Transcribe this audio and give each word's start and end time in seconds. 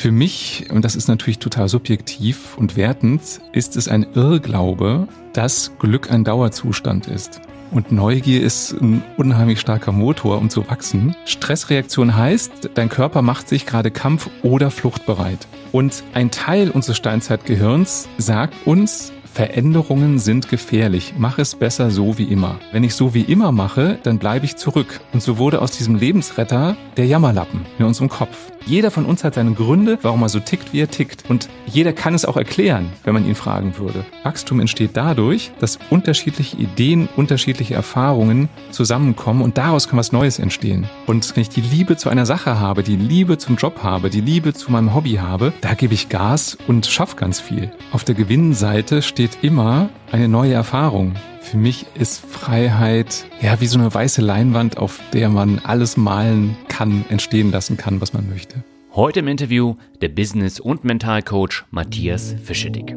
Für 0.00 0.12
mich, 0.12 0.64
und 0.70 0.82
das 0.82 0.96
ist 0.96 1.08
natürlich 1.08 1.40
total 1.40 1.68
subjektiv 1.68 2.56
und 2.56 2.74
wertend, 2.74 3.20
ist 3.52 3.76
es 3.76 3.86
ein 3.86 4.06
Irrglaube, 4.14 5.06
dass 5.34 5.72
Glück 5.78 6.10
ein 6.10 6.24
Dauerzustand 6.24 7.06
ist. 7.06 7.42
Und 7.70 7.92
Neugier 7.92 8.40
ist 8.40 8.72
ein 8.80 9.02
unheimlich 9.18 9.60
starker 9.60 9.92
Motor, 9.92 10.38
um 10.38 10.48
zu 10.48 10.66
wachsen. 10.70 11.14
Stressreaktion 11.26 12.16
heißt, 12.16 12.70
dein 12.72 12.88
Körper 12.88 13.20
macht 13.20 13.46
sich 13.46 13.66
gerade 13.66 13.90
kampf- 13.90 14.30
oder 14.42 14.70
fluchtbereit. 14.70 15.46
Und 15.70 16.02
ein 16.14 16.30
Teil 16.30 16.70
unseres 16.70 16.96
Steinzeitgehirns 16.96 18.08
sagt 18.16 18.54
uns, 18.66 19.12
Veränderungen 19.32 20.18
sind 20.18 20.48
gefährlich. 20.48 21.14
Mach 21.16 21.38
es 21.38 21.54
besser 21.54 21.90
so 21.90 22.18
wie 22.18 22.24
immer. 22.24 22.58
Wenn 22.72 22.82
ich 22.84 22.94
so 22.94 23.14
wie 23.14 23.22
immer 23.22 23.52
mache, 23.52 23.98
dann 24.02 24.18
bleibe 24.18 24.44
ich 24.44 24.56
zurück. 24.56 25.00
Und 25.12 25.22
so 25.22 25.38
wurde 25.38 25.62
aus 25.62 25.70
diesem 25.70 25.94
Lebensretter 25.94 26.76
der 26.96 27.06
Jammerlappen 27.06 27.64
in 27.78 27.84
unserem 27.84 28.08
Kopf. 28.08 28.36
Jeder 28.66 28.90
von 28.90 29.06
uns 29.06 29.24
hat 29.24 29.34
seine 29.34 29.52
Gründe, 29.52 29.98
warum 30.02 30.22
er 30.22 30.28
so 30.28 30.38
tickt, 30.38 30.72
wie 30.72 30.80
er 30.80 30.90
tickt. 30.90 31.28
Und 31.30 31.48
jeder 31.66 31.92
kann 31.92 32.14
es 32.14 32.24
auch 32.24 32.36
erklären, 32.36 32.92
wenn 33.04 33.14
man 33.14 33.26
ihn 33.26 33.34
fragen 33.34 33.78
würde. 33.78 34.04
Wachstum 34.22 34.60
entsteht 34.60 34.90
dadurch, 34.94 35.50
dass 35.60 35.78
unterschiedliche 35.88 36.56
Ideen, 36.56 37.08
unterschiedliche 37.16 37.74
Erfahrungen 37.74 38.48
zusammenkommen 38.70 39.42
und 39.42 39.56
daraus 39.56 39.88
kann 39.88 39.98
was 39.98 40.12
Neues 40.12 40.38
entstehen. 40.38 40.88
Und 41.06 41.34
wenn 41.34 41.42
ich 41.42 41.48
die 41.48 41.62
Liebe 41.62 41.96
zu 41.96 42.10
einer 42.10 42.26
Sache 42.26 42.60
habe, 42.60 42.82
die 42.82 42.96
Liebe 42.96 43.38
zum 43.38 43.56
Job 43.56 43.82
habe, 43.82 44.10
die 44.10 44.20
Liebe 44.20 44.52
zu 44.52 44.70
meinem 44.70 44.94
Hobby 44.94 45.14
habe, 45.14 45.52
da 45.62 45.74
gebe 45.74 45.94
ich 45.94 46.08
Gas 46.08 46.58
und 46.66 46.86
schaffe 46.86 47.16
ganz 47.16 47.40
viel. 47.40 47.72
Auf 47.92 48.04
der 48.04 48.14
Gewinnseite 48.14 49.02
steht 49.02 49.19
immer 49.42 49.90
eine 50.12 50.28
neue 50.28 50.54
Erfahrung. 50.54 51.14
Für 51.40 51.56
mich 51.56 51.84
ist 51.94 52.24
Freiheit 52.24 53.26
ja 53.40 53.60
wie 53.60 53.66
so 53.66 53.78
eine 53.78 53.92
weiße 53.92 54.22
Leinwand, 54.22 54.78
auf 54.78 55.00
der 55.12 55.28
man 55.28 55.58
alles 55.58 55.96
malen 55.96 56.56
kann, 56.68 57.04
entstehen 57.08 57.50
lassen 57.50 57.76
kann, 57.76 58.00
was 58.00 58.12
man 58.12 58.28
möchte. 58.30 58.64
Heute 58.92 59.20
im 59.20 59.28
Interview 59.28 59.74
der 60.00 60.08
Business- 60.08 60.58
und 60.58 60.84
Mentalcoach 60.84 61.64
Matthias 61.70 62.34
Fischedick. 62.42 62.96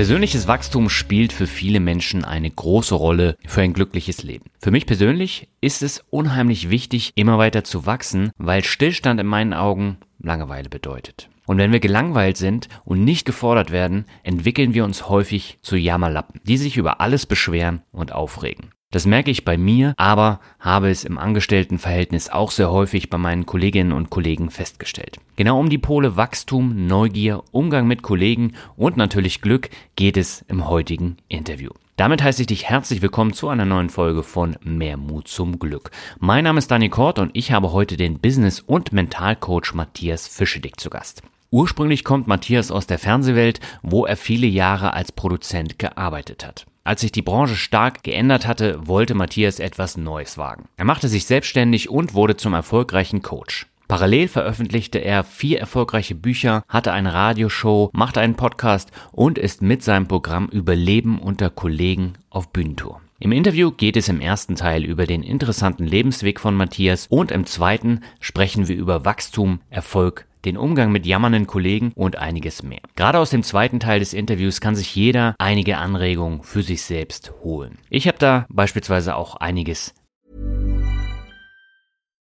Persönliches 0.00 0.48
Wachstum 0.48 0.88
spielt 0.88 1.30
für 1.30 1.46
viele 1.46 1.78
Menschen 1.78 2.24
eine 2.24 2.50
große 2.50 2.94
Rolle 2.94 3.36
für 3.46 3.60
ein 3.60 3.74
glückliches 3.74 4.22
Leben. 4.22 4.46
Für 4.58 4.70
mich 4.70 4.86
persönlich 4.86 5.48
ist 5.60 5.82
es 5.82 6.02
unheimlich 6.08 6.70
wichtig, 6.70 7.12
immer 7.16 7.36
weiter 7.36 7.64
zu 7.64 7.84
wachsen, 7.84 8.30
weil 8.38 8.64
Stillstand 8.64 9.20
in 9.20 9.26
meinen 9.26 9.52
Augen 9.52 9.98
Langeweile 10.18 10.70
bedeutet. 10.70 11.28
Und 11.44 11.58
wenn 11.58 11.70
wir 11.70 11.80
gelangweilt 11.80 12.38
sind 12.38 12.70
und 12.86 13.04
nicht 13.04 13.26
gefordert 13.26 13.72
werden, 13.72 14.06
entwickeln 14.22 14.72
wir 14.72 14.86
uns 14.86 15.06
häufig 15.10 15.58
zu 15.60 15.76
Jammerlappen, 15.76 16.40
die 16.44 16.56
sich 16.56 16.78
über 16.78 17.02
alles 17.02 17.26
beschweren 17.26 17.82
und 17.92 18.10
aufregen. 18.10 18.70
Das 18.92 19.06
merke 19.06 19.30
ich 19.30 19.44
bei 19.44 19.56
mir, 19.56 19.94
aber 19.98 20.40
habe 20.58 20.90
es 20.90 21.04
im 21.04 21.16
Angestelltenverhältnis 21.16 22.28
auch 22.28 22.50
sehr 22.50 22.72
häufig 22.72 23.08
bei 23.08 23.18
meinen 23.18 23.46
Kolleginnen 23.46 23.92
und 23.92 24.10
Kollegen 24.10 24.50
festgestellt. 24.50 25.20
Genau 25.36 25.60
um 25.60 25.70
die 25.70 25.78
Pole 25.78 26.16
Wachstum, 26.16 26.88
Neugier, 26.88 27.44
Umgang 27.52 27.86
mit 27.86 28.02
Kollegen 28.02 28.54
und 28.76 28.96
natürlich 28.96 29.42
Glück 29.42 29.70
geht 29.94 30.16
es 30.16 30.44
im 30.48 30.68
heutigen 30.68 31.18
Interview. 31.28 31.70
Damit 31.94 32.20
heiße 32.20 32.40
ich 32.40 32.48
dich 32.48 32.64
herzlich 32.64 33.00
willkommen 33.00 33.32
zu 33.32 33.48
einer 33.48 33.64
neuen 33.64 33.90
Folge 33.90 34.24
von 34.24 34.56
Mehr 34.64 34.96
Mut 34.96 35.28
zum 35.28 35.60
Glück. 35.60 35.92
Mein 36.18 36.42
Name 36.42 36.58
ist 36.58 36.72
Dani 36.72 36.88
Kort 36.88 37.20
und 37.20 37.30
ich 37.34 37.52
habe 37.52 37.70
heute 37.70 37.96
den 37.96 38.18
Business- 38.18 38.58
und 38.58 38.92
Mentalcoach 38.92 39.72
Matthias 39.72 40.26
Fischedick 40.26 40.80
zu 40.80 40.90
Gast. 40.90 41.22
Ursprünglich 41.52 42.02
kommt 42.02 42.26
Matthias 42.26 42.72
aus 42.72 42.88
der 42.88 42.98
Fernsehwelt, 42.98 43.60
wo 43.82 44.04
er 44.04 44.16
viele 44.16 44.48
Jahre 44.48 44.94
als 44.94 45.12
Produzent 45.12 45.78
gearbeitet 45.78 46.44
hat. 46.44 46.66
Als 46.82 47.02
sich 47.02 47.12
die 47.12 47.22
Branche 47.22 47.56
stark 47.56 48.02
geändert 48.02 48.46
hatte, 48.46 48.86
wollte 48.86 49.14
Matthias 49.14 49.58
etwas 49.58 49.96
Neues 49.96 50.38
wagen. 50.38 50.64
Er 50.76 50.86
machte 50.86 51.08
sich 51.08 51.26
selbstständig 51.26 51.90
und 51.90 52.14
wurde 52.14 52.36
zum 52.36 52.54
erfolgreichen 52.54 53.20
Coach. 53.20 53.66
Parallel 53.86 54.28
veröffentlichte 54.28 54.98
er 54.98 55.24
vier 55.24 55.58
erfolgreiche 55.58 56.14
Bücher, 56.14 56.62
hatte 56.68 56.92
eine 56.92 57.12
Radioshow, 57.12 57.90
machte 57.92 58.20
einen 58.20 58.36
Podcast 58.36 58.92
und 59.10 59.36
ist 59.36 59.62
mit 59.62 59.82
seinem 59.82 60.06
Programm 60.06 60.46
Überleben 60.46 61.18
unter 61.18 61.50
Kollegen 61.50 62.12
auf 62.30 62.52
Bühnentour. 62.52 63.00
Im 63.18 63.32
Interview 63.32 63.72
geht 63.72 63.98
es 63.98 64.08
im 64.08 64.20
ersten 64.20 64.54
Teil 64.54 64.84
über 64.84 65.06
den 65.06 65.22
interessanten 65.22 65.86
Lebensweg 65.86 66.40
von 66.40 66.54
Matthias 66.54 67.08
und 67.08 67.30
im 67.30 67.44
zweiten 67.44 68.00
sprechen 68.20 68.68
wir 68.68 68.76
über 68.76 69.04
Wachstum, 69.04 69.60
Erfolg 69.68 70.24
den 70.44 70.56
Umgang 70.56 70.92
mit 70.92 71.06
jammernden 71.06 71.46
Kollegen 71.46 71.92
und 71.94 72.16
einiges 72.16 72.62
mehr. 72.62 72.80
Gerade 72.96 73.18
aus 73.18 73.30
dem 73.30 73.42
zweiten 73.42 73.80
Teil 73.80 74.00
des 74.00 74.12
Interviews 74.12 74.60
kann 74.60 74.74
sich 74.74 74.94
jeder 74.94 75.34
einige 75.38 75.78
Anregungen 75.78 76.42
für 76.42 76.62
sich 76.62 76.82
selbst 76.82 77.32
holen. 77.42 77.78
Ich 77.88 78.06
habe 78.06 78.18
da 78.18 78.46
beispielsweise 78.48 79.16
auch 79.16 79.36
einiges. 79.36 79.94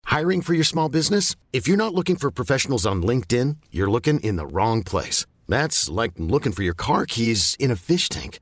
Hiring 0.07 0.43
for 0.43 0.55
your 0.55 0.65
small 0.65 0.89
business? 0.89 1.37
If 1.53 1.69
you're 1.69 1.77
not 1.77 1.95
looking 1.95 2.17
for 2.17 2.33
professionals 2.33 2.85
on 2.85 3.03
LinkedIn, 3.03 3.59
you're 3.71 3.91
looking 3.91 4.19
in 4.21 4.37
the 4.37 4.47
wrong 4.47 4.83
place. 4.83 5.25
That's 5.49 5.89
like 5.89 6.15
looking 6.19 6.53
for 6.53 6.65
your 6.65 6.75
car 6.75 7.07
keys 7.07 7.55
in 7.61 7.71
a 7.71 7.77
fish 7.77 8.09
tank. 8.09 8.41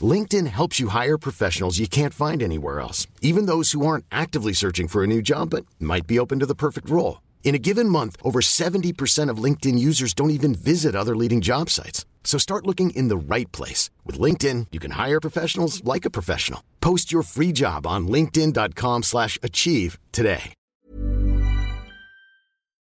LinkedIn 0.00 0.46
helps 0.46 0.78
you 0.78 0.88
hire 0.88 1.18
professionals 1.18 1.78
you 1.78 1.88
can't 1.88 2.14
find 2.14 2.42
anywhere 2.42 2.80
else, 2.80 3.06
even 3.20 3.46
those 3.46 3.72
who 3.72 3.84
aren't 3.84 4.04
actively 4.12 4.52
searching 4.52 4.88
for 4.88 5.02
a 5.02 5.06
new 5.06 5.20
job 5.20 5.50
but 5.50 5.66
might 5.80 6.06
be 6.06 6.18
open 6.18 6.38
to 6.38 6.46
the 6.46 6.54
perfect 6.54 6.88
role. 6.88 7.20
In 7.42 7.56
a 7.56 7.58
given 7.58 7.88
month, 7.88 8.16
over 8.22 8.40
70% 8.40 9.28
of 9.28 9.42
LinkedIn 9.42 9.76
users 9.76 10.14
don't 10.14 10.30
even 10.30 10.54
visit 10.54 10.94
other 10.94 11.16
leading 11.16 11.40
job 11.40 11.68
sites. 11.68 12.04
So 12.22 12.38
start 12.38 12.66
looking 12.66 12.90
in 12.90 13.08
the 13.08 13.16
right 13.16 13.50
place. 13.50 13.90
With 14.06 14.20
LinkedIn, 14.20 14.68
you 14.70 14.78
can 14.78 14.92
hire 14.92 15.20
professionals 15.20 15.82
like 15.82 16.04
a 16.04 16.10
professional. 16.10 16.62
Post 16.80 17.10
your 17.10 17.22
free 17.24 17.50
job 17.50 17.86
on 17.88 18.06
linkedin.com 18.06 19.02
slash 19.02 19.36
achieve 19.42 19.98
today. 20.12 20.54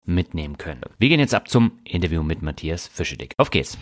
Mitnehmen 0.09 0.57
können. 0.57 0.81
Wir 0.97 1.09
gehen 1.09 1.19
jetzt 1.19 1.35
ab 1.35 1.47
zum 1.47 1.79
Interview 1.85 2.23
mit 2.23 2.41
Matthias 2.41 2.87
Fischedick. 2.87 3.33
Auf 3.37 3.51
geht's. 3.51 3.77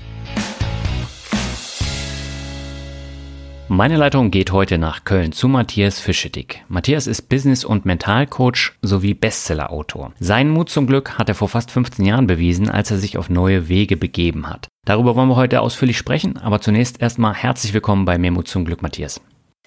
Meine 3.70 3.98
Leitung 3.98 4.32
geht 4.32 4.54
heute 4.54 4.78
nach 4.78 5.04
Köln 5.04 5.34
zu 5.34 5.50
Matthias 5.50 6.00
Fischedick. 6.00 6.64
Matthias 6.70 7.06
ist 7.06 7.28
Business- 7.28 7.66
und 7.66 7.86
Mentalcoach 7.86 8.72
sowie 8.82 9.14
Bestsellerautor. 9.14 10.14
Seinen 10.22 10.52
Mut 10.52 10.70
zum 10.70 10.88
Glück 10.88 11.18
hat 11.18 11.28
er 11.28 11.36
vor 11.36 11.50
fast 11.50 11.72
15 11.72 12.06
Jahren 12.06 12.28
bewiesen, 12.28 12.70
als 12.70 12.92
er 12.92 12.98
sich 12.98 13.18
auf 13.18 13.30
neue 13.30 13.68
Wege 13.68 13.98
begeben 13.98 14.48
hat. 14.48 14.70
Darüber 14.86 15.18
wollen 15.18 15.28
wir 15.28 15.36
heute 15.36 15.60
ausführlich 15.60 15.98
sprechen, 15.98 16.38
aber 16.38 16.62
zunächst 16.62 17.02
erstmal 17.02 17.34
herzlich 17.34 17.74
willkommen 17.74 18.06
bei 18.06 18.18
Mehr 18.18 18.32
Mut 18.32 18.48
zum 18.48 18.64
Glück, 18.64 18.82
Matthias. 18.82 19.20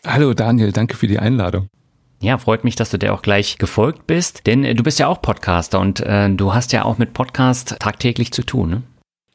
Hallo 0.07 0.33
Daniel, 0.33 0.73
danke 0.73 0.97
für 0.97 1.07
die 1.07 1.19
Einladung. 1.19 1.69
Ja, 2.23 2.39
freut 2.39 2.65
mich, 2.65 2.77
dass 2.77 2.89
du 2.89 2.99
dir 2.99 3.13
auch 3.13 3.21
gleich 3.21 3.59
gefolgt 3.59 4.07
bist, 4.07 4.47
denn 4.47 4.65
äh, 4.65 4.75
du 4.75 4.83
bist 4.83 4.99
ja 4.99 5.09
auch 5.09 5.21
Podcaster 5.21 5.79
und 5.79 6.01
äh, 6.01 6.31
du 6.31 6.55
hast 6.55 6.73
ja 6.73 6.87
auch 6.87 6.97
mit 6.97 7.13
Podcast 7.13 7.77
tagtäglich 7.79 8.33
zu 8.33 8.45
tun, 8.45 8.71
ne? 8.71 8.83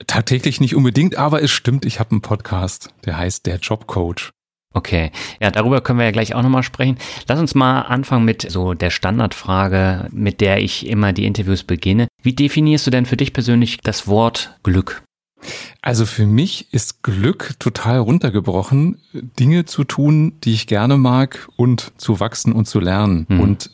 Tagtäglich 0.08 0.60
nicht 0.60 0.76
unbedingt, 0.76 1.18
aber 1.18 1.44
es 1.44 1.52
stimmt, 1.52 1.86
ich 1.86 2.00
habe 2.00 2.12
einen 2.12 2.22
Podcast, 2.22 2.90
der 3.06 3.18
heißt 3.18 3.46
Der 3.46 3.58
Jobcoach. 3.58 4.32
Okay, 4.76 5.12
ja, 5.40 5.52
darüber 5.52 5.80
können 5.80 6.00
wir 6.00 6.06
ja 6.06 6.12
gleich 6.12 6.36
auch 6.36 6.44
nochmal 6.44 6.62
sprechen. 6.62 6.98
Lass 7.30 7.40
uns 7.40 7.56
mal 7.56 7.84
anfangen 7.84 8.26
mit 8.26 8.52
so 8.52 8.74
der 8.74 8.90
Standardfrage, 8.90 10.10
mit 10.12 10.42
der 10.42 10.62
ich 10.62 10.86
immer 10.88 11.14
die 11.14 11.26
Interviews 11.26 11.64
beginne. 11.64 12.08
Wie 12.22 12.34
definierst 12.34 12.86
du 12.86 12.92
denn 12.92 13.06
für 13.06 13.16
dich 13.16 13.32
persönlich 13.32 13.78
das 13.82 14.06
Wort 14.06 14.58
Glück? 14.64 15.02
Also 15.82 16.06
für 16.06 16.26
mich 16.26 16.74
ist 16.74 17.04
Glück 17.04 17.56
total 17.58 18.00
runtergebrochen, 18.00 18.98
Dinge 19.14 19.64
zu 19.64 19.86
tun, 19.86 20.34
die 20.44 20.54
ich 20.54 20.68
gerne 20.68 20.98
mag 20.98 21.48
und 21.56 21.94
zu 21.98 22.20
wachsen 22.20 22.52
und 22.52 22.66
zu 22.66 22.82
lernen. 22.82 23.28
Mhm. 23.30 23.40
Und 23.40 23.72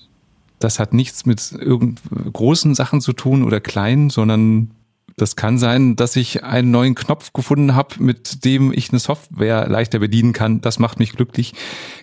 das 0.59 0.77
hat 0.77 0.93
nichts 0.93 1.25
mit 1.25 1.51
irgend 1.51 1.99
großen 2.31 2.75
Sachen 2.75 3.01
zu 3.01 3.13
tun 3.13 3.43
oder 3.43 3.59
kleinen, 3.59 4.11
sondern 4.11 4.69
das 5.17 5.35
kann 5.35 5.57
sein, 5.57 5.95
dass 5.95 6.15
ich 6.15 6.43
einen 6.43 6.71
neuen 6.71 6.95
Knopf 6.95 7.33
gefunden 7.33 7.75
habe, 7.75 7.95
mit 7.99 8.45
dem 8.45 8.71
ich 8.73 8.89
eine 8.91 8.99
Software 8.99 9.67
leichter 9.67 9.99
bedienen 9.99 10.33
kann. 10.33 10.61
Das 10.61 10.79
macht 10.79 10.99
mich 10.99 11.13
glücklich. 11.13 11.53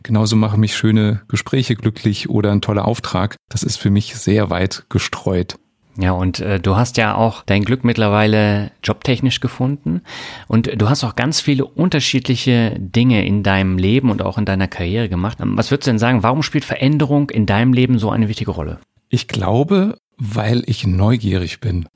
Genauso 0.02 0.37
machen 0.37 0.60
mich 0.60 0.76
schöne 0.76 1.22
Gespräche 1.28 1.75
glücklich 1.75 2.28
oder 2.28 2.52
ein 2.52 2.60
toller 2.60 2.87
Auftrag. 2.87 3.37
Das 3.49 3.62
ist 3.62 3.76
für 3.76 3.90
mich 3.90 4.16
sehr 4.16 4.50
weit 4.50 4.87
gestreut. 4.88 5.56
Ja, 6.00 6.12
und 6.12 6.38
äh, 6.38 6.60
du 6.60 6.76
hast 6.76 6.96
ja 6.96 7.16
auch 7.16 7.43
dein 7.44 7.64
Glück 7.64 7.82
mittlerweile 7.82 8.70
jobtechnisch 8.84 9.40
gefunden 9.40 10.02
und 10.46 10.70
du 10.81 10.88
hast 10.88 11.02
auch 11.02 11.16
ganz 11.16 11.40
viele 11.40 11.64
unterschiedliche 11.64 12.76
Dinge 12.78 13.26
in 13.26 13.43
deinem 13.43 13.78
Leben 13.78 14.12
und 14.12 14.22
auch 14.22 14.38
in 14.38 14.44
deiner 14.44 14.69
Karriere 14.69 15.08
gemacht. 15.08 15.38
Was 15.40 15.72
würdest 15.72 15.88
du 15.88 15.90
denn 15.90 15.99
sagen, 15.99 16.22
warum 16.22 16.44
spielt 16.44 16.64
Veränderung 16.64 17.31
in 17.31 17.46
deinem 17.46 17.72
Leben 17.72 17.99
so 17.99 18.11
eine 18.11 18.28
wichtige 18.28 18.52
Rolle? 18.52 18.78
Ich 19.08 19.26
glaube, 19.26 19.99
weil 20.18 20.62
ich 20.66 20.86
neugierig 20.86 21.60
bin. 21.60 21.88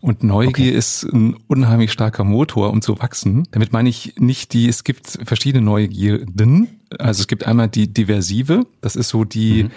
Und 0.00 0.22
Neugier 0.22 0.68
okay. 0.68 0.70
ist 0.70 1.04
ein 1.04 1.36
unheimlich 1.46 1.92
starker 1.92 2.24
Motor, 2.24 2.70
um 2.70 2.82
zu 2.82 2.98
wachsen. 2.98 3.46
Damit 3.52 3.72
meine 3.72 3.88
ich 3.88 4.14
nicht 4.18 4.52
die, 4.52 4.68
es 4.68 4.84
gibt 4.84 5.18
verschiedene 5.24 5.64
Neugierden. 5.64 6.80
Also 6.98 7.20
es 7.20 7.28
gibt 7.28 7.46
einmal 7.46 7.68
die 7.68 7.92
diversive, 7.92 8.66
das 8.80 8.96
ist 8.96 9.08
so 9.08 9.24
die 9.24 9.64
mhm. 9.64 9.70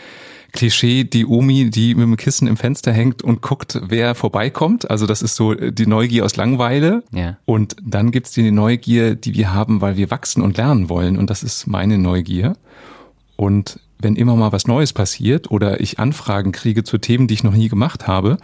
Klischee 0.54 1.04
die 1.04 1.26
Omi, 1.26 1.72
die 1.72 1.96
mit 1.96 2.04
dem 2.04 2.16
Kissen 2.16 2.48
im 2.48 2.58
Fenster 2.58 2.94
hängt 2.94 3.24
und 3.24 3.42
guckt, 3.42 3.82
wer 3.84 4.14
vorbeikommt. 4.14 4.90
Also 4.90 5.08
das 5.08 5.24
ist 5.24 5.36
so 5.36 5.56
die 5.56 5.88
Neugier 5.88 6.24
aus 6.24 6.36
Langweile. 6.36 7.04
Ja. 7.12 7.38
Und 7.46 7.76
dann 7.84 8.12
gibt's 8.12 8.32
die 8.32 8.52
Neugier, 8.52 9.16
die 9.16 9.34
wir 9.34 9.52
haben, 9.52 9.82
weil 9.82 9.98
wir 9.98 10.12
wachsen 10.12 10.44
und 10.44 10.58
lernen 10.58 10.90
wollen. 10.90 11.18
Und 11.18 11.32
das 11.32 11.42
ist 11.42 11.66
meine 11.66 11.98
Neugier. 11.98 12.56
Und 13.36 13.80
wenn 14.00 14.16
immer 14.16 14.36
mal 14.36 14.52
was 14.52 14.68
Neues 14.68 14.94
passiert 14.94 15.50
oder 15.50 15.80
ich 15.80 16.00
Anfragen 16.00 16.52
kriege 16.52 16.84
zu 16.84 16.98
Themen, 16.98 17.28
die 17.28 17.34
ich 17.36 17.44
noch 17.44 17.54
nie 17.54 17.70
gemacht 17.70 18.08
habe, 18.08 18.38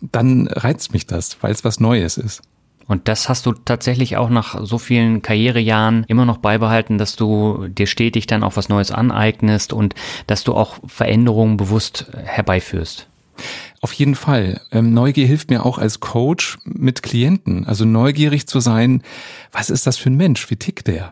dann 0.00 0.46
reizt 0.48 0.92
mich 0.92 1.06
das, 1.06 1.36
weil 1.42 1.52
es 1.52 1.64
was 1.64 1.80
Neues 1.80 2.16
ist. 2.16 2.42
Und 2.86 3.06
das 3.06 3.28
hast 3.28 3.46
du 3.46 3.52
tatsächlich 3.52 4.16
auch 4.16 4.30
nach 4.30 4.64
so 4.64 4.76
vielen 4.78 5.22
Karrierejahren 5.22 6.04
immer 6.08 6.24
noch 6.24 6.38
beibehalten, 6.38 6.98
dass 6.98 7.14
du 7.14 7.68
dir 7.68 7.86
stetig 7.86 8.26
dann 8.26 8.42
auch 8.42 8.56
was 8.56 8.68
Neues 8.68 8.90
aneignest 8.90 9.72
und 9.72 9.94
dass 10.26 10.42
du 10.42 10.54
auch 10.54 10.78
Veränderungen 10.86 11.56
bewusst 11.56 12.10
herbeiführst. 12.24 13.06
Auf 13.82 13.94
jeden 13.94 14.14
Fall. 14.14 14.60
Ähm, 14.72 14.92
Neugier 14.92 15.26
hilft 15.26 15.48
mir 15.48 15.64
auch 15.64 15.78
als 15.78 16.00
Coach 16.00 16.58
mit 16.64 17.02
Klienten. 17.02 17.66
Also 17.66 17.86
neugierig 17.86 18.46
zu 18.46 18.60
sein, 18.60 19.02
was 19.52 19.70
ist 19.70 19.86
das 19.86 19.96
für 19.96 20.10
ein 20.10 20.16
Mensch? 20.16 20.50
Wie 20.50 20.56
tickt 20.56 20.86
der? 20.86 21.10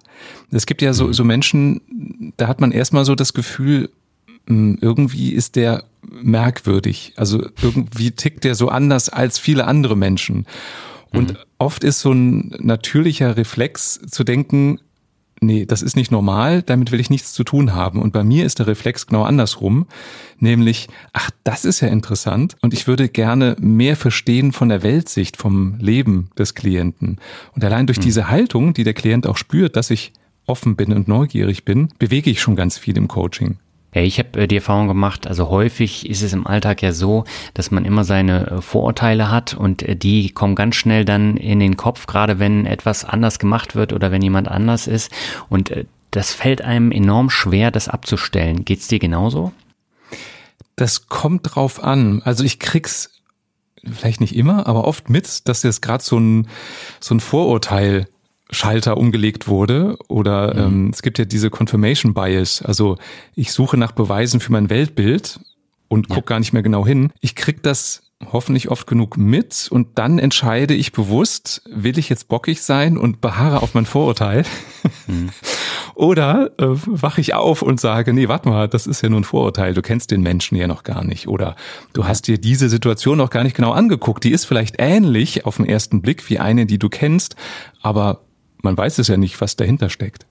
Es 0.51 0.67
gibt 0.67 0.83
ja 0.83 0.93
so, 0.93 1.07
mhm. 1.07 1.13
so 1.15 1.25
Menschen, 1.25 2.33
da 2.37 2.47
hat 2.47 2.61
man 2.61 2.73
erstmal 2.73 3.07
so 3.07 3.15
das 3.15 3.33
Gefühl, 3.33 3.89
hm, 4.47 4.79
irgendwie 4.83 5.33
ist 5.33 5.57
der 5.57 5.85
merkwürdig. 6.11 7.15
Also 7.17 7.49
irgendwie 7.63 8.11
tickt 8.11 8.45
der 8.45 8.55
so 8.55 8.69
anders 8.69 9.09
als 9.09 9.39
viele 9.39 9.67
andere 9.67 9.97
Menschen. 9.97 10.47
Und 11.11 11.33
mhm. 11.33 11.37
oft 11.59 11.85
ist 11.85 12.01
so 12.01 12.13
ein 12.13 12.55
natürlicher 12.59 13.39
Reflex 13.39 13.99
zu 14.11 14.25
denken, 14.25 14.79
nee, 15.41 15.67
das 15.67 15.83
ist 15.83 15.97
nicht 15.97 16.11
normal, 16.11 16.63
damit 16.63 16.93
will 16.93 17.01
ich 17.01 17.11
nichts 17.11 17.33
zu 17.33 17.45
tun 17.45 17.75
haben. 17.75 18.01
Und 18.03 18.13
bei 18.13 18.25
mir 18.25 18.45
ist 18.45 18.59
der 18.59 18.67
Reflex 18.67 19.07
genau 19.07 19.23
andersrum, 19.23 19.87
nämlich, 20.39 20.89
ach, 21.13 21.31
das 21.45 21.65
ist 21.65 21.81
ja 21.81 21.89
interessant 21.89 22.57
und 22.61 22.75
ich 22.75 22.87
würde 22.87 23.09
gerne 23.09 23.57
mehr 23.61 23.97
verstehen 23.97 24.53
von 24.53 24.69
der 24.69 24.83
Weltsicht, 24.83 25.37
vom 25.37 25.77
Leben 25.79 26.31
des 26.39 26.55
Klienten. 26.55 27.19
Und 27.55 27.65
allein 27.65 27.87
durch 27.87 27.99
mhm. 27.99 28.03
diese 28.03 28.29
Haltung, 28.29 28.75
die 28.75 28.85
der 28.85 28.95
Klient 28.95 29.27
auch 29.27 29.37
spürt, 29.37 29.77
dass 29.77 29.91
ich 29.91 30.13
offen 30.47 30.77
bin 30.77 30.93
und 30.93 31.09
neugierig 31.09 31.65
bin, 31.65 31.89
bewege 31.99 32.31
ich 32.31 32.41
schon 32.41 32.57
ganz 32.57 32.79
viel 32.79 32.97
im 32.97 33.09
Coaching. 33.09 33.59
Ja, 33.95 34.03
ich 34.03 34.19
habe 34.19 34.41
äh, 34.41 34.47
die 34.47 34.57
Erfahrung 34.57 34.89
gemacht, 34.89 35.27
also 35.27 35.49
häufig 35.49 36.09
ist 36.09 36.23
es 36.23 36.33
im 36.33 36.47
Alltag 36.47 36.83
ja 36.83 36.93
so, 36.93 37.25
dass 37.55 37.71
man 37.71 37.85
immer 37.85 38.05
seine 38.05 38.47
äh, 38.51 38.61
Vorurteile 38.61 39.31
hat 39.31 39.55
und 39.55 39.83
äh, 39.83 39.97
die 39.97 40.31
kommen 40.31 40.55
ganz 40.55 40.77
schnell 40.77 41.05
dann 41.05 41.37
in 41.37 41.59
den 41.61 41.77
Kopf, 41.77 42.07
gerade 42.07 42.39
wenn 42.39 42.67
etwas 42.67 43.05
anders 43.05 43.39
gemacht 43.39 43.75
wird 43.75 43.93
oder 43.93 44.11
wenn 44.13 44.23
jemand 44.23 44.49
anders 44.49 44.87
ist. 44.87 45.11
Und 45.49 45.73
das 46.11 46.33
fällt 46.33 46.63
einem 46.63 46.93
enorm 46.93 47.31
schwer, 47.31 47.71
das 47.71 47.89
abzustellen. 47.89 48.65
Geht's 48.65 48.89
dir 48.89 48.99
genauso? 48.99 49.53
Das 50.77 51.09
kommt 51.09 51.55
drauf 51.55 51.83
an. 51.83 52.23
Also 52.25 52.45
ich 52.45 52.59
krieg's 52.59 53.11
vielleicht 53.85 54.21
nicht 54.21 54.37
immer, 54.37 54.67
aber 54.67 54.85
oft 54.85 55.11
mit, 55.11 55.49
dass 55.49 55.63
jetzt 55.63 55.83
gerade 55.83 56.03
so 56.03 56.19
ein, 56.19 56.49
so 57.01 57.15
ein 57.15 57.21
Vorurteil 57.21 58.07
Schalter 58.51 58.97
umgelegt 58.97 59.49
wurde 59.49 59.97
oder 60.09 60.55
mhm. 60.55 60.61
ähm, 60.61 60.91
es 60.93 61.03
gibt 61.03 61.19
ja 61.19 61.25
diese 61.25 61.51
Confirmation 61.51 62.15
Bias, 62.15 62.63
also 62.63 62.97
ich 63.35 63.53
suche 63.53 63.77
nach 63.77 63.93
Beweisen 63.93 64.41
für 64.41 64.53
mein 64.53 64.71
Weltbild 64.71 65.41
und 65.89 66.09
guck 66.09 66.17
ja. 66.17 66.35
gar 66.35 66.39
nicht 66.39 66.53
mehr 66.53 66.63
genau 66.63 66.87
hin. 66.87 67.13
Ich 67.21 67.35
krieg 67.35 67.63
das 67.63 68.03
hoffentlich 68.33 68.69
oft 68.69 68.87
genug 68.87 69.17
mit 69.17 69.69
und 69.71 69.97
dann 69.99 70.19
entscheide 70.19 70.75
ich 70.75 70.93
bewusst, 70.93 71.63
will 71.71 71.99
ich 71.99 72.09
jetzt 72.09 72.29
bockig 72.29 72.63
sein 72.63 72.99
und 72.99 73.21
beharre 73.21 73.63
auf 73.63 73.75
mein 73.75 73.87
Vorurteil 73.87 74.45
mhm. 75.07 75.31
oder 75.95 76.51
äh, 76.59 76.67
wache 76.87 77.21
ich 77.21 77.35
auf 77.35 77.63
und 77.63 77.81
sage, 77.81 78.13
nee, 78.13 78.27
warte 78.27 78.49
mal, 78.49 78.69
das 78.69 78.89
ist 78.89 79.03
ja 79.03 79.09
nur 79.09 79.21
ein 79.21 79.25
Vorurteil, 79.25 79.73
du 79.73 79.83
kennst 79.83 80.11
den 80.11 80.23
Menschen 80.23 80.57
ja 80.57 80.67
noch 80.67 80.83
gar 80.83 81.05
nicht 81.05 81.29
oder 81.29 81.55
du 81.93 82.07
hast 82.07 82.27
dir 82.27 82.39
diese 82.39 82.69
Situation 82.69 83.19
noch 83.19 83.31
gar 83.31 83.45
nicht 83.45 83.55
genau 83.55 83.71
angeguckt, 83.71 84.25
die 84.25 84.33
ist 84.33 84.47
vielleicht 84.47 84.77
ähnlich 84.79 85.47
auf 85.47 85.57
den 85.57 85.67
ersten 85.67 86.03
Blick 86.03 86.29
wie 86.29 86.41
eine, 86.41 86.67
die 86.67 86.79
du 86.79 86.89
kennst, 86.89 87.37
aber 87.83 88.23
man 88.63 88.77
weiß 88.77 88.99
es 88.99 89.09
ja 89.09 89.17
nicht, 89.17 89.41
was 89.41 89.57
dahinter 89.57 89.91
steckt. 89.91 90.27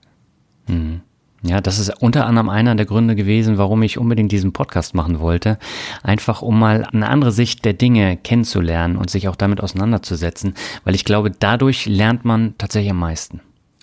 Mhm. 0.66 1.00
Ja, 1.42 1.60
das 1.60 1.78
ist 1.78 1.90
unter 2.02 2.26
anderem 2.26 2.48
einer 2.48 2.74
der 2.74 2.86
Gründe 2.86 3.14
gewesen, 3.14 3.58
warum 3.58 3.82
ich 3.82 3.96
unbedingt 3.96 4.32
diesen 4.32 4.52
Podcast 4.52 4.94
machen 4.94 5.20
wollte. 5.20 5.58
Einfach 6.02 6.42
um 6.42 6.58
mal 6.58 6.84
eine 6.84 7.08
andere 7.08 7.30
Sicht 7.30 7.64
der 7.64 7.74
Dinge 7.74 8.16
kennenzulernen 8.16 8.96
und 8.96 9.08
sich 9.08 9.28
auch 9.28 9.36
damit 9.36 9.60
auseinanderzusetzen, 9.60 10.54
weil 10.84 10.96
ich 10.96 11.04
glaube, 11.04 11.30
dadurch 11.30 11.86
lernt 11.86 12.24
man 12.24 12.58
tatsächlich 12.58 12.90
am 12.90 12.98
meisten. 12.98 13.40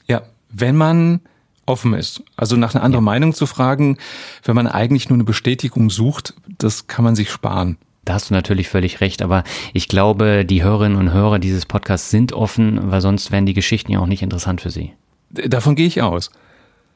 Ja, 0.08 0.24
wenn 0.50 0.76
man 0.76 1.22
offen 1.66 1.94
ist. 1.94 2.24
Also 2.36 2.58
nach 2.58 2.76
einer 2.76 2.84
anderen 2.84 3.06
ja. 3.06 3.12
Meinung 3.12 3.34
zu 3.34 3.46
fragen, 3.46 3.98
wenn 4.44 4.56
man 4.56 4.68
eigentlich 4.68 5.10
nur 5.10 5.16
eine 5.16 5.24
Bestätigung 5.24 5.90
sucht, 5.90 6.34
das 6.58 6.88
kann 6.88 7.06
man 7.06 7.16
sich 7.16 7.32
sparen. 7.32 7.78
Da 8.06 8.14
hast 8.14 8.30
du 8.30 8.34
natürlich 8.34 8.70
völlig 8.70 9.02
recht, 9.02 9.22
aber 9.22 9.44
ich 9.74 9.88
glaube, 9.88 10.46
die 10.46 10.64
Hörerinnen 10.64 10.98
und 10.98 11.12
Hörer 11.12 11.40
dieses 11.40 11.66
Podcasts 11.66 12.12
sind 12.12 12.34
offen, 12.34 12.92
weil 12.92 13.02
sonst 13.02 13.32
wären 13.32 13.46
die 13.48 13.56
Geschichten 13.56 13.92
ja 13.92 14.00
auch 14.00 14.06
nicht 14.06 14.22
interessant 14.22 14.62
für 14.62 14.70
sie. 14.70 14.94
Davon 15.32 15.76
gehe 15.76 15.88
ich 15.88 16.02
aus. 16.02 16.30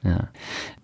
Ja. 0.03 0.29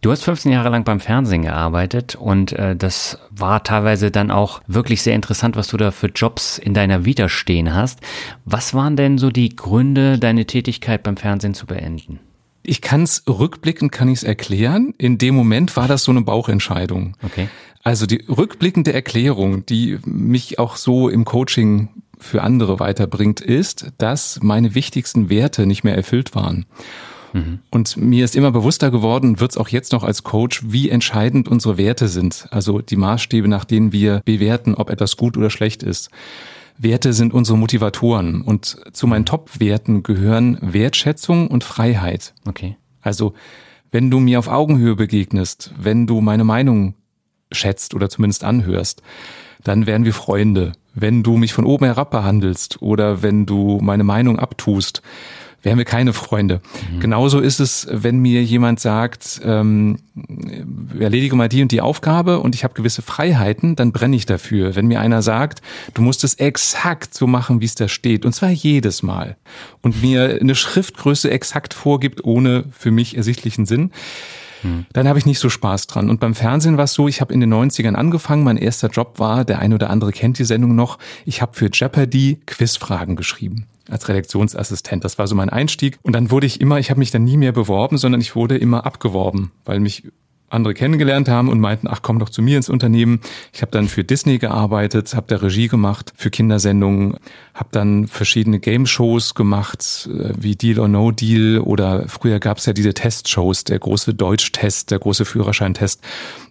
Du 0.02 0.12
hast 0.12 0.24
15 0.24 0.52
Jahre 0.52 0.70
lang 0.70 0.84
beim 0.84 1.00
Fernsehen 1.00 1.44
gearbeitet 1.44 2.16
und 2.16 2.52
äh, 2.52 2.76
das 2.76 3.18
war 3.32 3.64
teilweise 3.64 4.12
dann 4.12 4.30
auch 4.30 4.62
wirklich 4.68 5.02
sehr 5.02 5.16
interessant, 5.16 5.56
was 5.56 5.68
du 5.68 5.78
da 5.78 5.92
für 5.92 6.08
Jobs 6.08 6.58
in 6.58 6.74
deiner 6.74 7.06
Vita 7.06 7.30
stehen 7.30 7.74
hast. 7.74 8.00
Was 8.44 8.74
waren 8.74 8.98
denn 8.98 9.18
so 9.18 9.30
die 9.30 9.56
Gründe, 9.56 10.20
deine 10.20 10.46
Tätigkeit 10.46 11.02
beim 11.04 11.18
Fernsehen 11.18 11.54
zu 11.54 11.66
beenden? 11.66 12.20
Ich 12.62 12.82
kann 12.82 13.04
es 13.04 13.24
rückblickend 13.28 13.92
kann 13.92 14.10
ich 14.10 14.20
es 14.20 14.24
erklären. 14.24 14.94
In 14.98 15.18
dem 15.18 15.36
Moment 15.36 15.78
war 15.78 15.88
das 15.88 16.04
so 16.04 16.12
eine 16.12 16.22
Bauchentscheidung. 16.22 17.16
Okay. 17.24 17.48
Also 17.86 18.08
die 18.08 18.26
rückblickende 18.28 18.94
Erklärung, 18.94 19.64
die 19.68 20.00
mich 20.06 20.58
auch 20.58 20.76
so 20.76 21.08
im 21.08 21.24
Coaching 21.24 21.90
für 22.18 22.42
andere 22.42 22.80
weiterbringt, 22.80 23.42
ist, 23.42 23.92
dass 24.00 24.40
meine 24.42 24.74
wichtigsten 24.74 25.30
Werte 25.30 25.68
nicht 25.68 25.84
mehr 25.84 25.96
erfüllt 25.96 26.34
waren. 26.34 26.66
Mhm. 27.34 27.60
Und 27.70 27.96
mir 27.96 28.26
ist 28.26 28.36
immer 28.36 28.52
bewusster 28.52 28.90
geworden, 28.90 29.40
wird 29.40 29.52
es 29.52 29.58
auch 29.58 29.68
jetzt 29.68 29.92
noch 29.92 30.04
als 30.04 30.24
Coach, 30.24 30.64
wie 30.66 30.90
entscheidend 30.90 31.48
unsere 31.48 31.78
Werte 31.78 32.08
sind. 32.08 32.48
Also 32.50 32.82
die 32.82 32.96
Maßstäbe, 32.96 33.48
nach 33.48 33.66
denen 33.66 33.92
wir 33.92 34.24
bewerten, 34.26 34.74
ob 34.74 34.90
etwas 34.90 35.16
gut 35.16 35.38
oder 35.38 35.52
schlecht 35.52 35.84
ist. 35.84 36.10
Werte 36.80 37.14
sind 37.14 37.36
unsere 37.36 37.56
Motivatoren 37.56 38.42
und 38.42 38.78
zu 38.94 39.06
meinen 39.06 39.26
Top-Werten 39.26 40.02
gehören 40.02 40.58
Wertschätzung 40.60 41.50
und 41.50 41.64
Freiheit. 41.64 42.34
Okay. 42.48 42.78
Also 43.02 43.36
wenn 43.92 44.10
du 44.10 44.20
mir 44.20 44.40
auf 44.40 44.48
Augenhöhe 44.48 44.96
begegnest, 44.96 45.72
wenn 45.80 46.08
du 46.08 46.20
meine 46.20 46.44
Meinung 46.44 46.96
schätzt 47.56 47.94
oder 47.94 48.10
zumindest 48.10 48.44
anhörst, 48.44 49.02
dann 49.64 49.88
wären 49.88 50.06
wir 50.06 50.14
Freunde. 50.14 50.74
Wenn 50.94 51.24
du 51.24 51.38
mich 51.38 51.54
von 51.54 51.66
oben 51.66 51.86
herab 51.86 52.12
behandelst 52.12 52.82
oder 52.82 53.22
wenn 53.22 53.46
du 53.46 53.80
meine 53.82 54.04
Meinung 54.04 54.40
abtust, 54.40 55.02
wären 55.66 55.80
wir 55.80 55.86
keine 55.86 56.14
Freunde. 56.14 56.62
Mhm. 56.94 57.00
Genauso 57.00 57.40
ist 57.40 57.60
es, 57.60 57.88
wenn 57.92 58.20
mir 58.20 58.44
jemand 58.44 58.80
sagt, 58.80 59.42
ähm, 59.44 59.98
erledige 60.98 61.36
mal 61.36 61.50
die 61.50 61.64
und 61.64 61.72
die 61.72 61.82
Aufgabe 61.82 62.40
und 62.40 62.54
ich 62.56 62.64
habe 62.64 62.76
gewisse 62.76 63.02
Freiheiten, 63.02 63.76
dann 63.76 63.92
brenne 63.92 64.16
ich 64.16 64.28
dafür. 64.28 64.76
Wenn 64.76 64.86
mir 64.86 65.02
einer 65.02 65.24
sagt, 65.24 65.62
du 65.96 66.04
musst 66.04 66.24
es 66.24 66.36
exakt 66.36 67.16
so 67.16 67.26
machen, 67.26 67.62
wie 67.62 67.66
es 67.66 67.76
da 67.76 67.88
steht, 67.88 68.26
und 68.26 68.34
zwar 68.34 68.52
jedes 68.52 69.02
Mal, 69.02 69.38
und 69.82 70.02
mir 70.02 70.38
eine 70.40 70.56
Schriftgröße 70.56 71.32
exakt 71.32 71.74
vorgibt, 71.74 72.24
ohne 72.24 72.66
für 72.72 72.92
mich 72.92 73.18
ersichtlichen 73.18 73.66
Sinn, 73.66 73.92
hm. 74.66 74.86
dann 74.94 75.08
habe 75.08 75.20
ich 75.20 75.26
nicht 75.26 75.40
so 75.40 75.50
Spaß 75.50 75.88
dran. 75.88 76.10
Und 76.10 76.20
beim 76.20 76.36
Fernsehen 76.36 76.78
war 76.78 76.86
es 76.86 76.94
so, 76.94 77.08
ich 77.08 77.22
habe 77.22 77.34
in 77.34 77.40
den 77.40 77.54
90ern 77.54 77.94
angefangen, 77.94 78.44
mein 78.44 78.58
erster 78.58 78.90
Job 78.90 79.20
war, 79.20 79.46
der 79.46 79.60
ein 79.60 79.74
oder 79.74 79.90
andere 79.90 80.12
kennt 80.12 80.40
die 80.40 80.46
Sendung 80.46 80.76
noch, 80.76 81.00
ich 81.26 81.42
habe 81.42 81.54
für 81.54 81.70
Jeopardy 81.72 82.42
Quizfragen 82.46 83.16
geschrieben 83.16 83.68
als 83.90 84.10
Redaktionsassistent. 84.10 85.04
Das 85.06 85.20
war 85.20 85.28
so 85.28 85.36
mein 85.36 85.50
Einstieg. 85.50 86.00
Und 86.02 86.14
dann 86.14 86.32
wurde 86.32 86.48
ich 86.48 86.60
immer, 86.60 86.80
ich 86.80 86.90
habe 86.90 87.00
mich 87.00 87.12
dann 87.12 87.24
nie 87.24 87.38
mehr 87.38 87.52
beworben, 87.52 87.98
sondern 87.98 88.22
ich 88.22 88.36
wurde 88.36 88.58
immer 88.58 88.86
abgeworben, 88.86 89.52
weil 89.64 89.80
mich 89.80 90.04
andere 90.50 90.74
kennengelernt 90.74 91.28
haben 91.28 91.50
und 91.50 91.60
meinten, 91.60 91.88
ach 91.88 92.02
komm 92.02 92.20
doch 92.20 92.30
zu 92.30 92.42
mir 92.42 92.58
ins 92.58 92.70
Unternehmen. 92.70 93.20
Ich 93.54 93.62
habe 93.62 93.72
dann 93.72 93.88
für 93.88 94.04
Disney 94.04 94.38
gearbeitet, 94.38 95.14
habe 95.16 95.28
da 95.28 95.38
Regie 95.38 95.68
gemacht 95.68 96.14
für 96.16 96.30
Kindersendungen, 96.30 97.18
habe 97.54 97.70
dann 97.72 98.08
verschiedene 98.08 98.60
Game-Shows 98.60 99.36
gemacht, 99.36 100.10
äh, 100.12 100.34
wie 100.38 100.56
Deal 100.56 100.80
or 100.80 100.88
No 100.88 101.12
Deal 101.12 101.60
oder 101.60 102.08
früher 102.08 102.40
gab 102.40 102.58
es 102.58 102.66
ja 102.66 102.74
diese 102.74 102.94
Testshows, 102.94 103.64
der 103.64 103.80
große 103.80 104.14
Deutschtest, 104.14 104.92
der 104.92 105.00
große 105.00 105.26
Führerscheintest. 105.26 106.02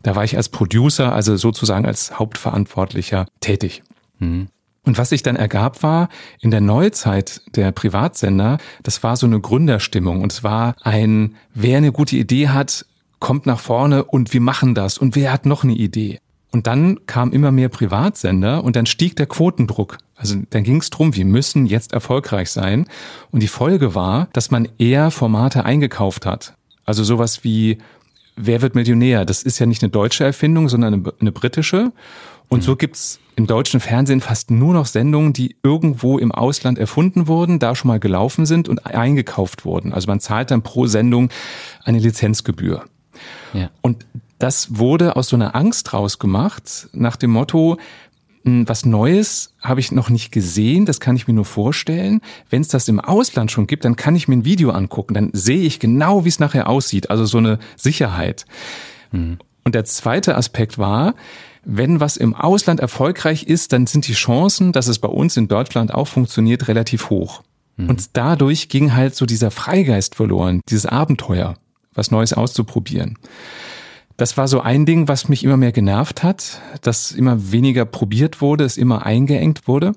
Da 0.02 0.16
war 0.16 0.24
ich 0.24 0.36
als 0.36 0.48
Producer, 0.48 1.12
also 1.12 1.36
sozusagen 1.36 1.86
als 1.86 2.18
Hauptverantwortlicher 2.18 3.26
tätig. 3.40 3.82
Mhm. 4.18 4.48
Und 4.86 4.98
was 4.98 5.08
sich 5.08 5.22
dann 5.22 5.36
ergab 5.36 5.82
war, 5.82 6.10
in 6.40 6.50
der 6.50 6.60
Neuzeit 6.60 7.40
der 7.56 7.72
Privatsender, 7.72 8.58
das 8.82 9.02
war 9.02 9.16
so 9.16 9.26
eine 9.26 9.40
Gründerstimmung 9.40 10.20
und 10.20 10.30
es 10.30 10.44
war 10.44 10.76
ein, 10.82 11.36
wer 11.54 11.78
eine 11.78 11.90
gute 11.90 12.16
Idee 12.16 12.48
hat, 12.48 12.84
kommt 13.18 13.47
nach 13.47 13.61
vorne 13.61 14.04
und 14.04 14.33
wir 14.33 14.40
machen 14.40 14.75
das 14.75 14.99
und 14.99 15.16
wer 15.16 15.33
hat 15.33 15.47
noch 15.47 15.64
eine 15.64 15.75
Idee? 15.75 16.21
Und 16.52 16.68
dann 16.68 17.04
kam 17.06 17.33
immer 17.33 17.50
mehr 17.50 17.68
Privatsender 17.68 18.62
und 18.62 18.76
dann 18.76 18.87
stieg 18.87 19.16
der 19.16 19.26
Quotendruck. 19.26 19.99
Also 20.14 20.37
dann 20.50 20.62
ging 20.62 20.76
es 20.76 20.90
drum, 20.90 21.16
wir 21.16 21.25
müssen 21.25 21.66
jetzt 21.66 21.92
erfolgreich 21.92 22.50
sein. 22.50 22.87
Und 23.33 23.42
die 23.42 23.49
Folge 23.49 23.97
war, 23.97 24.28
dass 24.33 24.52
man 24.52 24.68
eher 24.78 25.11
Formate 25.11 25.64
eingekauft 25.64 26.26
hat. 26.26 26.54
Also 26.85 27.02
sowas 27.02 27.42
wie 27.42 27.78
Wer 28.37 28.62
wird 28.62 28.75
Millionär? 28.75 29.25
Das 29.25 29.42
ist 29.42 29.59
ja 29.59 29.66
nicht 29.66 29.83
eine 29.83 29.90
deutsche 29.90 30.25
Erfindung, 30.25 30.68
sondern 30.68 30.94
eine, 30.94 31.12
eine 31.21 31.33
britische. 31.33 31.92
Und 32.49 32.62
so 32.62 32.76
gibt's 32.76 33.21
im 33.37 33.47
deutschen 33.47 33.80
Fernsehen 33.80 34.21
fast 34.21 34.50
nur 34.50 34.75
noch 34.75 34.87
Sendungen, 34.87 35.33
die 35.33 35.56
irgendwo 35.62 36.18
im 36.18 36.30
Ausland 36.30 36.78
erfunden 36.78 37.26
wurden, 37.26 37.59
da 37.59 37.75
schon 37.75 37.88
mal 37.88 38.00
gelaufen 38.00 38.47
sind 38.47 38.68
und 38.68 38.87
eingekauft 38.87 39.64
wurden. 39.64 39.92
Also 39.92 40.09
man 40.09 40.21
zahlt 40.21 40.50
dann 40.50 40.62
pro 40.62 40.87
Sendung 40.87 41.30
eine 41.85 41.99
Lizenzgebühr. 41.99 42.85
Ja. 43.52 43.71
Und 43.83 44.07
das 44.38 44.78
wurde 44.78 45.16
aus 45.16 45.28
so 45.28 45.37
einer 45.37 45.54
Angst 45.54 45.93
rausgemacht, 45.93 46.88
nach 46.93 47.16
dem 47.16 47.31
Motto, 47.31 47.78
hm, 48.45 48.69
was 48.69 48.85
Neues 48.85 49.54
habe 49.61 49.81
ich 49.81 49.90
noch 49.90 50.11
nicht 50.11 50.33
gesehen, 50.33 50.85
das 50.85 51.00
kann 51.00 51.16
ich 51.16 51.26
mir 51.26 51.35
nur 51.35 51.47
vorstellen. 51.47 52.21
Wenn 52.50 52.61
es 52.61 52.69
das 52.69 52.88
im 52.88 53.00
Ausland 53.00 53.50
schon 53.50 53.66
gibt, 53.66 53.85
dann 53.85 53.97
kann 53.97 54.16
ich 54.16 54.28
mir 54.28 54.37
ein 54.37 54.45
Video 54.45 54.71
angucken, 54.71 55.14
dann 55.14 55.31
sehe 55.33 55.62
ich 55.62 55.81
genau, 55.81 56.25
wie 56.25 56.28
es 56.28 56.40
nachher 56.40 56.69
aussieht. 56.69 57.11
Also 57.11 57.25
so 57.25 57.38
eine 57.38 57.59
Sicherheit. 57.76 58.45
Mhm. 59.12 59.38
Und 59.64 59.75
der 59.75 59.87
zweite 59.87 60.37
Aspekt 60.37 60.76
war, 60.76 61.14
wenn 61.64 62.00
was 62.00 62.19
im 62.19 62.35
Ausland 62.35 62.81
erfolgreich 62.81 63.45
ist, 63.45 63.73
dann 63.73 63.87
sind 63.87 64.07
die 64.07 64.12
Chancen, 64.12 64.73
dass 64.73 64.88
es 64.88 64.99
bei 64.99 65.09
uns 65.09 65.38
in 65.38 65.49
Deutschland 65.49 65.95
auch 65.95 66.09
funktioniert, 66.09 66.69
relativ 66.69 67.09
hoch. 67.09 67.43
Mhm. 67.76 67.88
Und 67.88 68.11
dadurch 68.12 68.69
ging 68.69 68.95
halt 68.95 69.14
so 69.14 69.25
dieser 69.25 69.50
Freigeist 69.50 70.14
verloren, 70.14 70.61
dieses 70.69 70.85
Abenteuer, 70.85 71.57
was 71.94 72.10
Neues 72.10 72.32
auszuprobieren. 72.32 73.18
Das 74.16 74.36
war 74.36 74.46
so 74.46 74.60
ein 74.60 74.86
Ding, 74.86 75.08
was 75.08 75.28
mich 75.28 75.42
immer 75.42 75.56
mehr 75.56 75.72
genervt 75.72 76.22
hat, 76.22 76.60
dass 76.82 77.10
immer 77.10 77.50
weniger 77.50 77.84
probiert 77.84 78.40
wurde, 78.40 78.64
es 78.64 78.76
immer 78.76 79.04
eingeengt 79.04 79.66
wurde. 79.66 79.92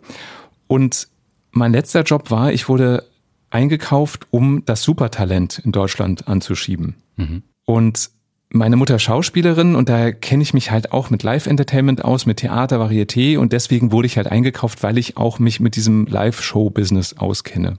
Und 0.66 1.08
mein 1.52 1.72
letzter 1.72 2.02
Job 2.02 2.32
war, 2.32 2.52
ich 2.52 2.68
wurde 2.68 3.04
eingekauft, 3.50 4.28
um 4.32 4.64
das 4.66 4.84
Supertalent 4.84 5.60
in 5.60 5.72
Deutschland 5.72 6.28
anzuschieben. 6.28 6.96
Mhm. 7.16 7.44
Und 7.66 8.10
meine 8.50 8.78
Mutter 8.78 8.98
Schauspielerin 8.98 9.76
und 9.76 9.90
da 9.90 10.12
kenne 10.12 10.42
ich 10.42 10.54
mich 10.54 10.72
halt 10.72 10.94
auch 10.94 11.10
mit 11.10 11.24
Live-Entertainment 11.24 12.04
aus, 12.04 12.26
mit 12.26 12.38
Theater, 12.38 12.80
Varieté 12.82 13.38
und 13.38 13.52
deswegen 13.54 13.92
wurde 13.92 14.08
ich 14.08 14.18
halt 14.18 14.28
eingekauft, 14.28 14.84
weil 14.84 14.98
ich 14.98 15.18
auch 15.18 15.38
mich 15.40 15.60
mit 15.60 15.76
diesem 15.76 16.06
Live-Show-Business 16.06 17.18
auskenne. 17.18 17.78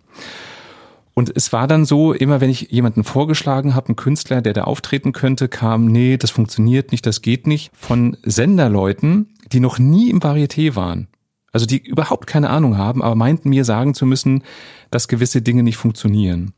Und 1.18 1.32
es 1.34 1.52
war 1.52 1.66
dann 1.66 1.84
so, 1.84 2.12
immer 2.12 2.40
wenn 2.40 2.48
ich 2.48 2.70
jemanden 2.70 3.02
vorgeschlagen 3.02 3.75
habe, 3.75 3.88
einen 3.88 3.96
Künstler, 3.96 4.40
der 4.40 4.52
da 4.52 4.62
auftreten 4.62 5.10
könnte, 5.10 5.48
kam, 5.48 5.87
nee, 5.87 6.16
das 6.16 6.30
funktioniert 6.30 6.92
nicht, 6.92 7.04
das 7.06 7.22
geht 7.22 7.48
nicht, 7.48 7.72
von 7.75 8.16
Senderleuten, 8.22 9.34
die 9.50 9.58
noch 9.58 9.80
nie 9.80 10.10
im 10.10 10.20
Varieté 10.20 10.76
waren. 10.76 11.08
Also 11.50 11.66
die 11.66 11.84
überhaupt 11.84 12.28
keine 12.28 12.50
Ahnung 12.50 12.78
haben, 12.78 13.02
aber 13.02 13.16
meinten 13.16 13.48
mir 13.48 13.64
sagen 13.64 13.94
zu 13.94 14.06
müssen, 14.06 14.44
dass 14.92 15.08
gewisse 15.08 15.42
Dinge 15.42 15.64
nicht 15.64 15.76
funktionieren. 15.76 16.52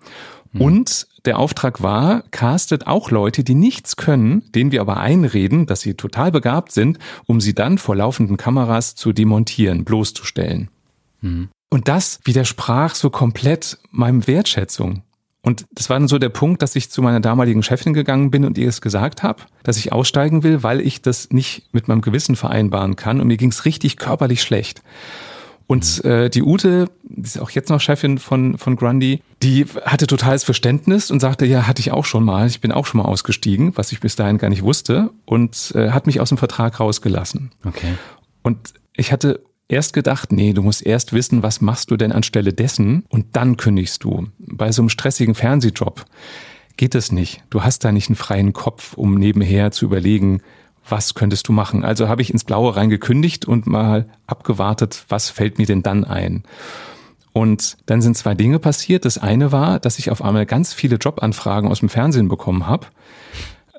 Mhm. 0.53 0.61
Und 0.61 1.07
der 1.25 1.39
Auftrag 1.39 1.83
war, 1.83 2.25
castet 2.31 2.87
auch 2.87 3.11
Leute, 3.11 3.43
die 3.43 3.55
nichts 3.55 3.97
können, 3.97 4.43
denen 4.55 4.73
wir 4.73 4.83
aber 4.83 4.99
einreden, 4.99 5.65
dass 5.65 5.81
sie 5.81 5.95
total 5.95 6.33
begabt 6.33 6.73
sind, 6.73 6.99
um 7.25 7.41
sie 7.41 7.55
dann 7.55 7.79
vor 7.79 7.97
laufenden 7.97 8.37
Kameras 8.37 8.95
zu 8.95 9.15
demontieren, 9.15 9.87
bloßzustellen. 9.87 10.69
Mhm. 11.23 11.49
Und 11.71 11.89
das 11.89 12.21
widersprach 12.25 12.95
so 12.95 13.11
komplett 13.11 13.79
meinem 13.91 14.27
Wertschätzung. 14.27 15.03
Und 15.43 15.65
das 15.73 15.89
war 15.89 15.99
dann 15.99 16.09
so 16.09 16.19
der 16.19 16.29
Punkt, 16.29 16.61
dass 16.61 16.77
ich 16.77 16.91
zu 16.91 17.01
meiner 17.01 17.21
damaligen 17.21 17.63
Chefin 17.63 17.95
gegangen 17.95 18.31
bin 18.31 18.45
und 18.45 18.59
ihr 18.59 18.69
es 18.69 18.83
gesagt 18.83 19.23
habe, 19.23 19.43
dass 19.63 19.79
ich 19.79 19.93
aussteigen 19.93 20.43
will, 20.43 20.63
weil 20.63 20.81
ich 20.81 21.01
das 21.01 21.31
nicht 21.31 21.73
mit 21.73 21.89
meinem 21.89 22.03
Gewissen 22.03 22.37
vereinbaren 22.37 22.97
kann. 22.97 23.21
Und 23.21 23.29
mir 23.29 23.39
ging 23.39 23.51
es 23.51 23.65
richtig 23.65 23.97
körperlich 23.97 24.43
schlecht. 24.43 24.83
Und 25.67 26.05
mhm. 26.05 26.11
äh, 26.11 26.29
die 26.29 26.43
Ute, 26.43 26.91
die 27.05 27.23
ist 27.23 27.41
auch 27.41 27.51
jetzt 27.51 27.71
noch 27.71 27.81
Chefin 27.81 28.19
von, 28.19 28.59
von 28.59 28.77
Grundy, 28.77 29.23
die 29.43 29.65
hatte 29.85 30.09
totales 30.09 30.45
Verständnis 30.45 31.11
und 31.11 31.21
sagte, 31.21 31.47
ja, 31.47 31.67
hatte 31.67 31.81
ich 31.81 31.93
auch 31.93 32.05
schon 32.05 32.25
mal, 32.25 32.49
ich 32.49 32.61
bin 32.61 32.73
auch 32.73 32.85
schon 32.85 33.01
mal 33.01 33.07
ausgestiegen, 33.07 33.77
was 33.77 33.93
ich 33.93 34.01
bis 34.01 34.17
dahin 34.17 34.37
gar 34.37 34.51
nicht 34.51 34.63
wusste, 34.63 35.11
und 35.25 35.73
äh, 35.77 35.91
hat 35.91 36.07
mich 36.07 36.21
aus 36.21 36.31
dem 36.31 36.39
Vertrag 36.39 36.81
rausgelassen. 36.81 37.53
Okay. 37.65 37.95
Und 38.43 38.75
ich 38.95 39.13
hatte 39.13 39.45
erst 39.71 39.93
gedacht, 39.93 40.33
nee, 40.33 40.53
du 40.53 40.63
musst 40.63 40.85
erst 40.85 41.13
wissen, 41.13 41.43
was 41.43 41.61
machst 41.61 41.91
du 41.91 41.97
denn 41.97 42.13
anstelle 42.13 42.53
dessen 42.53 43.05
und 43.09 43.27
dann 43.33 43.57
kündigst 43.57 44.05
du. 44.05 44.29
Bei 44.39 44.73
so 44.73 44.83
einem 44.83 44.89
stressigen 44.89 45.35
Fernsehjob 45.35 46.05
geht 46.77 46.95
es 46.95 47.13
nicht. 47.13 47.43
Du 47.51 47.63
hast 47.63 47.85
da 47.85 47.93
nicht 47.93 48.09
einen 48.09 48.17
freien 48.17 48.53
Kopf, 48.53 48.95
um 48.95 49.15
nebenher 49.15 49.71
zu 49.71 49.85
überlegen, 49.85 50.43
was 50.89 51.15
könntest 51.15 51.47
du 51.47 51.53
machen? 51.53 51.85
Also 51.85 52.09
habe 52.09 52.23
ich 52.23 52.33
ins 52.33 52.45
Blaue 52.45 52.75
reingekündigt 52.75 53.45
und 53.45 53.67
mal 53.67 54.09
abgewartet, 54.27 55.05
was 55.09 55.31
fällt 55.31 55.59
mir 55.59 55.67
denn 55.67 55.83
dann 55.83 56.05
ein? 56.05 56.43
Und 57.33 57.77
dann 57.87 58.03
sind 58.03 58.17
zwei 58.17 58.35
Dinge 58.35 58.59
passiert. 58.59 59.05
Das 59.05 59.19
eine 59.19 59.53
war, 59.53 59.79
dass 59.79 59.99
ich 59.99 60.11
auf 60.11 60.23
einmal 60.23 60.47
ganz 60.47 60.73
viele 60.75 60.97
Jobanfragen 60.97 61.71
aus 61.71 61.81
dem 61.81 61.89
Fernsehen 61.89 62.29
bekommen 62.29 62.67
habe. 62.67 62.89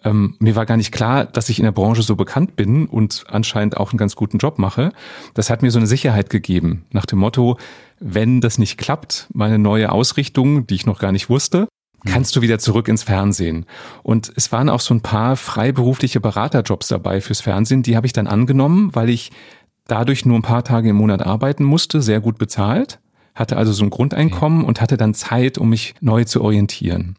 Ähm, 0.03 0.36
mir 0.39 0.55
war 0.55 0.65
gar 0.65 0.77
nicht 0.77 0.91
klar, 0.91 1.25
dass 1.25 1.50
ich 1.50 1.60
in 1.60 1.65
der 1.65 1.72
Branche 1.72 2.01
so 2.01 2.15
bekannt 2.15 2.55
bin 2.55 2.88
und 2.88 3.24
anscheinend 3.27 3.77
auch 3.77 3.91
einen 3.91 3.98
ganz 3.98 4.15
guten 4.15 4.39
Job 4.39 4.58
mache. 4.58 4.91
Das 5.34 5.50
hat 5.50 5.62
mir 5.62 5.72
so 5.72 5.79
eine 5.79 5.88
Sicherheit 5.88 6.29
gegeben, 6.29 6.86
nach 6.91 7.05
dem 7.05 7.20
Motto, 7.20 7.58
wenn 8.00 8.41
das 8.41 8.58
nicht 8.58 8.77
klappt, 8.77 9.27
meine 9.34 9.60
neue 9.60 9.91
Ausrichtung, 9.91 10.65
die 10.65 10.75
ich 10.75 10.86
noch 10.86 11.00
gar 11.00 11.12
nicht 11.12 11.29
wusste, 11.29 11.67
kannst 12.05 12.36
du 12.36 12.41
wieder 12.41 12.60
zurück 12.60 12.88
ins 12.88 13.03
Fernsehen. 13.03 13.65
Und 14.03 14.31
es 14.36 14.51
waren 14.51 14.70
auch 14.70 14.79
so 14.79 14.93
ein 14.93 15.01
paar 15.01 15.36
freiberufliche 15.36 16.20
Beraterjobs 16.20 16.88
dabei 16.88 17.22
fürs 17.22 17.41
Fernsehen, 17.41 17.84
die 17.84 17.96
habe 17.96 18.08
ich 18.08 18.13
dann 18.13 18.27
angenommen, 18.27 18.89
weil 18.93 19.10
ich 19.10 19.31
dadurch 19.88 20.25
nur 20.25 20.38
ein 20.39 20.43
paar 20.43 20.63
Tage 20.63 20.89
im 20.89 20.96
Monat 20.96 21.22
arbeiten 21.22 21.63
musste, 21.63 22.01
sehr 22.01 22.20
gut 22.20 22.38
bezahlt, 22.38 23.00
hatte 23.36 23.58
also 23.58 23.72
so 23.72 23.84
ein 23.84 23.89
Grundeinkommen 23.89 24.63
und 24.63 24.81
hatte 24.81 24.98
dann 24.98 25.13
Zeit, 25.13 25.58
um 25.58 25.70
mich 25.70 25.96
neu 26.01 26.24
zu 26.24 26.41
orientieren. 26.41 27.17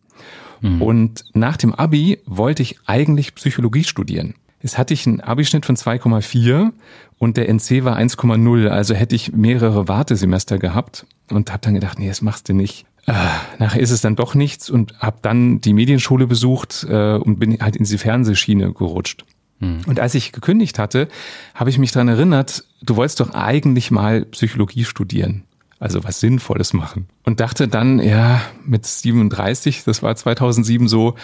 Mhm. 0.63 0.83
Und 0.83 1.25
nach 1.35 1.57
dem 1.57 1.75
Abi 1.75 2.21
wollte 2.25 2.63
ich 2.63 2.79
eigentlich 2.87 3.35
Psychologie 3.35 3.85
studieren. 3.85 4.35
Jetzt 4.63 4.79
hatte 4.79 4.95
ich 4.95 5.07
einen 5.07 5.21
Abischnitt 5.21 5.67
von 5.67 5.77
2,4 5.77 6.71
und 7.19 7.37
der 7.37 7.49
NC 7.49 7.85
war 7.85 7.99
1,0, 7.99 8.69
also 8.69 8.95
hätte 8.95 9.17
ich 9.17 9.33
mehrere 9.33 9.89
Wartesemester 9.89 10.59
gehabt 10.59 11.05
und 11.31 11.51
habe 11.51 11.61
dann 11.63 11.75
gedacht, 11.75 11.99
nee, 11.99 12.09
das 12.09 12.23
machst 12.23 12.49
du 12.49 12.55
nicht. 12.55 12.87
Äh, 13.07 13.13
nachher 13.59 13.81
ist 13.81 13.91
es 13.91 14.01
dann 14.01 14.15
doch 14.15 14.37
nichts 14.37 14.71
und 14.71 14.97
habe 15.01 15.19
dann 15.23 15.61
die 15.61 15.73
Medienschule 15.73 16.29
besucht 16.29 16.87
äh, 16.89 17.17
und 17.17 17.41
bin 17.41 17.59
halt 17.61 17.75
in 17.75 17.83
diese 17.83 17.99
Fernsehschiene 17.99 18.73
gerutscht. 18.73 19.25
Mhm. 19.59 19.81
Und 19.87 19.99
als 19.99 20.15
ich 20.15 20.31
gekündigt 20.31 20.79
hatte, 20.79 21.09
habe 21.57 21.71
ich 21.71 21.79
mich 21.79 21.91
dran 21.91 22.07
erinnert, 22.07 22.65
du 22.83 22.95
wolltest 22.95 23.19
doch 23.19 23.35
eigentlich 23.35 23.91
mal 23.91 24.25
Psychologie 24.27 24.85
studieren 24.85 25.43
also 25.83 26.05
was 26.05 26.21
Sinnvolles 26.21 26.73
machen. 26.73 27.07
Und 27.25 27.41
dachte 27.41 27.67
dann, 27.67 27.99
ja, 27.99 28.41
mit 28.65 28.87
37, 28.87 29.83
das 29.85 30.03
war 30.03 30.15
2007 30.15 30.87
so, 30.87 31.17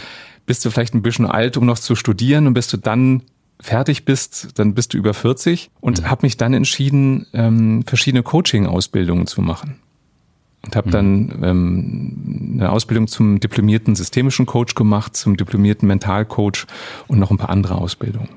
bist 0.47 0.65
du 0.65 0.71
vielleicht 0.71 0.95
ein 0.95 1.03
bisschen 1.03 1.27
alt, 1.27 1.57
um 1.57 1.65
noch 1.65 1.79
zu 1.79 1.95
studieren 1.95 2.47
und 2.49 2.55
bis 2.55 2.67
du 2.69 2.77
dann 2.77 3.23
fertig 3.61 4.05
bist, 4.05 4.59
dann 4.59 4.75
bist 4.75 4.95
du 4.95 4.99
über 4.99 5.15
40 5.15 5.71
und 5.81 6.03
mhm. 6.03 6.11
habe 6.11 6.27
mich 6.27 6.37
dann 6.37 6.55
entschieden, 6.55 7.27
ähm, 7.33 7.85
verschiedene 7.87 8.25
Coaching-Ausbildungen 8.25 9.29
zu 9.29 9.43
machen. 9.43 9.77
Und 10.65 10.75
habe 10.75 10.89
mhm. 10.89 10.93
dann 10.93 11.39
ähm, 11.43 12.53
eine 12.55 12.73
Ausbildung 12.73 13.07
zum 13.07 13.39
diplomierten 13.39 13.95
systemischen 13.95 14.47
Coach 14.47 14.75
gemacht, 14.75 15.17
zum 15.17 15.37
diplomierten 15.37 15.87
Mentalcoach 15.87 16.67
und 17.07 17.21
noch 17.21 17.31
ein 17.31 17.39
paar 17.39 17.51
andere 17.51 17.77
Ausbildungen. 17.77 18.31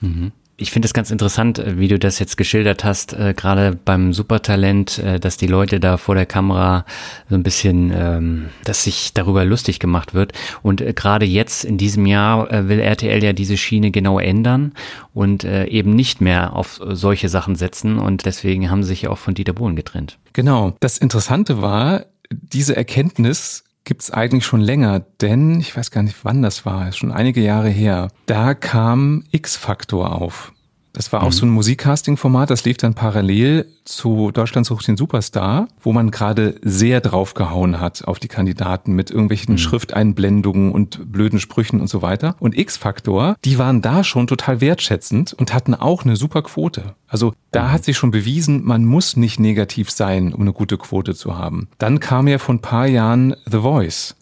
Mhm 0.00 0.30
ich 0.60 0.70
finde 0.70 0.86
es 0.86 0.92
ganz 0.92 1.10
interessant, 1.10 1.58
äh, 1.58 1.78
wie 1.78 1.88
du 1.88 1.98
das 1.98 2.18
jetzt 2.18 2.36
geschildert 2.36 2.84
hast, 2.84 3.12
äh, 3.12 3.34
gerade 3.34 3.78
beim 3.84 4.12
Supertalent, 4.12 4.98
äh, 4.98 5.18
dass 5.18 5.36
die 5.36 5.46
Leute 5.46 5.80
da 5.80 5.96
vor 5.96 6.14
der 6.14 6.26
Kamera 6.26 6.84
so 7.28 7.34
ein 7.34 7.42
bisschen, 7.42 7.92
ähm, 7.94 8.46
dass 8.64 8.84
sich 8.84 9.14
darüber 9.14 9.44
lustig 9.44 9.78
gemacht 9.78 10.14
wird. 10.14 10.32
Und 10.62 10.80
äh, 10.80 10.92
gerade 10.92 11.26
jetzt 11.26 11.64
in 11.64 11.78
diesem 11.78 12.06
Jahr 12.06 12.52
äh, 12.52 12.68
will 12.68 12.78
RTL 12.78 13.22
ja 13.24 13.32
diese 13.32 13.56
Schiene 13.56 13.90
genau 13.90 14.18
ändern 14.18 14.72
und 15.14 15.44
äh, 15.44 15.66
eben 15.66 15.94
nicht 15.94 16.20
mehr 16.20 16.54
auf 16.54 16.80
solche 16.84 17.28
Sachen 17.28 17.56
setzen. 17.56 17.98
Und 17.98 18.26
deswegen 18.26 18.70
haben 18.70 18.82
sie 18.82 18.90
sich 18.90 19.02
ja 19.02 19.10
auch 19.10 19.18
von 19.18 19.34
Dieter 19.34 19.54
Bohlen 19.54 19.76
getrennt. 19.76 20.18
Genau. 20.32 20.76
Das 20.80 20.98
Interessante 20.98 21.62
war, 21.62 22.04
diese 22.30 22.76
Erkenntnis 22.76 23.64
gibt's 23.90 24.12
eigentlich 24.12 24.46
schon 24.46 24.60
länger, 24.60 25.00
denn 25.20 25.58
ich 25.58 25.76
weiß 25.76 25.90
gar 25.90 26.04
nicht, 26.04 26.18
wann 26.22 26.42
das 26.42 26.64
war, 26.64 26.88
ist 26.88 26.98
schon 26.98 27.10
einige 27.10 27.40
Jahre 27.40 27.70
her. 27.70 28.06
Da 28.26 28.54
kam 28.54 29.24
X-Faktor 29.32 30.14
auf. 30.14 30.52
Das 30.92 31.12
war 31.12 31.22
auch 31.22 31.26
mhm. 31.26 31.32
so 31.32 31.46
ein 31.46 31.50
Musikcasting-Format, 31.50 32.50
das 32.50 32.64
lief 32.64 32.76
dann 32.76 32.94
parallel 32.94 33.66
zu 33.84 34.30
Deutschland 34.32 34.66
sucht 34.66 34.88
den 34.88 34.96
Superstar, 34.96 35.68
wo 35.80 35.92
man 35.92 36.10
gerade 36.10 36.56
sehr 36.62 37.00
draufgehauen 37.00 37.80
hat 37.80 38.04
auf 38.06 38.18
die 38.18 38.28
Kandidaten 38.28 38.92
mit 38.92 39.10
irgendwelchen 39.10 39.54
mhm. 39.54 39.58
Schrifteinblendungen 39.58 40.72
und 40.72 41.12
blöden 41.12 41.38
Sprüchen 41.40 41.80
und 41.80 41.88
so 41.88 42.02
weiter. 42.02 42.36
Und 42.40 42.56
X-Faktor, 42.56 43.36
die 43.44 43.58
waren 43.58 43.82
da 43.82 44.04
schon 44.04 44.26
total 44.26 44.60
wertschätzend 44.60 45.32
und 45.32 45.54
hatten 45.54 45.74
auch 45.74 46.04
eine 46.04 46.16
super 46.16 46.42
Quote. 46.42 46.94
Also 47.06 47.34
da 47.50 47.64
mhm. 47.64 47.72
hat 47.72 47.84
sich 47.84 47.96
schon 47.96 48.10
bewiesen, 48.10 48.64
man 48.64 48.84
muss 48.84 49.16
nicht 49.16 49.38
negativ 49.38 49.90
sein, 49.90 50.32
um 50.32 50.42
eine 50.42 50.52
gute 50.52 50.78
Quote 50.78 51.14
zu 51.14 51.36
haben. 51.36 51.68
Dann 51.78 52.00
kam 52.00 52.28
ja 52.28 52.38
vor 52.38 52.54
ein 52.54 52.62
paar 52.62 52.86
Jahren 52.86 53.34
The 53.46 53.58
Voice, 53.58 54.16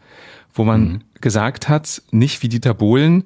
wo 0.52 0.64
man 0.64 0.80
mhm. 0.80 1.00
gesagt 1.20 1.68
hat, 1.68 2.02
nicht 2.10 2.42
wie 2.42 2.48
Dieter 2.48 2.74
Bohlen, 2.74 3.24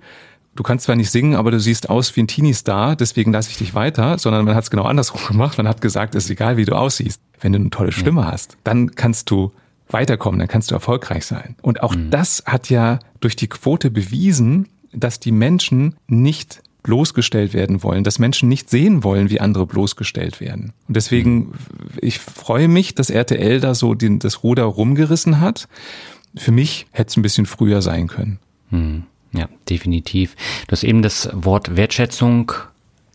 du 0.54 0.62
kannst 0.62 0.85
zwar 0.85 0.97
nicht 0.97 1.11
singen, 1.11 1.35
aber 1.35 1.50
du 1.50 1.61
siehst 1.61 1.90
aus 1.90 2.14
wie 2.16 2.23
ein 2.23 2.28
Teenie-Star, 2.28 2.97
deswegen 2.97 3.32
lasse 3.32 3.50
ich 3.50 3.59
dich 3.59 3.75
weiter, 3.75 4.18
sondern 4.18 4.44
man 4.44 4.54
hat 4.54 4.64
es 4.64 4.71
genau 4.71 4.85
andersrum 4.85 5.21
gemacht. 5.28 5.59
Man 5.59 5.68
hat 5.68 5.80
gesagt, 5.80 6.14
es 6.14 6.25
ist 6.25 6.30
egal, 6.30 6.56
wie 6.56 6.64
du 6.64 6.75
aussiehst. 6.75 7.21
Wenn 7.40 7.52
du 7.52 7.59
eine 7.59 7.71
tolle 7.71 7.92
Stimme 7.92 8.23
ja. 8.23 8.32
hast, 8.32 8.56
dann 8.64 8.94
kannst 8.94 9.30
du 9.30 9.52
weiterkommen, 9.88 10.38
dann 10.38 10.49
kannst 10.49 10.71
du 10.71 10.75
erfolgreich 10.75 11.26
sein. 11.26 11.56
Und 11.62 11.82
auch 11.82 11.94
mhm. 11.94 12.11
das 12.11 12.44
hat 12.47 12.71
ja 12.71 12.99
durch 13.21 13.37
die 13.37 13.49
Quote 13.49 13.90
bewiesen, 13.90 14.68
dass 14.92 15.21
die 15.21 15.32
Menschen 15.32 15.97
nicht 16.06 16.62
bloßgestellt 16.82 17.54
werden 17.54 17.82
wollen, 17.82 18.04
dass 18.04 18.18
Menschen 18.18 18.49
nicht 18.49 18.68
sehen 18.68 19.04
wollen, 19.04 19.30
wie 19.30 19.40
andere 19.40 19.66
bloßgestellt 19.66 20.40
werden. 20.40 20.73
Und 20.88 20.97
deswegen, 20.97 21.52
ich 22.00 22.18
freue 22.18 22.68
mich, 22.68 22.94
dass 22.94 23.09
RTL 23.09 23.61
da 23.61 23.75
so 23.75 23.94
den, 23.94 24.18
das 24.18 24.42
Ruder 24.42 24.64
rumgerissen 24.64 25.40
hat. 25.40 25.68
Für 26.37 26.50
mich 26.50 26.87
hätte 26.90 27.11
es 27.11 27.16
ein 27.16 27.23
bisschen 27.23 27.47
früher 27.47 27.82
sein 27.82 28.09
können. 28.09 28.38
Hm. 28.71 29.04
Ja, 29.32 29.48
definitiv. 29.68 30.36
Du 30.66 30.72
hast 30.72 30.84
eben 30.84 31.02
das 31.02 31.28
Wort 31.32 31.76
Wertschätzung 31.76 32.52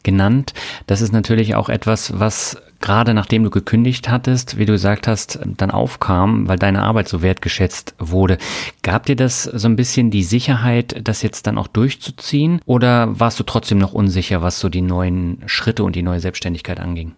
genannt. 0.03 0.53
Das 0.87 1.01
ist 1.01 1.11
natürlich 1.11 1.55
auch 1.55 1.69
etwas, 1.69 2.17
was 2.19 2.57
gerade 2.79 3.13
nachdem 3.13 3.43
du 3.43 3.49
gekündigt 3.49 4.09
hattest, 4.09 4.57
wie 4.57 4.65
du 4.65 4.73
gesagt 4.73 5.07
hast, 5.07 5.39
dann 5.45 5.71
aufkam, 5.71 6.47
weil 6.47 6.57
deine 6.57 6.83
Arbeit 6.83 7.07
so 7.07 7.21
wertgeschätzt 7.21 7.95
wurde. 7.99 8.37
Gab 8.83 9.05
dir 9.05 9.15
das 9.15 9.43
so 9.43 9.67
ein 9.67 9.75
bisschen 9.75 10.11
die 10.11 10.23
Sicherheit, 10.23 10.95
das 11.03 11.21
jetzt 11.21 11.47
dann 11.47 11.57
auch 11.57 11.67
durchzuziehen? 11.67 12.61
Oder 12.65 13.19
warst 13.19 13.39
du 13.39 13.43
trotzdem 13.43 13.77
noch 13.77 13.93
unsicher, 13.93 14.41
was 14.41 14.59
so 14.59 14.69
die 14.69 14.81
neuen 14.81 15.41
Schritte 15.45 15.83
und 15.83 15.95
die 15.95 16.03
neue 16.03 16.19
Selbstständigkeit 16.19 16.79
anging? 16.79 17.13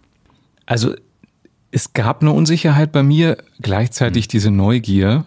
Also 0.66 0.94
es 1.70 1.92
gab 1.92 2.22
eine 2.22 2.32
Unsicherheit 2.32 2.92
bei 2.92 3.02
mir, 3.02 3.38
gleichzeitig 3.60 4.24
hm. 4.24 4.28
diese 4.30 4.50
Neugier. 4.50 5.24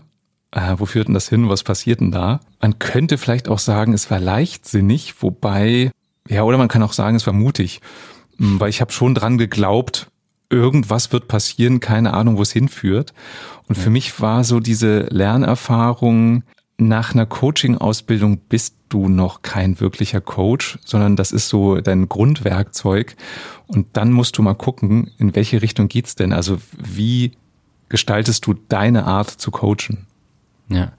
Äh, 0.54 0.76
wo 0.78 0.86
führt 0.86 1.08
denn 1.08 1.16
das 1.16 1.30
hin? 1.30 1.50
Was 1.50 1.64
passiert 1.64 2.00
denn 2.00 2.12
da? 2.12 2.40
Man 2.62 2.78
könnte 2.78 3.18
vielleicht 3.18 3.50
auch 3.50 3.60
sagen, 3.60 3.94
es 3.94 4.12
war 4.12 4.20
leichtsinnig, 4.20 5.22
wobei, 5.22 5.92
ja, 6.30 6.44
oder 6.44 6.58
man 6.58 6.68
kann 6.68 6.84
auch 6.84 6.94
sagen, 6.94 7.16
es 7.16 7.26
war 7.26 7.34
mutig, 7.34 7.82
hm, 8.38 8.60
weil 8.60 8.70
ich 8.70 8.80
habe 8.80 8.92
schon 8.92 9.16
dran 9.16 9.40
geglaubt, 9.40 10.08
irgendwas 10.50 11.12
wird 11.12 11.28
passieren, 11.28 11.80
keine 11.80 12.14
Ahnung, 12.14 12.38
wo 12.38 12.44
es 12.44 12.52
hinführt. 12.52 13.14
Und 13.68 13.76
für 13.76 13.90
mich 13.90 14.22
war 14.22 14.44
so 14.44 14.60
diese 14.60 15.08
Lernerfahrung, 15.10 16.44
nach 16.78 17.14
einer 17.14 17.26
Coaching-Ausbildung 17.26 18.38
bist 18.50 18.76
du 18.90 19.08
noch 19.08 19.42
kein 19.42 19.80
wirklicher 19.80 20.22
Coach, 20.22 20.80
sondern 20.86 21.16
das 21.16 21.32
ist 21.32 21.50
so 21.50 21.80
dein 21.82 22.10
Grundwerkzeug. 22.10 23.16
Und 23.68 23.88
dann 23.94 24.12
musst 24.12 24.38
du 24.38 24.42
mal 24.42 24.54
gucken, 24.54 25.12
in 25.18 25.36
welche 25.36 25.62
Richtung 25.62 25.88
geht's 25.88 26.16
denn? 26.16 26.34
Also 26.34 26.58
wie 26.78 27.32
gestaltest 27.90 28.46
du 28.46 28.54
deine 28.54 29.06
Art 29.06 29.30
zu 29.30 29.52
coachen? 29.52 30.08
Ja. 30.74 30.92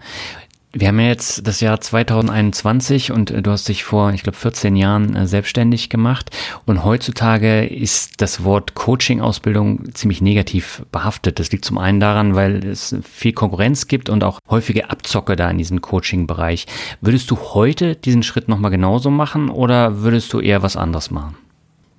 Wir 0.77 0.89
haben 0.89 0.99
ja 0.99 1.07
jetzt 1.07 1.47
das 1.47 1.61
Jahr 1.61 1.81
2021 1.81 3.13
und 3.13 3.31
äh, 3.31 3.43
du 3.43 3.53
hast 3.53 3.69
dich 3.69 3.85
vor, 3.85 4.13
ich 4.13 4.25
glaube, 4.25 4.37
14 4.37 4.75
Jahren 4.75 5.15
äh, 5.15 5.27
selbstständig 5.29 5.89
gemacht. 5.89 6.31
Und 6.67 6.83
heutzutage 6.83 7.65
ist 7.65 8.21
das 8.21 8.43
Wort 8.43 8.75
Coaching-Ausbildung 8.75 9.95
ziemlich 9.95 10.21
negativ 10.21 10.85
behaftet. 10.91 11.39
Das 11.39 11.53
liegt 11.53 11.65
zum 11.65 11.79
einen 11.79 12.01
daran, 12.01 12.35
weil 12.35 12.67
es 12.67 12.97
viel 13.05 13.33
Konkurrenz 13.33 13.87
gibt 13.87 14.09
und 14.09 14.25
auch 14.25 14.41
häufige 14.51 14.91
Abzocke 14.91 15.37
da 15.37 15.49
in 15.49 15.59
diesem 15.59 15.81
Coaching-Bereich. 15.81 16.67
Würdest 17.01 17.31
du 17.31 17.39
heute 17.39 17.95
diesen 17.95 18.25
Schritt 18.25 18.49
nochmal 18.49 18.73
genauso 18.73 19.11
machen 19.11 19.51
oder 19.51 20.03
würdest 20.03 20.33
du 20.33 20.41
eher 20.41 20.65
was 20.65 20.77
anderes 20.77 21.13
machen? 21.13 21.37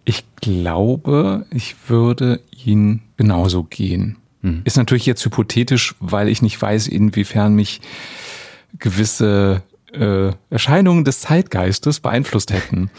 Ich 0.03 0.25
glaube, 0.41 1.45
ich 1.49 1.75
würde 1.87 2.41
ihn 2.65 3.03
genauso 3.15 3.63
gehen. 3.63 4.17
Hm. 4.45 4.61
Ist 4.63 4.77
natürlich 4.77 5.07
jetzt 5.07 5.25
hypothetisch, 5.25 5.95
weil 5.99 6.29
ich 6.29 6.43
nicht 6.43 6.61
weiß, 6.61 6.87
inwiefern 6.87 7.55
mich 7.55 7.81
gewisse 8.77 9.63
äh, 9.91 10.31
Erscheinungen 10.51 11.03
des 11.03 11.21
Zeitgeistes 11.21 11.99
beeinflusst 11.99 12.53
hätten. 12.53 12.91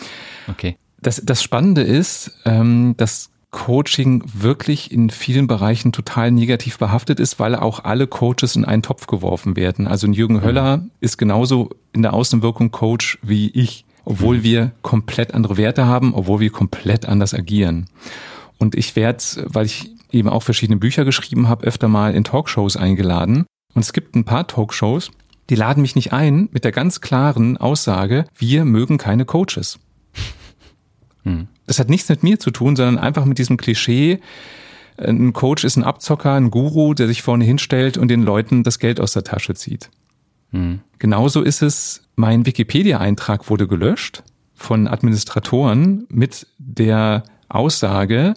Okay. 0.48 0.76
Das, 1.00 1.22
das 1.24 1.44
Spannende 1.44 1.82
ist, 1.82 2.32
ähm, 2.44 2.94
dass 2.96 3.30
Coaching 3.52 4.24
wirklich 4.26 4.90
in 4.90 5.08
vielen 5.08 5.46
Bereichen 5.46 5.92
total 5.92 6.32
negativ 6.32 6.78
behaftet 6.78 7.20
ist, 7.20 7.38
weil 7.38 7.54
auch 7.54 7.84
alle 7.84 8.08
Coaches 8.08 8.56
in 8.56 8.64
einen 8.64 8.82
Topf 8.82 9.06
geworfen 9.06 9.54
werden. 9.54 9.86
Also 9.86 10.08
ein 10.08 10.14
Jürgen 10.14 10.42
Höller 10.42 10.78
mhm. 10.78 10.90
ist 11.00 11.16
genauso 11.16 11.70
in 11.92 12.02
der 12.02 12.12
Außenwirkung 12.12 12.72
Coach 12.72 13.18
wie 13.22 13.50
ich, 13.50 13.84
obwohl 14.04 14.38
mhm. 14.38 14.42
wir 14.42 14.72
komplett 14.82 15.32
andere 15.32 15.56
Werte 15.56 15.86
haben, 15.86 16.12
obwohl 16.12 16.40
wir 16.40 16.50
komplett 16.50 17.06
anders 17.06 17.34
agieren. 17.34 17.86
Und 18.58 18.74
ich 18.74 18.96
werde, 18.96 19.22
weil 19.44 19.66
ich 19.66 19.95
eben 20.10 20.28
auch 20.28 20.42
verschiedene 20.42 20.78
Bücher 20.78 21.04
geschrieben 21.04 21.48
habe, 21.48 21.66
öfter 21.66 21.88
mal 21.88 22.14
in 22.14 22.24
Talkshows 22.24 22.76
eingeladen. 22.76 23.46
Und 23.74 23.82
es 23.82 23.92
gibt 23.92 24.14
ein 24.14 24.24
paar 24.24 24.46
Talkshows, 24.46 25.10
die 25.50 25.54
laden 25.54 25.82
mich 25.82 25.94
nicht 25.94 26.12
ein 26.12 26.48
mit 26.52 26.64
der 26.64 26.72
ganz 26.72 27.00
klaren 27.00 27.56
Aussage, 27.56 28.26
wir 28.36 28.64
mögen 28.64 28.98
keine 28.98 29.24
Coaches. 29.24 29.78
Hm. 31.24 31.48
Das 31.66 31.80
hat 31.80 31.90
nichts 31.90 32.08
mit 32.08 32.22
mir 32.22 32.38
zu 32.38 32.52
tun, 32.52 32.76
sondern 32.76 32.98
einfach 32.98 33.24
mit 33.24 33.38
diesem 33.38 33.56
Klischee, 33.56 34.20
ein 34.98 35.32
Coach 35.32 35.64
ist 35.64 35.76
ein 35.76 35.84
Abzocker, 35.84 36.34
ein 36.34 36.50
Guru, 36.50 36.94
der 36.94 37.06
sich 37.06 37.22
vorne 37.22 37.44
hinstellt 37.44 37.98
und 37.98 38.08
den 38.08 38.22
Leuten 38.22 38.62
das 38.62 38.78
Geld 38.78 39.00
aus 39.00 39.12
der 39.12 39.24
Tasche 39.24 39.54
zieht. 39.54 39.90
Hm. 40.52 40.80
Genauso 40.98 41.42
ist 41.42 41.62
es, 41.62 42.02
mein 42.14 42.46
Wikipedia-Eintrag 42.46 43.50
wurde 43.50 43.66
gelöscht 43.66 44.22
von 44.54 44.88
Administratoren 44.88 46.06
mit 46.08 46.46
der 46.58 47.24
Aussage, 47.48 48.34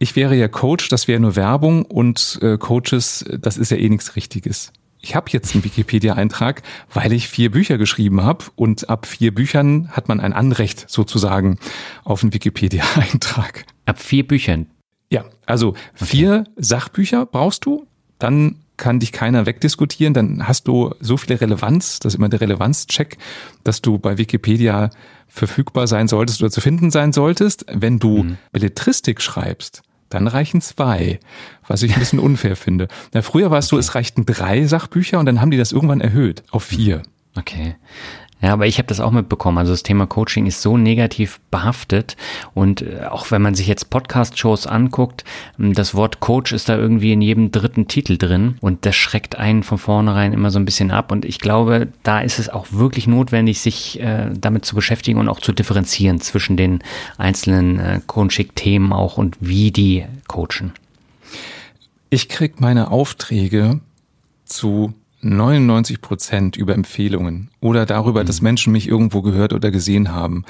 ich 0.00 0.16
wäre 0.16 0.34
ja 0.34 0.48
Coach, 0.48 0.88
das 0.88 1.06
wäre 1.06 1.20
nur 1.20 1.36
Werbung 1.36 1.84
und 1.84 2.40
äh, 2.42 2.58
Coaches, 2.58 3.24
das 3.38 3.56
ist 3.56 3.70
ja 3.70 3.76
eh 3.76 3.88
nichts 3.88 4.16
Richtiges 4.16 4.72
ich 5.02 5.14
habe 5.14 5.30
jetzt 5.30 5.54
einen 5.54 5.64
Wikipedia-Eintrag, 5.64 6.62
weil 6.92 7.12
ich 7.12 7.28
vier 7.28 7.50
Bücher 7.50 7.78
geschrieben 7.78 8.22
habe 8.22 8.44
und 8.56 8.88
ab 8.88 9.06
vier 9.06 9.34
Büchern 9.34 9.88
hat 9.90 10.08
man 10.08 10.20
ein 10.20 10.32
Anrecht 10.32 10.84
sozusagen 10.88 11.58
auf 12.04 12.22
einen 12.22 12.34
Wikipedia-Eintrag. 12.34 13.64
Ab 13.86 13.98
vier 14.00 14.26
Büchern? 14.26 14.66
Ja, 15.10 15.24
also 15.46 15.74
vier 15.94 16.44
okay. 16.46 16.50
Sachbücher 16.56 17.26
brauchst 17.26 17.64
du, 17.64 17.86
dann 18.18 18.56
kann 18.76 19.00
dich 19.00 19.12
keiner 19.12 19.44
wegdiskutieren, 19.44 20.14
dann 20.14 20.48
hast 20.48 20.66
du 20.68 20.94
so 21.00 21.16
viele 21.16 21.40
Relevanz, 21.40 21.98
das 21.98 22.14
ist 22.14 22.18
immer 22.18 22.30
der 22.30 22.40
Relevanzcheck, 22.40 23.18
dass 23.62 23.82
du 23.82 23.98
bei 23.98 24.16
Wikipedia 24.16 24.90
verfügbar 25.28 25.86
sein 25.86 26.08
solltest 26.08 26.40
oder 26.40 26.50
zu 26.50 26.60
finden 26.60 26.90
sein 26.90 27.12
solltest. 27.12 27.66
Wenn 27.70 27.98
du 27.98 28.22
mhm. 28.22 28.38
Belletristik 28.52 29.20
schreibst, 29.20 29.82
dann 30.10 30.26
reichen 30.26 30.60
zwei, 30.60 31.18
was 31.66 31.82
ich 31.82 31.94
ein 31.94 32.00
bisschen 32.00 32.18
unfair 32.18 32.56
finde. 32.56 32.88
Na, 33.14 33.22
früher 33.22 33.50
war 33.50 33.58
es 33.58 33.68
so, 33.68 33.78
es 33.78 33.94
reichten 33.94 34.26
drei 34.26 34.66
Sachbücher 34.66 35.18
und 35.18 35.26
dann 35.26 35.40
haben 35.40 35.50
die 35.50 35.56
das 35.56 35.72
irgendwann 35.72 36.00
erhöht 36.00 36.42
auf 36.50 36.64
vier. 36.64 37.02
Okay. 37.38 37.76
Ja, 38.42 38.54
aber 38.54 38.66
ich 38.66 38.78
habe 38.78 38.86
das 38.86 39.00
auch 39.00 39.10
mitbekommen. 39.10 39.58
Also 39.58 39.72
das 39.72 39.82
Thema 39.82 40.06
Coaching 40.06 40.46
ist 40.46 40.62
so 40.62 40.78
negativ 40.78 41.40
behaftet 41.50 42.16
und 42.54 42.80
äh, 42.80 43.04
auch 43.04 43.30
wenn 43.30 43.42
man 43.42 43.54
sich 43.54 43.66
jetzt 43.66 43.90
Podcast-Shows 43.90 44.66
anguckt, 44.66 45.24
ähm, 45.58 45.74
das 45.74 45.94
Wort 45.94 46.20
Coach 46.20 46.52
ist 46.52 46.68
da 46.70 46.76
irgendwie 46.76 47.12
in 47.12 47.20
jedem 47.20 47.52
dritten 47.52 47.86
Titel 47.86 48.16
drin 48.16 48.56
und 48.60 48.86
das 48.86 48.96
schreckt 48.96 49.36
einen 49.36 49.62
von 49.62 49.76
vornherein 49.76 50.32
immer 50.32 50.50
so 50.50 50.58
ein 50.58 50.64
bisschen 50.64 50.90
ab. 50.90 51.12
Und 51.12 51.26
ich 51.26 51.38
glaube, 51.38 51.88
da 52.02 52.20
ist 52.20 52.38
es 52.38 52.48
auch 52.48 52.66
wirklich 52.70 53.06
notwendig, 53.06 53.60
sich 53.60 54.00
äh, 54.00 54.30
damit 54.32 54.64
zu 54.64 54.74
beschäftigen 54.74 55.18
und 55.18 55.28
auch 55.28 55.40
zu 55.40 55.52
differenzieren 55.52 56.20
zwischen 56.20 56.56
den 56.56 56.82
einzelnen 57.18 57.78
äh, 57.78 58.00
Coaching-Themen 58.06 58.92
auch 58.92 59.18
und 59.18 59.36
wie 59.40 59.70
die 59.70 60.06
coachen. 60.28 60.72
Ich 62.08 62.28
krieg 62.28 62.60
meine 62.60 62.90
Aufträge 62.90 63.80
zu 64.44 64.94
99 65.22 66.00
Prozent 66.00 66.56
über 66.56 66.74
Empfehlungen 66.74 67.50
oder 67.60 67.86
darüber, 67.86 68.22
mhm. 68.22 68.26
dass 68.26 68.40
Menschen 68.40 68.72
mich 68.72 68.88
irgendwo 68.88 69.22
gehört 69.22 69.52
oder 69.52 69.70
gesehen 69.70 70.12
haben. 70.12 70.44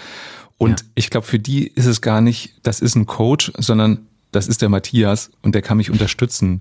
Und 0.58 0.80
ja. 0.80 0.86
ich 0.94 1.10
glaube, 1.10 1.26
für 1.26 1.38
die 1.38 1.66
ist 1.66 1.86
es 1.86 2.00
gar 2.00 2.20
nicht, 2.20 2.54
das 2.62 2.80
ist 2.80 2.94
ein 2.94 3.06
Coach, 3.06 3.52
sondern 3.56 4.06
das 4.32 4.46
ist 4.46 4.62
der 4.62 4.68
Matthias 4.68 5.30
und 5.42 5.54
der 5.54 5.62
kann 5.62 5.78
mich 5.78 5.90
unterstützen. 5.90 6.60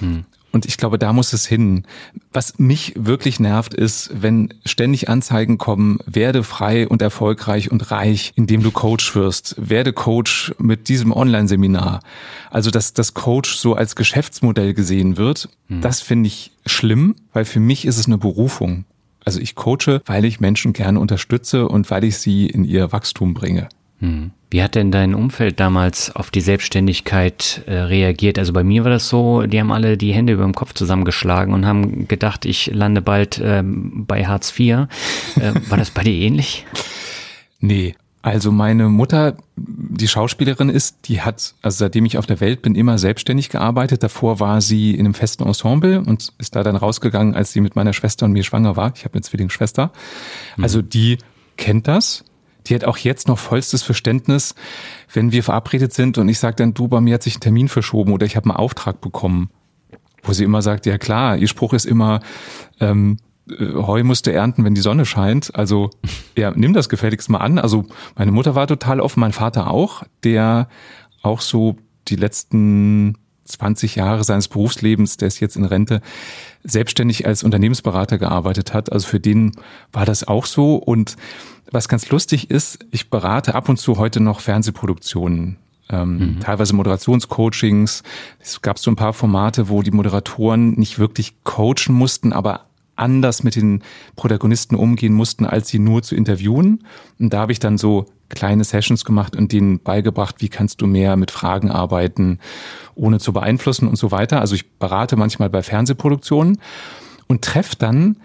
Mhm. 0.00 0.24
Und 0.54 0.66
ich 0.66 0.76
glaube, 0.76 1.00
da 1.00 1.12
muss 1.12 1.32
es 1.32 1.46
hin. 1.46 1.82
Was 2.32 2.60
mich 2.60 2.92
wirklich 2.96 3.40
nervt, 3.40 3.74
ist, 3.74 4.10
wenn 4.14 4.54
ständig 4.64 5.08
Anzeigen 5.08 5.58
kommen, 5.58 5.98
werde 6.06 6.44
frei 6.44 6.86
und 6.86 7.02
erfolgreich 7.02 7.72
und 7.72 7.90
reich, 7.90 8.32
indem 8.36 8.62
du 8.62 8.70
Coach 8.70 9.16
wirst. 9.16 9.56
Werde 9.58 9.92
Coach 9.92 10.54
mit 10.58 10.88
diesem 10.88 11.10
Online-Seminar. 11.12 12.02
Also, 12.50 12.70
dass 12.70 12.92
das 12.92 13.14
Coach 13.14 13.56
so 13.56 13.74
als 13.74 13.96
Geschäftsmodell 13.96 14.74
gesehen 14.74 15.16
wird, 15.16 15.48
hm. 15.66 15.80
das 15.80 16.00
finde 16.00 16.28
ich 16.28 16.52
schlimm, 16.66 17.16
weil 17.32 17.46
für 17.46 17.58
mich 17.58 17.84
ist 17.84 17.98
es 17.98 18.06
eine 18.06 18.18
Berufung. 18.18 18.84
Also 19.24 19.40
ich 19.40 19.56
coache, 19.56 20.02
weil 20.06 20.24
ich 20.24 20.38
Menschen 20.38 20.72
gerne 20.72 21.00
unterstütze 21.00 21.66
und 21.66 21.90
weil 21.90 22.04
ich 22.04 22.18
sie 22.18 22.46
in 22.46 22.62
ihr 22.62 22.92
Wachstum 22.92 23.34
bringe. 23.34 23.68
Hm. 24.04 24.30
Wie 24.50 24.62
hat 24.62 24.76
denn 24.76 24.92
dein 24.92 25.14
Umfeld 25.14 25.58
damals 25.58 26.14
auf 26.14 26.30
die 26.30 26.40
Selbstständigkeit 26.40 27.62
äh, 27.66 27.74
reagiert? 27.74 28.38
Also 28.38 28.52
bei 28.52 28.62
mir 28.62 28.84
war 28.84 28.90
das 28.90 29.08
so, 29.08 29.42
die 29.42 29.58
haben 29.58 29.72
alle 29.72 29.96
die 29.96 30.12
Hände 30.12 30.34
über 30.34 30.44
dem 30.44 30.54
Kopf 30.54 30.74
zusammengeschlagen 30.74 31.52
und 31.52 31.66
haben 31.66 32.06
gedacht, 32.06 32.44
ich 32.44 32.66
lande 32.72 33.02
bald 33.02 33.40
ähm, 33.42 34.04
bei 34.06 34.26
Hartz 34.26 34.56
IV. 34.56 34.86
Äh, 35.40 35.52
war 35.68 35.78
das 35.78 35.90
bei 35.90 36.04
dir 36.04 36.12
ähnlich? 36.12 36.66
Nee. 37.58 37.96
Also 38.22 38.52
meine 38.52 38.88
Mutter, 38.88 39.36
die 39.56 40.08
Schauspielerin 40.08 40.70
ist, 40.70 41.08
die 41.08 41.20
hat, 41.20 41.54
also 41.60 41.76
seitdem 41.76 42.06
ich 42.06 42.16
auf 42.16 42.24
der 42.24 42.40
Welt 42.40 42.62
bin, 42.62 42.74
immer 42.74 42.96
selbstständig 42.96 43.50
gearbeitet. 43.50 44.02
Davor 44.02 44.40
war 44.40 44.60
sie 44.60 44.92
in 44.92 45.00
einem 45.00 45.14
festen 45.14 45.44
Ensemble 45.44 46.00
und 46.00 46.32
ist 46.38 46.56
da 46.56 46.62
dann 46.62 46.76
rausgegangen, 46.76 47.34
als 47.34 47.52
sie 47.52 47.60
mit 47.60 47.76
meiner 47.76 47.92
Schwester 47.92 48.24
und 48.24 48.32
mir 48.32 48.44
schwanger 48.44 48.76
war. 48.76 48.92
Ich 48.94 49.04
habe 49.04 49.14
eine 49.14 49.22
Zwillingsschwester. 49.22 49.90
Also 50.62 50.78
mhm. 50.78 50.88
die 50.88 51.18
kennt 51.56 51.86
das 51.88 52.24
die 52.66 52.74
hat 52.74 52.84
auch 52.84 52.96
jetzt 52.96 53.28
noch 53.28 53.38
vollstes 53.38 53.82
Verständnis, 53.82 54.54
wenn 55.12 55.32
wir 55.32 55.42
verabredet 55.42 55.92
sind 55.92 56.18
und 56.18 56.28
ich 56.28 56.38
sage 56.38 56.56
dann, 56.56 56.74
du, 56.74 56.88
bei 56.88 57.00
mir 57.00 57.14
hat 57.14 57.22
sich 57.22 57.36
ein 57.36 57.40
Termin 57.40 57.68
verschoben 57.68 58.12
oder 58.12 58.26
ich 58.26 58.36
habe 58.36 58.50
einen 58.50 58.56
Auftrag 58.56 59.00
bekommen. 59.00 59.50
Wo 60.22 60.32
sie 60.32 60.44
immer 60.44 60.62
sagt, 60.62 60.86
ja 60.86 60.96
klar, 60.96 61.36
ihr 61.36 61.48
Spruch 61.48 61.74
ist 61.74 61.84
immer, 61.84 62.20
ähm, 62.80 63.18
äh, 63.48 63.74
Heu 63.74 64.02
musst 64.04 64.26
du 64.26 64.32
ernten, 64.32 64.64
wenn 64.64 64.74
die 64.74 64.80
Sonne 64.80 65.04
scheint. 65.04 65.54
Also 65.54 65.90
ja, 66.36 66.52
nimm 66.54 66.72
das 66.72 66.88
gefälligst 66.88 67.28
mal 67.28 67.38
an. 67.38 67.58
Also 67.58 67.84
meine 68.16 68.32
Mutter 68.32 68.54
war 68.54 68.66
total 68.66 69.00
offen, 69.00 69.20
mein 69.20 69.32
Vater 69.32 69.70
auch, 69.70 70.02
der 70.22 70.68
auch 71.22 71.40
so 71.40 71.76
die 72.08 72.16
letzten 72.16 73.18
20 73.44 73.96
Jahre 73.96 74.24
seines 74.24 74.48
Berufslebens, 74.48 75.16
der 75.16 75.28
ist 75.28 75.40
jetzt 75.40 75.56
in 75.56 75.64
Rente, 75.64 76.00
selbstständig 76.62 77.26
als 77.26 77.42
Unternehmensberater 77.42 78.18
gearbeitet 78.18 78.72
hat. 78.74 78.90
Also 78.92 79.06
für 79.06 79.20
den 79.20 79.52
war 79.92 80.06
das 80.06 80.26
auch 80.26 80.46
so. 80.46 80.76
Und 80.76 81.16
was 81.70 81.88
ganz 81.88 82.08
lustig 82.10 82.50
ist, 82.50 82.78
ich 82.90 83.10
berate 83.10 83.54
ab 83.54 83.68
und 83.68 83.78
zu 83.78 83.98
heute 83.98 84.20
noch 84.20 84.40
Fernsehproduktionen. 84.40 85.56
Ähm, 85.90 86.18
mhm. 86.18 86.40
Teilweise 86.40 86.74
Moderationscoachings. 86.74 88.02
Es 88.40 88.62
gab 88.62 88.78
so 88.78 88.90
ein 88.90 88.96
paar 88.96 89.12
Formate, 89.12 89.68
wo 89.68 89.82
die 89.82 89.90
Moderatoren 89.90 90.70
nicht 90.72 90.98
wirklich 90.98 91.34
coachen 91.44 91.94
mussten, 91.94 92.32
aber 92.32 92.62
anders 92.96 93.42
mit 93.42 93.56
den 93.56 93.82
Protagonisten 94.16 94.76
umgehen 94.76 95.12
mussten, 95.12 95.46
als 95.46 95.68
sie 95.68 95.78
nur 95.78 96.02
zu 96.02 96.14
interviewen. 96.14 96.84
Und 97.18 97.32
da 97.32 97.40
habe 97.40 97.52
ich 97.52 97.58
dann 97.58 97.78
so 97.78 98.06
kleine 98.28 98.64
Sessions 98.64 99.04
gemacht 99.04 99.36
und 99.36 99.52
denen 99.52 99.80
beigebracht, 99.80 100.36
wie 100.38 100.48
kannst 100.48 100.80
du 100.80 100.86
mehr 100.86 101.16
mit 101.16 101.30
Fragen 101.30 101.70
arbeiten, 101.70 102.38
ohne 102.94 103.18
zu 103.18 103.32
beeinflussen 103.32 103.88
und 103.88 103.96
so 103.96 104.10
weiter. 104.10 104.40
Also 104.40 104.54
ich 104.54 104.70
berate 104.78 105.16
manchmal 105.16 105.50
bei 105.50 105.62
Fernsehproduktionen 105.62 106.58
und 107.26 107.42
treffe 107.42 107.76
dann 107.78 108.16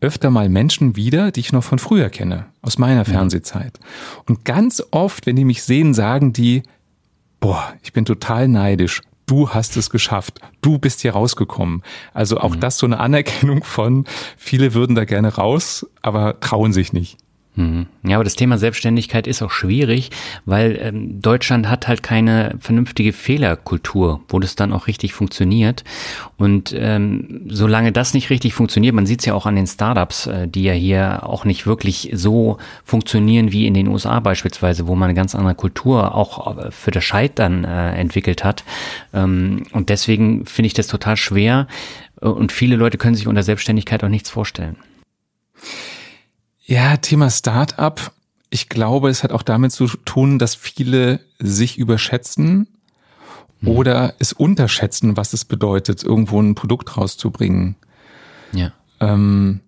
öfter 0.00 0.30
mal 0.30 0.48
Menschen 0.48 0.96
wieder, 0.96 1.32
die 1.32 1.40
ich 1.40 1.52
noch 1.52 1.64
von 1.64 1.78
früher 1.78 2.10
kenne, 2.10 2.46
aus 2.60 2.78
meiner 2.78 3.00
mhm. 3.00 3.12
Fernsehzeit. 3.12 3.80
Und 4.28 4.44
ganz 4.44 4.82
oft, 4.90 5.26
wenn 5.26 5.36
die 5.36 5.44
mich 5.44 5.62
sehen, 5.62 5.94
sagen 5.94 6.32
die, 6.32 6.62
boah, 7.40 7.74
ich 7.82 7.92
bin 7.92 8.04
total 8.04 8.48
neidisch 8.48 9.02
du 9.26 9.50
hast 9.50 9.76
es 9.76 9.90
geschafft, 9.90 10.40
du 10.62 10.78
bist 10.78 11.02
hier 11.02 11.12
rausgekommen. 11.12 11.82
Also 12.14 12.38
auch 12.38 12.54
mhm. 12.54 12.60
das 12.60 12.78
so 12.78 12.86
eine 12.86 12.98
Anerkennung 12.98 13.64
von, 13.64 14.06
viele 14.36 14.74
würden 14.74 14.94
da 14.96 15.04
gerne 15.04 15.34
raus, 15.34 15.86
aber 16.02 16.40
trauen 16.40 16.72
sich 16.72 16.92
nicht. 16.92 17.18
Mhm. 17.56 17.86
Ja, 18.02 18.16
aber 18.16 18.24
das 18.24 18.36
Thema 18.36 18.58
Selbstständigkeit 18.58 19.26
ist 19.26 19.40
auch 19.40 19.50
schwierig, 19.50 20.10
weil 20.44 20.78
ähm, 20.80 21.22
Deutschland 21.22 21.70
hat 21.70 21.88
halt 21.88 22.02
keine 22.02 22.54
vernünftige 22.60 23.14
Fehlerkultur, 23.14 24.20
wo 24.28 24.38
das 24.38 24.56
dann 24.56 24.74
auch 24.74 24.86
richtig 24.86 25.14
funktioniert. 25.14 25.82
Und 26.36 26.74
ähm, 26.76 27.46
solange 27.48 27.92
das 27.92 28.12
nicht 28.12 28.28
richtig 28.28 28.52
funktioniert, 28.52 28.94
man 28.94 29.06
sieht 29.06 29.20
es 29.20 29.26
ja 29.26 29.32
auch 29.32 29.46
an 29.46 29.56
den 29.56 29.66
Startups, 29.66 30.26
äh, 30.26 30.46
die 30.48 30.64
ja 30.64 30.74
hier 30.74 31.26
auch 31.26 31.46
nicht 31.46 31.66
wirklich 31.66 32.10
so 32.12 32.58
funktionieren 32.84 33.52
wie 33.52 33.66
in 33.66 33.72
den 33.72 33.88
USA 33.88 34.20
beispielsweise, 34.20 34.86
wo 34.86 34.94
man 34.94 35.08
eine 35.08 35.16
ganz 35.16 35.34
andere 35.34 35.54
Kultur 35.54 36.14
auch 36.14 36.58
äh, 36.58 36.70
für 36.70 36.90
das 36.90 37.04
Scheitern 37.04 37.64
äh, 37.64 37.92
entwickelt 37.92 38.44
hat. 38.44 38.64
Ähm, 39.14 39.62
und 39.72 39.88
deswegen 39.88 40.44
finde 40.44 40.66
ich 40.66 40.74
das 40.74 40.88
total 40.88 41.16
schwer. 41.16 41.68
Äh, 42.20 42.26
und 42.26 42.52
viele 42.52 42.76
Leute 42.76 42.98
können 42.98 43.14
sich 43.14 43.26
unter 43.26 43.42
Selbstständigkeit 43.42 44.04
auch 44.04 44.10
nichts 44.10 44.28
vorstellen. 44.28 44.76
Ja, 46.66 46.96
Thema 46.96 47.30
Start-up. 47.30 48.12
Ich 48.50 48.68
glaube, 48.68 49.08
es 49.08 49.22
hat 49.22 49.30
auch 49.30 49.42
damit 49.42 49.70
zu 49.70 49.86
tun, 49.86 50.40
dass 50.40 50.56
viele 50.56 51.20
sich 51.38 51.78
überschätzen 51.78 52.66
mhm. 53.60 53.68
oder 53.68 54.14
es 54.18 54.32
unterschätzen, 54.32 55.16
was 55.16 55.32
es 55.32 55.44
bedeutet, 55.44 56.02
irgendwo 56.02 56.40
ein 56.40 56.56
Produkt 56.56 56.96
rauszubringen. 56.96 57.76
Ja. 58.52 58.72
Ähm, 58.98 59.60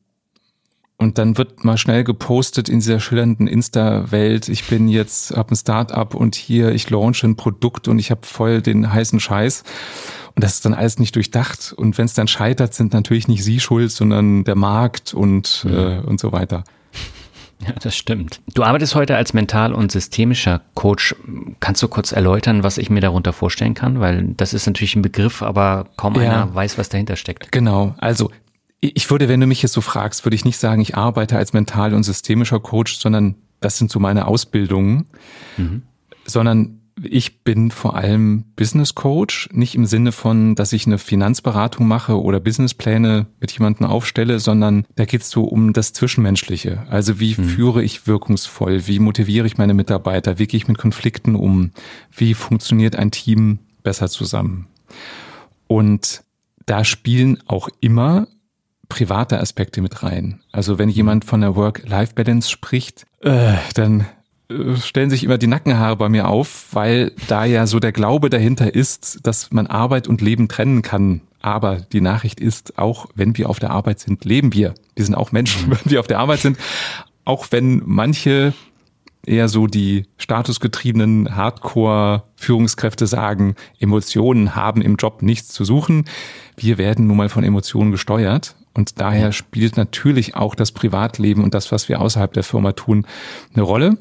und 0.97 1.19
dann 1.19 1.39
wird 1.39 1.63
mal 1.65 1.79
schnell 1.79 2.03
gepostet 2.03 2.69
in 2.69 2.81
dieser 2.81 2.99
schillernden 2.99 3.47
Insta-Welt, 3.47 4.49
ich 4.49 4.65
bin 4.65 4.89
jetzt, 4.89 5.31
hab 5.37 5.53
ein 5.53 5.57
Start-up 5.57 6.17
und 6.17 6.35
hier, 6.35 6.73
ich 6.73 6.91
launche 6.91 7.29
ein 7.29 7.37
Produkt 7.37 7.87
und 7.87 8.01
ich 8.01 8.11
habe 8.11 8.27
voll 8.27 8.61
den 8.61 8.93
heißen 8.93 9.21
Scheiß. 9.21 9.63
Und 10.35 10.43
das 10.43 10.55
ist 10.55 10.65
dann 10.65 10.75
alles 10.75 10.99
nicht 10.99 11.15
durchdacht. 11.15 11.73
Und 11.77 11.97
wenn 11.99 12.07
es 12.07 12.15
dann 12.15 12.27
scheitert, 12.27 12.75
sind 12.75 12.93
natürlich 12.93 13.29
nicht 13.29 13.45
Sie 13.45 13.61
schuld, 13.61 13.93
sondern 13.93 14.43
der 14.43 14.57
Markt 14.57 15.15
und, 15.15 15.65
mhm. 15.65 15.73
äh, 15.73 15.99
und 16.01 16.19
so 16.19 16.33
weiter. 16.33 16.65
Ja, 17.67 17.73
das 17.83 17.97
stimmt. 17.97 18.41
Du 18.55 18.63
arbeitest 18.63 18.95
heute 18.95 19.17
als 19.17 19.35
mental- 19.35 19.75
und 19.75 19.91
systemischer 19.91 20.63
Coach. 20.75 21.17
Kannst 21.61 21.83
du 21.83 21.89
kurz 21.89 22.13
erläutern, 22.13 22.63
was 22.63 22.79
ich 22.79 22.89
mir 22.89 23.01
darunter 23.01 23.33
vorstellen 23.33 23.75
kann? 23.75 24.01
Weil 24.01 24.35
das 24.37 24.55
ist 24.55 24.67
natürlich 24.67 24.95
ein 24.95 25.03
Begriff, 25.03 25.43
aber 25.43 25.89
kaum 25.97 26.15
ja, 26.15 26.21
einer 26.21 26.55
weiß, 26.55 26.79
was 26.79 26.89
dahinter 26.89 27.17
steckt. 27.17 27.51
Genau. 27.51 27.95
Also 27.99 28.31
ich 28.81 29.11
würde, 29.11 29.29
wenn 29.29 29.41
du 29.41 29.47
mich 29.47 29.63
jetzt 29.63 29.73
so 29.73 29.81
fragst, 29.81 30.25
würde 30.25 30.37
ich 30.37 30.45
nicht 30.45 30.59
sagen, 30.59 30.81
ich 30.81 30.97
arbeite 30.97 31.37
als 31.37 31.53
mental- 31.53 31.95
und 31.95 32.05
systemischer 32.05 32.61
Coach, 32.61 32.97
sondern 32.97 33.35
das 33.61 33.77
sind 33.77 33.91
so 33.91 33.99
meine 33.99 34.29
Ausbildungen, 34.29 35.07
mhm. 35.57 35.83
sondern 36.25 36.78
ich 37.03 37.43
bin 37.43 37.71
vor 37.71 37.97
allem 37.97 38.45
Business 38.57 38.95
Coach, 38.95 39.49
nicht 39.53 39.75
im 39.75 39.87
Sinne 39.87 40.13
von, 40.13 40.55
dass 40.55 40.73
ich 40.73 40.87
eine 40.87 40.99
Finanzberatung 40.99 41.87
mache 41.87 42.21
oder 42.21 42.41
Businesspläne 42.41 43.27
mit 43.41 43.53
jemandem 43.53 43.87
aufstelle, 43.87 44.39
sondern 44.41 44.87
da 44.97 45.05
geht 45.05 45.23
es 45.23 45.31
so 45.31 45.45
um 45.45 45.73
das 45.73 45.93
Zwischenmenschliche. 45.93 46.87
Also 46.89 47.21
wie 47.21 47.35
hm. 47.35 47.45
führe 47.45 47.83
ich 47.83 48.07
wirkungsvoll, 48.07 48.87
wie 48.87 48.99
motiviere 48.99 49.47
ich 49.47 49.59
meine 49.59 49.75
Mitarbeiter, 49.75 50.39
wie 50.39 50.47
gehe 50.47 50.59
ich 50.59 50.69
mit 50.69 50.79
Konflikten 50.79 51.35
um, 51.35 51.73
wie 52.15 52.35
funktioniert 52.35 52.97
ein 52.97 53.11
Team 53.11 53.59
besser 53.83 54.09
zusammen. 54.09 54.67
Und 55.67 56.23
da 56.67 56.85
spielen 56.85 57.39
auch 57.47 57.69
immer 57.81 58.29
private 58.89 59.41
Aspekte 59.41 59.81
mit 59.81 60.03
rein. 60.03 60.41
Also 60.53 60.79
wenn 60.79 60.89
jemand 60.89 61.25
von 61.25 61.41
der 61.41 61.57
Work-Life-Balance 61.57 62.51
spricht, 62.51 63.07
äh, 63.21 63.55
dann 63.75 64.07
stellen 64.77 65.11
sich 65.11 65.25
immer 65.25 65.39
die 65.39 65.47
Nackenhaare 65.47 65.97
bei 65.97 66.09
mir 66.09 66.29
auf, 66.29 66.69
weil 66.73 67.13
da 67.29 67.45
ja 67.45 67.67
so 67.67 67.81
der 67.81 67.93
Glaube 67.93 68.31
dahinter 68.31 68.75
ist, 68.75 69.21
dass 69.23 69.51
man 69.51 69.67
Arbeit 69.67 70.09
und 70.09 70.23
Leben 70.23 70.49
trennen 70.49 70.83
kann. 70.83 71.21
Aber 71.41 71.77
die 71.77 72.01
Nachricht 72.01 72.41
ist, 72.41 72.79
auch 72.79 73.07
wenn 73.15 73.37
wir 73.37 73.51
auf 73.51 73.59
der 73.59 73.71
Arbeit 73.71 74.01
sind, 74.01 74.25
leben 74.25 74.55
wir. 74.55 74.75
Wir 74.97 75.05
sind 75.05 75.15
auch 75.15 75.33
Menschen, 75.33 75.71
wenn 75.71 75.91
wir 75.91 76.01
auf 76.01 76.07
der 76.07 76.19
Arbeit 76.19 76.41
sind. 76.41 76.59
Auch 77.25 77.49
wenn 77.51 77.83
manche 77.85 78.55
eher 79.27 79.49
so 79.49 79.67
die 79.67 80.07
statusgetriebenen 80.17 81.37
Hardcore-Führungskräfte 81.37 83.07
sagen, 83.07 83.55
Emotionen 83.79 84.57
haben 84.57 84.81
im 84.81 84.97
Job 84.97 85.21
nichts 85.21 85.49
zu 85.49 85.65
suchen. 85.65 86.07
Wir 86.57 86.79
werden 86.79 87.07
nun 87.07 87.19
mal 87.19 87.29
von 87.29 87.45
Emotionen 87.45 87.91
gesteuert. 87.91 88.57
Und 88.75 89.01
daher 89.01 89.33
spielt 89.33 89.77
natürlich 89.77 90.37
auch 90.37 90.55
das 90.55 90.71
Privatleben 90.71 91.43
und 91.43 91.53
das, 91.53 91.73
was 91.73 91.89
wir 91.89 92.01
außerhalb 92.01 92.33
der 92.33 92.45
Firma 92.45 92.73
tun, 92.73 93.07
eine 93.53 93.63
Rolle. 93.63 93.99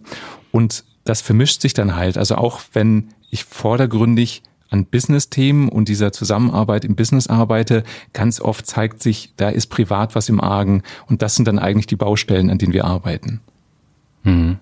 Und 0.57 0.85
das 1.03 1.21
vermischt 1.21 1.61
sich 1.61 1.75
dann 1.75 1.95
halt. 1.95 2.17
Also 2.17 2.33
auch 2.33 2.61
wenn 2.73 3.09
ich 3.29 3.43
vordergründig 3.43 4.41
an 4.71 4.87
Business-Themen 4.87 5.69
und 5.69 5.87
dieser 5.87 6.11
Zusammenarbeit 6.11 6.83
im 6.83 6.95
Business 6.95 7.27
arbeite, 7.27 7.83
ganz 8.11 8.41
oft 8.41 8.65
zeigt 8.65 9.03
sich, 9.03 9.33
da 9.37 9.49
ist 9.49 9.67
privat 9.67 10.15
was 10.15 10.29
im 10.29 10.41
Argen. 10.41 10.81
Und 11.05 11.21
das 11.21 11.35
sind 11.35 11.47
dann 11.47 11.59
eigentlich 11.59 11.85
die 11.85 11.95
Baustellen, 11.95 12.49
an 12.49 12.57
denen 12.57 12.73
wir 12.73 12.85
arbeiten. 12.85 13.39
Mhm. 14.23 14.57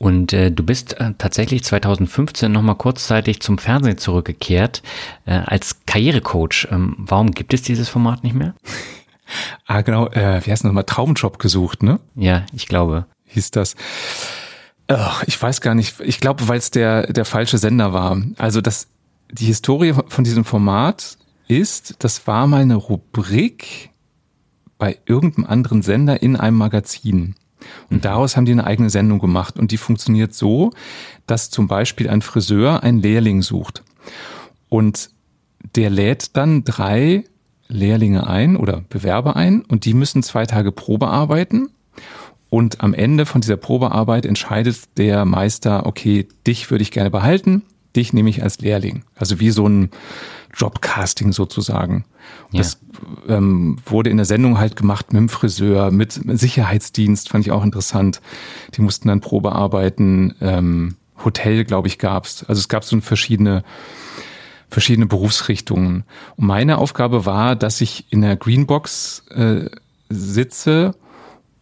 Und 0.00 0.32
äh, 0.32 0.50
du 0.50 0.64
bist 0.64 0.98
äh, 0.98 1.12
tatsächlich 1.18 1.62
2015 1.62 2.50
nochmal 2.50 2.74
kurzzeitig 2.74 3.38
zum 3.38 3.58
Fernsehen 3.58 3.98
zurückgekehrt 3.98 4.82
äh, 5.24 5.34
als 5.34 5.86
Karrierecoach. 5.86 6.66
Ähm, 6.72 6.96
warum 6.98 7.30
gibt 7.30 7.54
es 7.54 7.62
dieses 7.62 7.88
Format 7.88 8.24
nicht 8.24 8.34
mehr? 8.34 8.56
ah, 9.66 9.82
genau. 9.82 10.08
Äh, 10.08 10.44
wie 10.44 10.50
heißt 10.50 10.64
das 10.64 10.64
nochmal? 10.64 10.82
Traumjob 10.82 11.38
gesucht, 11.38 11.84
ne? 11.84 12.00
Ja, 12.16 12.44
ich 12.52 12.66
glaube. 12.66 13.06
Hieß 13.26 13.52
das. 13.52 13.76
Ach, 14.88 15.24
ich 15.26 15.40
weiß 15.40 15.60
gar 15.60 15.74
nicht. 15.74 16.00
Ich 16.00 16.20
glaube, 16.20 16.48
weil 16.48 16.58
es 16.58 16.70
der, 16.70 17.12
der 17.12 17.24
falsche 17.24 17.58
Sender 17.58 17.92
war. 17.92 18.20
Also 18.36 18.60
das, 18.60 18.88
die 19.30 19.46
Historie 19.46 19.94
von 20.08 20.24
diesem 20.24 20.44
Format 20.44 21.16
ist, 21.48 21.96
das 22.00 22.26
war 22.26 22.46
mal 22.46 22.62
eine 22.62 22.76
Rubrik 22.76 23.90
bei 24.78 24.98
irgendeinem 25.06 25.46
anderen 25.46 25.82
Sender 25.82 26.22
in 26.22 26.36
einem 26.36 26.56
Magazin. 26.56 27.34
Und 27.90 27.98
mhm. 27.98 28.00
daraus 28.02 28.36
haben 28.36 28.44
die 28.44 28.52
eine 28.52 28.66
eigene 28.66 28.90
Sendung 28.90 29.18
gemacht. 29.18 29.58
Und 29.58 29.70
die 29.70 29.78
funktioniert 29.78 30.34
so, 30.34 30.70
dass 31.26 31.50
zum 31.50 31.66
Beispiel 31.66 32.10
ein 32.10 32.22
Friseur 32.22 32.82
einen 32.82 33.00
Lehrling 33.00 33.42
sucht. 33.42 33.82
Und 34.68 35.10
der 35.74 35.90
lädt 35.90 36.36
dann 36.36 36.64
drei 36.64 37.24
Lehrlinge 37.68 38.26
ein 38.26 38.56
oder 38.56 38.82
Bewerber 38.88 39.36
ein 39.36 39.62
und 39.62 39.84
die 39.84 39.94
müssen 39.94 40.22
zwei 40.22 40.46
Tage 40.46 40.72
Probe 40.72 41.08
arbeiten. 41.08 41.70
Und 42.54 42.82
am 42.82 42.94
Ende 42.94 43.26
von 43.26 43.40
dieser 43.40 43.56
Probearbeit 43.56 44.24
entscheidet 44.24 44.96
der 44.96 45.24
Meister, 45.24 45.86
okay, 45.86 46.28
dich 46.46 46.70
würde 46.70 46.82
ich 46.82 46.92
gerne 46.92 47.10
behalten, 47.10 47.62
dich 47.96 48.12
nehme 48.12 48.30
ich 48.30 48.44
als 48.44 48.60
Lehrling. 48.60 49.02
Also 49.16 49.40
wie 49.40 49.50
so 49.50 49.68
ein 49.68 49.90
Jobcasting 50.56 51.32
sozusagen. 51.32 52.04
Ja. 52.52 52.58
Das 52.58 52.78
ähm, 53.26 53.78
wurde 53.84 54.10
in 54.10 54.18
der 54.18 54.24
Sendung 54.24 54.56
halt 54.56 54.76
gemacht 54.76 55.12
mit 55.12 55.18
dem 55.18 55.28
Friseur, 55.30 55.90
mit 55.90 56.12
Sicherheitsdienst, 56.12 57.28
fand 57.28 57.44
ich 57.44 57.50
auch 57.50 57.64
interessant. 57.64 58.20
Die 58.74 58.82
mussten 58.82 59.08
dann 59.08 59.20
Probe 59.20 59.50
arbeiten. 59.50 60.36
Ähm, 60.40 60.94
Hotel, 61.24 61.64
glaube 61.64 61.88
ich, 61.88 61.98
gab's. 61.98 62.44
Also 62.44 62.60
es 62.60 62.68
gab 62.68 62.84
so 62.84 63.00
verschiedene 63.00 63.64
verschiedene 64.68 65.06
Berufsrichtungen. 65.06 66.04
Und 66.36 66.46
meine 66.46 66.78
Aufgabe 66.78 67.26
war, 67.26 67.56
dass 67.56 67.80
ich 67.80 68.06
in 68.10 68.20
der 68.20 68.36
Greenbox 68.36 69.24
äh, 69.30 69.70
sitze 70.08 70.94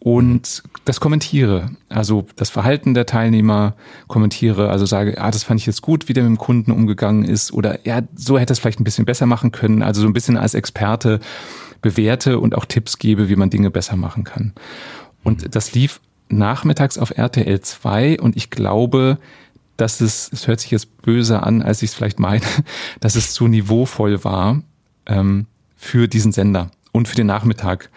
und 0.03 0.63
das 0.83 0.99
kommentiere. 0.99 1.71
Also 1.87 2.25
das 2.35 2.49
Verhalten 2.49 2.93
der 2.93 3.05
Teilnehmer 3.05 3.75
kommentiere, 4.07 4.69
also 4.69 4.85
sage, 4.85 5.17
ah, 5.17 5.31
das 5.31 5.43
fand 5.43 5.61
ich 5.61 5.65
jetzt 5.65 5.81
gut, 5.81 6.09
wie 6.09 6.13
der 6.13 6.23
mit 6.23 6.31
dem 6.31 6.37
Kunden 6.37 6.73
umgegangen 6.73 7.23
ist 7.23 7.53
oder 7.53 7.87
ja, 7.87 8.01
so 8.13 8.37
hätte 8.37 8.51
es 8.51 8.59
vielleicht 8.59 8.81
ein 8.81 8.83
bisschen 8.83 9.05
besser 9.05 9.27
machen 9.27 9.53
können. 9.53 9.81
Also 9.81 10.01
so 10.01 10.07
ein 10.07 10.11
bisschen 10.11 10.35
als 10.35 10.55
Experte 10.55 11.21
bewerte 11.81 12.39
und 12.39 12.53
auch 12.53 12.65
Tipps 12.65 12.97
gebe, 12.97 13.29
wie 13.29 13.37
man 13.37 13.49
Dinge 13.49 13.71
besser 13.71 13.95
machen 13.95 14.25
kann. 14.25 14.51
Und 15.23 15.55
das 15.55 15.73
lief 15.73 16.01
nachmittags 16.27 16.97
auf 16.97 17.17
RTL 17.17 17.61
2 17.61 18.19
und 18.19 18.35
ich 18.35 18.49
glaube, 18.49 19.19
dass 19.77 20.01
es, 20.01 20.29
es 20.33 20.49
hört 20.49 20.59
sich 20.59 20.71
jetzt 20.71 21.01
böse 21.01 21.43
an, 21.43 21.61
als 21.61 21.81
ich 21.81 21.91
es 21.91 21.95
vielleicht 21.95 22.19
meine, 22.19 22.43
dass 22.99 23.15
es 23.15 23.33
zu 23.33 23.47
niveauvoll 23.47 24.25
war 24.25 24.63
ähm, 25.05 25.45
für 25.77 26.09
diesen 26.09 26.33
Sender 26.33 26.71
und 26.91 27.07
für 27.07 27.15
den 27.15 27.27
Nachmittag, 27.27 27.89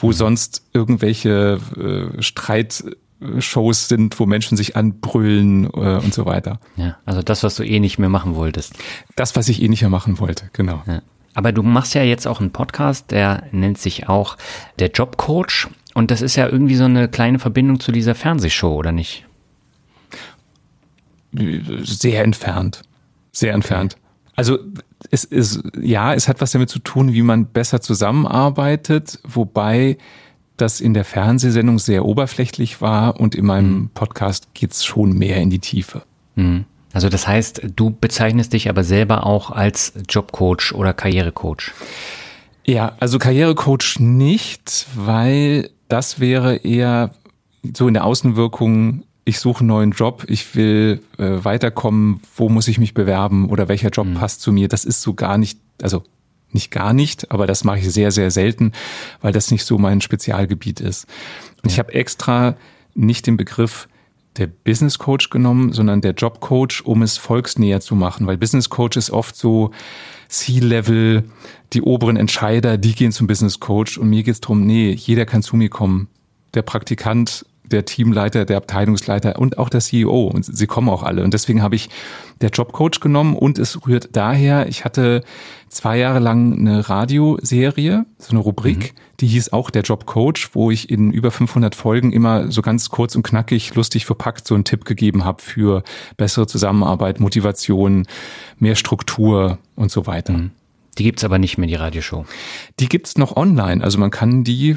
wo 0.00 0.12
sonst 0.12 0.64
irgendwelche 0.72 1.60
äh, 1.76 2.22
Streitshows 2.22 3.88
sind, 3.88 4.18
wo 4.18 4.26
Menschen 4.26 4.56
sich 4.56 4.76
anbrüllen 4.76 5.64
äh, 5.66 6.00
und 6.02 6.12
so 6.12 6.26
weiter. 6.26 6.58
Ja, 6.76 6.96
also 7.04 7.22
das, 7.22 7.42
was 7.42 7.54
du 7.56 7.62
eh 7.62 7.78
nicht 7.78 7.98
mehr 7.98 8.08
machen 8.08 8.34
wolltest. 8.34 8.74
Das, 9.14 9.36
was 9.36 9.48
ich 9.48 9.62
eh 9.62 9.68
nicht 9.68 9.82
mehr 9.82 9.90
machen 9.90 10.18
wollte, 10.18 10.50
genau. 10.52 10.82
Ja. 10.86 11.02
Aber 11.34 11.52
du 11.52 11.62
machst 11.62 11.94
ja 11.94 12.02
jetzt 12.02 12.26
auch 12.26 12.40
einen 12.40 12.50
Podcast, 12.50 13.10
der 13.10 13.44
nennt 13.52 13.78
sich 13.78 14.08
auch 14.08 14.36
der 14.78 14.90
Jobcoach. 14.90 15.68
Und 15.94 16.10
das 16.10 16.22
ist 16.22 16.36
ja 16.36 16.48
irgendwie 16.48 16.76
so 16.76 16.84
eine 16.84 17.08
kleine 17.08 17.38
Verbindung 17.38 17.78
zu 17.80 17.92
dieser 17.92 18.14
Fernsehshow, 18.14 18.74
oder 18.74 18.92
nicht? 18.92 19.26
Sehr 21.32 22.24
entfernt. 22.24 22.82
Sehr 23.32 23.52
entfernt. 23.52 23.96
Also 24.34 24.58
es 25.10 25.24
ist, 25.24 25.62
ja, 25.80 26.14
es 26.14 26.28
hat 26.28 26.40
was 26.40 26.52
damit 26.52 26.68
zu 26.68 26.78
tun, 26.78 27.12
wie 27.12 27.22
man 27.22 27.46
besser 27.46 27.80
zusammenarbeitet, 27.80 29.18
wobei 29.26 29.96
das 30.56 30.80
in 30.80 30.94
der 30.94 31.04
Fernsehsendung 31.04 31.78
sehr 31.78 32.04
oberflächlich 32.04 32.80
war 32.80 33.18
und 33.18 33.34
in 33.34 33.46
meinem 33.46 33.72
mhm. 33.72 33.90
Podcast 33.94 34.52
geht's 34.54 34.84
schon 34.84 35.12
mehr 35.12 35.38
in 35.38 35.50
die 35.50 35.58
Tiefe. 35.58 36.02
Mhm. 36.34 36.66
Also 36.92 37.08
das 37.08 37.26
heißt, 37.26 37.62
du 37.76 37.90
bezeichnest 37.90 38.52
dich 38.52 38.68
aber 38.68 38.84
selber 38.84 39.24
auch 39.24 39.50
als 39.50 39.92
Jobcoach 40.08 40.74
oder 40.74 40.92
Karrierecoach. 40.92 41.72
Ja, 42.66 42.92
also 43.00 43.18
Karrierecoach 43.18 44.00
nicht, 44.00 44.86
weil 44.94 45.70
das 45.88 46.20
wäre 46.20 46.56
eher 46.56 47.10
so 47.76 47.88
in 47.88 47.94
der 47.94 48.04
Außenwirkung 48.04 49.04
ich 49.30 49.38
suche 49.38 49.60
einen 49.60 49.68
neuen 49.68 49.90
Job, 49.92 50.24
ich 50.28 50.56
will 50.56 51.00
äh, 51.16 51.44
weiterkommen, 51.44 52.20
wo 52.34 52.48
muss 52.48 52.66
ich 52.66 52.78
mich 52.78 52.94
bewerben 52.94 53.48
oder 53.48 53.68
welcher 53.68 53.90
Job 53.90 54.08
mhm. 54.08 54.14
passt 54.14 54.40
zu 54.40 54.52
mir. 54.52 54.66
Das 54.66 54.84
ist 54.84 55.02
so 55.02 55.14
gar 55.14 55.38
nicht, 55.38 55.60
also 55.80 56.02
nicht 56.50 56.72
gar 56.72 56.92
nicht, 56.92 57.30
aber 57.30 57.46
das 57.46 57.62
mache 57.62 57.78
ich 57.78 57.90
sehr, 57.90 58.10
sehr 58.10 58.32
selten, 58.32 58.72
weil 59.20 59.32
das 59.32 59.52
nicht 59.52 59.64
so 59.64 59.78
mein 59.78 60.00
Spezialgebiet 60.00 60.80
ist. 60.80 61.06
Und 61.62 61.70
ja. 61.70 61.74
ich 61.74 61.78
habe 61.78 61.94
extra 61.94 62.56
nicht 62.94 63.28
den 63.28 63.36
Begriff 63.36 63.88
der 64.36 64.48
Business 64.48 64.98
Coach 64.98 65.30
genommen, 65.30 65.72
sondern 65.72 66.00
der 66.00 66.14
Job 66.14 66.40
Coach, 66.40 66.82
um 66.82 67.02
es 67.02 67.16
volksnäher 67.16 67.80
zu 67.80 67.94
machen, 67.94 68.26
weil 68.26 68.36
Business 68.36 68.68
Coach 68.68 68.96
ist 68.96 69.10
oft 69.10 69.36
so 69.36 69.70
C-Level, 70.28 71.22
die 71.72 71.82
oberen 71.82 72.16
Entscheider, 72.16 72.78
die 72.78 72.96
gehen 72.96 73.12
zum 73.12 73.28
Business 73.28 73.60
Coach 73.60 73.96
und 73.96 74.10
mir 74.10 74.24
geht 74.24 74.34
es 74.34 74.40
darum, 74.40 74.66
nee, 74.66 74.90
jeder 74.90 75.24
kann 75.24 75.42
zu 75.42 75.56
mir 75.56 75.68
kommen. 75.68 76.08
Der 76.54 76.62
Praktikant 76.62 77.46
der 77.70 77.84
Teamleiter, 77.84 78.44
der 78.44 78.56
Abteilungsleiter 78.56 79.38
und 79.38 79.58
auch 79.58 79.68
der 79.68 79.80
CEO. 79.80 80.26
Und 80.26 80.44
sie 80.44 80.66
kommen 80.66 80.88
auch 80.88 81.02
alle. 81.02 81.24
Und 81.24 81.34
deswegen 81.34 81.62
habe 81.62 81.76
ich 81.76 81.88
der 82.40 82.50
Jobcoach 82.50 83.00
genommen 83.00 83.36
und 83.36 83.58
es 83.58 83.86
rührt 83.86 84.10
daher, 84.12 84.68
ich 84.68 84.84
hatte 84.84 85.22
zwei 85.68 85.98
Jahre 85.98 86.18
lang 86.18 86.58
eine 86.58 86.88
Radioserie, 86.88 88.04
so 88.18 88.30
eine 88.30 88.40
Rubrik, 88.40 88.78
mhm. 88.78 88.98
die 89.20 89.26
hieß 89.28 89.52
auch 89.52 89.70
der 89.70 89.82
Jobcoach, 89.82 90.50
wo 90.52 90.70
ich 90.70 90.90
in 90.90 91.12
über 91.12 91.30
500 91.30 91.74
Folgen 91.74 92.12
immer 92.12 92.50
so 92.50 92.62
ganz 92.62 92.88
kurz 92.88 93.14
und 93.14 93.22
knackig, 93.22 93.74
lustig 93.74 94.06
verpackt 94.06 94.46
so 94.46 94.54
einen 94.54 94.64
Tipp 94.64 94.84
gegeben 94.84 95.24
habe 95.24 95.40
für 95.42 95.82
bessere 96.16 96.46
Zusammenarbeit, 96.46 97.20
Motivation, 97.20 98.06
mehr 98.58 98.74
Struktur 98.74 99.58
und 99.76 99.90
so 99.90 100.06
weiter. 100.06 100.32
Mhm. 100.32 100.50
Die 100.98 101.04
gibt's 101.04 101.24
aber 101.24 101.38
nicht 101.38 101.56
mehr, 101.56 101.68
die 101.68 101.76
Radioshow. 101.76 102.26
Die 102.80 102.88
gibt's 102.88 103.16
noch 103.16 103.36
online. 103.36 103.82
Also 103.82 103.98
man 103.98 104.10
kann 104.10 104.44
die 104.44 104.76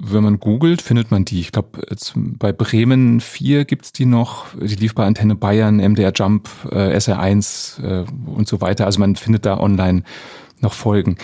wenn 0.00 0.24
man 0.24 0.40
googelt, 0.40 0.82
findet 0.82 1.10
man 1.10 1.24
die. 1.24 1.40
Ich 1.40 1.52
glaube, 1.52 1.82
bei 2.14 2.52
Bremen 2.52 3.20
4 3.20 3.64
gibt's 3.64 3.92
die 3.92 4.06
noch. 4.06 4.46
Die 4.58 4.74
lief 4.74 4.94
bei 4.94 5.04
Antenne 5.04 5.34
Bayern, 5.34 5.76
MDR 5.76 6.12
Jump, 6.14 6.48
äh, 6.70 6.96
SR1 6.96 7.82
äh, 7.82 8.04
und 8.26 8.48
so 8.48 8.60
weiter. 8.60 8.86
Also 8.86 9.00
man 9.00 9.16
findet 9.16 9.46
da 9.46 9.58
online 9.58 10.02
noch 10.60 10.72
Folgen. 10.72 11.16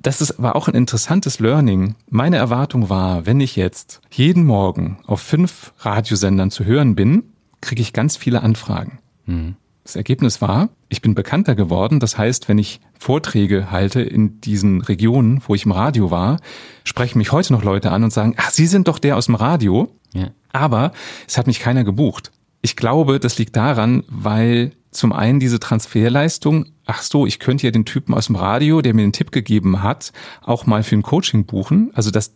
Das 0.00 0.20
ist, 0.20 0.42
war 0.42 0.56
auch 0.56 0.68
ein 0.68 0.74
interessantes 0.74 1.38
Learning. 1.38 1.94
Meine 2.10 2.36
Erwartung 2.36 2.88
war, 2.88 3.24
wenn 3.24 3.40
ich 3.40 3.54
jetzt 3.54 4.00
jeden 4.10 4.44
Morgen 4.44 4.98
auf 5.06 5.20
fünf 5.20 5.72
Radiosendern 5.78 6.50
zu 6.50 6.64
hören 6.64 6.96
bin, 6.96 7.24
kriege 7.60 7.82
ich 7.82 7.92
ganz 7.92 8.16
viele 8.16 8.42
Anfragen. 8.42 8.98
Mhm. 9.26 9.56
Das 9.84 9.96
Ergebnis 9.96 10.40
war, 10.40 10.68
ich 10.88 11.02
bin 11.02 11.14
bekannter 11.14 11.54
geworden. 11.54 11.98
Das 11.98 12.16
heißt, 12.16 12.48
wenn 12.48 12.58
ich 12.58 12.80
Vorträge 12.98 13.70
halte 13.70 14.00
in 14.00 14.40
diesen 14.40 14.80
Regionen, 14.80 15.42
wo 15.46 15.54
ich 15.54 15.64
im 15.64 15.72
Radio 15.72 16.10
war, 16.10 16.38
sprechen 16.84 17.18
mich 17.18 17.32
heute 17.32 17.52
noch 17.52 17.64
Leute 17.64 17.90
an 17.90 18.04
und 18.04 18.12
sagen, 18.12 18.34
ach, 18.36 18.50
Sie 18.50 18.66
sind 18.66 18.86
doch 18.86 18.98
der 18.98 19.16
aus 19.16 19.26
dem 19.26 19.34
Radio. 19.34 19.90
Ja. 20.14 20.30
Aber 20.52 20.92
es 21.26 21.36
hat 21.36 21.46
mich 21.46 21.58
keiner 21.58 21.82
gebucht. 21.82 22.30
Ich 22.60 22.76
glaube, 22.76 23.18
das 23.18 23.38
liegt 23.38 23.56
daran, 23.56 24.04
weil 24.08 24.72
zum 24.92 25.12
einen 25.12 25.40
diese 25.40 25.58
Transferleistung, 25.58 26.66
ach 26.86 27.02
so, 27.02 27.26
ich 27.26 27.40
könnte 27.40 27.66
ja 27.66 27.72
den 27.72 27.84
Typen 27.84 28.14
aus 28.14 28.26
dem 28.26 28.36
Radio, 28.36 28.82
der 28.82 28.94
mir 28.94 29.02
den 29.02 29.12
Tipp 29.12 29.32
gegeben 29.32 29.82
hat, 29.82 30.12
auch 30.42 30.66
mal 30.66 30.84
für 30.84 30.94
ein 30.94 31.02
Coaching 31.02 31.44
buchen. 31.44 31.90
Also 31.94 32.10
dass 32.12 32.34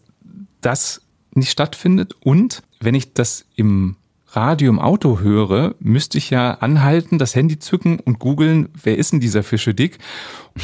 das 0.62 1.02
nicht 1.32 1.50
stattfindet. 1.50 2.14
Und 2.20 2.62
wenn 2.80 2.94
ich 2.94 3.12
das 3.12 3.44
im 3.54 3.96
Radio 4.36 4.70
im 4.70 4.78
Auto 4.78 5.20
höre, 5.20 5.74
müsste 5.80 6.18
ich 6.18 6.30
ja 6.30 6.52
anhalten, 6.52 7.18
das 7.18 7.34
Handy 7.34 7.58
zücken 7.58 7.98
und 7.98 8.18
googeln, 8.18 8.68
wer 8.82 8.98
ist 8.98 9.12
denn 9.12 9.20
dieser 9.20 9.42
Fische 9.42 9.74
dick? 9.74 9.98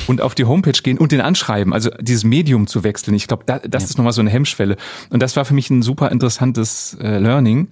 Und 0.07 0.21
auf 0.21 0.35
die 0.35 0.45
Homepage 0.45 0.81
gehen 0.83 0.99
und 0.99 1.13
den 1.13 1.21
anschreiben, 1.21 1.73
also 1.73 1.91
dieses 2.01 2.25
Medium 2.25 2.67
zu 2.67 2.85
wechseln. 2.85 3.15
Ich 3.15 3.27
glaube, 3.27 3.45
da, 3.47 3.59
das 3.59 3.85
ja. 3.85 3.89
ist 3.89 3.99
nochmal 3.99 4.13
so 4.13 4.21
eine 4.21 4.31
Hemmschwelle. 4.31 4.77
Und 5.11 5.23
das 5.23 5.37
war 5.37 5.45
für 5.45 5.55
mich 5.55 5.71
ein 5.71 5.83
super 5.83 6.11
interessantes 6.11 6.97
äh, 7.01 7.19
Learning, 7.19 7.69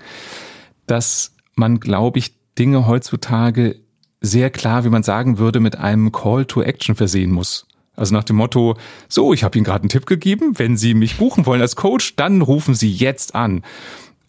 dass 0.86 1.34
man, 1.54 1.80
glaube 1.80 2.18
ich, 2.18 2.34
Dinge 2.58 2.86
heutzutage 2.86 3.76
sehr 4.20 4.50
klar, 4.50 4.84
wie 4.84 4.90
man 4.90 5.02
sagen 5.02 5.38
würde, 5.38 5.60
mit 5.60 5.76
einem 5.76 6.12
Call 6.12 6.44
to 6.46 6.62
Action 6.62 6.94
versehen 6.94 7.30
muss. 7.30 7.66
Also 7.96 8.14
nach 8.14 8.24
dem 8.24 8.36
Motto, 8.36 8.76
so, 9.08 9.34
ich 9.34 9.44
habe 9.44 9.58
Ihnen 9.58 9.64
gerade 9.64 9.82
einen 9.82 9.90
Tipp 9.90 10.06
gegeben, 10.06 10.58
wenn 10.58 10.76
Sie 10.76 10.94
mich 10.94 11.16
buchen 11.18 11.44
wollen 11.44 11.60
als 11.60 11.76
Coach, 11.76 12.16
dann 12.16 12.40
rufen 12.40 12.74
Sie 12.74 12.90
jetzt 12.90 13.34
an. 13.34 13.62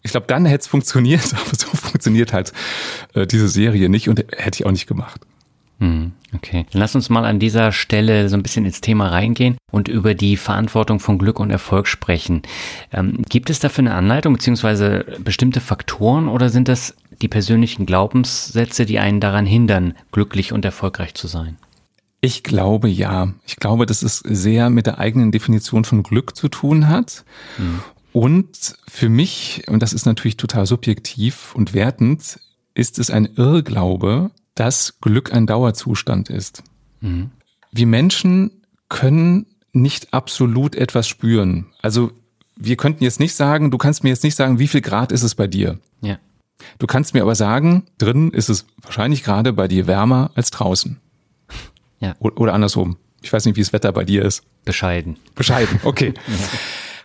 Ich 0.02 0.10
glaube, 0.10 0.26
dann 0.26 0.44
hätte 0.44 0.62
es 0.62 0.66
funktioniert, 0.66 1.32
aber 1.32 1.56
so 1.56 1.68
funktioniert 1.68 2.32
halt 2.32 2.52
äh, 3.14 3.26
diese 3.26 3.48
Serie 3.48 3.88
nicht 3.88 4.08
und 4.08 4.18
hätte 4.18 4.60
ich 4.60 4.66
auch 4.66 4.72
nicht 4.72 4.86
gemacht. 4.86 5.20
Hm, 5.82 6.12
okay, 6.32 6.64
lass 6.72 6.94
uns 6.94 7.08
mal 7.08 7.24
an 7.24 7.40
dieser 7.40 7.72
Stelle 7.72 8.28
so 8.28 8.36
ein 8.36 8.44
bisschen 8.44 8.64
ins 8.64 8.80
Thema 8.80 9.08
reingehen 9.08 9.56
und 9.72 9.88
über 9.88 10.14
die 10.14 10.36
Verantwortung 10.36 11.00
von 11.00 11.18
Glück 11.18 11.40
und 11.40 11.50
Erfolg 11.50 11.88
sprechen. 11.88 12.42
Ähm, 12.92 13.22
gibt 13.28 13.50
es 13.50 13.58
dafür 13.58 13.82
eine 13.82 13.94
Anleitung 13.94 14.34
beziehungsweise 14.34 15.04
bestimmte 15.18 15.60
Faktoren 15.60 16.28
oder 16.28 16.50
sind 16.50 16.68
das 16.68 16.94
die 17.20 17.26
persönlichen 17.26 17.84
Glaubenssätze, 17.84 18.86
die 18.86 19.00
einen 19.00 19.18
daran 19.18 19.44
hindern, 19.44 19.94
glücklich 20.12 20.52
und 20.52 20.64
erfolgreich 20.64 21.14
zu 21.14 21.26
sein? 21.26 21.56
Ich 22.20 22.44
glaube 22.44 22.88
ja. 22.88 23.32
Ich 23.44 23.56
glaube, 23.56 23.84
dass 23.84 24.02
es 24.02 24.18
sehr 24.18 24.70
mit 24.70 24.86
der 24.86 24.98
eigenen 25.00 25.32
Definition 25.32 25.84
von 25.84 26.04
Glück 26.04 26.36
zu 26.36 26.46
tun 26.48 26.86
hat. 26.86 27.24
Mhm. 27.58 27.80
Und 28.12 28.76
für 28.86 29.08
mich, 29.08 29.64
und 29.68 29.82
das 29.82 29.92
ist 29.92 30.06
natürlich 30.06 30.36
total 30.36 30.66
subjektiv 30.66 31.54
und 31.54 31.74
wertend, 31.74 32.40
ist 32.74 32.98
es 32.98 33.10
ein 33.10 33.26
Irrglaube, 33.36 34.30
dass 34.54 35.00
Glück 35.00 35.32
ein 35.32 35.46
Dauerzustand 35.46 36.28
ist. 36.28 36.62
Mhm. 37.00 37.30
Wir 37.70 37.86
Menschen 37.86 38.50
können 38.88 39.46
nicht 39.72 40.12
absolut 40.12 40.74
etwas 40.74 41.08
spüren. 41.08 41.66
Also 41.80 42.12
wir 42.56 42.76
könnten 42.76 43.04
jetzt 43.04 43.20
nicht 43.20 43.34
sagen, 43.34 43.70
du 43.70 43.78
kannst 43.78 44.04
mir 44.04 44.10
jetzt 44.10 44.24
nicht 44.24 44.36
sagen, 44.36 44.58
wie 44.58 44.68
viel 44.68 44.82
Grad 44.82 45.10
ist 45.10 45.22
es 45.22 45.34
bei 45.34 45.46
dir. 45.46 45.78
Ja. 46.02 46.18
Du 46.78 46.86
kannst 46.86 47.14
mir 47.14 47.22
aber 47.22 47.34
sagen, 47.34 47.84
drin 47.98 48.30
ist 48.30 48.50
es 48.50 48.66
wahrscheinlich 48.82 49.24
gerade 49.24 49.52
bei 49.52 49.68
dir 49.68 49.86
wärmer 49.86 50.30
als 50.34 50.50
draußen. 50.50 51.00
Ja. 52.00 52.14
Oder 52.20 52.52
andersrum. 52.52 52.98
Ich 53.22 53.32
weiß 53.32 53.46
nicht, 53.46 53.56
wie 53.56 53.62
das 53.62 53.72
Wetter 53.72 53.92
bei 53.92 54.04
dir 54.04 54.24
ist. 54.24 54.42
Bescheiden. 54.64 55.16
Bescheiden, 55.34 55.80
okay. 55.84 56.12
ja. 56.26 56.34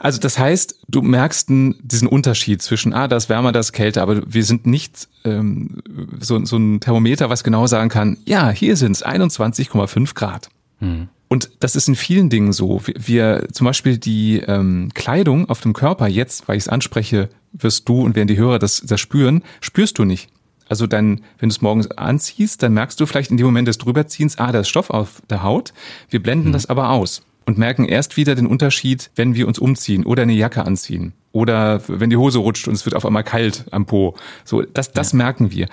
Also 0.08 0.22
das 0.22 0.40
heißt, 0.40 0.80
du 0.88 1.02
merkst 1.02 1.50
diesen 1.50 2.08
Unterschied 2.08 2.62
zwischen, 2.62 2.94
ah, 2.94 3.10
das 3.10 3.28
wärmer, 3.28 3.52
das 3.52 3.74
kälter, 3.74 4.02
aber 4.04 4.22
wir 4.26 4.46
sind 4.46 4.66
nicht 4.66 5.10
ähm, 5.26 5.82
so, 6.22 6.46
so 6.46 6.56
ein 6.56 6.80
Thermometer, 6.80 7.30
was 7.30 7.44
genau 7.44 7.68
sagen 7.68 7.90
kann, 7.90 8.16
ja, 8.26 8.50
hier 8.50 8.78
sind 8.78 8.94
es 8.94 9.06
21,5 9.06 10.16
Grad. 10.16 10.48
Hm. 10.80 11.10
Und 11.28 11.50
das 11.60 11.76
ist 11.76 11.90
in 11.90 11.98
vielen 11.98 12.30
Dingen 12.30 12.54
so. 12.54 12.80
Wir, 12.88 12.96
wir 13.06 13.48
zum 13.52 13.66
Beispiel 13.66 13.98
die 13.98 14.38
ähm, 14.48 14.92
Kleidung 14.94 15.50
auf 15.50 15.60
dem 15.60 15.74
Körper 15.74 16.08
jetzt, 16.08 16.48
weil 16.48 16.56
ich 16.56 16.64
es 16.64 16.70
anspreche, 16.70 17.28
wirst 17.52 17.90
du 17.90 18.02
und 18.04 18.16
werden 18.16 18.30
die 18.30 18.38
Hörer 18.38 18.60
das, 18.60 18.80
das 18.86 19.02
spüren, 19.02 19.44
spürst 19.60 20.00
du 20.00 20.06
nicht. 20.06 20.30
Also 20.70 20.88
dann, 20.88 21.20
wenn 21.38 21.50
du 21.50 21.54
es 21.54 21.60
morgens 21.62 21.92
anziehst, 21.92 22.64
dann 22.64 22.72
merkst 22.72 22.98
du 22.98 23.06
vielleicht 23.06 23.32
in 23.32 23.36
dem 23.36 23.48
Moment 23.48 23.68
des 23.68 23.78
Drüberziehens, 23.78 24.38
ah, 24.38 24.54
da 24.54 24.62
ist 24.62 24.70
Stoff 24.70 24.90
auf 24.90 25.22
der 25.30 25.44
Haut. 25.44 25.74
Wir 26.10 26.24
blenden 26.24 26.46
hm. 26.46 26.54
das 26.54 26.68
aber 26.68 26.92
aus 26.92 27.24
und 27.48 27.58
merken 27.58 27.86
erst 27.86 28.18
wieder 28.18 28.36
den 28.36 28.46
Unterschied, 28.46 29.10
wenn 29.16 29.34
wir 29.34 29.48
uns 29.48 29.58
umziehen 29.58 30.06
oder 30.06 30.24
eine 30.24 30.34
Jacke 30.34 30.66
anziehen 30.66 31.14
oder 31.32 31.82
wenn 31.88 32.10
die 32.10 32.18
Hose 32.18 32.40
rutscht 32.40 32.68
und 32.68 32.74
es 32.74 32.86
wird 32.86 32.94
auf 32.94 33.06
einmal 33.06 33.24
kalt 33.24 33.66
am 33.72 33.86
Po. 33.86 34.16
So, 34.44 34.62
das, 34.62 34.92
das 34.92 35.14
ja. 35.14 35.18
merken 35.18 35.50
wir. 35.50 35.70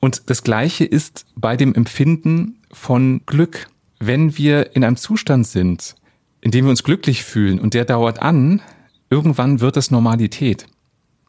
Und 0.00 0.28
das 0.28 0.42
Gleiche 0.42 0.84
ist 0.84 1.24
bei 1.36 1.56
dem 1.56 1.72
Empfinden 1.72 2.58
von 2.72 3.22
Glück. 3.26 3.68
Wenn 4.00 4.36
wir 4.36 4.74
in 4.74 4.82
einem 4.82 4.96
Zustand 4.96 5.46
sind, 5.46 5.94
in 6.40 6.50
dem 6.50 6.64
wir 6.64 6.70
uns 6.70 6.82
glücklich 6.82 7.22
fühlen 7.22 7.60
und 7.60 7.74
der 7.74 7.84
dauert 7.84 8.20
an, 8.20 8.60
irgendwann 9.08 9.60
wird 9.60 9.76
das 9.76 9.92
Normalität. 9.92 10.66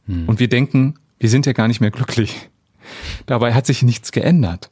Hm. 0.08 0.28
Und 0.28 0.40
wir 0.40 0.50
denken, 0.50 0.96
wir 1.20 1.30
sind 1.30 1.46
ja 1.46 1.54
gar 1.54 1.68
nicht 1.68 1.80
mehr 1.80 1.92
glücklich. 1.92 2.50
Dabei 3.26 3.54
hat 3.54 3.66
sich 3.66 3.84
nichts 3.84 4.12
geändert. 4.12 4.70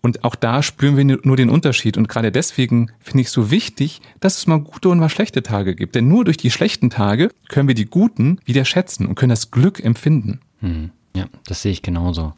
Und 0.00 0.24
auch 0.24 0.34
da 0.34 0.62
spüren 0.62 0.96
wir 0.96 1.04
nur 1.04 1.36
den 1.36 1.50
Unterschied. 1.50 1.96
Und 1.96 2.08
gerade 2.08 2.32
deswegen 2.32 2.90
finde 3.00 3.22
ich 3.22 3.28
es 3.28 3.32
so 3.32 3.50
wichtig, 3.50 4.00
dass 4.20 4.38
es 4.38 4.46
mal 4.46 4.60
gute 4.60 4.88
und 4.88 4.98
mal 4.98 5.08
schlechte 5.08 5.42
Tage 5.42 5.74
gibt. 5.74 5.94
Denn 5.94 6.08
nur 6.08 6.24
durch 6.24 6.36
die 6.36 6.50
schlechten 6.50 6.90
Tage 6.90 7.30
können 7.48 7.68
wir 7.68 7.74
die 7.74 7.86
guten 7.86 8.40
wieder 8.44 8.64
schätzen 8.64 9.06
und 9.06 9.14
können 9.14 9.30
das 9.30 9.50
Glück 9.50 9.82
empfinden. 9.82 10.40
Hm. 10.60 10.90
Ja, 11.14 11.26
das 11.46 11.62
sehe 11.62 11.72
ich 11.72 11.82
genauso. 11.82 12.32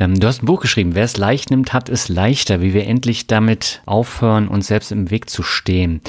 Ähm, 0.00 0.18
du 0.18 0.26
hast 0.26 0.42
ein 0.42 0.46
Buch 0.46 0.62
geschrieben, 0.62 0.94
wer 0.94 1.04
es 1.04 1.18
leicht 1.18 1.50
nimmt, 1.50 1.72
hat 1.72 1.90
es 1.90 2.08
leichter, 2.08 2.62
wie 2.62 2.72
wir 2.72 2.86
endlich 2.86 3.26
damit 3.26 3.82
aufhören, 3.84 4.48
uns 4.48 4.66
selbst 4.66 4.92
im 4.92 5.10
Weg 5.10 5.28
zu 5.28 5.42
stehen. 5.42 6.00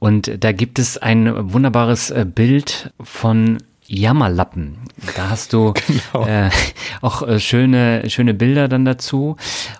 Und 0.00 0.42
da 0.42 0.52
gibt 0.52 0.78
es 0.78 0.98
ein 0.98 1.52
wunderbares 1.52 2.10
äh, 2.10 2.26
Bild 2.28 2.92
von 3.00 3.58
Jammerlappen. 3.88 4.76
Da 5.16 5.30
hast 5.30 5.52
du 5.52 5.72
genau. 6.12 6.26
äh, 6.26 6.50
auch 7.00 7.26
äh, 7.26 7.40
schöne, 7.40 8.08
schöne 8.08 8.34
Bilder 8.34 8.68
dann 8.68 8.84
dazu. 8.84 9.36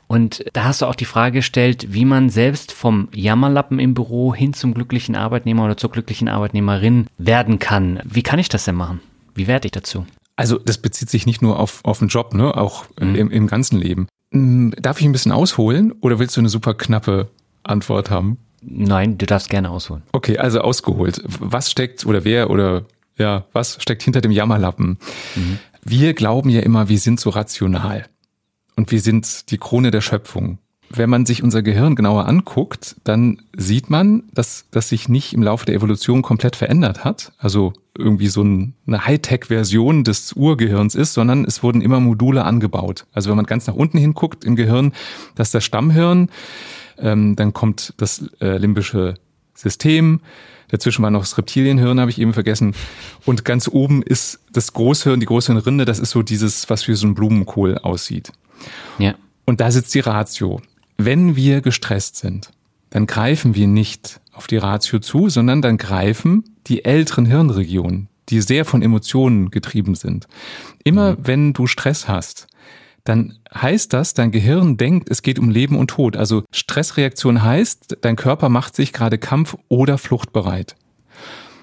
Und 0.06 0.44
da 0.54 0.64
hast 0.64 0.82
du 0.82 0.86
auch 0.86 0.94
die 0.94 1.04
Frage 1.04 1.38
gestellt, 1.38 1.92
wie 1.92 2.04
man 2.04 2.30
selbst 2.30 2.72
vom 2.72 3.08
Jammerlappen 3.14 3.78
im 3.78 3.94
Büro 3.94 4.34
hin 4.34 4.54
zum 4.54 4.74
glücklichen 4.74 5.14
Arbeitnehmer 5.14 5.64
oder 5.64 5.76
zur 5.76 5.90
glücklichen 5.90 6.28
Arbeitnehmerin 6.28 7.06
werden 7.18 7.58
kann. 7.58 8.00
Wie 8.04 8.22
kann 8.22 8.38
ich 8.38 8.48
das 8.48 8.64
denn 8.64 8.74
machen? 8.74 9.00
Wie 9.34 9.46
werde 9.46 9.66
ich 9.66 9.72
dazu? 9.72 10.06
Also 10.36 10.58
das 10.58 10.78
bezieht 10.78 11.10
sich 11.10 11.26
nicht 11.26 11.42
nur 11.42 11.58
auf, 11.58 11.80
auf 11.84 11.98
den 11.98 12.08
Job, 12.08 12.32
ne? 12.32 12.56
auch 12.56 12.86
mhm. 12.98 13.14
im, 13.14 13.30
im 13.30 13.46
ganzen 13.46 13.78
Leben. 13.78 14.08
Hm, 14.32 14.74
darf 14.78 15.00
ich 15.00 15.06
ein 15.06 15.12
bisschen 15.12 15.32
ausholen 15.32 15.92
oder 16.00 16.18
willst 16.18 16.36
du 16.36 16.40
eine 16.40 16.48
super 16.48 16.74
knappe 16.74 17.28
Antwort 17.62 18.10
haben? 18.10 18.38
Nein, 18.62 19.18
du 19.18 19.26
darfst 19.26 19.50
gerne 19.50 19.70
ausholen. 19.70 20.02
Okay, 20.12 20.38
also 20.38 20.60
ausgeholt. 20.60 21.22
Was 21.24 21.70
steckt 21.70 22.06
oder 22.06 22.24
wer 22.24 22.50
oder 22.50 22.84
ja, 23.18 23.44
was 23.52 23.80
steckt 23.80 24.02
hinter 24.02 24.20
dem 24.20 24.30
Jammerlappen? 24.30 24.98
Mhm. 25.34 25.58
Wir 25.84 26.14
glauben 26.14 26.50
ja 26.50 26.60
immer, 26.60 26.88
wir 26.88 26.98
sind 26.98 27.20
so 27.20 27.30
rational 27.30 28.06
und 28.76 28.90
wir 28.90 29.00
sind 29.00 29.50
die 29.50 29.58
Krone 29.58 29.90
der 29.90 30.00
Schöpfung. 30.00 30.58
Wenn 30.90 31.10
man 31.10 31.26
sich 31.26 31.42
unser 31.42 31.62
Gehirn 31.62 31.96
genauer 31.96 32.26
anguckt, 32.26 32.96
dann 33.04 33.42
sieht 33.54 33.90
man, 33.90 34.22
dass 34.32 34.64
das 34.70 34.88
sich 34.88 35.08
nicht 35.08 35.34
im 35.34 35.42
Laufe 35.42 35.66
der 35.66 35.74
Evolution 35.74 36.22
komplett 36.22 36.56
verändert 36.56 37.04
hat. 37.04 37.32
Also 37.36 37.74
irgendwie 37.96 38.28
so 38.28 38.40
eine 38.40 39.04
Hightech-Version 39.04 40.04
des 40.04 40.32
Urgehirns 40.32 40.94
ist, 40.94 41.12
sondern 41.12 41.44
es 41.44 41.62
wurden 41.62 41.82
immer 41.82 42.00
Module 42.00 42.44
angebaut. 42.44 43.04
Also 43.12 43.28
wenn 43.28 43.36
man 43.36 43.44
ganz 43.44 43.66
nach 43.66 43.74
unten 43.74 43.98
hinguckt 43.98 44.44
im 44.44 44.56
Gehirn, 44.56 44.92
das 45.34 45.48
ist 45.48 45.54
das 45.54 45.64
Stammhirn, 45.64 46.30
ähm, 46.98 47.36
dann 47.36 47.52
kommt 47.52 47.92
das 47.98 48.24
äh, 48.40 48.56
limbische 48.56 49.14
System, 49.54 50.20
Dazwischen 50.68 51.02
war 51.02 51.10
noch 51.10 51.20
das 51.20 51.38
Reptilienhirn, 51.38 52.00
habe 52.00 52.10
ich 52.10 52.20
eben 52.20 52.34
vergessen. 52.34 52.74
Und 53.24 53.44
ganz 53.44 53.68
oben 53.68 54.02
ist 54.02 54.40
das 54.52 54.72
Großhirn, 54.72 55.20
die 55.20 55.26
Großhirnrinde, 55.26 55.84
das 55.84 55.98
ist 55.98 56.10
so 56.10 56.22
dieses, 56.22 56.68
was 56.70 56.86
wie 56.88 56.94
so 56.94 57.06
ein 57.06 57.14
Blumenkohl 57.14 57.78
aussieht. 57.78 58.32
Ja. 58.98 59.14
Und 59.44 59.60
da 59.60 59.70
sitzt 59.70 59.94
die 59.94 60.00
Ratio. 60.00 60.60
Wenn 60.98 61.36
wir 61.36 61.60
gestresst 61.60 62.16
sind, 62.16 62.50
dann 62.90 63.06
greifen 63.06 63.54
wir 63.54 63.66
nicht 63.66 64.20
auf 64.32 64.46
die 64.46 64.56
Ratio 64.56 64.98
zu, 64.98 65.28
sondern 65.28 65.62
dann 65.62 65.78
greifen 65.78 66.44
die 66.66 66.84
älteren 66.84 67.26
Hirnregionen, 67.26 68.08
die 68.28 68.40
sehr 68.40 68.64
von 68.64 68.82
Emotionen 68.82 69.50
getrieben 69.50 69.94
sind. 69.94 70.28
Immer 70.84 71.12
mhm. 71.12 71.16
wenn 71.22 71.52
du 71.54 71.66
Stress 71.66 72.08
hast, 72.08 72.46
dann 73.08 73.38
heißt 73.54 73.92
das, 73.92 74.12
dein 74.12 74.32
Gehirn 74.32 74.76
denkt, 74.76 75.10
es 75.10 75.22
geht 75.22 75.38
um 75.38 75.48
Leben 75.48 75.76
und 75.76 75.88
Tod. 75.88 76.16
Also 76.16 76.42
Stressreaktion 76.50 77.42
heißt, 77.42 77.98
dein 78.02 78.16
Körper 78.16 78.50
macht 78.50 78.76
sich 78.76 78.92
gerade 78.92 79.16
kampf- 79.16 79.56
oder 79.68 79.96
fluchtbereit. 79.96 80.76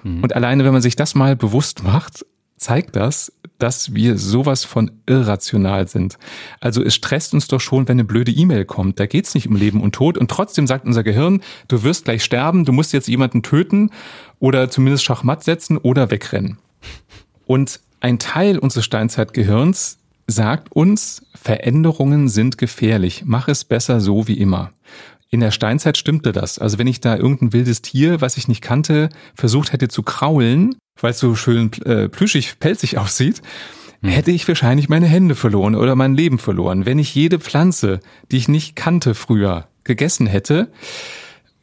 Mhm. 0.02 0.24
Und 0.24 0.34
alleine, 0.34 0.64
wenn 0.64 0.72
man 0.72 0.82
sich 0.82 0.96
das 0.96 1.14
mal 1.14 1.36
bewusst 1.36 1.84
macht, 1.84 2.26
zeigt 2.56 2.96
das, 2.96 3.32
dass 3.58 3.94
wir 3.94 4.18
sowas 4.18 4.64
von 4.64 4.90
irrational 5.06 5.86
sind. 5.86 6.18
Also 6.60 6.82
es 6.82 6.94
stresst 6.94 7.32
uns 7.32 7.46
doch 7.46 7.60
schon, 7.60 7.86
wenn 7.86 7.96
eine 7.96 8.04
blöde 8.04 8.32
E-Mail 8.32 8.64
kommt. 8.64 8.98
Da 8.98 9.06
geht's 9.06 9.34
nicht 9.34 9.46
um 9.46 9.54
Leben 9.54 9.82
und 9.82 9.94
Tod. 9.94 10.18
Und 10.18 10.30
trotzdem 10.30 10.66
sagt 10.66 10.84
unser 10.84 11.04
Gehirn, 11.04 11.42
du 11.68 11.82
wirst 11.84 12.06
gleich 12.06 12.24
sterben, 12.24 12.64
du 12.64 12.72
musst 12.72 12.92
jetzt 12.92 13.08
jemanden 13.08 13.42
töten 13.42 13.90
oder 14.40 14.68
zumindest 14.68 15.04
Schachmatt 15.04 15.44
setzen 15.44 15.76
oder 15.78 16.10
wegrennen. 16.10 16.58
Und 17.46 17.80
ein 18.00 18.18
Teil 18.18 18.58
unseres 18.58 18.84
Steinzeitgehirns 18.84 19.98
sagt 20.26 20.72
uns, 20.72 21.24
Veränderungen 21.34 22.28
sind 22.28 22.58
gefährlich. 22.58 23.22
Mach 23.24 23.48
es 23.48 23.64
besser 23.64 24.00
so 24.00 24.28
wie 24.28 24.38
immer. 24.38 24.72
In 25.30 25.40
der 25.40 25.50
Steinzeit 25.50 25.96
stimmte 25.96 26.32
das. 26.32 26.58
Also 26.58 26.78
wenn 26.78 26.86
ich 26.86 27.00
da 27.00 27.16
irgendein 27.16 27.52
wildes 27.52 27.82
Tier, 27.82 28.20
was 28.20 28.36
ich 28.36 28.48
nicht 28.48 28.62
kannte, 28.62 29.08
versucht 29.34 29.72
hätte 29.72 29.88
zu 29.88 30.02
kraulen, 30.02 30.76
weil 31.00 31.10
es 31.10 31.18
so 31.18 31.34
schön 31.34 31.70
äh, 31.84 32.08
plüschig, 32.08 32.58
pelzig 32.58 32.98
aussieht, 32.98 33.42
hm. 34.00 34.10
hätte 34.10 34.30
ich 34.30 34.46
wahrscheinlich 34.46 34.88
meine 34.88 35.06
Hände 35.06 35.34
verloren 35.34 35.74
oder 35.74 35.94
mein 35.96 36.14
Leben 36.14 36.38
verloren. 36.38 36.86
Wenn 36.86 36.98
ich 36.98 37.14
jede 37.14 37.38
Pflanze, 37.38 38.00
die 38.30 38.36
ich 38.36 38.48
nicht 38.48 38.76
kannte 38.76 39.14
früher, 39.14 39.68
gegessen 39.84 40.26
hätte, 40.26 40.70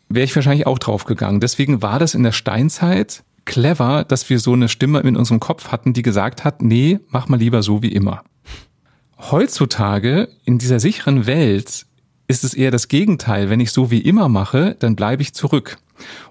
wäre 0.10 0.26
ich 0.26 0.36
wahrscheinlich 0.36 0.68
auch 0.68 0.80
draufgegangen. 0.80 1.40
Deswegen 1.42 1.82
war 1.82 2.00
das 2.00 2.16
in 2.16 2.24
der 2.24 2.32
Steinzeit 2.32 3.24
clever, 3.46 4.06
dass 4.06 4.30
wir 4.30 4.40
so 4.40 4.54
eine 4.54 4.70
Stimme 4.70 5.00
in 5.02 5.18
unserem 5.18 5.40
Kopf 5.40 5.70
hatten, 5.70 5.94
die 5.94 6.02
gesagt 6.02 6.44
hat, 6.44 6.62
nee, 6.62 7.00
mach 7.10 7.28
mal 7.28 7.40
lieber 7.40 7.62
so 7.62 7.82
wie 7.82 7.92
immer. 7.92 8.24
Heutzutage 9.32 10.28
in 10.44 10.58
dieser 10.58 10.80
sicheren 10.80 11.26
Welt 11.26 11.86
ist 12.28 12.44
es 12.44 12.54
eher 12.54 12.72
das 12.72 12.90
Gegenteil. 12.90 13.50
Wenn 13.50 13.62
ich 13.62 13.72
so 13.72 13.90
wie 13.90 14.02
immer 14.02 14.28
mache, 14.28 14.76
dann 14.80 14.96
bleibe 14.96 15.22
ich 15.22 15.34
zurück. 15.34 15.78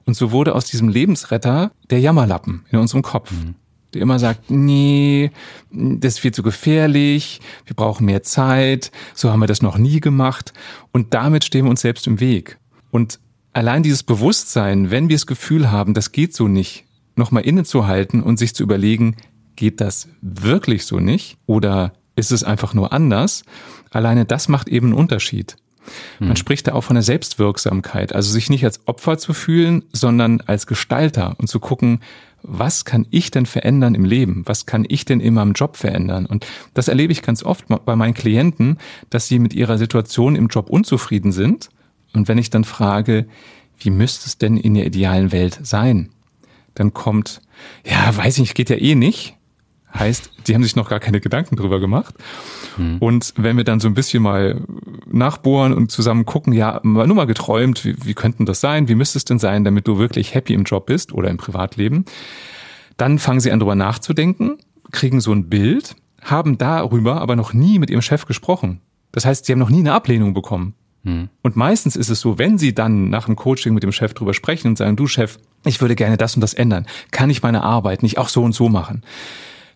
Und 0.05 0.14
so 0.14 0.31
wurde 0.31 0.55
aus 0.55 0.66
diesem 0.66 0.88
Lebensretter 0.88 1.72
der 1.90 2.00
Jammerlappen 2.00 2.66
in 2.70 2.78
unserem 2.78 3.02
Kopf. 3.02 3.31
Mhm. 3.31 3.55
Der 3.94 4.02
immer 4.02 4.18
sagt, 4.18 4.50
nee, 4.50 5.31
das 5.70 6.14
ist 6.14 6.18
viel 6.20 6.33
zu 6.33 6.42
gefährlich, 6.42 7.40
wir 7.66 7.76
brauchen 7.76 8.07
mehr 8.07 8.22
Zeit, 8.22 8.90
so 9.14 9.31
haben 9.31 9.40
wir 9.40 9.46
das 9.46 9.62
noch 9.62 9.78
nie 9.78 10.00
gemacht. 10.00 10.52
Und 10.92 11.14
damit 11.14 11.44
stehen 11.44 11.64
wir 11.64 11.70
uns 11.70 11.83
selbst 11.83 12.07
im 12.07 12.20
Weg. 12.20 12.59
Und 12.90 13.20
allein 13.52 13.83
dieses 13.83 14.02
Bewusstsein, 14.02 14.90
wenn 14.90 15.09
wir 15.09 15.16
das 15.16 15.26
Gefühl 15.26 15.70
haben, 15.70 15.94
das 15.94 16.12
geht 16.12 16.35
so 16.35 16.48
nicht, 16.48 16.85
nochmal 17.16 17.44
innezuhalten 17.44 18.22
und 18.22 18.38
sich 18.38 18.55
zu 18.55 18.62
überlegen, 18.62 19.16
geht 19.57 19.81
das 19.81 20.09
wirklich 20.20 20.85
so 20.85 20.98
nicht? 20.98 21.37
Oder 21.46 21.92
ist 22.16 22.33
es 22.33 22.44
einfach 22.44 22.75
nur 22.75 22.92
anders. 22.92 23.44
Alleine 23.90 24.25
das 24.25 24.48
macht 24.48 24.68
eben 24.68 24.88
einen 24.88 24.96
Unterschied. 24.96 25.57
Man 26.20 26.31
hm. 26.31 26.37
spricht 26.37 26.68
da 26.68 26.75
auch 26.75 26.83
von 26.83 26.94
der 26.94 27.03
Selbstwirksamkeit, 27.03 28.14
also 28.14 28.31
sich 28.31 28.51
nicht 28.51 28.64
als 28.64 28.87
Opfer 28.87 29.18
zu 29.18 29.35
fühlen, 29.35 29.83
sondern 29.92 30.40
als 30.42 30.66
Gestalter 30.66 31.35
und 31.38 31.48
zu 31.48 31.59
gucken, 31.59 32.01
was 32.42 32.85
kann 32.85 33.07
ich 33.11 33.31
denn 33.31 33.46
verändern 33.46 33.94
im 33.94 34.05
Leben? 34.05 34.42
Was 34.46 34.66
kann 34.66 34.85
ich 34.88 35.05
denn 35.05 35.20
in 35.20 35.35
meinem 35.35 35.53
Job 35.53 35.77
verändern? 35.77 36.27
Und 36.27 36.46
das 36.75 36.88
erlebe 36.88 37.12
ich 37.12 37.22
ganz 37.22 37.42
oft 37.42 37.66
bei 37.85 37.96
meinen 37.96 38.14
Klienten, 38.14 38.79
dass 39.11 39.29
sie 39.29 39.38
mit 39.38 39.55
ihrer 39.55 39.79
Situation 39.79 40.35
im 40.35 40.48
Job 40.48 40.68
unzufrieden 40.68 41.31
sind. 41.31 41.70
Und 42.12 42.29
wenn 42.29 42.38
ich 42.38 42.51
dann 42.51 42.64
frage, 42.64 43.27
wie 43.79 43.90
müsste 43.90 44.27
es 44.27 44.38
denn 44.38 44.57
in 44.57 44.75
der 44.75 44.87
idealen 44.87 45.33
Welt 45.33 45.61
sein? 45.62 46.11
Dann 46.75 46.92
kommt, 46.92 47.40
ja, 47.85 48.16
weiß 48.16 48.35
ich 48.35 48.40
nicht, 48.40 48.55
geht 48.55 48.70
ja 48.70 48.77
eh 48.77 48.94
nicht. 48.94 49.37
Heißt, 49.94 50.31
die 50.46 50.55
haben 50.55 50.62
sich 50.62 50.74
noch 50.74 50.88
gar 50.88 51.00
keine 51.00 51.20
Gedanken 51.20 51.57
drüber 51.57 51.78
gemacht. 51.78 52.14
Mhm. 52.78 52.96
Und 52.98 53.35
wenn 53.37 53.57
wir 53.57 53.64
dann 53.64 53.81
so 53.81 53.88
ein 53.88 53.94
bisschen 53.94 54.22
mal 54.22 54.62
nachbohren 55.07 55.74
und 55.74 55.90
zusammen 55.90 56.24
gucken, 56.24 56.52
ja, 56.52 56.81
nur 56.83 57.07
mal 57.07 57.26
geträumt, 57.26 57.85
wie, 57.85 57.94
wie 58.05 58.14
könnten 58.14 58.46
das 58.46 58.61
sein? 58.61 58.88
Wie 58.88 58.94
müsste 58.94 59.18
es 59.18 59.24
denn 59.24 59.38
sein, 59.38 59.64
damit 59.64 59.87
du 59.87 59.98
wirklich 59.98 60.35
happy 60.35 60.55
im 60.55 60.64
Job 60.64 60.87
bist 60.87 61.12
oder 61.12 61.28
im 61.28 61.37
Privatleben? 61.37 62.07
Dann 62.96 63.18
fangen 63.18 63.40
sie 63.40 63.52
an, 63.52 63.59
drüber 63.59 63.74
nachzudenken, 63.74 64.59
kriegen 64.92 65.20
so 65.20 65.33
ein 65.33 65.48
Bild, 65.48 65.94
haben 66.22 66.57
darüber 66.57 67.20
aber 67.20 67.37
noch 67.37 67.52
nie 67.52 67.78
mit 67.78 67.90
ihrem 67.90 68.02
Chef 68.02 68.26
gesprochen. 68.26 68.81
Das 69.12 69.26
heißt, 69.26 69.44
sie 69.44 69.52
haben 69.52 69.59
noch 69.59 69.70
nie 69.70 69.81
eine 69.81 69.92
Ablehnung 69.92 70.33
bekommen. 70.33 70.74
Mhm. 71.02 71.28
Und 71.42 71.57
meistens 71.57 71.96
ist 71.96 72.09
es 72.09 72.20
so, 72.20 72.38
wenn 72.38 72.59
sie 72.59 72.74
dann 72.74 73.11
nach 73.11 73.26
dem 73.26 73.37
Coaching 73.37 73.74
mit 73.74 73.83
dem 73.83 73.92
Chef 73.92 74.14
drüber 74.14 74.35
sprechen 74.35 74.68
und 74.68 74.78
sagen, 74.78 74.96
du 74.96 75.07
Chef, 75.07 75.38
ich 75.64 75.81
würde 75.81 75.96
gerne 75.96 76.16
das 76.16 76.35
und 76.35 76.40
das 76.40 76.55
ändern. 76.55 76.87
Kann 77.11 77.31
ich 77.31 77.42
meine 77.42 77.62
Arbeit 77.62 78.02
nicht 78.02 78.18
auch 78.18 78.28
so 78.28 78.42
und 78.42 78.55
so 78.55 78.68
machen? 78.68 79.02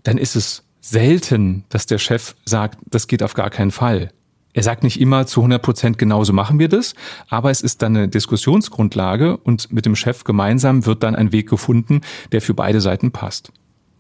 Dann 0.07 0.19
ist 0.19 0.37
es 0.37 0.65
selten, 0.81 1.65
dass 1.69 1.87
der 1.87 1.99
Chef 1.99 2.37
sagt, 2.45 2.79
das 2.87 3.09
geht 3.09 3.23
auf 3.23 3.35
gar 3.35 3.51
keinen 3.51 3.71
Fall. 3.71 4.11
Er 4.53 4.63
sagt 4.63 4.85
nicht 4.85 5.01
immer 5.01 5.27
zu 5.27 5.41
100 5.41 5.61
Prozent 5.61 5.99
genauso 5.99 6.33
machen 6.33 6.59
wir 6.59 6.69
das, 6.69 6.95
aber 7.29 7.51
es 7.51 7.61
ist 7.61 7.83
dann 7.83 7.97
eine 7.97 8.09
Diskussionsgrundlage 8.09 9.37
und 9.37 9.71
mit 9.71 9.85
dem 9.85 9.97
Chef 9.97 10.25
gemeinsam 10.25 10.87
wird 10.87 11.03
dann 11.03 11.15
ein 11.15 11.33
Weg 11.33 11.49
gefunden, 11.49 12.01
der 12.33 12.41
für 12.41 12.55
beide 12.55 12.81
Seiten 12.81 13.11
passt. 13.11 13.53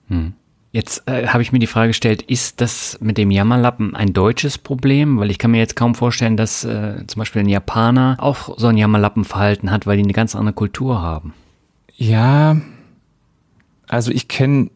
Hm. 0.09 0.33
Jetzt 0.72 1.09
äh, 1.09 1.26
habe 1.26 1.43
ich 1.43 1.53
mir 1.53 1.59
die 1.59 1.66
Frage 1.66 1.89
gestellt, 1.89 2.22
ist 2.22 2.61
das 2.61 2.99
mit 3.01 3.18
dem 3.18 3.30
Jammerlappen 3.30 3.95
ein 3.95 4.12
deutsches 4.12 4.59
Problem? 4.59 5.18
Weil 5.18 5.30
ich 5.30 5.39
kann 5.39 5.51
mir 5.51 5.59
jetzt 5.59 5.76
kaum 5.76 5.95
vorstellen, 5.95 6.37
dass 6.37 6.64
äh, 6.64 7.05
zum 7.07 7.18
Beispiel 7.18 7.41
ein 7.41 7.49
Japaner 7.49 8.16
auch 8.18 8.59
so 8.59 8.66
ein 8.66 8.76
Jammerlappenverhalten 8.76 9.70
hat, 9.70 9.87
weil 9.87 9.97
die 9.97 10.05
eine 10.05 10.12
ganz 10.12 10.35
andere 10.35 10.55
Kultur 10.55 11.03
haben. 11.03 11.35
Ja, 11.97 12.57
also 13.89 14.11
ich 14.11 14.28
kenne 14.28 14.70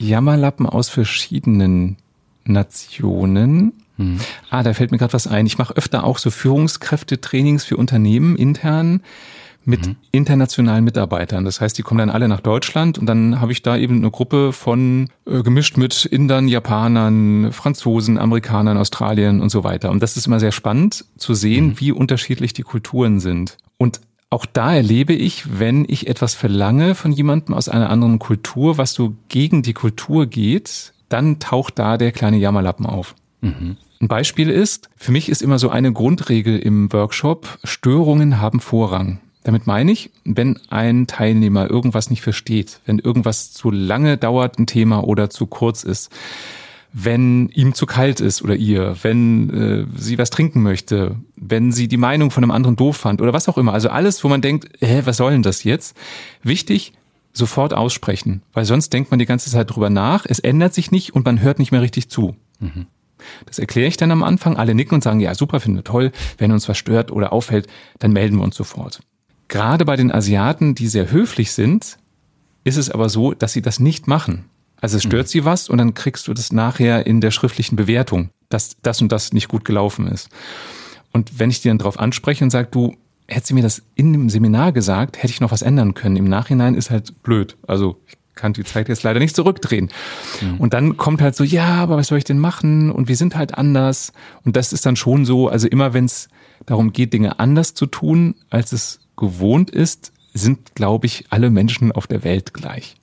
Jammerlappen 0.00 0.66
aus 0.66 0.88
verschiedenen 0.88 1.96
Nationen. 2.44 3.72
Hm. 3.96 4.18
Ah, 4.48 4.62
da 4.62 4.72
fällt 4.72 4.92
mir 4.92 4.98
gerade 4.98 5.12
was 5.12 5.26
ein. 5.26 5.46
Ich 5.46 5.58
mache 5.58 5.76
öfter 5.76 6.04
auch 6.04 6.18
so 6.18 6.30
Führungskräfte-Trainings 6.30 7.64
für 7.64 7.76
Unternehmen 7.76 8.36
intern 8.36 9.02
mit 9.66 9.86
mhm. 9.86 9.96
internationalen 10.10 10.84
Mitarbeitern. 10.84 11.44
Das 11.44 11.60
heißt, 11.60 11.76
die 11.76 11.82
kommen 11.82 11.98
dann 11.98 12.08
alle 12.08 12.28
nach 12.28 12.40
Deutschland 12.40 12.98
und 12.98 13.04
dann 13.04 13.42
habe 13.42 13.52
ich 13.52 13.60
da 13.60 13.76
eben 13.76 13.96
eine 13.96 14.10
Gruppe 14.10 14.54
von 14.54 15.10
äh, 15.26 15.42
gemischt 15.42 15.76
mit 15.76 16.06
Indern, 16.06 16.48
Japanern, 16.48 17.52
Franzosen, 17.52 18.16
Amerikanern, 18.16 18.78
Australien 18.78 19.42
und 19.42 19.50
so 19.50 19.62
weiter. 19.62 19.90
Und 19.90 20.02
das 20.02 20.16
ist 20.16 20.26
immer 20.26 20.40
sehr 20.40 20.52
spannend 20.52 21.04
zu 21.18 21.34
sehen, 21.34 21.66
mhm. 21.66 21.80
wie 21.80 21.92
unterschiedlich 21.92 22.54
die 22.54 22.62
Kulturen 22.62 23.20
sind. 23.20 23.58
Und 23.76 24.00
auch 24.30 24.46
da 24.46 24.74
erlebe 24.74 25.12
ich, 25.12 25.58
wenn 25.58 25.84
ich 25.88 26.06
etwas 26.06 26.34
verlange 26.34 26.94
von 26.94 27.10
jemandem 27.10 27.54
aus 27.54 27.68
einer 27.68 27.90
anderen 27.90 28.20
Kultur, 28.20 28.78
was 28.78 28.92
so 28.92 29.14
gegen 29.28 29.62
die 29.62 29.72
Kultur 29.74 30.26
geht, 30.26 30.92
dann 31.08 31.40
taucht 31.40 31.78
da 31.80 31.98
der 31.98 32.12
kleine 32.12 32.36
Jammerlappen 32.38 32.86
auf. 32.86 33.16
Mhm. 33.40 33.76
Ein 34.00 34.08
Beispiel 34.08 34.48
ist, 34.48 34.88
für 34.96 35.12
mich 35.12 35.28
ist 35.28 35.42
immer 35.42 35.58
so 35.58 35.68
eine 35.68 35.92
Grundregel 35.92 36.58
im 36.58 36.92
Workshop, 36.92 37.58
Störungen 37.64 38.40
haben 38.40 38.60
Vorrang. 38.60 39.20
Damit 39.42 39.66
meine 39.66 39.90
ich, 39.90 40.10
wenn 40.24 40.58
ein 40.70 41.06
Teilnehmer 41.06 41.68
irgendwas 41.68 42.08
nicht 42.08 42.22
versteht, 42.22 42.80
wenn 42.86 42.98
irgendwas 42.98 43.52
zu 43.52 43.70
lange 43.70 44.16
dauert, 44.16 44.58
ein 44.58 44.66
Thema 44.66 45.04
oder 45.04 45.28
zu 45.28 45.46
kurz 45.46 45.82
ist, 45.82 46.10
wenn 46.92 47.48
ihm 47.50 47.74
zu 47.74 47.86
kalt 47.86 48.20
ist 48.20 48.42
oder 48.42 48.56
ihr, 48.56 48.96
wenn 49.02 49.50
äh, 49.50 49.86
sie 49.96 50.18
was 50.18 50.30
trinken 50.30 50.62
möchte, 50.62 51.16
wenn 51.36 51.72
sie 51.72 51.88
die 51.88 51.96
Meinung 51.96 52.30
von 52.30 52.42
einem 52.42 52.50
anderen 52.50 52.76
doof 52.76 52.96
fand 52.96 53.20
oder 53.22 53.32
was 53.32 53.48
auch 53.48 53.58
immer. 53.58 53.72
Also 53.72 53.90
alles, 53.90 54.22
wo 54.24 54.28
man 54.28 54.40
denkt, 54.40 54.68
hä, 54.80 55.02
was 55.04 55.16
soll 55.16 55.32
denn 55.32 55.42
das 55.42 55.62
jetzt? 55.64 55.96
Wichtig, 56.42 56.92
sofort 57.32 57.74
aussprechen, 57.74 58.42
weil 58.52 58.64
sonst 58.64 58.92
denkt 58.92 59.10
man 59.10 59.18
die 59.18 59.26
ganze 59.26 59.50
Zeit 59.50 59.70
drüber 59.70 59.90
nach, 59.90 60.26
es 60.28 60.40
ändert 60.40 60.74
sich 60.74 60.90
nicht 60.90 61.14
und 61.14 61.24
man 61.24 61.40
hört 61.40 61.58
nicht 61.58 61.70
mehr 61.70 61.82
richtig 61.82 62.08
zu. 62.08 62.34
Mhm. 62.58 62.86
Das 63.46 63.58
erkläre 63.58 63.88
ich 63.88 63.96
dann 63.96 64.10
am 64.10 64.22
Anfang. 64.22 64.56
Alle 64.56 64.74
nicken 64.74 64.94
und 64.94 65.04
sagen, 65.04 65.20
ja, 65.20 65.34
super, 65.34 65.60
finden 65.60 65.78
wir 65.78 65.84
toll. 65.84 66.10
Wenn 66.38 66.52
uns 66.52 66.68
was 66.68 66.78
stört 66.78 67.10
oder 67.12 67.32
auffällt, 67.32 67.66
dann 67.98 68.12
melden 68.12 68.36
wir 68.36 68.44
uns 68.44 68.56
sofort. 68.56 69.00
Gerade 69.48 69.84
bei 69.84 69.96
den 69.96 70.12
Asiaten, 70.12 70.74
die 70.74 70.86
sehr 70.86 71.10
höflich 71.10 71.52
sind, 71.52 71.98
ist 72.64 72.76
es 72.76 72.90
aber 72.90 73.08
so, 73.08 73.34
dass 73.34 73.52
sie 73.52 73.62
das 73.62 73.80
nicht 73.80 74.06
machen. 74.06 74.46
Also 74.80 74.96
es 74.96 75.02
stört 75.02 75.26
mhm. 75.26 75.30
sie 75.30 75.44
was 75.44 75.68
und 75.68 75.78
dann 75.78 75.94
kriegst 75.94 76.28
du 76.28 76.34
das 76.34 76.52
nachher 76.52 77.06
in 77.06 77.20
der 77.20 77.30
schriftlichen 77.30 77.76
Bewertung, 77.76 78.30
dass 78.48 78.76
das 78.82 79.02
und 79.02 79.12
das 79.12 79.32
nicht 79.32 79.48
gut 79.48 79.64
gelaufen 79.64 80.06
ist. 80.06 80.28
Und 81.12 81.38
wenn 81.38 81.50
ich 81.50 81.60
dir 81.60 81.70
dann 81.70 81.78
darauf 81.78 81.98
anspreche 81.98 82.44
und 82.44 82.50
sage, 82.50 82.68
du, 82.70 82.96
hätte 83.26 83.46
sie 83.46 83.54
mir 83.54 83.62
das 83.62 83.82
in 83.94 84.12
dem 84.12 84.28
Seminar 84.28 84.72
gesagt, 84.72 85.18
hätte 85.18 85.32
ich 85.32 85.40
noch 85.40 85.52
was 85.52 85.62
ändern 85.62 85.94
können. 85.94 86.16
Im 86.16 86.28
Nachhinein 86.28 86.74
ist 86.74 86.90
halt 86.90 87.22
blöd. 87.22 87.56
Also 87.66 88.00
ich 88.08 88.16
kann 88.34 88.52
die 88.52 88.64
Zeit 88.64 88.88
jetzt 88.88 89.02
leider 89.02 89.20
nicht 89.20 89.36
zurückdrehen. 89.36 89.90
Mhm. 90.40 90.56
Und 90.58 90.74
dann 90.74 90.96
kommt 90.96 91.20
halt 91.20 91.36
so, 91.36 91.44
ja, 91.44 91.74
aber 91.76 91.96
was 91.96 92.08
soll 92.08 92.18
ich 92.18 92.24
denn 92.24 92.38
machen? 92.38 92.90
Und 92.90 93.08
wir 93.08 93.16
sind 93.16 93.36
halt 93.36 93.56
anders. 93.56 94.12
Und 94.44 94.56
das 94.56 94.72
ist 94.72 94.86
dann 94.86 94.96
schon 94.96 95.24
so, 95.24 95.48
also 95.48 95.68
immer 95.68 95.94
wenn 95.94 96.06
es 96.06 96.28
darum 96.66 96.92
geht, 96.92 97.12
Dinge 97.12 97.38
anders 97.38 97.74
zu 97.74 97.86
tun, 97.86 98.34
als 98.50 98.72
es 98.72 99.00
gewohnt 99.16 99.70
ist, 99.70 100.12
sind, 100.32 100.74
glaube 100.74 101.06
ich, 101.06 101.26
alle 101.30 101.50
Menschen 101.50 101.92
auf 101.92 102.06
der 102.06 102.24
Welt 102.24 102.54
gleich. 102.54 102.96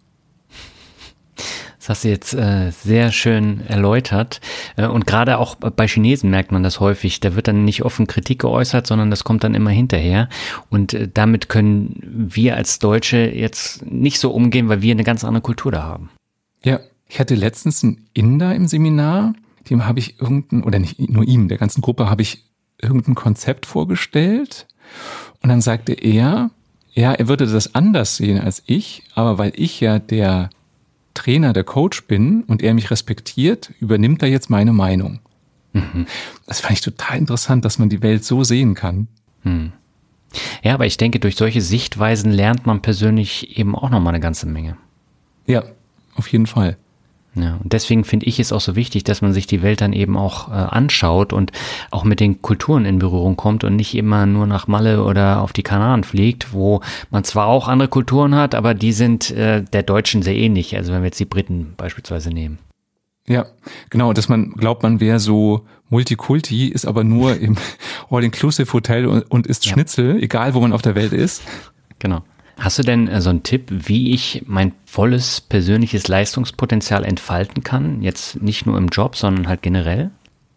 Das 1.87 1.99
hast 1.99 2.03
du 2.03 2.09
jetzt 2.09 2.33
äh, 2.33 2.71
sehr 2.71 3.13
schön 3.13 3.65
erläutert. 3.65 4.41
Äh, 4.75 4.87
und 4.87 5.07
gerade 5.07 5.37
auch 5.37 5.55
bei 5.55 5.87
Chinesen 5.87 6.29
merkt 6.29 6.51
man 6.51 6.61
das 6.61 6.81
häufig. 6.81 7.21
Da 7.21 7.33
wird 7.33 7.47
dann 7.47 7.63
nicht 7.63 7.85
offen 7.85 8.07
Kritik 8.07 8.39
geäußert, 8.39 8.85
sondern 8.85 9.09
das 9.09 9.23
kommt 9.23 9.45
dann 9.45 9.55
immer 9.55 9.69
hinterher. 9.69 10.27
Und 10.69 10.93
äh, 10.93 11.07
damit 11.07 11.47
können 11.47 11.97
wir 12.03 12.57
als 12.57 12.79
Deutsche 12.79 13.31
jetzt 13.33 13.85
nicht 13.85 14.19
so 14.19 14.31
umgehen, 14.31 14.67
weil 14.67 14.81
wir 14.81 14.91
eine 14.91 15.05
ganz 15.05 15.23
andere 15.23 15.41
Kultur 15.41 15.71
da 15.71 15.83
haben. 15.83 16.09
Ja, 16.61 16.81
ich 17.07 17.21
hatte 17.21 17.35
letztens 17.35 17.85
einen 17.85 18.05
Inder 18.13 18.53
im 18.53 18.67
Seminar, 18.67 19.33
dem 19.69 19.85
habe 19.85 19.99
ich 19.99 20.19
irgendein, 20.19 20.63
oder 20.63 20.79
nicht 20.79 20.99
nur 20.99 21.23
ihm, 21.23 21.47
der 21.47 21.57
ganzen 21.57 21.81
Gruppe 21.81 22.09
habe 22.09 22.21
ich 22.21 22.43
irgendein 22.81 23.15
Konzept 23.15 23.65
vorgestellt. 23.65 24.67
Und 25.41 25.47
dann 25.47 25.61
sagte 25.61 25.93
er, 25.93 26.51
ja, 26.91 27.13
er 27.13 27.29
würde 27.29 27.47
das 27.47 27.75
anders 27.75 28.17
sehen 28.17 28.41
als 28.41 28.61
ich, 28.65 29.03
aber 29.15 29.37
weil 29.37 29.53
ich 29.55 29.79
ja 29.79 29.99
der 29.99 30.49
Trainer, 31.17 31.53
der 31.53 31.63
Coach 31.63 32.05
bin 32.05 32.43
und 32.43 32.61
er 32.61 32.73
mich 32.73 32.91
respektiert, 32.91 33.71
übernimmt 33.79 34.21
er 34.21 34.29
jetzt 34.29 34.49
meine 34.49 34.73
Meinung. 34.73 35.19
Mhm. 35.73 36.05
Das 36.45 36.59
fand 36.59 36.73
ich 36.73 36.81
total 36.81 37.17
interessant, 37.17 37.65
dass 37.65 37.79
man 37.79 37.89
die 37.89 38.01
Welt 38.01 38.23
so 38.23 38.43
sehen 38.43 38.75
kann. 38.75 39.07
Mhm. 39.43 39.73
Ja, 40.63 40.73
aber 40.73 40.85
ich 40.85 40.97
denke, 40.97 41.19
durch 41.19 41.35
solche 41.35 41.61
Sichtweisen 41.61 42.31
lernt 42.31 42.65
man 42.65 42.81
persönlich 42.81 43.57
eben 43.57 43.75
auch 43.75 43.89
nochmal 43.89 44.13
eine 44.13 44.21
ganze 44.21 44.45
Menge. 44.45 44.77
Ja, 45.45 45.63
auf 46.15 46.27
jeden 46.31 46.47
Fall. 46.47 46.77
Ja, 47.41 47.59
und 47.63 47.73
deswegen 47.73 48.03
finde 48.03 48.25
ich 48.25 48.39
es 48.39 48.51
auch 48.51 48.61
so 48.61 48.75
wichtig, 48.75 49.03
dass 49.03 49.21
man 49.21 49.33
sich 49.33 49.47
die 49.47 49.61
Welt 49.61 49.81
dann 49.81 49.93
eben 49.93 50.17
auch 50.17 50.49
äh, 50.49 50.53
anschaut 50.53 51.33
und 51.33 51.51
auch 51.91 52.03
mit 52.03 52.19
den 52.19 52.41
Kulturen 52.41 52.85
in 52.85 52.99
Berührung 52.99 53.37
kommt 53.37 53.63
und 53.63 53.75
nicht 53.75 53.95
immer 53.95 54.25
nur 54.25 54.47
nach 54.47 54.67
Malle 54.67 55.03
oder 55.03 55.41
auf 55.41 55.53
die 55.53 55.63
Kanaren 55.63 56.03
fliegt, 56.03 56.53
wo 56.53 56.81
man 57.11 57.23
zwar 57.23 57.47
auch 57.47 57.67
andere 57.67 57.89
Kulturen 57.89 58.35
hat, 58.35 58.55
aber 58.55 58.73
die 58.73 58.91
sind 58.91 59.31
äh, 59.31 59.63
der 59.63 59.83
Deutschen 59.83 60.23
sehr 60.23 60.35
ähnlich. 60.35 60.75
Also 60.75 60.93
wenn 60.93 61.01
wir 61.01 61.07
jetzt 61.07 61.19
die 61.19 61.25
Briten 61.25 61.73
beispielsweise 61.77 62.29
nehmen. 62.29 62.59
Ja, 63.27 63.45
genau, 63.89 64.13
dass 64.13 64.29
man 64.29 64.51
glaubt, 64.51 64.83
man 64.83 64.99
wäre 64.99 65.19
so 65.19 65.65
Multikulti, 65.89 66.67
ist 66.67 66.85
aber 66.85 67.03
nur 67.03 67.37
im 67.37 67.57
All-Inclusive-Hotel 68.09 69.05
und, 69.05 69.29
und 69.29 69.47
isst 69.47 69.65
ja. 69.65 69.73
Schnitzel, 69.73 70.21
egal 70.23 70.53
wo 70.53 70.61
man 70.61 70.73
auf 70.73 70.81
der 70.81 70.95
Welt 70.95 71.13
ist. 71.13 71.41
Genau. 71.99 72.23
Hast 72.59 72.79
du 72.79 72.83
denn 72.83 73.07
äh, 73.07 73.21
so 73.21 73.29
einen 73.29 73.43
Tipp, 73.43 73.65
wie 73.69 74.13
ich 74.13 74.43
mein 74.47 74.73
volles 74.85 75.41
persönliches 75.41 76.07
Leistungspotenzial 76.07 77.05
entfalten 77.05 77.63
kann? 77.63 78.01
Jetzt 78.01 78.41
nicht 78.41 78.65
nur 78.65 78.77
im 78.77 78.87
Job, 78.87 79.15
sondern 79.15 79.47
halt 79.47 79.61
generell? 79.61 80.11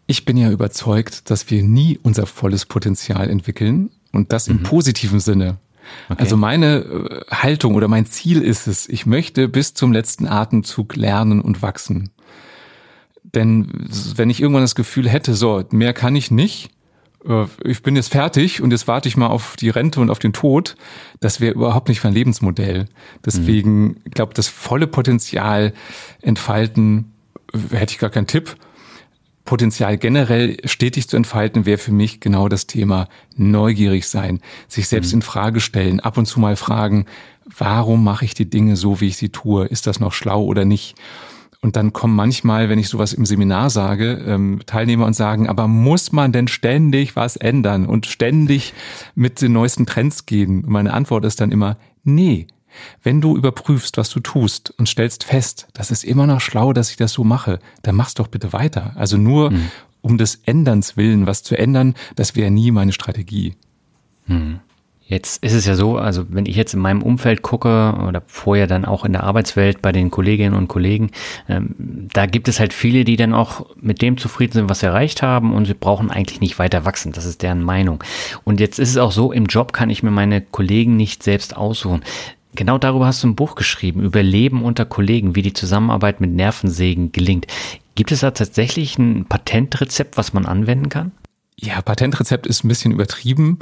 Ich 0.07 0.24
bin 0.24 0.36
ja 0.36 0.51
überzeugt, 0.51 1.30
dass 1.30 1.51
wir 1.51 1.62
nie 1.62 1.98
unser 2.03 2.26
volles 2.26 2.66
Potenzial 2.66 3.28
entwickeln 3.30 3.90
und 4.12 4.32
das 4.32 4.48
im 4.48 4.59
mhm. 4.59 4.62
positiven 4.64 5.20
Sinne. 5.20 5.59
Okay. 6.09 6.20
Also 6.20 6.36
meine 6.36 6.78
äh, 6.78 7.24
Haltung 7.30 7.74
oder 7.74 7.88
mein 7.88 8.07
Ziel 8.07 8.42
ist 8.42 8.66
es, 8.66 8.88
ich 8.88 9.07
möchte 9.07 9.48
bis 9.48 9.74
zum 9.74 9.92
letzten 9.92 10.26
Atemzug 10.26 10.96
lernen 10.96 11.40
und 11.40 11.62
wachsen. 11.62 12.11
Denn 13.22 13.68
wenn 14.16 14.30
ich 14.30 14.40
irgendwann 14.40 14.62
das 14.64 14.74
Gefühl 14.74 15.09
hätte, 15.09 15.34
so, 15.34 15.62
mehr 15.70 15.92
kann 15.92 16.16
ich 16.16 16.30
nicht, 16.30 16.70
ich 17.64 17.83
bin 17.83 17.97
jetzt 17.97 18.12
fertig 18.12 18.62
und 18.62 18.71
jetzt 18.71 18.89
warte 18.89 19.09
ich 19.09 19.16
mal 19.16 19.27
auf 19.27 19.57
die 19.57 19.68
Rente 19.68 20.01
und 20.01 20.11
auf 20.11 20.18
den 20.18 20.33
Tod, 20.33 20.77
das 21.21 21.41
wäre 21.41 21.55
überhaupt 21.55 21.89
nicht 21.89 22.03
mein 22.03 22.14
Lebensmodell. 22.14 22.87
Deswegen, 23.25 23.83
mhm. 23.83 23.97
ich 24.05 24.12
glaube, 24.12 24.33
das 24.33 24.49
volle 24.49 24.87
Potenzial 24.87 25.75
entfalten, 26.23 27.12
äh, 27.53 27.77
hätte 27.77 27.93
ich 27.93 27.99
gar 27.99 28.11
keinen 28.11 28.27
Tipp. 28.27 28.57
Potenzial 29.45 29.99
generell 29.99 30.57
stetig 30.64 31.09
zu 31.09 31.16
entfalten, 31.16 31.66
wäre 31.66 31.79
für 31.79 31.93
mich 31.93 32.21
genau 32.21 32.49
das 32.49 32.66
Thema 32.66 33.09
neugierig 33.37 34.09
sein, 34.09 34.41
sich 34.68 34.89
selbst 34.89 35.12
mhm. 35.12 35.18
in 35.18 35.23
Frage 35.23 35.61
stellen, 35.61 36.01
ab 36.01 36.16
und 36.16 36.27
zu 36.27 36.41
mal 36.41 36.57
fragen, 36.57 37.07
warum 37.59 38.03
mache 38.03 38.25
ich 38.25 38.35
die 38.35 38.49
Dinge 38.49 38.77
so, 38.77 39.01
wie 39.01 39.09
ich 39.09 39.16
sie 39.16 39.31
tue? 39.31 39.66
Ist 39.66 39.87
das 39.87 40.01
noch 40.01 40.12
schlau 40.12 40.45
oder 40.45 40.64
nicht? 40.64 40.95
Und 41.63 41.77
dann 41.77 41.93
kommen 41.93 42.17
manchmal, 42.17 42.71
wenn 42.71 42.79
ich 42.79 42.89
sowas 42.89 43.13
im 43.13 43.27
Seminar 43.27 43.69
sage, 43.69 44.13
ähm, 44.27 44.61
Teilnehmer 44.65 45.05
und 45.05 45.13
sagen, 45.13 45.47
aber 45.47 45.69
muss 45.69 46.11
man 46.11 46.33
denn 46.33 46.49
ständig 46.49 47.17
was 47.17 47.37
ändern 47.37 47.85
und 47.85 48.07
ständig 48.07 48.73
mit 49.15 49.43
den 49.43 49.53
neuesten 49.53 49.85
Trends 49.85 50.25
gehen? 50.25 50.65
Und 50.65 50.71
meine 50.71 50.95
Antwort 50.95 51.25
ist 51.25 51.41
dann 51.41 51.53
immer, 51.53 51.77
nee. 52.03 52.47
Wenn 53.03 53.21
du 53.21 53.37
überprüfst, 53.37 53.97
was 53.97 54.11
du 54.11 54.21
tust 54.21 54.71
und 54.79 54.89
stellst 54.89 55.25
fest, 55.25 55.67
das 55.75 55.91
ist 55.91 56.05
immer 56.05 56.27
noch 56.27 56.41
schlau, 56.41 56.73
dass 56.73 56.91
ich 56.91 56.97
das 56.97 57.13
so 57.13 57.25
mache, 57.25 57.59
dann 57.83 57.97
mach's 57.97 58.15
doch 58.15 58.29
bitte 58.29 58.53
weiter. 58.53 58.93
Also 58.95 59.17
nur 59.17 59.51
mhm. 59.51 59.71
um 60.01 60.17
des 60.17 60.37
Änderns 60.47 60.97
willen 60.97 61.27
was 61.27 61.43
zu 61.43 61.59
ändern, 61.59 61.95
das 62.15 62.37
wäre 62.37 62.51
nie 62.51 62.71
meine 62.71 62.93
Strategie. 62.93 63.57
Mhm. 64.27 64.61
Jetzt 65.11 65.43
ist 65.43 65.55
es 65.55 65.67
ja 65.67 65.75
so, 65.75 65.99
also 65.99 66.27
wenn 66.29 66.47
ich 66.47 66.55
jetzt 66.55 66.73
in 66.73 66.79
meinem 66.79 67.03
Umfeld 67.03 67.43
gucke 67.43 67.99
oder 68.07 68.23
vorher 68.29 68.69
dann 68.69 68.85
auch 68.85 69.05
in 69.05 69.11
der 69.11 69.25
Arbeitswelt 69.25 69.83
bei 69.83 69.91
den 69.91 70.13
Kolleginnen 70.13 70.55
und 70.55 70.69
Kollegen, 70.69 71.11
ähm, 71.49 71.75
da 72.13 72.27
gibt 72.27 72.47
es 72.47 72.61
halt 72.61 72.73
viele, 72.73 73.03
die 73.03 73.17
dann 73.17 73.35
auch 73.35 73.67
mit 73.81 74.03
dem 74.03 74.19
zufrieden 74.19 74.53
sind, 74.53 74.71
was 74.71 74.81
sie 74.81 74.87
erreicht 74.87 75.21
haben 75.21 75.53
und 75.53 75.65
sie 75.65 75.75
brauchen 75.75 76.13
eigentlich 76.13 76.41
nicht 76.41 76.61
weiter 76.61 76.85
wachsen. 76.85 77.11
Das 77.11 77.25
ist 77.25 77.43
deren 77.43 77.65
Meinung. 77.65 78.05
Und 78.45 78.61
jetzt 78.61 78.79
ist 78.79 78.91
es 78.91 78.99
auch 78.99 79.11
so, 79.11 79.33
im 79.33 79.47
Job 79.47 79.73
kann 79.73 79.91
ich 79.91 80.05
mir 80.05 80.13
meine 80.13 80.43
Kollegen 80.43 80.97
nicht 80.97 81.25
selbst 81.25 81.57
aussuchen. 81.57 82.05
Genau 82.55 82.79
darüber 82.79 83.07
hast 83.07 83.25
du 83.25 83.29
ein 83.29 83.35
Buch 83.35 83.57
geschrieben, 83.57 84.03
über 84.03 84.23
Leben 84.23 84.63
unter 84.63 84.85
Kollegen, 84.85 85.35
wie 85.35 85.43
die 85.43 85.53
Zusammenarbeit 85.53 86.21
mit 86.21 86.31
Nervensägen 86.31 87.11
gelingt. 87.11 87.49
Gibt 87.97 88.13
es 88.13 88.21
da 88.21 88.31
tatsächlich 88.31 88.97
ein 88.97 89.25
Patentrezept, 89.25 90.17
was 90.17 90.33
man 90.33 90.47
anwenden 90.47 90.89
kann? 90.89 91.11
Ja, 91.63 91.83
Patentrezept 91.83 92.47
ist 92.47 92.65
ein 92.65 92.69
bisschen 92.69 92.91
übertrieben. 92.91 93.59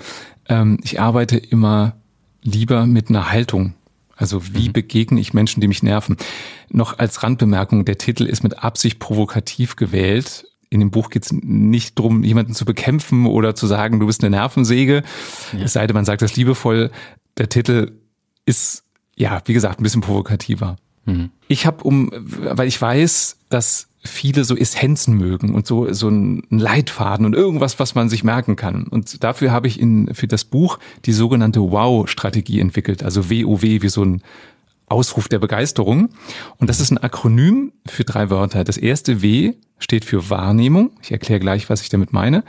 Ähm, 0.48 0.78
ich 0.84 1.00
arbeite 1.00 1.36
immer 1.36 1.96
lieber 2.42 2.86
mit 2.86 3.08
einer 3.08 3.30
Haltung. 3.30 3.74
Also 4.14 4.54
wie 4.54 4.68
mhm. 4.68 4.72
begegne 4.72 5.20
ich 5.20 5.34
Menschen, 5.34 5.60
die 5.60 5.68
mich 5.68 5.82
nerven? 5.82 6.16
Noch 6.70 6.98
als 6.98 7.22
Randbemerkung, 7.22 7.84
der 7.84 7.98
Titel 7.98 8.24
ist 8.24 8.42
mit 8.42 8.62
Absicht 8.62 9.00
provokativ 9.00 9.76
gewählt. 9.76 10.46
In 10.70 10.80
dem 10.80 10.90
Buch 10.90 11.10
geht 11.10 11.24
es 11.24 11.32
nicht 11.32 11.98
darum, 11.98 12.22
jemanden 12.22 12.54
zu 12.54 12.64
bekämpfen 12.64 13.26
oder 13.26 13.54
zu 13.54 13.66
sagen, 13.66 13.98
du 13.98 14.06
bist 14.06 14.22
eine 14.22 14.30
Nervensäge. 14.36 15.02
Ja. 15.56 15.64
Es 15.64 15.72
sei 15.72 15.86
denn, 15.86 15.94
man 15.94 16.04
sagt 16.04 16.22
das 16.22 16.36
liebevoll. 16.36 16.90
Der 17.36 17.48
Titel 17.48 17.92
ist, 18.44 18.84
ja, 19.16 19.42
wie 19.46 19.54
gesagt, 19.54 19.80
ein 19.80 19.82
bisschen 19.82 20.02
provokativer. 20.02 20.76
Mhm. 21.04 21.30
Ich 21.48 21.66
habe 21.66 21.82
um, 21.82 22.10
weil 22.12 22.68
ich 22.68 22.80
weiß, 22.80 23.38
dass 23.48 23.87
viele 24.04 24.44
so 24.44 24.56
Essenzen 24.56 25.14
mögen 25.14 25.54
und 25.54 25.66
so, 25.66 25.92
so 25.92 26.08
ein 26.08 26.42
Leitfaden 26.50 27.26
und 27.26 27.34
irgendwas, 27.34 27.78
was 27.78 27.94
man 27.94 28.08
sich 28.08 28.24
merken 28.24 28.56
kann. 28.56 28.84
Und 28.84 29.22
dafür 29.24 29.50
habe 29.50 29.66
ich 29.66 29.80
in, 29.80 30.14
für 30.14 30.28
das 30.28 30.44
Buch 30.44 30.78
die 31.04 31.12
sogenannte 31.12 31.60
Wow-Strategie 31.60 32.60
entwickelt, 32.60 33.02
also 33.02 33.30
WOW, 33.30 33.62
wie 33.62 33.88
so 33.88 34.04
ein 34.04 34.22
Ausruf 34.86 35.28
der 35.28 35.38
Begeisterung. 35.38 36.10
Und 36.56 36.70
das 36.70 36.80
ist 36.80 36.90
ein 36.90 36.98
Akronym 36.98 37.72
für 37.86 38.04
drei 38.04 38.30
Wörter. 38.30 38.64
Das 38.64 38.76
erste 38.76 39.22
W 39.22 39.54
steht 39.78 40.04
für 40.04 40.30
Wahrnehmung. 40.30 40.92
Ich 41.02 41.12
erkläre 41.12 41.40
gleich, 41.40 41.68
was 41.68 41.82
ich 41.82 41.88
damit 41.88 42.12
meine. 42.12 42.44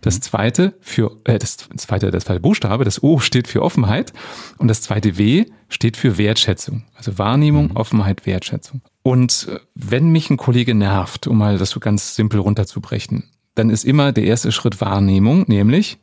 Das 0.00 0.20
zweite 0.20 0.74
für 0.80 1.18
äh, 1.24 1.38
das 1.38 1.56
zweite 1.76 2.10
das 2.10 2.24
zweite 2.24 2.40
Buchstabe, 2.40 2.84
das 2.84 3.02
O 3.02 3.18
steht 3.18 3.48
für 3.48 3.62
Offenheit 3.62 4.12
und 4.58 4.68
das 4.68 4.82
zweite 4.82 5.18
W 5.18 5.46
steht 5.68 5.96
für 5.96 6.16
Wertschätzung. 6.16 6.84
Also 6.94 7.18
Wahrnehmung, 7.18 7.70
mhm. 7.70 7.76
Offenheit, 7.76 8.24
Wertschätzung. 8.24 8.80
Und 9.02 9.48
äh, 9.48 9.60
wenn 9.74 10.10
mich 10.10 10.30
ein 10.30 10.36
Kollege 10.36 10.74
nervt, 10.74 11.26
um 11.26 11.38
mal 11.38 11.58
das 11.58 11.70
so 11.70 11.80
ganz 11.80 12.14
simpel 12.14 12.40
runterzubrechen, 12.40 13.24
dann 13.54 13.70
ist 13.70 13.84
immer 13.84 14.12
der 14.12 14.24
erste 14.24 14.52
Schritt 14.52 14.80
Wahrnehmung, 14.80 15.44
nämlich 15.48 15.98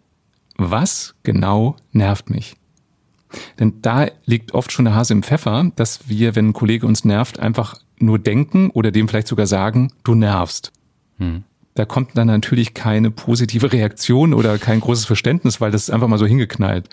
was 0.58 1.16
genau 1.24 1.76
nervt 1.92 2.30
mich? 2.30 2.56
Denn 3.60 3.82
da 3.82 4.08
liegt 4.26 4.54
oft 4.54 4.72
schon 4.72 4.86
der 4.86 4.96
Hase 4.96 5.14
im 5.14 5.24
Pfeffer, 5.24 5.72
dass 5.76 6.10
wir, 6.10 6.36
wenn 6.36 6.50
ein 6.50 6.54
Kollege 6.54 6.88
uns 6.88 7.06
nervt, 7.06 7.40
einfach 7.40 7.80
nur 8.00 8.20
denken 8.20 8.70
oder 8.70 8.92
dem 8.92 9.08
vielleicht 9.08 9.28
sogar 9.28 9.48
sagen, 9.48 9.92
du 10.04 10.16
nervst. 10.16 10.72
Hm. 11.18 11.44
Da 11.74 11.86
kommt 11.86 12.18
dann 12.18 12.28
natürlich 12.28 12.74
keine 12.74 13.12
positive 13.12 13.72
Reaktion 13.72 14.34
oder 14.34 14.58
kein 14.58 14.80
großes 14.80 15.06
Verständnis, 15.06 15.62
weil 15.62 15.70
das 15.70 15.84
ist 15.84 15.90
einfach 15.92 16.08
mal 16.08 16.18
so 16.18 16.26
hingeknallt. 16.26 16.90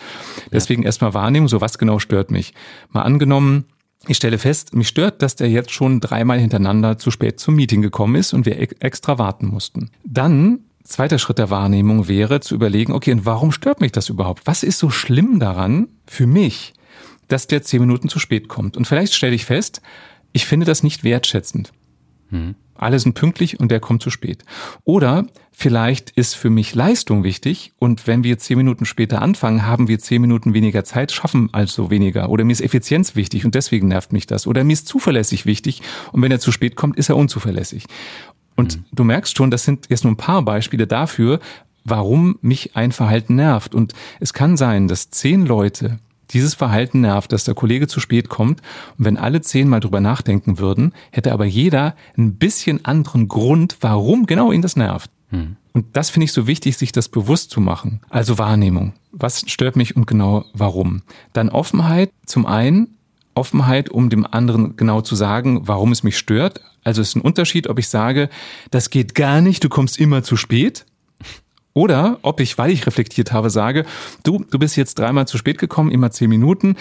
Deswegen 0.53 0.83
ja. 0.83 0.87
erstmal 0.87 1.15
Wahrnehmung, 1.15 1.49
so 1.49 1.63
was 1.63 1.79
genau 1.79 1.99
stört 1.99 2.31
mich. 2.31 2.53
Mal 2.91 3.03
angenommen, 3.03 3.65
ich 4.09 4.17
stelle 4.17 4.39
fest, 4.39 4.75
mich 4.75 4.89
stört, 4.89 5.23
dass 5.23 5.37
der 5.37 5.49
jetzt 5.49 5.71
schon 5.71 6.01
dreimal 6.01 6.39
hintereinander 6.39 6.99
zu 6.99 7.11
spät 7.11 7.41
zum 7.41 7.55
Meeting 7.55 7.83
gekommen 7.83 8.17
ist 8.17 8.33
und 8.33 8.47
wir 8.47 8.59
extra 8.83 9.19
warten 9.19 9.47
mussten. 9.47 9.91
Dann 10.05 10.61
Zweiter 10.85 11.19
Schritt 11.19 11.39
der 11.39 11.49
Wahrnehmung 11.49 12.09
wäre 12.09 12.41
zu 12.41 12.55
überlegen, 12.55 12.93
okay, 12.93 13.13
und 13.13 13.25
warum 13.25 13.53
stört 13.53 13.81
mich 13.81 13.91
das 13.91 14.11
überhaupt? 14.11 14.47
Was 14.47 14.63
ist 14.63 14.79
so 14.79 14.91
schlimm 14.91 15.41
daran 15.41 15.89
für 16.07 16.27
mich, 16.27 16.75
dass 17.29 17.47
der 17.47 17.63
zehn 17.63 17.81
Minuten 17.81 18.11
zu 18.11 18.19
spät 18.19 18.49
kommt? 18.49 18.77
Und 18.77 18.87
vielleicht 18.87 19.15
stelle 19.15 19.35
ich 19.35 19.47
fest, 19.47 19.81
ich 20.33 20.45
finde 20.45 20.67
das 20.67 20.83
nicht 20.83 21.03
wertschätzend. 21.03 21.73
Hm. 22.29 22.55
Alle 22.75 22.99
sind 22.99 23.15
pünktlich 23.15 23.61
und 23.61 23.71
der 23.71 23.81
kommt 23.81 24.03
zu 24.03 24.11
spät. 24.11 24.45
Oder 24.85 25.27
vielleicht 25.53 26.11
ist 26.11 26.35
für 26.35 26.51
mich 26.51 26.75
Leistung 26.75 27.25
wichtig 27.25 27.73
und 27.79 28.07
wenn 28.07 28.25
wir 28.25 28.39
zehn 28.39 28.57
Minuten 28.57 28.85
später 28.85 29.23
anfangen, 29.23 29.67
haben 29.67 29.89
wir 29.89 29.99
zehn 29.99 30.21
Minuten 30.21 30.55
weniger 30.55 30.85
Zeit, 30.85 31.13
schaffen 31.13 31.49
also 31.53 31.91
weniger. 31.91 32.31
Oder 32.31 32.45
mir 32.45 32.53
ist 32.53 32.61
Effizienz 32.61 33.17
wichtig 33.17 33.45
und 33.45 33.55
deswegen 33.55 33.89
nervt 33.89 34.13
mich 34.13 34.27
das. 34.27 34.47
Oder 34.47 34.65
mir 34.65 34.73
ist 34.73 34.89
zuverlässig 34.89 35.47
wichtig 35.47 35.83
und 36.13 36.23
wenn 36.23 36.33
er 36.33 36.41
zu 36.41 36.53
spät 36.53 36.77
kommt, 36.77 36.97
ist 36.97 37.09
er 37.09 37.17
unzuverlässig. 37.17 37.87
Und 38.57 38.77
mhm. 38.77 38.85
du 38.93 39.05
merkst 39.05 39.37
schon, 39.37 39.51
das 39.51 39.65
sind 39.65 39.87
jetzt 39.89 40.05
nur 40.05 40.13
ein 40.13 40.17
paar 40.17 40.43
Beispiele 40.43 40.87
dafür, 40.87 41.41
warum 41.85 42.39
mich 42.41 42.77
ein 42.77 42.93
Verhalten 42.93 43.35
nervt. 43.37 43.75
Und 43.75 43.93
es 44.21 44.33
kann 44.33 44.57
sein, 44.57 44.89
dass 44.89 45.11
zehn 45.11 45.47
Leute 45.47 45.99
dieses 46.31 46.55
Verhalten 46.55 47.01
nervt, 47.01 47.33
dass 47.33 47.45
der 47.45 47.55
Kollege 47.55 47.89
zu 47.89 48.01
spät 48.01 48.29
kommt. 48.29 48.61
Und 48.99 49.05
wenn 49.05 49.17
alle 49.17 49.41
zehn 49.41 49.69
mal 49.69 49.81
drüber 49.81 50.01
nachdenken 50.01 50.59
würden, 50.59 50.93
hätte 51.11 51.33
aber 51.33 51.45
jeder 51.45 51.95
ein 52.17 52.37
bisschen 52.37 52.85
anderen 52.85 53.29
Grund, 53.29 53.77
warum 53.81 54.27
genau 54.27 54.53
ihn 54.53 54.63
das 54.63 54.77
nervt. 54.77 55.11
Mhm. 55.31 55.57
Und 55.73 55.97
das 55.97 56.11
finde 56.11 56.25
ich 56.25 56.33
so 56.33 56.47
wichtig, 56.47 56.77
sich 56.77 56.93
das 56.93 57.09
bewusst 57.09 57.51
zu 57.51 57.61
machen. 57.61 58.01
Also 58.09 58.39
Wahrnehmung. 58.39 58.95
Was 59.11 59.45
stört 59.51 59.75
mich 59.75 59.97
und 59.97 60.07
genau 60.07 60.45
warum? 60.53 61.03
Dann 61.33 61.49
Offenheit. 61.49 62.11
Zum 62.27 62.47
einen 62.47 62.97
Offenheit, 63.35 63.91
um 63.91 64.11
dem 64.11 64.25
anderen 64.25 64.77
genau 64.77 65.01
zu 65.01 65.17
sagen, 65.17 65.67
warum 65.67 65.91
es 65.91 66.05
mich 66.05 66.17
stört. 66.17 66.61
Also 66.85 67.03
es 67.03 67.09
ist 67.09 67.17
ein 67.17 67.23
Unterschied, 67.23 67.67
ob 67.67 67.79
ich 67.79 67.89
sage, 67.89 68.29
das 68.71 68.91
geht 68.91 69.15
gar 69.15 69.41
nicht, 69.41 69.65
du 69.65 69.69
kommst 69.69 69.99
immer 69.99 70.23
zu 70.23 70.37
spät. 70.37 70.87
Oder 71.75 72.21
ob 72.23 72.39
ich, 72.39 72.57
weil 72.57 72.71
ich 72.71 72.87
reflektiert 72.87 73.33
habe, 73.33 73.51
sage, 73.51 73.85
du, 74.23 74.45
du 74.49 74.61
bist 74.61 74.77
jetzt 74.77 74.97
dreimal 74.97 75.27
zu 75.27 75.37
spät 75.37 75.59
gekommen, 75.59 75.91
immer 75.91 76.13
zehn 76.13 76.31
Minuten. 76.31 76.77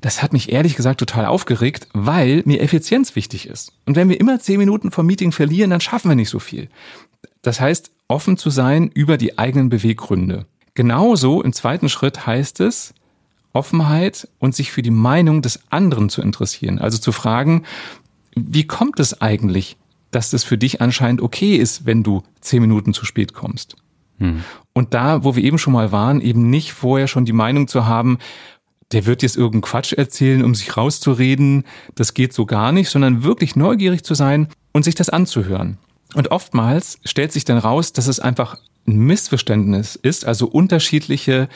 Das 0.00 0.22
hat 0.22 0.32
mich 0.32 0.50
ehrlich 0.50 0.74
gesagt 0.74 1.00
total 1.00 1.26
aufgeregt, 1.26 1.86
weil 1.92 2.42
mir 2.46 2.62
Effizienz 2.62 3.14
wichtig 3.14 3.46
ist. 3.46 3.72
Und 3.84 3.94
wenn 3.94 4.08
wir 4.08 4.18
immer 4.18 4.40
zehn 4.40 4.58
Minuten 4.58 4.90
vom 4.90 5.06
Meeting 5.06 5.32
verlieren, 5.32 5.70
dann 5.70 5.82
schaffen 5.82 6.10
wir 6.10 6.16
nicht 6.16 6.30
so 6.30 6.38
viel. 6.38 6.68
Das 7.42 7.60
heißt, 7.60 7.90
offen 8.08 8.38
zu 8.38 8.48
sein 8.48 8.90
über 8.92 9.18
die 9.18 9.38
eigenen 9.38 9.68
Beweggründe. 9.68 10.46
Genauso 10.72 11.42
im 11.42 11.52
zweiten 11.52 11.90
Schritt 11.90 12.26
heißt 12.26 12.60
es, 12.60 12.94
Offenheit 13.52 14.28
und 14.38 14.54
sich 14.54 14.72
für 14.72 14.82
die 14.82 14.90
Meinung 14.90 15.42
des 15.42 15.60
anderen 15.70 16.08
zu 16.08 16.22
interessieren. 16.22 16.78
Also 16.78 16.96
zu 16.96 17.12
fragen, 17.12 17.64
wie 18.34 18.66
kommt 18.66 18.98
es 18.98 19.20
eigentlich, 19.20 19.76
dass 20.10 20.30
das 20.30 20.44
für 20.44 20.56
dich 20.56 20.80
anscheinend 20.80 21.20
okay 21.20 21.56
ist, 21.56 21.84
wenn 21.84 22.02
du 22.02 22.22
zehn 22.40 22.62
Minuten 22.62 22.94
zu 22.94 23.04
spät 23.04 23.34
kommst? 23.34 23.76
Hm. 24.18 24.44
Und 24.72 24.94
da, 24.94 25.24
wo 25.24 25.34
wir 25.36 25.42
eben 25.42 25.58
schon 25.58 25.72
mal 25.72 25.92
waren, 25.92 26.20
eben 26.20 26.50
nicht 26.50 26.72
vorher 26.72 27.08
schon 27.08 27.24
die 27.24 27.32
Meinung 27.32 27.68
zu 27.68 27.86
haben, 27.86 28.18
der 28.92 29.06
wird 29.06 29.22
jetzt 29.22 29.36
irgendeinen 29.36 29.62
Quatsch 29.62 29.92
erzählen, 29.92 30.44
um 30.44 30.54
sich 30.54 30.76
rauszureden, 30.76 31.64
das 31.94 32.14
geht 32.14 32.32
so 32.32 32.46
gar 32.46 32.72
nicht, 32.72 32.88
sondern 32.88 33.22
wirklich 33.22 33.54
neugierig 33.54 34.02
zu 34.02 34.14
sein 34.14 34.48
und 34.72 34.84
sich 34.84 34.94
das 34.94 35.10
anzuhören. 35.10 35.78
Und 36.14 36.30
oftmals 36.30 36.98
stellt 37.04 37.32
sich 37.32 37.44
dann 37.44 37.58
raus, 37.58 37.92
dass 37.92 38.06
es 38.06 38.18
einfach 38.18 38.56
ein 38.86 38.98
Missverständnis 38.98 39.94
ist, 39.96 40.24
also 40.24 40.46
unterschiedliche 40.46 41.48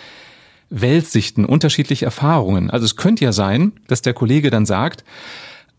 Weltsichten, 0.69 1.45
unterschiedliche 1.45 2.05
Erfahrungen. 2.05 2.71
Also 2.71 2.85
es 2.85 2.97
könnte 2.97 3.25
ja 3.25 3.33
sein, 3.33 3.73
dass 3.89 4.03
der 4.03 4.15
Kollege 4.15 4.51
dann 4.51 4.67
sagt, 4.67 5.05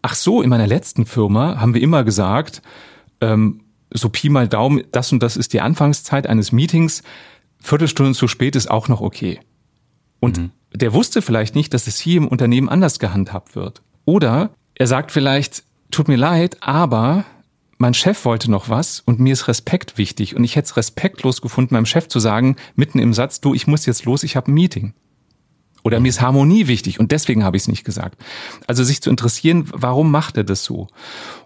ach 0.02 0.16
so, 0.16 0.42
in 0.42 0.50
meiner 0.50 0.68
letzten 0.68 1.06
Firma 1.06 1.60
haben 1.60 1.74
wir 1.74 1.82
immer 1.82 2.04
gesagt, 2.04 2.62
ähm, 3.22 3.62
so 3.94 4.10
Pi 4.10 4.30
mal 4.30 4.48
Daumen, 4.48 4.84
das 4.92 5.12
und 5.12 5.22
das 5.22 5.38
ist 5.38 5.54
die 5.54 5.62
Anfangszeit 5.62 6.28
eines 6.28 6.52
Meetings, 6.52 7.04
Viertelstunde 7.60 8.14
zu 8.14 8.28
spät 8.28 8.56
ist 8.56 8.70
auch 8.70 8.88
noch 8.88 9.02
okay. 9.02 9.40
Und 10.20 10.38
mhm. 10.38 10.52
der 10.74 10.94
wusste 10.94 11.22
vielleicht 11.22 11.56
nicht, 11.56 11.74
dass 11.74 11.88
es 11.88 12.00
hier 12.00 12.18
im 12.18 12.28
Unternehmen 12.28 12.70
anders 12.70 13.00
gehandhabt 13.00 13.56
wird. 13.56 13.82
Oder 14.06 14.52
er 14.76 14.88
sagt 14.88 15.12
vielleicht, 15.12 15.64
tut 15.92 16.08
mir 16.08 16.18
leid, 16.18 16.58
aber 16.62 17.26
mein 17.78 17.94
Chef 17.94 18.26
wollte 18.26 18.50
noch 18.50 18.70
was 18.70 19.00
und 19.02 19.20
mir 19.20 19.34
ist 19.34 19.48
Respekt 19.48 19.98
wichtig 19.98 20.36
und 20.36 20.44
ich 20.44 20.56
hätte 20.56 20.68
es 20.68 20.78
respektlos 20.78 21.42
gefunden, 21.42 21.74
meinem 21.74 21.86
Chef 21.86 22.08
zu 22.08 22.20
sagen, 22.20 22.56
mitten 22.76 23.00
im 23.00 23.14
Satz, 23.14 23.42
du, 23.42 23.54
ich 23.54 23.68
muss 23.68 23.86
jetzt 23.86 24.06
los, 24.06 24.24
ich 24.24 24.36
habe 24.36 24.52
ein 24.52 24.54
Meeting. 24.54 24.94
Oder 25.84 26.00
mir 26.00 26.08
ist 26.08 26.22
Harmonie 26.22 26.68
wichtig 26.68 27.00
und 27.00 27.12
deswegen 27.12 27.44
habe 27.44 27.58
ich 27.58 27.64
es 27.64 27.68
nicht 27.68 27.84
gesagt. 27.84 28.22
Also 28.68 28.84
sich 28.84 29.02
zu 29.02 29.10
interessieren, 29.10 29.66
warum 29.74 30.12
macht 30.12 30.38
er 30.38 30.46
das 30.46 30.64
so? 30.64 30.88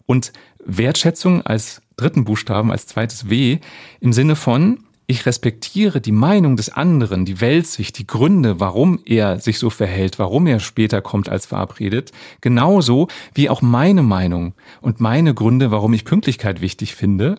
Und 0.06 0.32
Wertschätzung 0.64 1.42
als 1.42 1.82
dritten 1.98 2.24
Buchstaben, 2.24 2.72
als 2.72 2.88
zweites 2.88 3.30
W, 3.30 3.60
im 4.00 4.14
Sinne 4.14 4.36
von, 4.36 4.80
ich 5.10 5.26
respektiere 5.26 6.02
die 6.02 6.12
Meinung 6.12 6.58
des 6.58 6.70
anderen, 6.70 7.24
die 7.24 7.40
Weltsicht, 7.40 7.98
die 7.98 8.06
Gründe, 8.06 8.60
warum 8.60 9.00
er 9.06 9.40
sich 9.40 9.58
so 9.58 9.70
verhält, 9.70 10.20
warum 10.20 10.48
er 10.48 10.60
später 10.60 11.02
kommt 11.02 11.30
als 11.30 11.46
verabredet, 11.46 12.12
genauso 12.42 13.08
wie 13.34 13.50
auch 13.50 13.62
meine 13.62 14.04
Meinung 14.04 14.54
und 14.82 15.00
meine 15.00 15.34
Gründe, 15.34 15.72
warum 15.72 15.94
ich 15.94 16.04
Pünktlichkeit 16.04 16.60
wichtig 16.60 16.94
finde, 16.94 17.38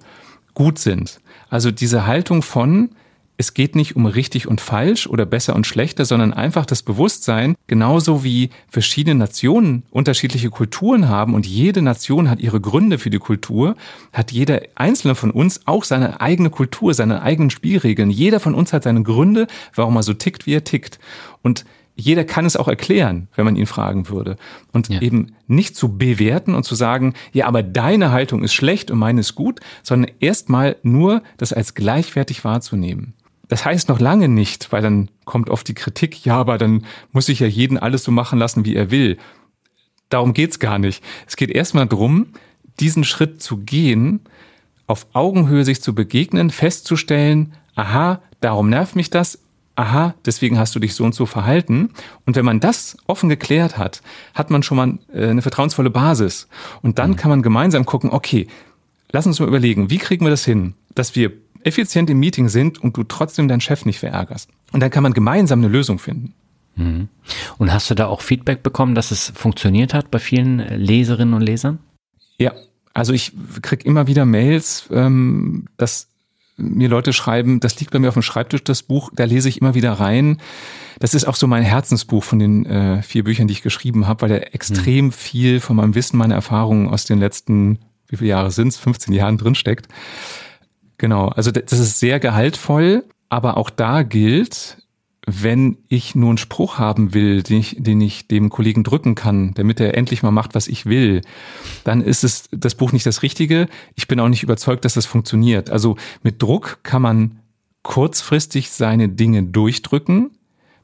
gut 0.55 0.79
sind. 0.79 1.21
Also 1.51 1.71
diese 1.71 2.07
Haltung 2.07 2.41
von, 2.41 2.91
es 3.41 3.55
geht 3.55 3.77
nicht 3.77 3.95
um 3.95 4.05
richtig 4.05 4.49
und 4.49 4.61
falsch 4.61 5.07
oder 5.07 5.25
besser 5.25 5.55
und 5.55 5.65
schlechter, 5.65 6.05
sondern 6.05 6.35
einfach 6.35 6.67
das 6.67 6.83
Bewusstsein, 6.83 7.55
genauso 7.69 8.25
wie 8.25 8.51
verschiedene 8.69 9.15
Nationen 9.15 9.85
unterschiedliche 9.91 10.51
Kulturen 10.51 11.09
haben 11.09 11.35
und 11.35 11.47
jede 11.47 11.81
Nation 11.81 12.29
hat 12.29 12.41
ihre 12.41 12.61
Gründe 12.61 12.99
für 12.99 13.11
die 13.11 13.21
Kultur, 13.21 13.77
hat 14.13 14.33
jeder 14.33 14.63
einzelne 14.75 15.15
von 15.15 15.31
uns 15.31 15.61
auch 15.67 15.85
seine 15.85 16.21
eigene 16.21 16.51
Kultur, 16.51 16.93
seine 16.95 17.23
eigenen 17.23 17.51
Spielregeln. 17.51 18.11
Jeder 18.11 18.41
von 18.41 18.55
uns 18.55 18.73
hat 18.73 18.83
seine 18.83 19.05
Gründe, 19.05 19.47
warum 19.73 19.95
er 19.95 20.03
so 20.03 20.15
tickt, 20.15 20.47
wie 20.47 20.55
er 20.55 20.65
tickt. 20.65 20.99
Und 21.41 21.65
jeder 22.01 22.25
kann 22.25 22.47
es 22.47 22.57
auch 22.57 22.69
erklären, 22.69 23.27
wenn 23.35 23.45
man 23.45 23.57
ihn 23.57 23.67
fragen 23.67 24.09
würde. 24.09 24.37
Und 24.73 24.89
ja. 24.89 25.01
eben 25.01 25.35
nicht 25.49 25.77
zu 25.77 25.99
bewerten 25.99 26.55
und 26.55 26.63
zu 26.63 26.77
sagen, 26.77 27.15
ja, 27.33 27.47
aber 27.47 27.65
deine 27.65 28.13
Haltung 28.13 28.45
ist 28.45 28.55
schlecht 28.55 28.93
und 28.93 28.99
meine 28.99 29.21
ist 29.21 29.35
gut, 29.35 29.59
sondern 29.83 30.13
erstmal 30.21 30.77
nur 30.83 31.23
das 31.39 31.53
als 31.53 31.75
gleichwertig 31.75 32.45
wahrzunehmen. 32.45 33.15
Das 33.49 33.65
heißt 33.65 33.89
noch 33.89 33.99
lange 33.99 34.29
nicht, 34.29 34.73
weil 34.73 34.83
dann 34.83 35.11
kommt 35.25 35.51
oft 35.51 35.67
die 35.69 35.75
Kritik, 35.75 36.25
ja, 36.25 36.37
aber 36.37 36.59
dann 36.59 36.85
muss 37.13 37.29
ich 37.29 37.41
ja 37.41 37.47
jeden 37.47 37.79
alles 37.79 38.05
so 38.05 38.13
machen 38.13 38.39
lassen, 38.39 38.65
wie 38.65 38.77
er 38.77 38.91
will. 38.91 39.19
Darum 40.11 40.35
geht's 40.35 40.59
gar 40.59 40.79
nicht. 40.79 41.03
Es 41.27 41.37
geht 41.37 41.51
erstmal 41.51 41.87
darum, 41.87 42.29
diesen 42.81 43.05
Schritt 43.05 43.43
zu 43.43 43.59
gehen, 43.59 44.21
auf 44.87 45.07
Augenhöhe 45.13 45.65
sich 45.65 45.83
zu 45.83 45.95
begegnen, 45.95 46.51
festzustellen, 46.51 47.53
aha, 47.75 48.23
darum 48.41 48.71
nervt 48.71 48.97
mich 48.97 49.11
das, 49.11 49.39
aha, 49.77 50.15
deswegen 50.25 50.59
hast 50.59 50.75
du 50.75 50.81
dich 50.81 50.95
so 50.95 51.05
und 51.05 51.15
so 51.15 51.25
verhalten. 51.25 51.91
Und 52.27 52.37
wenn 52.37 52.45
man 52.45 52.59
das 52.61 52.97
offen 53.07 53.29
geklärt 53.29 53.79
hat, 53.79 54.03
hat 54.35 54.51
man 54.51 54.63
schon 54.63 54.77
mal 54.77 54.99
äh, 55.13 55.29
eine 55.29 55.43
vertrauensvolle 55.43 55.91
Basis. 55.91 56.49
Und 56.83 56.99
dann 56.99 57.11
mhm. 57.11 57.17
kann 57.17 57.31
man 57.31 57.43
gemeinsam 57.43 57.87
gucken, 57.87 58.11
okay, 58.11 58.49
lass 59.13 59.27
uns 59.27 59.39
mal 59.39 59.49
überlegen, 59.49 59.91
wie 59.91 59.99
kriegen 59.99 60.25
wir 60.25 60.31
das 60.31 60.45
hin, 60.45 60.75
dass 60.95 61.15
wir 61.15 61.33
effizient 61.65 62.11
im 62.11 62.19
Meeting 62.21 62.49
sind 62.49 62.79
und 62.83 62.97
du 62.97 63.05
trotzdem 63.05 63.49
deinen 63.49 63.61
Chef 63.61 63.85
nicht 63.85 63.99
verärgerst. 63.99 64.51
Und 64.73 64.81
dann 64.81 64.91
kann 64.91 65.03
man 65.03 65.13
gemeinsam 65.13 65.61
eine 65.61 65.69
Lösung 65.69 65.99
finden. 65.99 66.35
Mhm. 66.77 67.09
Und 67.59 67.73
hast 67.73 67.91
du 67.91 67.95
da 67.95 68.07
auch 68.07 68.23
Feedback 68.23 68.63
bekommen, 68.63 68.95
dass 68.95 69.11
es 69.11 69.33
funktioniert 69.35 69.95
hat 69.95 70.11
bei 70.11 70.19
vielen 70.19 70.59
Leserinnen 70.59 71.35
und 71.35 71.43
Lesern? 71.43 71.79
Ja, 72.39 72.53
Also 72.95 73.13
ich 73.13 73.33
krieg 73.63 73.85
immer 73.85 74.07
wieder 74.07 74.25
Mails, 74.25 74.89
ähm, 74.91 75.67
dass 75.77 76.09
mir 76.57 76.89
Leute 76.89 77.13
schreiben, 77.13 77.61
das 77.61 77.79
liegt 77.79 77.93
bei 77.93 77.99
mir 77.99 78.09
auf 78.09 78.15
dem 78.15 78.23
Schreibtisch, 78.23 78.65
das 78.65 78.83
Buch, 78.83 79.11
da 79.15 79.25
lese 79.25 79.49
ich 79.49 79.61
immer 79.61 79.75
wieder 79.75 79.93
rein. 79.93 80.39
Das 80.99 81.15
ist 81.15 81.25
auch 81.25 81.37
so 81.37 81.47
mein 81.47 81.63
Herzensbuch 81.63 82.25
von 82.25 82.41
den 82.41 82.67
äh, 82.67 83.03
vier 83.03 83.23
Büchern, 83.23 83.47
die 83.47 83.53
ich 83.53 83.63
geschrieben 83.63 84.09
habe, 84.09 84.23
weil 84.23 84.29
da 84.29 84.37
extrem 84.37 85.07
mhm. 85.07 85.13
viel 85.13 85.61
von 85.61 85.77
meinem 85.77 85.95
Wissen, 85.95 86.17
meiner 86.17 86.35
Erfahrungen 86.35 86.89
aus 86.89 87.05
den 87.05 87.21
letzten, 87.21 87.79
wie 88.09 88.17
viele 88.17 88.31
Jahre 88.31 88.51
sind's, 88.51 88.77
15 88.77 89.15
Jahren 89.15 89.39
drinsteckt. 89.39 89.87
Genau, 90.99 91.29
also 91.29 91.51
das 91.53 91.79
ist 91.79 92.01
sehr 92.01 92.19
gehaltvoll, 92.21 93.05
aber 93.29 93.57
auch 93.57 93.71
da 93.71 94.03
gilt, 94.03 94.79
wenn 95.27 95.79
ich 95.89 96.15
nur 96.15 96.31
einen 96.31 96.39
Spruch 96.39 96.79
haben 96.79 97.13
will, 97.15 97.43
den 97.43 97.61
ich, 97.61 97.77
den 97.79 98.01
ich 98.01 98.29
dem 98.29 98.49
Kollegen 98.49 98.83
drücken 98.83 99.15
kann, 99.15 99.53
damit 99.55 99.79
er 99.79 99.97
endlich 99.97 100.23
mal 100.23 100.31
macht, 100.31 100.55
was 100.55 100.69
ich 100.69 100.87
will, 100.87 101.21
dann 101.85 102.01
ist 102.01 102.25
es 102.25 102.49
das 102.51 102.75
Buch 102.75 102.93
nicht 102.93 103.07
das 103.07 103.23
Richtige. 103.23 103.69
Ich 103.95 104.09
bin 104.09 104.21
auch 104.21 104.29
nicht 104.29 104.43
überzeugt, 104.43 104.85
dass 104.85 104.95
das 104.95 105.07
funktioniert. 105.07 105.71
Also 105.71 105.97
mit 106.23 106.43
Druck 106.43 106.81
kann 106.83 107.03
man 107.03 107.39
kurzfristig 107.83 108.71
seine 108.71 109.09
Dinge 109.09 109.43
durchdrücken, 109.43 110.31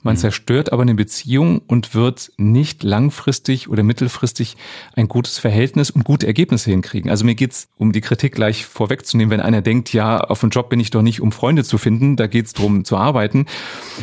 man 0.05 0.15
mhm. 0.15 0.19
zerstört 0.19 0.73
aber 0.73 0.83
eine 0.83 0.95
Beziehung 0.95 1.63
und 1.67 1.95
wird 1.95 2.31
nicht 2.37 2.85
langfristig 2.85 3.69
oder 3.69 3.83
mittelfristig 3.83 4.57
ein 4.95 5.09
gutes 5.09 5.39
Verhältnis 5.39 5.91
und 5.91 6.05
gute 6.05 6.27
Ergebnisse 6.27 6.71
hinkriegen. 6.71 7.11
Also 7.11 7.25
mir 7.25 7.35
geht's 7.35 7.69
um 7.77 7.93
die 7.93 8.03
Kritik 8.03 8.35
gleich 8.35 8.67
vorwegzunehmen, 8.67 9.31
wenn 9.31 9.41
einer 9.41 9.63
denkt, 9.63 9.93
ja, 9.93 10.21
auf 10.21 10.41
dem 10.41 10.51
Job 10.51 10.69
bin 10.69 10.79
ich 10.79 10.91
doch 10.91 11.03
nicht, 11.03 11.21
um 11.21 11.33
Freunde 11.33 11.65
zu 11.65 11.79
finden, 11.79 12.17
da 12.17 12.27
geht's 12.27 12.53
drum 12.53 12.85
zu 12.85 12.97
arbeiten. 12.97 13.47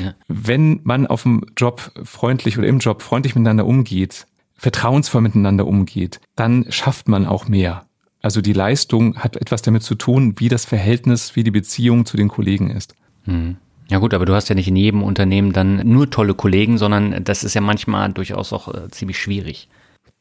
Ja. 0.03 0.15
Wenn 0.27 0.81
man 0.83 1.07
auf 1.07 1.23
dem 1.23 1.45
Job 1.55 1.91
freundlich 2.03 2.57
oder 2.57 2.67
im 2.67 2.79
Job 2.79 3.01
freundlich 3.01 3.35
miteinander 3.35 3.65
umgeht, 3.65 4.25
vertrauensvoll 4.55 5.21
miteinander 5.21 5.67
umgeht, 5.67 6.19
dann 6.35 6.65
schafft 6.69 7.07
man 7.07 7.25
auch 7.25 7.47
mehr. 7.47 7.85
Also 8.21 8.41
die 8.41 8.53
Leistung 8.53 9.17
hat 9.17 9.35
etwas 9.35 9.61
damit 9.61 9.83
zu 9.83 9.95
tun, 9.95 10.35
wie 10.37 10.49
das 10.49 10.65
Verhältnis, 10.65 11.35
wie 11.35 11.43
die 11.43 11.51
Beziehung 11.51 12.05
zu 12.05 12.17
den 12.17 12.27
Kollegen 12.27 12.69
ist. 12.69 12.93
Mhm. 13.25 13.57
Ja 13.91 13.97
gut, 13.97 14.13
aber 14.13 14.25
du 14.25 14.33
hast 14.33 14.47
ja 14.47 14.55
nicht 14.55 14.69
in 14.69 14.77
jedem 14.77 15.03
Unternehmen 15.03 15.51
dann 15.51 15.85
nur 15.85 16.09
tolle 16.09 16.33
Kollegen, 16.33 16.77
sondern 16.77 17.25
das 17.25 17.43
ist 17.43 17.55
ja 17.55 17.59
manchmal 17.59 18.13
durchaus 18.13 18.53
auch 18.53 18.73
äh, 18.73 18.89
ziemlich 18.89 19.19
schwierig. 19.19 19.67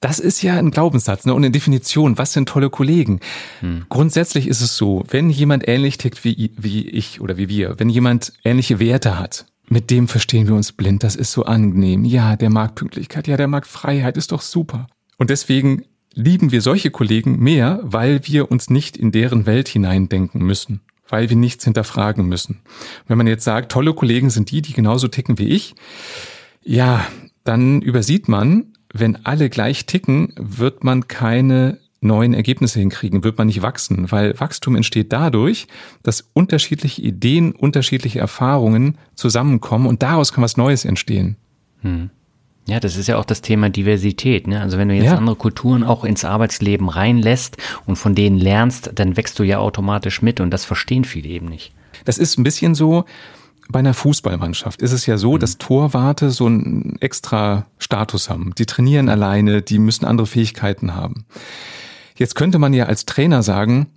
Das 0.00 0.18
ist 0.18 0.42
ja 0.42 0.56
ein 0.56 0.72
Glaubenssatz 0.72 1.24
ne? 1.24 1.32
und 1.34 1.44
eine 1.44 1.52
Definition. 1.52 2.18
Was 2.18 2.32
sind 2.32 2.48
tolle 2.48 2.68
Kollegen? 2.68 3.20
Hm. 3.60 3.86
Grundsätzlich 3.88 4.48
ist 4.48 4.60
es 4.60 4.76
so, 4.76 5.04
wenn 5.08 5.30
jemand 5.30 5.68
ähnlich 5.68 5.98
tickt 5.98 6.24
wie, 6.24 6.50
wie 6.56 6.88
ich 6.88 7.20
oder 7.20 7.36
wie 7.36 7.48
wir, 7.48 7.78
wenn 7.78 7.88
jemand 7.88 8.32
ähnliche 8.42 8.80
Werte 8.80 9.20
hat, 9.20 9.46
mit 9.68 9.92
dem 9.92 10.08
verstehen 10.08 10.48
wir 10.48 10.56
uns 10.56 10.72
blind, 10.72 11.04
das 11.04 11.14
ist 11.14 11.30
so 11.30 11.44
angenehm. 11.44 12.04
Ja, 12.04 12.34
der 12.34 12.50
mag 12.50 12.74
Pünktlichkeit, 12.74 13.28
ja, 13.28 13.36
der 13.36 13.46
mag 13.46 13.68
Freiheit, 13.68 14.16
ist 14.16 14.32
doch 14.32 14.42
super. 14.42 14.88
Und 15.16 15.30
deswegen 15.30 15.84
lieben 16.12 16.50
wir 16.50 16.60
solche 16.60 16.90
Kollegen 16.90 17.38
mehr, 17.38 17.78
weil 17.84 18.26
wir 18.26 18.50
uns 18.50 18.68
nicht 18.68 18.96
in 18.96 19.12
deren 19.12 19.46
Welt 19.46 19.68
hineindenken 19.68 20.42
müssen 20.42 20.80
weil 21.10 21.28
wir 21.28 21.36
nichts 21.36 21.64
hinterfragen 21.64 22.26
müssen. 22.26 22.60
Wenn 23.06 23.18
man 23.18 23.26
jetzt 23.26 23.44
sagt, 23.44 23.72
tolle 23.72 23.94
Kollegen 23.94 24.30
sind 24.30 24.50
die, 24.50 24.62
die 24.62 24.72
genauso 24.72 25.08
ticken 25.08 25.38
wie 25.38 25.48
ich, 25.48 25.74
ja, 26.62 27.06
dann 27.44 27.82
übersieht 27.82 28.28
man, 28.28 28.72
wenn 28.92 29.24
alle 29.24 29.48
gleich 29.48 29.86
ticken, 29.86 30.34
wird 30.36 30.84
man 30.84 31.08
keine 31.08 31.78
neuen 32.00 32.32
Ergebnisse 32.32 32.80
hinkriegen, 32.80 33.24
wird 33.24 33.38
man 33.38 33.46
nicht 33.46 33.62
wachsen, 33.62 34.10
weil 34.10 34.38
Wachstum 34.40 34.74
entsteht 34.74 35.12
dadurch, 35.12 35.66
dass 36.02 36.30
unterschiedliche 36.32 37.02
Ideen, 37.02 37.52
unterschiedliche 37.52 38.18
Erfahrungen 38.18 38.96
zusammenkommen 39.14 39.86
und 39.86 40.02
daraus 40.02 40.32
kann 40.32 40.42
was 40.42 40.56
Neues 40.56 40.84
entstehen. 40.84 41.36
Hm. 41.82 42.10
Ja, 42.70 42.78
das 42.78 42.96
ist 42.96 43.08
ja 43.08 43.18
auch 43.18 43.24
das 43.24 43.42
Thema 43.42 43.68
Diversität. 43.68 44.46
Ne? 44.46 44.60
Also 44.60 44.78
wenn 44.78 44.88
du 44.88 44.94
jetzt 44.94 45.06
ja. 45.06 45.16
andere 45.16 45.34
Kulturen 45.34 45.82
auch 45.82 46.04
ins 46.04 46.24
Arbeitsleben 46.24 46.88
reinlässt 46.88 47.56
und 47.86 47.96
von 47.96 48.14
denen 48.14 48.38
lernst, 48.38 48.92
dann 48.94 49.16
wächst 49.16 49.40
du 49.40 49.42
ja 49.42 49.58
automatisch 49.58 50.22
mit 50.22 50.38
und 50.38 50.50
das 50.52 50.64
verstehen 50.64 51.04
viele 51.04 51.28
eben 51.28 51.46
nicht. 51.46 51.72
Das 52.04 52.16
ist 52.16 52.38
ein 52.38 52.44
bisschen 52.44 52.76
so, 52.76 53.04
bei 53.68 53.80
einer 53.80 53.92
Fußballmannschaft 53.92 54.82
ist 54.82 54.92
es 54.92 55.06
ja 55.06 55.16
so, 55.16 55.32
mhm. 55.32 55.38
dass 55.40 55.58
Torwarte 55.58 56.30
so 56.30 56.46
einen 56.46 56.96
extra 57.00 57.66
Status 57.78 58.30
haben. 58.30 58.52
Die 58.56 58.66
trainieren 58.66 59.08
alleine, 59.08 59.62
die 59.62 59.80
müssen 59.80 60.04
andere 60.04 60.28
Fähigkeiten 60.28 60.94
haben. 60.94 61.24
Jetzt 62.16 62.36
könnte 62.36 62.60
man 62.60 62.72
ja 62.72 62.84
als 62.84 63.04
Trainer 63.04 63.42
sagen, 63.42 63.88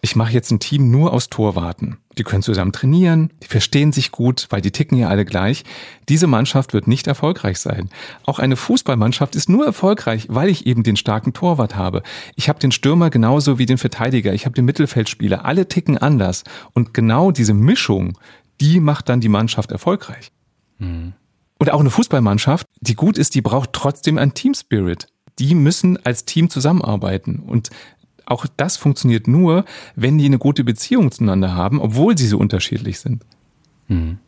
ich 0.00 0.16
mache 0.16 0.32
jetzt 0.32 0.50
ein 0.50 0.58
Team 0.58 0.90
nur 0.90 1.12
aus 1.12 1.28
Torwarten. 1.28 1.98
Die 2.18 2.24
können 2.24 2.42
zusammen 2.42 2.72
trainieren, 2.72 3.32
die 3.42 3.46
verstehen 3.46 3.92
sich 3.92 4.10
gut, 4.10 4.46
weil 4.50 4.60
die 4.60 4.70
ticken 4.70 4.98
ja 4.98 5.08
alle 5.08 5.24
gleich. 5.24 5.64
Diese 6.08 6.26
Mannschaft 6.26 6.72
wird 6.72 6.88
nicht 6.88 7.06
erfolgreich 7.06 7.58
sein. 7.58 7.90
Auch 8.24 8.38
eine 8.38 8.56
Fußballmannschaft 8.56 9.36
ist 9.36 9.48
nur 9.48 9.64
erfolgreich, 9.64 10.26
weil 10.28 10.48
ich 10.48 10.66
eben 10.66 10.82
den 10.82 10.96
starken 10.96 11.32
Torwart 11.32 11.76
habe. 11.76 12.02
Ich 12.36 12.48
habe 12.48 12.58
den 12.58 12.72
Stürmer 12.72 13.10
genauso 13.10 13.58
wie 13.58 13.66
den 13.66 13.78
Verteidiger, 13.78 14.32
ich 14.32 14.44
habe 14.44 14.54
den 14.54 14.64
Mittelfeldspieler, 14.64 15.44
alle 15.44 15.68
ticken 15.68 15.98
anders. 15.98 16.44
Und 16.72 16.94
genau 16.94 17.30
diese 17.30 17.54
Mischung, 17.54 18.18
die 18.60 18.80
macht 18.80 19.08
dann 19.08 19.20
die 19.20 19.28
Mannschaft 19.28 19.72
erfolgreich. 19.72 20.32
Mhm. 20.78 21.12
Und 21.58 21.70
auch 21.70 21.80
eine 21.80 21.90
Fußballmannschaft, 21.90 22.66
die 22.80 22.94
gut 22.94 23.18
ist, 23.18 23.34
die 23.34 23.42
braucht 23.42 23.72
trotzdem 23.72 24.18
ein 24.18 24.34
Team 24.34 24.54
Spirit 24.54 25.06
die 25.38 25.54
müssen 25.54 25.98
als 26.04 26.24
Team 26.24 26.50
zusammenarbeiten. 26.50 27.40
Und 27.40 27.70
auch 28.26 28.46
das 28.56 28.76
funktioniert 28.76 29.28
nur, 29.28 29.64
wenn 29.96 30.18
die 30.18 30.26
eine 30.26 30.38
gute 30.38 30.64
Beziehung 30.64 31.10
zueinander 31.10 31.54
haben, 31.54 31.80
obwohl 31.80 32.16
sie 32.16 32.26
so 32.26 32.38
unterschiedlich 32.38 33.00
sind. 33.00 33.24
Hm. 33.88 34.18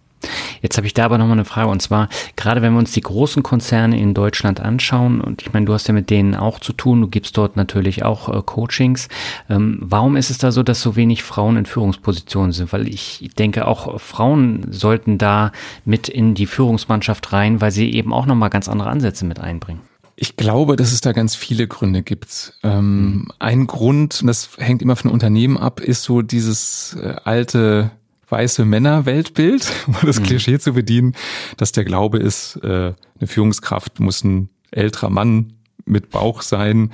Jetzt 0.63 0.77
habe 0.77 0.87
ich 0.87 0.95
da 0.95 1.05
aber 1.05 1.19
nochmal 1.19 1.37
eine 1.37 1.45
Frage 1.45 1.69
und 1.69 1.83
zwar, 1.83 2.09
gerade 2.37 2.63
wenn 2.63 2.73
wir 2.73 2.79
uns 2.79 2.93
die 2.93 3.01
großen 3.01 3.43
Konzerne 3.43 4.01
in 4.01 4.15
Deutschland 4.15 4.61
anschauen 4.61 5.21
und 5.21 5.43
ich 5.43 5.53
meine, 5.53 5.67
du 5.67 5.75
hast 5.75 5.87
ja 5.89 5.95
mit 5.95 6.11
denen 6.11 6.35
auch 6.35 6.59
zu 6.59 6.73
tun, 6.73 7.01
du 7.01 7.09
gibst 7.09 7.37
dort 7.37 7.57
natürlich 7.57 8.05
auch 8.05 8.29
äh, 8.29 8.41
Coachings. 8.45 9.09
Ähm, 9.51 9.79
warum 9.81 10.17
ist 10.17 10.31
es 10.31 10.39
da 10.39 10.53
so, 10.53 10.63
dass 10.63 10.81
so 10.81 10.97
wenig 10.97 11.23
Frauen 11.23 11.57
in 11.57 11.67
Führungspositionen 11.67 12.53
sind? 12.53 12.73
Weil 12.73 12.89
ich 12.89 13.31
denke, 13.39 13.67
auch 13.67 14.01
Frauen 14.01 14.67
sollten 14.71 15.19
da 15.19 15.53
mit 15.85 16.09
in 16.09 16.35
die 16.35 16.47
Führungsmannschaft 16.47 17.33
rein, 17.33 17.61
weil 17.61 17.71
sie 17.71 17.91
eben 17.93 18.13
auch 18.13 18.27
nochmal 18.27 18.51
ganz 18.51 18.69
andere 18.69 18.89
Ansätze 18.89 19.25
mit 19.25 19.41
einbringen. 19.41 19.81
Ich 20.17 20.37
glaube, 20.37 20.77
dass 20.77 20.93
es 20.93 21.01
da 21.01 21.13
ganz 21.13 21.35
viele 21.35 21.67
Gründe 21.67 22.03
gibt. 22.03 22.55
Ähm, 22.63 23.05
mhm. 23.05 23.29
Ein 23.39 23.67
Grund, 23.67 24.21
und 24.21 24.29
das 24.29 24.51
hängt 24.59 24.83
immer 24.83 24.97
von 24.97 25.11
Unternehmen 25.11 25.57
ab, 25.57 25.81
ist 25.81 26.05
so 26.05 26.23
dieses 26.23 26.97
äh, 27.01 27.17
alte 27.25 27.91
weiße 28.29 28.65
Männer-Weltbild, 28.65 29.71
um 29.87 29.97
das 30.03 30.21
mhm. 30.21 30.25
Klischee 30.25 30.59
zu 30.59 30.75
bedienen, 30.75 31.15
dass 31.57 31.73
der 31.73 31.85
Glaube 31.85 32.19
ist, 32.19 32.57
äh, 32.63 32.93
eine 33.19 33.27
Führungskraft 33.27 34.01
muss 34.01 34.25
ein 34.25 34.49
älterer 34.71 35.11
Mann 35.11 35.55
mit 35.87 36.11
Bauch 36.11 36.43
sein 36.43 36.91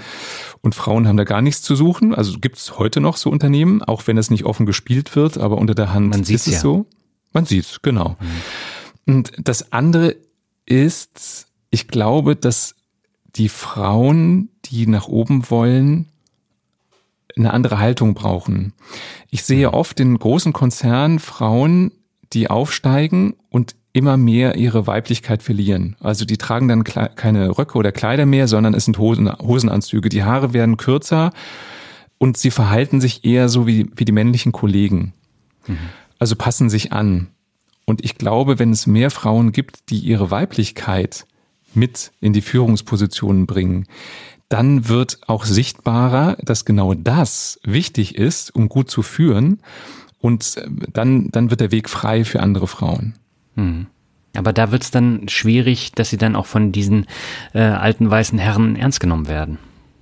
und 0.62 0.74
Frauen 0.74 1.06
haben 1.06 1.16
da 1.16 1.24
gar 1.24 1.42
nichts 1.42 1.62
zu 1.62 1.76
suchen. 1.76 2.14
Also 2.14 2.38
gibt 2.38 2.58
es 2.58 2.78
heute 2.78 3.00
noch 3.00 3.16
so 3.16 3.30
Unternehmen, 3.30 3.82
auch 3.82 4.06
wenn 4.06 4.18
es 4.18 4.30
nicht 4.30 4.44
offen 4.44 4.66
gespielt 4.66 5.14
wird, 5.14 5.38
aber 5.38 5.58
unter 5.58 5.74
der 5.74 5.92
Hand 5.92 6.10
Man 6.10 6.22
ist 6.22 6.30
es 6.30 6.54
ja. 6.54 6.58
so. 6.58 6.86
Man 7.32 7.46
sieht's, 7.46 7.80
genau. 7.82 8.16
Mhm. 9.06 9.14
Und 9.14 9.32
das 9.38 9.72
andere 9.72 10.16
ist, 10.66 11.46
ich 11.70 11.88
glaube, 11.88 12.34
dass 12.34 12.74
die 13.36 13.48
Frauen, 13.48 14.48
die 14.66 14.86
nach 14.86 15.08
oben 15.08 15.50
wollen, 15.50 16.06
eine 17.36 17.52
andere 17.52 17.78
Haltung 17.78 18.14
brauchen. 18.14 18.72
Ich 19.30 19.44
sehe 19.44 19.72
oft 19.72 20.00
in 20.00 20.18
großen 20.18 20.52
Konzernen 20.52 21.18
Frauen, 21.18 21.92
die 22.32 22.50
aufsteigen 22.50 23.34
und 23.48 23.74
immer 23.92 24.16
mehr 24.16 24.56
ihre 24.56 24.86
Weiblichkeit 24.86 25.42
verlieren. 25.42 25.96
Also 26.00 26.24
die 26.24 26.38
tragen 26.38 26.68
dann 26.68 26.84
keine 26.84 27.58
Röcke 27.58 27.76
oder 27.76 27.92
Kleider 27.92 28.26
mehr, 28.26 28.46
sondern 28.46 28.74
es 28.74 28.84
sind 28.84 28.98
Hosen, 28.98 29.32
Hosenanzüge. 29.38 30.08
Die 30.08 30.22
Haare 30.22 30.52
werden 30.52 30.76
kürzer 30.76 31.32
und 32.18 32.36
sie 32.36 32.50
verhalten 32.50 33.00
sich 33.00 33.24
eher 33.24 33.48
so 33.48 33.66
wie, 33.66 33.90
wie 33.96 34.04
die 34.04 34.12
männlichen 34.12 34.52
Kollegen. 34.52 35.12
Mhm. 35.66 35.78
Also 36.18 36.36
passen 36.36 36.70
sich 36.70 36.92
an. 36.92 37.28
Und 37.84 38.04
ich 38.04 38.16
glaube, 38.16 38.58
wenn 38.58 38.70
es 38.70 38.86
mehr 38.86 39.10
Frauen 39.10 39.50
gibt, 39.50 39.90
die 39.90 39.98
ihre 39.98 40.30
Weiblichkeit 40.30 41.26
mit 41.74 42.12
in 42.20 42.32
die 42.32 42.40
Führungspositionen 42.40 43.46
bringen, 43.46 43.86
dann 44.48 44.88
wird 44.88 45.18
auch 45.28 45.44
sichtbarer, 45.44 46.36
dass 46.42 46.64
genau 46.64 46.94
das 46.94 47.60
wichtig 47.62 48.16
ist, 48.16 48.54
um 48.54 48.68
gut 48.68 48.90
zu 48.90 49.02
führen. 49.02 49.60
Und 50.20 50.56
äh, 50.56 50.68
dann, 50.92 51.30
dann 51.30 51.50
wird 51.50 51.60
der 51.60 51.70
Weg 51.70 51.88
frei 51.88 52.24
für 52.24 52.40
andere 52.40 52.66
Frauen. 52.66 53.14
Hm. 53.54 53.86
Aber 54.36 54.52
da 54.52 54.70
wird 54.70 54.82
es 54.82 54.90
dann 54.90 55.28
schwierig, 55.28 55.92
dass 55.92 56.10
sie 56.10 56.16
dann 56.16 56.36
auch 56.36 56.46
von 56.46 56.72
diesen 56.72 57.06
äh, 57.52 57.60
alten 57.60 58.10
weißen 58.10 58.38
Herren 58.38 58.76
ernst 58.76 59.00
genommen 59.00 59.28
werden. 59.28 59.58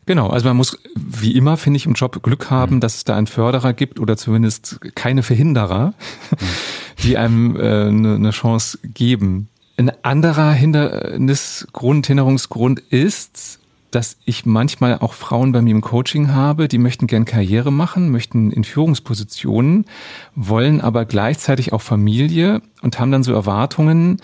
Genau, 0.07 0.29
also 0.29 0.49
man 0.49 0.57
muss 0.57 0.79
wie 0.97 1.33
immer, 1.33 1.59
finde 1.59 1.77
ich, 1.77 1.85
im 1.85 1.93
Job 1.93 2.23
Glück 2.23 2.51
haben, 2.51 2.77
mhm. 2.77 2.81
dass 2.81 2.97
es 2.97 3.05
da 3.05 3.17
einen 3.17 3.27
Förderer 3.27 3.75
gibt 3.75 4.01
oder 4.01 4.17
zumindest 4.17 4.81
keine 4.95 5.23
Verhinderer, 5.23 5.89
mhm. 6.31 6.47
die 7.03 7.19
einem 7.19 7.57
äh, 7.57 7.89
eine, 7.89 8.15
eine 8.15 8.31
Chance 8.31 8.79
geben. 8.83 9.49
Ein 9.79 9.93
anderer 10.03 10.53
Hindernisgrund, 10.53 12.07
Hinderungsgrund 12.09 12.81
ist, 12.81 13.61
dass 13.91 14.19
ich 14.25 14.45
manchmal 14.45 14.99
auch 14.99 15.15
Frauen 15.15 15.53
bei 15.53 15.63
mir 15.63 15.71
im 15.71 15.81
Coaching 15.81 16.35
habe, 16.35 16.69
die 16.69 16.79
möchten 16.79 17.07
gern 17.07 17.25
Karriere 17.25 17.73
machen, 17.73 18.11
möchten 18.11 18.51
in 18.51 18.65
Führungspositionen, 18.65 19.87
wollen 20.35 20.81
aber 20.81 21.05
gleichzeitig 21.05 21.73
auch 21.73 21.81
Familie 21.81 22.61
und 22.83 22.99
haben 22.99 23.13
dann 23.13 23.23
so 23.23 23.33
Erwartungen, 23.33 24.21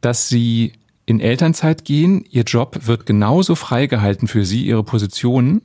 dass 0.00 0.28
sie 0.28 0.72
in 1.06 1.20
Elternzeit 1.20 1.84
gehen, 1.84 2.24
ihr 2.28 2.42
Job 2.42 2.80
wird 2.82 3.06
genauso 3.06 3.54
freigehalten 3.54 4.26
für 4.26 4.44
sie, 4.44 4.66
ihre 4.66 4.82
Positionen 4.82 5.62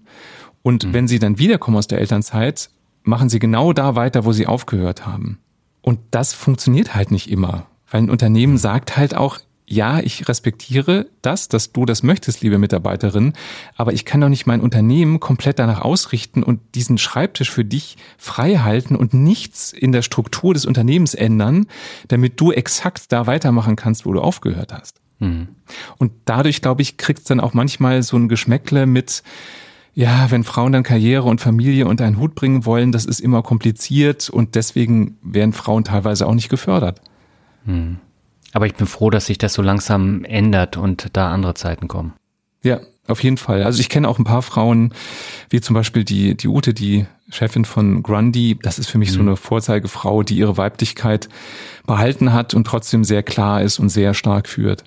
Und 0.62 0.86
mhm. 0.86 0.94
wenn 0.94 1.08
sie 1.08 1.20
dann 1.20 1.40
wiederkommen 1.40 1.78
aus 1.78 1.88
der 1.88 2.00
Elternzeit, 2.00 2.70
machen 3.04 3.30
sie 3.30 3.40
genau 3.40 3.74
da 3.74 3.96
weiter, 3.96 4.26
wo 4.26 4.32
sie 4.32 4.48
aufgehört 4.48 5.06
haben. 5.06 5.40
Und 5.82 6.00
das 6.12 6.34
funktioniert 6.34 6.94
halt 6.94 7.12
nicht 7.12 7.30
immer. 7.30 7.66
Weil 7.92 8.04
ein 8.04 8.10
Unternehmen 8.10 8.58
sagt 8.58 8.98
halt 8.98 9.16
auch, 9.16 9.40
ja, 9.72 10.02
ich 10.02 10.28
respektiere 10.28 11.08
das, 11.22 11.48
dass 11.48 11.72
du 11.72 11.86
das 11.86 12.04
möchtest, 12.04 12.42
liebe 12.42 12.58
Mitarbeiterin, 12.58 13.34
aber 13.78 13.94
ich 13.94 14.04
kann 14.04 14.20
doch 14.20 14.28
nicht 14.28 14.46
mein 14.46 14.60
Unternehmen 14.60 15.22
komplett 15.22 15.60
danach 15.60 15.80
ausrichten 15.80 16.44
und 16.44 16.60
diesen 16.76 16.98
Schreibtisch 16.98 17.50
für 17.50 17.64
dich 17.64 17.96
frei 18.18 18.58
halten 18.58 18.98
und 18.98 19.14
nichts 19.14 19.72
in 19.72 19.94
der 19.94 20.02
Struktur 20.02 20.54
des 20.54 20.66
Unternehmens 20.66 21.14
ändern, 21.14 21.68
damit 22.10 22.40
du 22.42 22.52
exakt 22.52 23.14
da 23.14 23.28
weitermachen 23.28 23.78
kannst, 23.78 24.06
wo 24.06 24.12
du 24.12 24.20
aufgehört 24.20 24.74
hast. 24.74 25.00
Mhm. 25.20 25.48
Und 25.98 26.12
dadurch, 26.26 26.62
glaube 26.62 26.82
ich, 26.82 26.98
kriegt 26.98 27.20
es 27.20 27.26
dann 27.26 27.40
auch 27.40 27.54
manchmal 27.54 28.04
so 28.04 28.18
ein 28.18 28.28
Geschmäckle 28.28 28.86
mit, 28.86 29.24
ja, 29.94 30.30
wenn 30.32 30.44
Frauen 30.44 30.74
dann 30.74 30.84
Karriere 30.84 31.30
und 31.30 31.40
Familie 31.40 31.88
unter 31.88 32.04
einen 32.04 32.20
Hut 32.20 32.36
bringen 32.36 32.66
wollen, 32.66 32.92
das 32.92 33.06
ist 33.06 33.22
immer 33.22 33.42
kompliziert 33.42 34.30
und 34.30 34.56
deswegen 34.56 35.18
werden 35.22 35.54
Frauen 35.54 35.86
teilweise 35.86 36.28
auch 36.28 36.36
nicht 36.36 36.50
gefördert. 36.50 37.02
Mhm. 37.66 37.98
Aber 38.54 38.66
ich 38.66 38.76
bin 38.76 38.88
froh, 38.88 39.10
dass 39.10 39.28
sich 39.28 39.38
das 39.38 39.54
so 39.54 39.62
langsam 39.62 40.26
ändert 40.26 40.78
und 40.78 41.08
da 41.14 41.32
andere 41.32 41.54
Zeiten 41.54 41.88
kommen. 41.88 42.14
Ja, 42.64 42.82
auf 43.08 43.24
jeden 43.24 43.38
Fall. 43.38 43.64
Also 43.64 43.80
ich 43.80 43.90
kenne 43.90 44.08
auch 44.08 44.20
ein 44.20 44.26
paar 44.26 44.42
Frauen, 44.42 44.94
wie 45.50 45.62
zum 45.62 45.74
Beispiel 45.74 46.04
die, 46.04 46.36
die 46.36 46.48
Ute, 46.48 46.74
die 46.74 47.06
Chefin 47.30 47.66
von 47.66 48.04
Grundy. 48.04 48.58
Das 48.62 48.78
ist 48.78 48.90
für 48.90 48.98
mich 48.98 49.12
mhm. 49.12 49.16
so 49.16 49.22
eine 49.22 49.36
Vorzeigefrau, 49.36 50.24
die 50.24 50.38
ihre 50.38 50.58
Weiblichkeit 50.58 51.30
behalten 51.86 52.34
hat 52.34 52.54
und 52.54 52.66
trotzdem 52.66 53.04
sehr 53.04 53.24
klar 53.24 53.62
ist 53.62 53.80
und 53.80 53.90
sehr 53.90 54.14
stark 54.14 54.48
führt. 54.48 54.84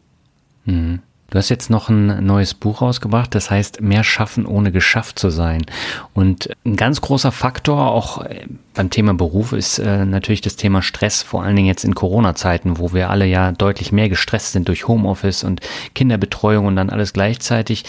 Mhm. 0.65 1.01
Du 1.31 1.39
hast 1.39 1.49
jetzt 1.49 1.71
noch 1.71 1.89
ein 1.89 2.25
neues 2.25 2.55
Buch 2.55 2.81
rausgebracht, 2.81 3.35
das 3.35 3.51
heißt 3.51 3.81
Mehr 3.81 4.05
schaffen, 4.05 4.47
ohne 4.47 4.71
geschafft 4.71 5.19
zu 5.19 5.31
sein. 5.31 5.65
Und 6.13 6.51
ein 6.65 6.77
ganz 6.77 7.01
großer 7.01 7.33
Faktor 7.33 7.91
auch 7.91 8.23
äh, 8.25 8.47
beim 8.75 8.91
Thema 8.91 9.15
Beruf 9.15 9.53
ist 9.53 9.79
äh, 9.79 10.05
natürlich 10.05 10.43
das 10.43 10.57
Thema 10.57 10.83
Stress, 10.83 11.23
vor 11.23 11.43
allen 11.43 11.57
Dingen 11.57 11.69
jetzt 11.69 11.85
in 11.85 11.95
Corona-Zeiten, 11.95 12.79
wo 12.79 12.93
wir 12.93 13.11
alle 13.11 13.27
ja 13.27 13.53
deutlich 13.53 13.91
mehr 13.91 14.09
gestresst 14.09 14.53
sind 14.53 14.69
durch 14.69 14.87
Homeoffice 14.87 15.45
und 15.45 15.61
Kinderbetreuung 15.95 16.67
und 16.67 16.77
dann 16.77 16.91
alles 16.91 17.13
gleichzeitig. 17.13 17.85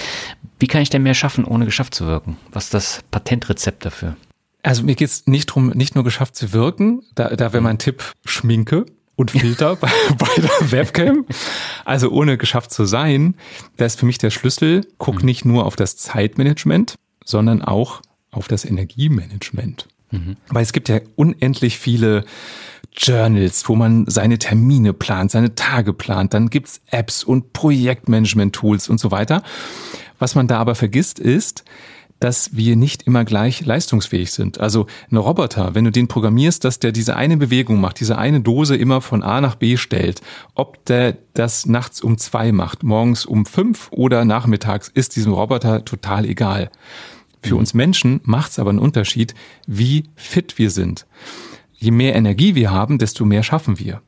Wie 0.60 0.68
kann 0.68 0.82
ich 0.82 0.90
denn 0.90 1.04
mehr 1.04 1.14
schaffen, 1.14 1.46
ohne 1.46 1.66
geschafft 1.66 1.94
zu 1.94 2.08
wirken? 2.08 2.38
Was 2.52 2.66
ist 2.66 2.74
das 2.74 3.04
Patentrezept 3.12 3.86
dafür? 3.86 4.16
Also 4.64 4.84
mir 4.84 4.96
geht 4.96 5.10
es 5.10 5.28
nicht 5.28 5.50
darum, 5.50 5.68
nicht 5.70 5.94
nur 5.94 6.04
geschafft 6.04 6.36
zu 6.36 6.52
wirken, 6.52 7.04
da, 7.14 7.30
da 7.30 7.54
wäre 7.54 7.62
mein 7.62 7.78
Tipp 7.78 8.14
Schminke 8.26 8.88
und 9.16 9.32
Filter 9.32 9.76
bei, 9.76 9.89
bei 10.18 10.41
der 10.41 10.72
Webcam. 10.72 11.26
Also 11.84 12.09
ohne 12.09 12.38
geschafft 12.38 12.72
zu 12.72 12.86
sein, 12.86 13.36
da 13.78 13.86
ist 13.86 13.99
für 13.99 14.05
mich 14.05 14.18
der 14.18 14.30
Schlüssel, 14.30 14.86
guck 14.97 15.20
mhm. 15.20 15.26
nicht 15.26 15.45
nur 15.45 15.66
auf 15.66 15.76
das 15.76 15.97
Zeitmanagement, 15.97 16.95
sondern 17.24 17.61
auch 17.61 18.01
auf 18.32 18.47
das 18.47 18.66
Energiemanagement. 18.66 19.88
Mhm. 20.11 20.38
Weil 20.49 20.63
es 20.63 20.74
gibt 20.74 20.89
ja 20.89 20.99
unendlich 21.16 21.78
viele 21.80 22.26
Journals, 22.97 23.68
wo 23.68 23.76
man 23.76 24.05
seine 24.07 24.38
Termine 24.38 24.93
plant, 24.93 25.32
seine 25.32 25.55
Tage 25.55 25.93
plant. 25.93 26.34
Dann 26.34 26.49
gibt's 26.49 26.82
Apps 26.88 27.24
und 27.24 27.53
Projektmanagement-Tools 27.53 28.89
und 28.89 28.99
so 28.99 29.11
weiter. 29.11 29.43
Was 30.18 30.36
man 30.36 30.47
da 30.47 30.59
aber 30.59 30.76
vergisst 30.76 31.20
ist, 31.20 31.66
dass 32.20 32.55
wir 32.55 32.76
nicht 32.76 33.03
immer 33.03 33.26
gleich 33.26 33.66
leistungsfähig 33.66 34.32
sind. 34.32 34.59
Also 34.59 34.88
ein 35.11 35.18
Roboter, 35.18 35.76
wenn 35.76 35.86
du 35.86 35.91
den 35.91 36.07
programmierst, 36.07 36.63
dass 36.63 36.80
der 36.80 36.91
diese 36.91 37.16
eine 37.16 37.38
Bewegung 37.38 37.82
macht, 37.82 37.99
diese 37.99 38.18
eine 38.18 38.41
Dose 38.41 38.76
immer 38.76 39.01
von 39.01 39.22
A 39.22 39.41
nach 39.41 39.55
B 39.55 39.78
stellt, 39.78 40.22
ob 40.53 40.84
der 40.86 41.18
das 41.34 41.66
nachts 41.66 42.01
um 42.01 42.18
zwei 42.18 42.51
macht, 42.51 42.84
morgens 42.84 43.26
um 43.26 43.45
fünf 43.45 43.89
oder 43.91 44.24
nachmittags, 44.26 44.88
ist 44.88 45.16
diesem 45.16 45.34
Roboter 45.34 45.84
total 45.84 46.26
egal. 46.26 46.72
Für 47.41 47.55
mhm. 47.55 47.59
uns 47.59 47.74
Menschen 47.74 48.22
macht 48.24 48.51
es 48.51 48.59
aber 48.59 48.70
einen 48.70 48.80
Unterschied, 48.80 49.36
wie 49.68 50.05
fit 50.16 50.57
wir 50.57 50.72
sind. 50.72 51.05
Je 51.74 51.91
mehr 51.91 52.16
Energie 52.16 52.55
wir 52.55 52.72
haben, 52.72 52.97
desto 52.97 53.26
mehr 53.26 53.43
schaffen 53.43 53.78
wir. 53.78 54.01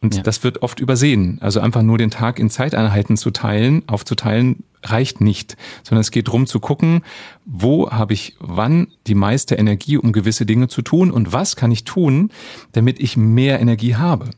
Und 0.00 0.16
ja. 0.16 0.22
das 0.22 0.44
wird 0.44 0.62
oft 0.62 0.80
übersehen. 0.80 1.38
Also 1.40 1.60
einfach 1.60 1.82
nur 1.82 1.98
den 1.98 2.10
Tag 2.10 2.38
in 2.38 2.50
Zeiteinheiten 2.50 3.16
zu 3.16 3.30
teilen, 3.30 3.82
aufzuteilen, 3.88 4.62
reicht 4.84 5.20
nicht, 5.20 5.56
sondern 5.82 6.02
es 6.02 6.12
geht 6.12 6.28
darum 6.28 6.46
zu 6.46 6.60
gucken, 6.60 7.02
wo 7.44 7.90
habe 7.90 8.14
ich 8.14 8.36
wann 8.38 8.88
die 9.08 9.16
meiste 9.16 9.56
Energie, 9.56 9.96
um 9.96 10.12
gewisse 10.12 10.46
Dinge 10.46 10.68
zu 10.68 10.82
tun 10.82 11.10
und 11.10 11.32
was 11.32 11.56
kann 11.56 11.72
ich 11.72 11.84
tun, 11.84 12.30
damit 12.72 13.00
ich 13.00 13.16
mehr 13.16 13.60
Energie 13.60 13.96
habe. 13.96 14.30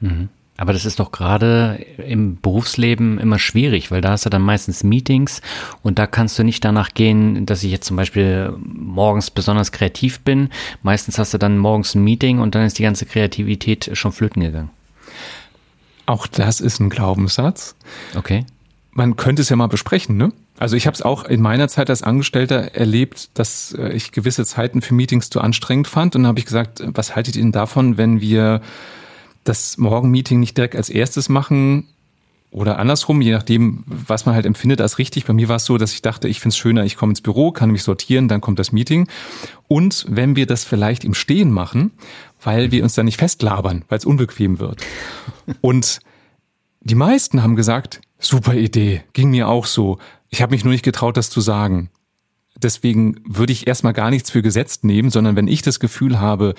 Mhm. 0.00 0.30
Aber 0.58 0.72
das 0.72 0.84
ist 0.84 1.00
doch 1.00 1.12
gerade 1.12 1.84
im 2.06 2.40
Berufsleben 2.40 3.18
immer 3.18 3.38
schwierig, 3.38 3.90
weil 3.90 4.00
da 4.00 4.10
hast 4.10 4.26
du 4.26 4.30
dann 4.30 4.42
meistens 4.42 4.84
Meetings 4.84 5.40
und 5.82 5.98
da 5.98 6.06
kannst 6.06 6.38
du 6.38 6.44
nicht 6.44 6.64
danach 6.64 6.94
gehen, 6.94 7.46
dass 7.46 7.64
ich 7.64 7.72
jetzt 7.72 7.86
zum 7.86 7.96
Beispiel 7.96 8.54
morgens 8.62 9.30
besonders 9.30 9.72
kreativ 9.72 10.20
bin. 10.20 10.50
Meistens 10.82 11.18
hast 11.18 11.34
du 11.34 11.38
dann 11.38 11.58
morgens 11.58 11.94
ein 11.94 12.04
Meeting 12.04 12.38
und 12.38 12.54
dann 12.54 12.64
ist 12.64 12.78
die 12.78 12.84
ganze 12.84 13.06
Kreativität 13.06 13.90
schon 13.94 14.12
flöten 14.12 14.42
gegangen. 14.42 14.70
Auch 16.12 16.26
das 16.26 16.60
ist 16.60 16.78
ein 16.78 16.90
Glaubenssatz. 16.90 17.74
Okay. 18.14 18.44
Man 18.90 19.16
könnte 19.16 19.40
es 19.40 19.48
ja 19.48 19.56
mal 19.56 19.68
besprechen, 19.68 20.18
ne? 20.18 20.30
Also 20.58 20.76
ich 20.76 20.86
habe 20.86 20.94
es 20.94 21.00
auch 21.00 21.24
in 21.24 21.40
meiner 21.40 21.68
Zeit 21.68 21.88
als 21.88 22.02
Angestellter 22.02 22.74
erlebt, 22.74 23.30
dass 23.32 23.72
äh, 23.72 23.94
ich 23.94 24.12
gewisse 24.12 24.44
Zeiten 24.44 24.82
für 24.82 24.92
Meetings 24.92 25.30
zu 25.30 25.40
anstrengend 25.40 25.88
fand. 25.88 26.14
Und 26.14 26.24
dann 26.24 26.28
habe 26.28 26.38
ich 26.38 26.44
gesagt, 26.44 26.82
was 26.84 27.16
haltet 27.16 27.36
ihr 27.36 27.42
denn 27.42 27.52
davon, 27.52 27.96
wenn 27.96 28.20
wir 28.20 28.60
das 29.44 29.78
Morgenmeeting 29.78 30.38
nicht 30.38 30.54
direkt 30.54 30.76
als 30.76 30.90
erstes 30.90 31.30
machen 31.30 31.88
oder 32.50 32.78
andersrum, 32.78 33.22
je 33.22 33.32
nachdem, 33.32 33.82
was 33.86 34.26
man 34.26 34.34
halt 34.34 34.44
empfindet 34.44 34.82
als 34.82 34.98
richtig. 34.98 35.24
Bei 35.24 35.32
mir 35.32 35.48
war 35.48 35.56
es 35.56 35.64
so, 35.64 35.78
dass 35.78 35.94
ich 35.94 36.02
dachte, 36.02 36.28
ich 36.28 36.40
finde 36.40 36.52
es 36.52 36.58
schöner, 36.58 36.84
ich 36.84 36.98
komme 36.98 37.12
ins 37.12 37.22
Büro, 37.22 37.52
kann 37.52 37.70
mich 37.70 37.82
sortieren, 37.82 38.28
dann 38.28 38.42
kommt 38.42 38.58
das 38.58 38.70
Meeting. 38.70 39.08
Und 39.66 40.04
wenn 40.10 40.36
wir 40.36 40.44
das 40.44 40.62
vielleicht 40.62 41.04
im 41.04 41.14
Stehen 41.14 41.50
machen, 41.50 41.92
weil 42.42 42.70
wir 42.70 42.82
uns 42.82 42.94
da 42.94 43.02
nicht 43.02 43.18
festlabern, 43.18 43.84
weil 43.88 43.98
es 43.98 44.04
unbequem 44.04 44.58
wird. 44.58 44.84
Und 45.60 46.00
die 46.80 46.94
meisten 46.94 47.42
haben 47.42 47.56
gesagt, 47.56 48.00
super 48.18 48.54
Idee, 48.54 49.02
ging 49.12 49.30
mir 49.30 49.48
auch 49.48 49.66
so. 49.66 49.98
Ich 50.30 50.42
habe 50.42 50.52
mich 50.52 50.64
nur 50.64 50.72
nicht 50.72 50.84
getraut, 50.84 51.16
das 51.16 51.30
zu 51.30 51.40
sagen. 51.40 51.90
Deswegen 52.60 53.16
würde 53.24 53.52
ich 53.52 53.66
erstmal 53.66 53.92
gar 53.92 54.10
nichts 54.10 54.30
für 54.30 54.42
gesetzt 54.42 54.84
nehmen, 54.84 55.10
sondern 55.10 55.36
wenn 55.36 55.48
ich 55.48 55.62
das 55.62 55.80
Gefühl 55.80 56.20
habe, 56.20 56.54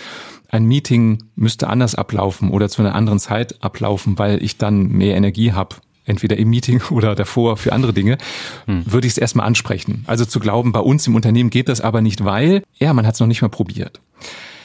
ein 0.49 0.65
Meeting 0.65 1.23
müsste 1.35 1.67
anders 1.67 1.95
ablaufen 1.95 2.49
oder 2.49 2.67
zu 2.69 2.81
einer 2.81 2.95
anderen 2.95 3.19
Zeit 3.19 3.63
ablaufen, 3.63 4.17
weil 4.17 4.43
ich 4.43 4.57
dann 4.57 4.87
mehr 4.87 5.15
Energie 5.15 5.53
habe, 5.53 5.77
entweder 6.05 6.37
im 6.37 6.49
Meeting 6.49 6.81
oder 6.89 7.15
davor 7.15 7.57
für 7.57 7.73
andere 7.73 7.93
Dinge, 7.93 8.17
hm. 8.65 8.83
würde 8.85 9.07
ich 9.07 9.13
es 9.13 9.17
erstmal 9.17 9.45
ansprechen. 9.45 10.03
Also 10.07 10.25
zu 10.25 10.39
glauben, 10.39 10.71
bei 10.71 10.79
uns 10.79 11.07
im 11.07 11.15
Unternehmen 11.15 11.49
geht 11.49 11.69
das 11.69 11.81
aber 11.81 12.01
nicht, 12.01 12.23
weil, 12.23 12.63
ja, 12.77 12.93
man 12.93 13.05
hat 13.05 13.13
es 13.13 13.19
noch 13.19 13.27
nicht 13.27 13.41
mal 13.41 13.49
probiert. 13.49 14.01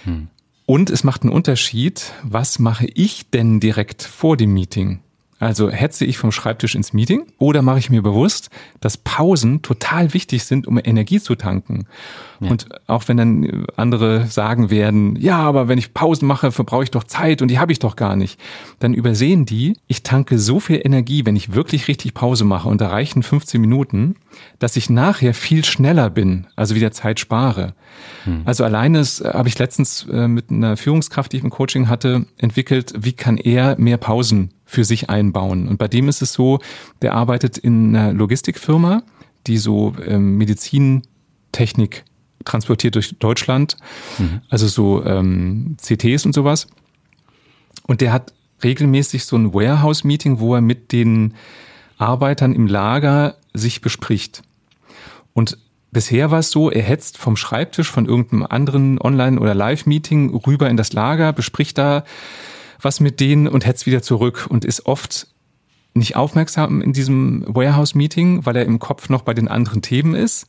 Hm. 0.05 0.29
Und 0.71 0.91
es 0.91 1.03
macht 1.03 1.23
einen 1.23 1.33
Unterschied, 1.33 2.13
was 2.23 2.59
mache 2.59 2.85
ich 2.93 3.31
denn 3.31 3.59
direkt 3.59 4.03
vor 4.03 4.37
dem 4.37 4.53
Meeting? 4.53 5.01
Also 5.39 5.71
hetze 5.71 6.05
ich 6.05 6.19
vom 6.19 6.33
Schreibtisch 6.33 6.75
ins 6.75 6.93
Meeting 6.93 7.27
oder 7.39 7.63
mache 7.63 7.79
ich 7.79 7.91
mir 7.91 8.03
bewusst, 8.03 8.51
dass 8.81 8.97
Pausen 8.97 9.63
total 9.63 10.13
wichtig 10.13 10.45
sind, 10.45 10.67
um 10.67 10.81
Energie 10.83 11.21
zu 11.21 11.37
tanken. 11.37 11.87
Ja. 12.41 12.51
Und 12.51 12.69
auch 12.89 13.07
wenn 13.07 13.17
dann 13.17 13.67
andere 13.77 14.27
sagen 14.27 14.71
werden, 14.71 15.17
ja, 15.17 15.39
aber 15.39 15.69
wenn 15.69 15.79
ich 15.79 15.95
Pausen 15.95 16.27
mache, 16.27 16.51
verbrauche 16.51 16.85
ich 16.85 16.91
doch 16.91 17.05
Zeit 17.05 17.41
und 17.41 17.49
die 17.49 17.59
habe 17.59 17.71
ich 17.71 17.79
doch 17.79 17.95
gar 17.95 18.17
nicht, 18.17 18.41
dann 18.81 18.95
übersehen 18.95 19.47
die, 19.47 19.77
ich 19.87 20.03
tanke 20.03 20.39
so 20.39 20.59
viel 20.59 20.81
Energie, 20.85 21.25
wenn 21.25 21.37
ich 21.37 21.55
wirklich 21.55 21.87
richtig 21.87 22.15
Pause 22.15 22.45
mache 22.45 22.69
und 22.69 22.81
da 22.81 22.89
reichen 22.89 23.23
15 23.23 23.61
Minuten, 23.61 24.17
dass 24.59 24.77
ich 24.77 24.91
nachher 24.91 25.35
viel 25.35 25.65
schneller 25.65 26.11
bin, 26.11 26.47
also 26.57 26.75
wieder 26.75 26.91
Zeit 26.91 27.21
spare. 27.21 27.75
Hm. 28.25 28.43
Also 28.45 28.65
alleine 28.65 29.03
habe 29.03 29.49
ich 29.49 29.59
letztens 29.59 30.07
äh, 30.11 30.27
mit 30.27 30.51
einer 30.51 30.77
Führungskraft, 30.77 31.33
die 31.33 31.39
ich 31.39 31.45
im 31.45 31.51
Coaching 31.51 31.89
hatte, 31.89 32.27
entwickelt, 32.39 32.93
wie 32.97 33.13
kann 33.13 33.37
er 33.37 33.79
mehr 33.79 33.99
Pausen 33.99 34.51
für 34.69 34.85
sich 34.85 35.09
einbauen. 35.09 35.67
Und 35.67 35.79
bei 35.79 35.89
dem 35.89 36.11
ist 36.11 36.21
es 36.21 36.35
so, 36.35 36.61
der 37.01 37.15
arbeitet 37.15 37.57
in 37.57 37.97
einer 37.97 38.13
Logistikfirma, 38.13 39.03
die 39.47 39.57
so 39.57 39.95
ähm, 40.07 40.37
Medizintechnik 40.37 42.05
transportiert 42.45 42.95
durch 42.95 43.19
Deutschland, 43.19 43.79
mhm. 44.19 44.43
also 44.51 44.69
so 44.69 45.05
ähm, 45.07 45.77
CTs 45.81 46.27
und 46.27 46.35
sowas. 46.35 46.67
Und 47.87 48.03
der 48.03 48.13
hat 48.13 48.35
regelmäßig 48.63 49.25
so 49.25 49.37
ein 49.37 49.55
Warehouse-Meeting, 49.55 50.39
wo 50.39 50.55
er 50.55 50.61
mit 50.61 50.93
den 50.93 51.33
Arbeitern 51.97 52.53
im 52.53 52.67
Lager 52.67 53.37
sich 53.55 53.81
bespricht. 53.81 54.43
Und 55.33 55.57
bisher 55.93 56.31
war 56.31 56.41
es 56.41 56.51
so, 56.51 56.71
er 56.71 56.83
hetzt 56.83 57.17
vom 57.17 57.37
Schreibtisch 57.37 57.91
von 57.91 58.05
irgendeinem 58.05 58.45
anderen 58.45 59.01
Online- 59.01 59.41
oder 59.41 59.55
Live-Meeting 59.55 60.35
rüber 60.35 60.69
in 60.69 60.77
das 60.77 60.93
Lager, 60.93 61.33
bespricht 61.33 61.79
da 61.79 62.05
was 62.81 63.01
mit 63.01 63.21
denen 63.21 63.49
und 63.49 63.67
hetzt 63.67 63.87
wieder 63.87 64.03
zurück 64.03 64.47
und 64.49 64.65
ist 64.65 64.87
oft 64.87 65.27
nicht 65.95 66.17
aufmerksam 66.17 66.81
in 66.81 66.93
diesem 66.93 67.45
Warehouse-Meeting, 67.47 68.47
weil 68.47 68.57
er 68.57 68.65
im 68.65 68.79
Kopf 68.79 69.09
noch 69.09 69.23
bei 69.23 69.35
den 69.35 69.49
anderen 69.49 69.83
Themen 69.83 70.15
ist 70.15 70.47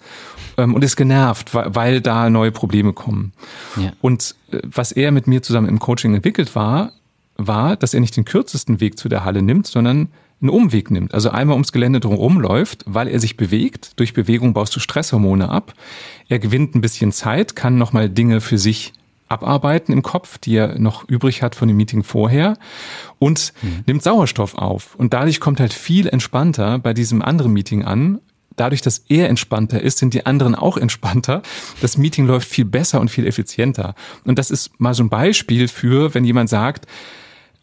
ähm, 0.57 0.75
und 0.75 0.83
ist 0.83 0.95
genervt, 0.95 1.53
weil, 1.53 1.75
weil 1.75 2.01
da 2.01 2.29
neue 2.29 2.51
Probleme 2.51 2.93
kommen. 2.93 3.33
Ja. 3.75 3.91
Und 4.01 4.35
äh, 4.51 4.59
was 4.63 4.91
er 4.91 5.11
mit 5.11 5.27
mir 5.27 5.41
zusammen 5.41 5.67
im 5.67 5.79
Coaching 5.79 6.13
entwickelt 6.13 6.55
war, 6.55 6.93
war, 7.35 7.75
dass 7.75 7.93
er 7.93 7.99
nicht 7.99 8.15
den 8.15 8.25
kürzesten 8.25 8.79
Weg 8.79 8.97
zu 8.97 9.09
der 9.09 9.23
Halle 9.23 9.41
nimmt, 9.41 9.65
sondern 9.67 10.09
einen 10.41 10.49
Umweg 10.49 10.89
nimmt, 10.89 11.13
also 11.13 11.29
einmal 11.31 11.55
ums 11.55 11.73
Gelände 11.73 11.99
drumherum 11.99 12.39
läuft, 12.39 12.83
weil 12.85 13.09
er 13.09 13.19
sich 13.19 13.35
bewegt. 13.35 13.91
Durch 13.97 14.13
Bewegung 14.13 14.53
baust 14.53 14.73
du 14.75 14.79
Stresshormone 14.79 15.49
ab. 15.49 15.73
Er 16.29 16.39
gewinnt 16.39 16.75
ein 16.75 16.81
bisschen 16.81 17.11
Zeit, 17.11 17.57
kann 17.57 17.77
nochmal 17.77 18.09
Dinge 18.09 18.39
für 18.39 18.57
sich 18.57 18.93
abarbeiten 19.29 19.93
im 19.93 20.01
Kopf, 20.01 20.37
die 20.37 20.55
er 20.55 20.79
noch 20.79 21.07
übrig 21.07 21.41
hat 21.41 21.55
von 21.55 21.67
dem 21.67 21.77
Meeting 21.77 22.03
vorher 22.03 22.57
und 23.19 23.53
mhm. 23.61 23.83
nimmt 23.85 24.03
Sauerstoff 24.03 24.55
auf. 24.55 24.95
Und 24.95 25.13
dadurch 25.13 25.39
kommt 25.39 25.59
halt 25.59 25.73
viel 25.73 26.07
entspannter 26.07 26.79
bei 26.79 26.93
diesem 26.93 27.21
anderen 27.21 27.53
Meeting 27.53 27.85
an. 27.85 28.19
Dadurch, 28.55 28.81
dass 28.81 29.05
er 29.07 29.29
entspannter 29.29 29.81
ist, 29.81 29.99
sind 29.99 30.13
die 30.13 30.25
anderen 30.25 30.55
auch 30.55 30.75
entspannter. 30.75 31.41
Das 31.79 31.97
Meeting 31.97 32.25
läuft 32.27 32.49
viel 32.49 32.65
besser 32.65 32.99
und 32.99 33.09
viel 33.09 33.25
effizienter. 33.25 33.95
Und 34.25 34.37
das 34.37 34.51
ist 34.51 34.79
mal 34.79 34.93
so 34.93 35.03
ein 35.03 35.09
Beispiel 35.09 35.69
für, 35.69 36.13
wenn 36.13 36.25
jemand 36.25 36.49
sagt, 36.49 36.85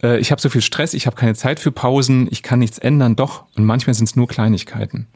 äh, 0.02 0.18
ich 0.18 0.30
habe 0.30 0.40
so 0.40 0.48
viel 0.48 0.62
Stress, 0.62 0.94
ich 0.94 1.06
habe 1.06 1.16
keine 1.16 1.34
Zeit 1.34 1.60
für 1.60 1.72
Pausen, 1.72 2.28
ich 2.30 2.42
kann 2.42 2.60
nichts 2.60 2.78
ändern, 2.78 3.16
doch. 3.16 3.44
Und 3.56 3.64
manchmal 3.64 3.94
sind 3.94 4.08
es 4.08 4.16
nur 4.16 4.28
Kleinigkeiten. 4.28 5.06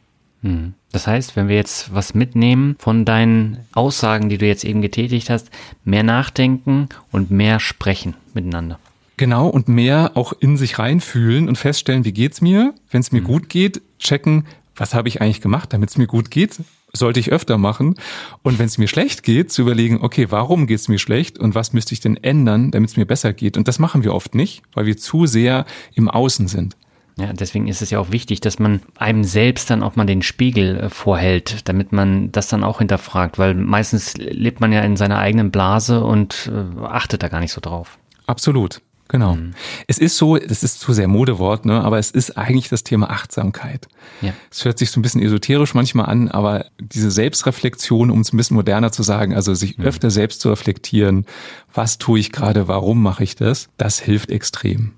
Hm. 0.43 0.75
Das 0.93 1.07
heißt, 1.07 1.37
wenn 1.37 1.49
wir 1.49 1.57
jetzt 1.57 1.95
was 1.95 2.15
mitnehmen 2.15 2.77
von 2.79 3.05
deinen 3.05 3.59
Aussagen, 3.73 4.29
die 4.29 4.39
du 4.39 4.47
jetzt 4.47 4.65
eben 4.65 4.83
getätigt 4.83 5.31
hast, 5.31 5.51
mehr 5.85 6.03
nachdenken 6.03 6.89
und 7.13 7.31
mehr 7.31 7.61
sprechen 7.61 8.15
miteinander. 8.35 8.79
Genau, 9.17 9.49
und 9.49 9.69
mehr 9.69 10.13
auch 10.15 10.33
in 10.41 10.57
sich 10.57 10.79
reinfühlen 10.79 11.49
und 11.49 11.57
feststellen, 11.57 12.07
wie 12.07 12.13
geht's 12.13 12.41
mir? 12.41 12.75
Wenn 12.91 13.03
es 13.03 13.13
mir 13.13 13.21
mhm. 13.21 13.27
gut 13.27 13.49
geht, 13.51 13.83
checken, 13.99 14.47
was 14.75 14.95
habe 14.95 15.09
ich 15.09 15.21
eigentlich 15.21 15.43
gemacht, 15.43 15.75
damit 15.75 15.91
es 15.91 15.99
mir 15.99 16.07
gut 16.07 16.31
geht? 16.31 16.57
Sollte 16.95 17.21
ich 17.21 17.31
öfter 17.31 17.59
machen. 17.59 17.97
Und 18.43 18.59
wenn 18.59 18.67
es 18.67 18.79
mir 18.79 18.89
schlecht 18.89 19.23
geht, 19.23 19.53
zu 19.53 19.63
überlegen, 19.63 19.99
okay, 20.01 20.29
warum 20.31 20.67
geht 20.67 20.81
es 20.81 20.89
mir 20.89 20.99
schlecht 20.99 21.39
und 21.39 21.55
was 21.55 21.75
müsste 21.75 21.93
ich 21.93 22.01
denn 22.01 22.17
ändern, 22.17 22.71
damit 22.71 22.91
es 22.91 22.97
mir 22.97 23.05
besser 23.05 23.35
geht? 23.35 23.59
Und 23.59 23.69
das 23.69 23.79
machen 23.79 24.03
wir 24.03 24.15
oft 24.15 24.35
nicht, 24.35 24.63
weil 24.73 24.87
wir 24.87 24.97
zu 24.97 25.27
sehr 25.27 25.67
im 25.95 26.09
Außen 26.09 26.49
sind. 26.49 26.77
Ja, 27.21 27.33
deswegen 27.33 27.69
ist 27.69 27.83
es 27.83 27.91
ja 27.91 27.99
auch 27.99 28.11
wichtig, 28.11 28.41
dass 28.41 28.59
man 28.59 28.81
einem 28.97 29.25
selbst 29.25 29.71
dann 29.71 29.83
auch 29.83 29.97
mal 29.97 30.07
den 30.07 30.23
Spiegel 30.23 30.77
äh, 30.79 30.91
vorhält, 30.91 31.69
damit 31.69 31.93
man 31.93 32.33
das 32.33 32.49
dann 32.49 32.65
auch 32.65 32.79
hinterfragt, 32.79 33.39
weil 33.39 33.55
meistens 33.55 34.17
lebt 34.17 34.61
man 34.61 34.73
ja 34.73 34.81
in 34.81 34.97
seiner 34.97 35.19
eigenen 35.19 35.51
Blase 35.51 36.03
und 36.03 36.51
äh, 36.53 36.81
achtet 36.83 37.23
da 37.23 37.29
gar 37.29 37.41
nicht 37.41 37.53
so 37.53 37.61
drauf. 37.61 37.99
Absolut. 38.27 38.81
Genau. 39.11 39.35
Mhm. 39.35 39.55
Es 39.89 39.99
ist 39.99 40.17
so, 40.17 40.39
das 40.39 40.63
ist 40.63 40.79
zu 40.79 40.93
sehr 40.93 41.09
Modewort, 41.09 41.67
ne, 41.67 41.81
aber 41.83 41.99
es 41.99 42.13
ist 42.13 42.39
eigentlich 42.39 42.69
das 42.69 42.85
Thema 42.85 43.11
Achtsamkeit. 43.11 43.89
Ja. 44.21 44.33
Es 44.51 44.65
hört 44.65 44.79
sich 44.79 44.93
so 44.93 45.01
ein 45.01 45.03
bisschen 45.03 45.21
esoterisch 45.21 45.75
manchmal 45.75 46.07
an, 46.07 46.29
aber 46.29 46.67
diese 46.79 47.11
Selbstreflexion, 47.11 48.11
um 48.11 48.21
es 48.21 48.33
ein 48.33 48.37
bisschen 48.37 48.55
moderner 48.55 48.93
zu 48.93 49.03
sagen, 49.03 49.35
also 49.35 49.53
sich 49.53 49.79
mhm. 49.79 49.85
öfter 49.85 50.11
selbst 50.11 50.41
zu 50.41 50.49
reflektieren, 50.49 51.27
was 51.75 51.99
tue 51.99 52.21
ich 52.21 52.31
gerade, 52.31 52.69
warum 52.69 53.03
mache 53.03 53.25
ich 53.25 53.35
das, 53.35 53.69
das 53.77 53.99
hilft 53.99 54.31
extrem. 54.31 54.93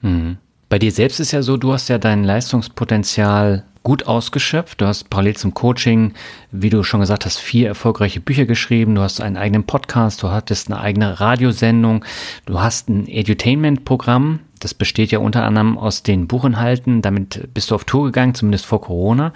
Mhm. 0.00 0.38
Bei 0.74 0.80
dir 0.80 0.90
selbst 0.90 1.20
ist 1.20 1.30
ja 1.30 1.40
so, 1.40 1.56
du 1.56 1.72
hast 1.72 1.88
ja 1.88 1.98
dein 1.98 2.24
Leistungspotenzial 2.24 3.62
gut 3.84 4.08
ausgeschöpft. 4.08 4.80
Du 4.80 4.86
hast 4.86 5.08
parallel 5.08 5.36
zum 5.36 5.54
Coaching, 5.54 6.14
wie 6.50 6.68
du 6.68 6.82
schon 6.82 6.98
gesagt 6.98 7.26
hast, 7.26 7.38
vier 7.38 7.68
erfolgreiche 7.68 8.18
Bücher 8.18 8.44
geschrieben. 8.44 8.96
Du 8.96 9.00
hast 9.00 9.20
einen 9.20 9.36
eigenen 9.36 9.62
Podcast, 9.62 10.20
du 10.24 10.30
hattest 10.32 10.66
eine 10.68 10.80
eigene 10.80 11.20
Radiosendung, 11.20 12.04
du 12.46 12.58
hast 12.60 12.88
ein 12.88 13.06
Edutainment-Programm. 13.06 14.40
Das 14.58 14.74
besteht 14.74 15.12
ja 15.12 15.20
unter 15.20 15.44
anderem 15.44 15.78
aus 15.78 16.02
den 16.02 16.26
Buchinhalten. 16.26 17.02
Damit 17.02 17.54
bist 17.54 17.70
du 17.70 17.76
auf 17.76 17.84
Tour 17.84 18.06
gegangen, 18.06 18.34
zumindest 18.34 18.66
vor 18.66 18.80
Corona. 18.80 19.32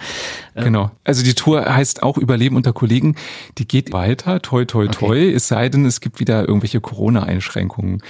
Äh, 0.54 0.64
genau. 0.64 0.90
Also 1.04 1.22
die 1.22 1.34
Tour 1.34 1.64
heißt 1.72 2.02
auch 2.02 2.18
Überleben 2.18 2.56
unter 2.56 2.72
Kollegen. 2.72 3.14
Die 3.58 3.68
geht 3.68 3.92
weiter, 3.92 4.42
toi, 4.42 4.64
toi, 4.64 4.88
toi. 4.88 5.10
Okay. 5.10 5.32
Es 5.32 5.46
sei 5.46 5.68
denn, 5.68 5.84
es 5.84 6.00
gibt 6.00 6.18
wieder 6.18 6.48
irgendwelche 6.48 6.80
Corona-Einschränkungen. 6.80 8.02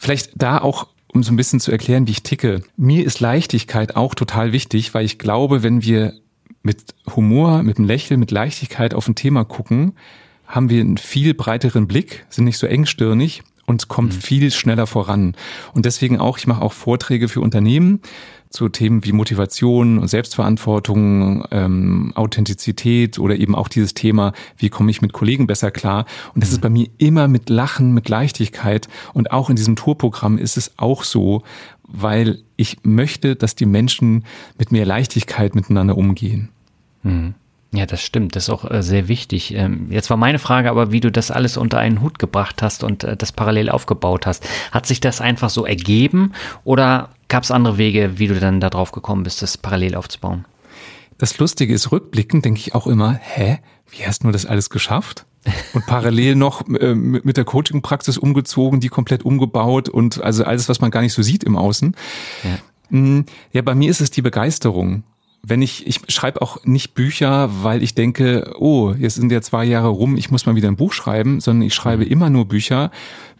Vielleicht 0.00 0.32
da 0.34 0.58
auch 0.58 0.88
um 1.12 1.22
so 1.22 1.32
ein 1.32 1.36
bisschen 1.36 1.60
zu 1.60 1.72
erklären, 1.72 2.06
wie 2.06 2.12
ich 2.12 2.22
ticke. 2.22 2.62
Mir 2.76 3.04
ist 3.04 3.20
Leichtigkeit 3.20 3.96
auch 3.96 4.14
total 4.14 4.52
wichtig, 4.52 4.94
weil 4.94 5.04
ich 5.04 5.18
glaube, 5.18 5.62
wenn 5.62 5.82
wir 5.82 6.14
mit 6.62 6.94
Humor, 7.14 7.62
mit 7.62 7.78
einem 7.78 7.86
Lächeln, 7.86 8.20
mit 8.20 8.30
Leichtigkeit 8.30 8.94
auf 8.94 9.08
ein 9.08 9.14
Thema 9.14 9.44
gucken, 9.44 9.94
haben 10.46 10.70
wir 10.70 10.80
einen 10.80 10.98
viel 10.98 11.34
breiteren 11.34 11.86
Blick, 11.86 12.26
sind 12.28 12.44
nicht 12.44 12.58
so 12.58 12.66
engstirnig 12.66 13.42
und 13.66 13.88
kommen 13.88 14.08
mhm. 14.08 14.12
viel 14.12 14.50
schneller 14.50 14.86
voran. 14.86 15.34
Und 15.74 15.84
deswegen 15.84 16.18
auch, 16.18 16.38
ich 16.38 16.46
mache 16.46 16.62
auch 16.62 16.72
Vorträge 16.72 17.28
für 17.28 17.40
Unternehmen 17.40 18.00
zu 18.50 18.68
Themen 18.68 19.04
wie 19.04 19.12
Motivation 19.12 19.98
und 19.98 20.08
Selbstverantwortung, 20.08 21.44
ähm, 21.50 22.12
Authentizität 22.14 23.18
oder 23.18 23.36
eben 23.36 23.54
auch 23.54 23.68
dieses 23.68 23.94
Thema, 23.94 24.32
wie 24.56 24.68
komme 24.68 24.90
ich 24.90 25.02
mit 25.02 25.12
Kollegen 25.12 25.46
besser 25.46 25.70
klar. 25.70 26.06
Und 26.34 26.42
das 26.42 26.50
mhm. 26.50 26.54
ist 26.54 26.60
bei 26.60 26.70
mir 26.70 26.86
immer 26.98 27.28
mit 27.28 27.50
Lachen, 27.50 27.92
mit 27.92 28.08
Leichtigkeit. 28.08 28.88
Und 29.12 29.32
auch 29.32 29.50
in 29.50 29.56
diesem 29.56 29.76
Tourprogramm 29.76 30.38
ist 30.38 30.56
es 30.56 30.72
auch 30.78 31.04
so, 31.04 31.42
weil 31.82 32.42
ich 32.56 32.78
möchte, 32.82 33.36
dass 33.36 33.54
die 33.54 33.66
Menschen 33.66 34.24
mit 34.58 34.72
mehr 34.72 34.86
Leichtigkeit 34.86 35.54
miteinander 35.54 35.96
umgehen. 35.96 36.50
Mhm. 37.02 37.34
Ja, 37.72 37.84
das 37.84 38.00
stimmt. 38.00 38.34
Das 38.34 38.44
ist 38.44 38.50
auch 38.50 38.70
äh, 38.70 38.82
sehr 38.82 39.08
wichtig. 39.08 39.54
Ähm, 39.54 39.88
jetzt 39.90 40.08
war 40.08 40.16
meine 40.16 40.38
Frage 40.38 40.70
aber, 40.70 40.90
wie 40.90 41.00
du 41.00 41.12
das 41.12 41.30
alles 41.30 41.58
unter 41.58 41.78
einen 41.78 42.00
Hut 42.00 42.18
gebracht 42.18 42.62
hast 42.62 42.82
und 42.82 43.04
äh, 43.04 43.16
das 43.16 43.32
parallel 43.32 43.68
aufgebaut 43.68 44.26
hast. 44.26 44.46
Hat 44.72 44.86
sich 44.86 45.00
das 45.00 45.20
einfach 45.20 45.50
so 45.50 45.66
ergeben 45.66 46.32
oder 46.64 47.10
gab 47.28 47.42
es 47.42 47.50
andere 47.50 47.76
Wege, 47.76 48.18
wie 48.18 48.26
du 48.26 48.40
dann 48.40 48.60
da 48.60 48.70
drauf 48.70 48.90
gekommen 48.92 49.22
bist, 49.22 49.42
das 49.42 49.58
parallel 49.58 49.96
aufzubauen? 49.96 50.46
Das 51.18 51.36
Lustige 51.38 51.74
ist, 51.74 51.92
rückblickend 51.92 52.44
denke 52.44 52.60
ich 52.60 52.74
auch 52.74 52.86
immer, 52.86 53.12
hä, 53.12 53.58
wie 53.90 54.06
hast 54.06 54.24
du 54.24 54.30
das 54.30 54.46
alles 54.46 54.70
geschafft? 54.70 55.26
Und 55.74 55.86
parallel 55.86 56.36
noch 56.36 56.66
äh, 56.68 56.94
mit 56.94 57.36
der 57.36 57.44
Coaching-Praxis 57.44 58.16
umgezogen, 58.16 58.80
die 58.80 58.88
komplett 58.88 59.24
umgebaut 59.24 59.88
und 59.88 60.22
also 60.22 60.44
alles, 60.44 60.68
was 60.68 60.80
man 60.80 60.90
gar 60.90 61.02
nicht 61.02 61.12
so 61.12 61.22
sieht 61.22 61.44
im 61.44 61.56
Außen. 61.56 61.94
Ja. 62.44 62.58
Hm, 62.90 63.26
ja, 63.52 63.62
bei 63.62 63.74
mir 63.74 63.90
ist 63.90 64.00
es 64.00 64.10
die 64.10 64.22
Begeisterung 64.22 65.04
wenn 65.42 65.62
ich, 65.62 65.86
ich 65.86 66.00
schreibe 66.08 66.42
auch 66.42 66.64
nicht 66.64 66.94
Bücher, 66.94 67.50
weil 67.62 67.82
ich 67.82 67.94
denke, 67.94 68.54
oh, 68.58 68.94
jetzt 68.98 69.14
sind 69.14 69.32
ja 69.32 69.40
zwei 69.40 69.64
Jahre 69.64 69.88
rum, 69.88 70.16
ich 70.16 70.30
muss 70.30 70.46
mal 70.46 70.56
wieder 70.56 70.68
ein 70.68 70.76
Buch 70.76 70.92
schreiben, 70.92 71.40
sondern 71.40 71.66
ich 71.66 71.74
schreibe 71.74 72.04
mhm. 72.04 72.10
immer 72.10 72.30
nur 72.30 72.46
Bücher, 72.46 72.90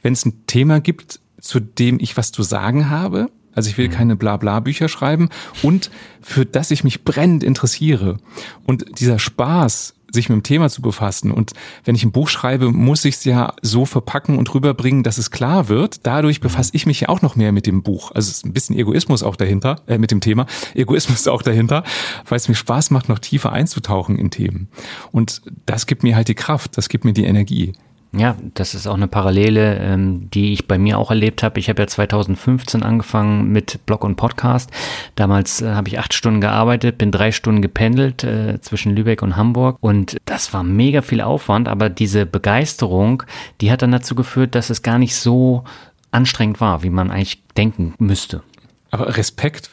wenn 0.03 0.13
es 0.13 0.25
ein 0.25 0.47
Thema 0.47 0.81
gibt, 0.81 1.21
zu 1.41 1.61
dem 1.61 1.99
ich 2.01 2.17
was 2.17 2.33
zu 2.33 2.43
sagen 2.43 2.91
habe. 2.91 3.31
Also 3.55 3.71
ich 3.71 3.79
will 3.79 3.89
mhm. 3.89 3.93
keine 3.93 4.17
Blabla-Bücher 4.17 4.89
schreiben 4.89 5.31
und 5.63 5.91
für 6.21 6.47
das 6.47 6.71
ich 6.71 6.85
mich 6.85 7.05
brennend 7.05 7.43
interessiere. 7.43 8.19
Und 8.65 9.01
dieser 9.01 9.19
Spaß, 9.19 9.95
sich 10.13 10.29
mit 10.29 10.37
dem 10.37 10.43
Thema 10.43 10.69
zu 10.69 10.83
befassen. 10.83 11.31
Und 11.31 11.53
wenn 11.85 11.95
ich 11.95 12.05
ein 12.05 12.13
Buch 12.13 12.29
schreibe, 12.29 12.71
muss 12.71 13.05
ich 13.05 13.17
es 13.17 13.25
ja 13.25 13.55
so 13.63 13.85
verpacken 13.85 14.39
und 14.39 14.53
rüberbringen, 14.55 15.03
dass 15.03 15.19
es 15.19 15.31
klar 15.31 15.69
wird. 15.69 16.07
Dadurch 16.07 16.41
befasse 16.41 16.71
ich 16.75 16.87
mich 16.87 17.01
ja 17.01 17.09
auch 17.09 17.23
noch 17.23 17.37
mehr 17.37 17.53
mit 17.53 17.67
dem 17.67 17.83
Buch. 17.83 18.11
Also 18.13 18.31
es 18.31 18.39
ist 18.39 18.47
ein 18.47 18.53
bisschen 18.53 18.77
Egoismus 18.77 19.23
auch 19.23 19.37
dahinter, 19.37 19.83
äh, 19.87 19.99
mit 19.99 20.11
dem 20.11 20.21
Thema. 20.21 20.47
Egoismus 20.75 21.29
auch 21.29 21.43
dahinter, 21.43 21.85
weil 22.27 22.37
es 22.37 22.49
mir 22.49 22.55
Spaß 22.55 22.91
macht, 22.91 23.09
noch 23.09 23.19
tiefer 23.19 23.53
einzutauchen 23.53 24.19
in 24.19 24.31
Themen. 24.31 24.69
Und 25.13 25.43
das 25.67 25.87
gibt 25.87 26.03
mir 26.03 26.17
halt 26.17 26.29
die 26.29 26.35
Kraft, 26.35 26.77
das 26.77 26.89
gibt 26.89 27.05
mir 27.05 27.13
die 27.13 27.25
Energie. 27.25 27.75
Ja, 28.13 28.37
das 28.55 28.75
ist 28.75 28.87
auch 28.87 28.95
eine 28.95 29.07
Parallele, 29.07 29.77
ähm, 29.77 30.31
die 30.31 30.55
ich 30.55 30.67
bei 30.67 30.79
mir 30.79 30.99
auch 30.99 31.11
erlebt 31.11 31.43
habe. 31.43 31.61
Ich 31.61 31.69
habe 31.69 31.83
ja 31.83 31.87
2015 31.87 32.83
angefangen 32.83 33.53
mit 33.53 33.85
Blog 33.85 34.03
und 34.03 34.17
Podcast. 34.17 34.71
Damals 35.15 35.61
äh, 35.61 35.75
habe 35.75 35.89
ich 35.89 35.99
acht 35.99 36.15
Stunden 36.15 36.41
gearbeitet, 36.41 36.97
bin 36.97 37.13
drei 37.13 37.33
Stunden 37.33 37.61
gependelt 37.61 38.25
äh, 38.25 38.61
zwischen 38.63 38.97
Lübeck 38.97 39.21
und 39.21 39.37
Hamburg 39.37 39.77
und 39.81 40.17
das 40.25 40.55
war 40.55 40.63
mega 40.63 41.03
viel 41.03 41.21
Aufwand, 41.21 41.69
aber 41.69 41.91
diese 41.91 42.25
Begeisterung, 42.25 43.25
die 43.61 43.71
hat 43.71 43.83
dann 43.83 43.93
dazu 43.93 44.15
geführt, 44.15 44.55
dass 44.55 44.71
es 44.71 44.83
gar 44.83 44.99
nicht 44.99 45.15
so 45.15 45.65
anstrengend 46.11 46.63
war, 46.63 46.83
wie 46.83 46.91
man 46.91 47.11
eigentlich 47.11 47.43
denken 47.59 47.95
müsste. 47.99 48.43
Aber 48.91 49.17
Respekt 49.19 49.71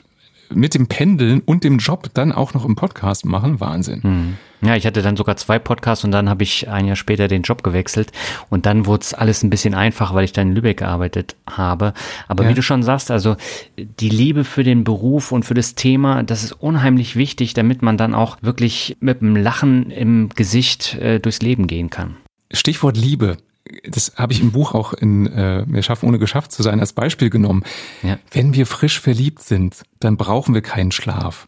mit 0.49 0.73
dem 0.73 0.87
Pendeln 0.87 1.41
und 1.41 1.63
dem 1.63 1.77
Job 1.77 2.09
dann 2.13 2.31
auch 2.31 2.53
noch 2.53 2.65
im 2.65 2.75
Podcast 2.75 3.25
machen, 3.25 3.59
Wahnsinn. 3.59 4.03
Hm. 4.03 4.37
Ja, 4.61 4.75
ich 4.75 4.85
hatte 4.85 5.01
dann 5.01 5.15
sogar 5.15 5.37
zwei 5.37 5.59
Podcasts 5.59 6.03
und 6.03 6.11
dann 6.11 6.29
habe 6.29 6.43
ich 6.43 6.69
ein 6.69 6.87
Jahr 6.87 6.95
später 6.95 7.27
den 7.27 7.43
Job 7.43 7.61
gewechselt 7.61 8.11
und 8.49 8.65
dann 8.65 8.85
wurde 8.85 9.01
es 9.01 9.13
alles 9.13 9.43
ein 9.43 9.49
bisschen 9.49 9.75
einfacher, 9.75 10.15
weil 10.15 10.23
ich 10.23 10.33
dann 10.33 10.49
in 10.49 10.55
Lübeck 10.55 10.77
gearbeitet 10.77 11.35
habe. 11.47 11.93
Aber 12.27 12.45
ja. 12.45 12.49
wie 12.49 12.53
du 12.53 12.63
schon 12.63 12.81
sagst, 12.81 13.11
also 13.11 13.35
die 13.77 14.09
Liebe 14.09 14.43
für 14.43 14.63
den 14.63 14.83
Beruf 14.83 15.31
und 15.31 15.43
für 15.43 15.53
das 15.53 15.75
Thema, 15.75 16.23
das 16.23 16.43
ist 16.43 16.53
unheimlich 16.53 17.15
wichtig, 17.15 17.53
damit 17.53 17.81
man 17.81 17.97
dann 17.97 18.15
auch 18.15 18.37
wirklich 18.41 18.97
mit 18.99 19.21
einem 19.21 19.35
Lachen 19.35 19.91
im 19.91 20.29
Gesicht 20.29 20.95
äh, 20.95 21.19
durchs 21.19 21.41
Leben 21.41 21.67
gehen 21.67 21.89
kann. 21.89 22.17
Stichwort 22.51 22.97
Liebe 22.97 23.37
das 23.83 24.13
habe 24.15 24.33
ich 24.33 24.41
im 24.41 24.51
Buch 24.51 24.73
auch 24.73 24.93
in 24.93 25.27
äh, 25.27 25.63
Wir 25.67 25.81
schaffen 25.81 26.07
ohne 26.07 26.19
geschafft 26.19 26.51
zu 26.51 26.63
sein 26.63 26.79
als 26.79 26.93
Beispiel 26.93 27.29
genommen. 27.29 27.63
Ja. 28.03 28.19
Wenn 28.31 28.53
wir 28.53 28.65
frisch 28.65 28.99
verliebt 28.99 29.41
sind, 29.41 29.83
dann 29.99 30.17
brauchen 30.17 30.53
wir 30.53 30.61
keinen 30.61 30.91
Schlaf. 30.91 31.47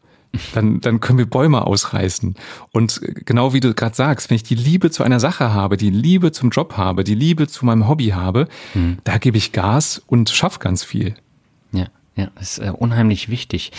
Dann, 0.53 0.81
dann 0.81 0.99
können 0.99 1.17
wir 1.17 1.25
Bäume 1.25 1.65
ausreißen. 1.65 2.35
Und 2.71 3.01
genau 3.25 3.53
wie 3.53 3.59
du 3.59 3.73
gerade 3.73 3.95
sagst, 3.95 4.29
wenn 4.29 4.35
ich 4.35 4.43
die 4.43 4.55
Liebe 4.55 4.91
zu 4.91 5.03
einer 5.03 5.19
Sache 5.19 5.53
habe, 5.53 5.77
die 5.77 5.89
Liebe 5.89 6.31
zum 6.31 6.49
Job 6.49 6.75
habe, 6.77 7.03
die 7.03 7.15
Liebe 7.15 7.47
zu 7.47 7.65
meinem 7.65 7.87
Hobby 7.87 8.09
habe, 8.09 8.47
mhm. 8.73 8.97
da 9.03 9.17
gebe 9.17 9.37
ich 9.37 9.51
Gas 9.51 10.01
und 10.05 10.29
schaffe 10.29 10.59
ganz 10.59 10.83
viel. 10.83 11.15
Ja. 11.71 11.87
Ja, 12.17 12.31
ist 12.41 12.57
äh, 12.57 12.71
unheimlich 12.75 13.29
wichtig. 13.29 13.71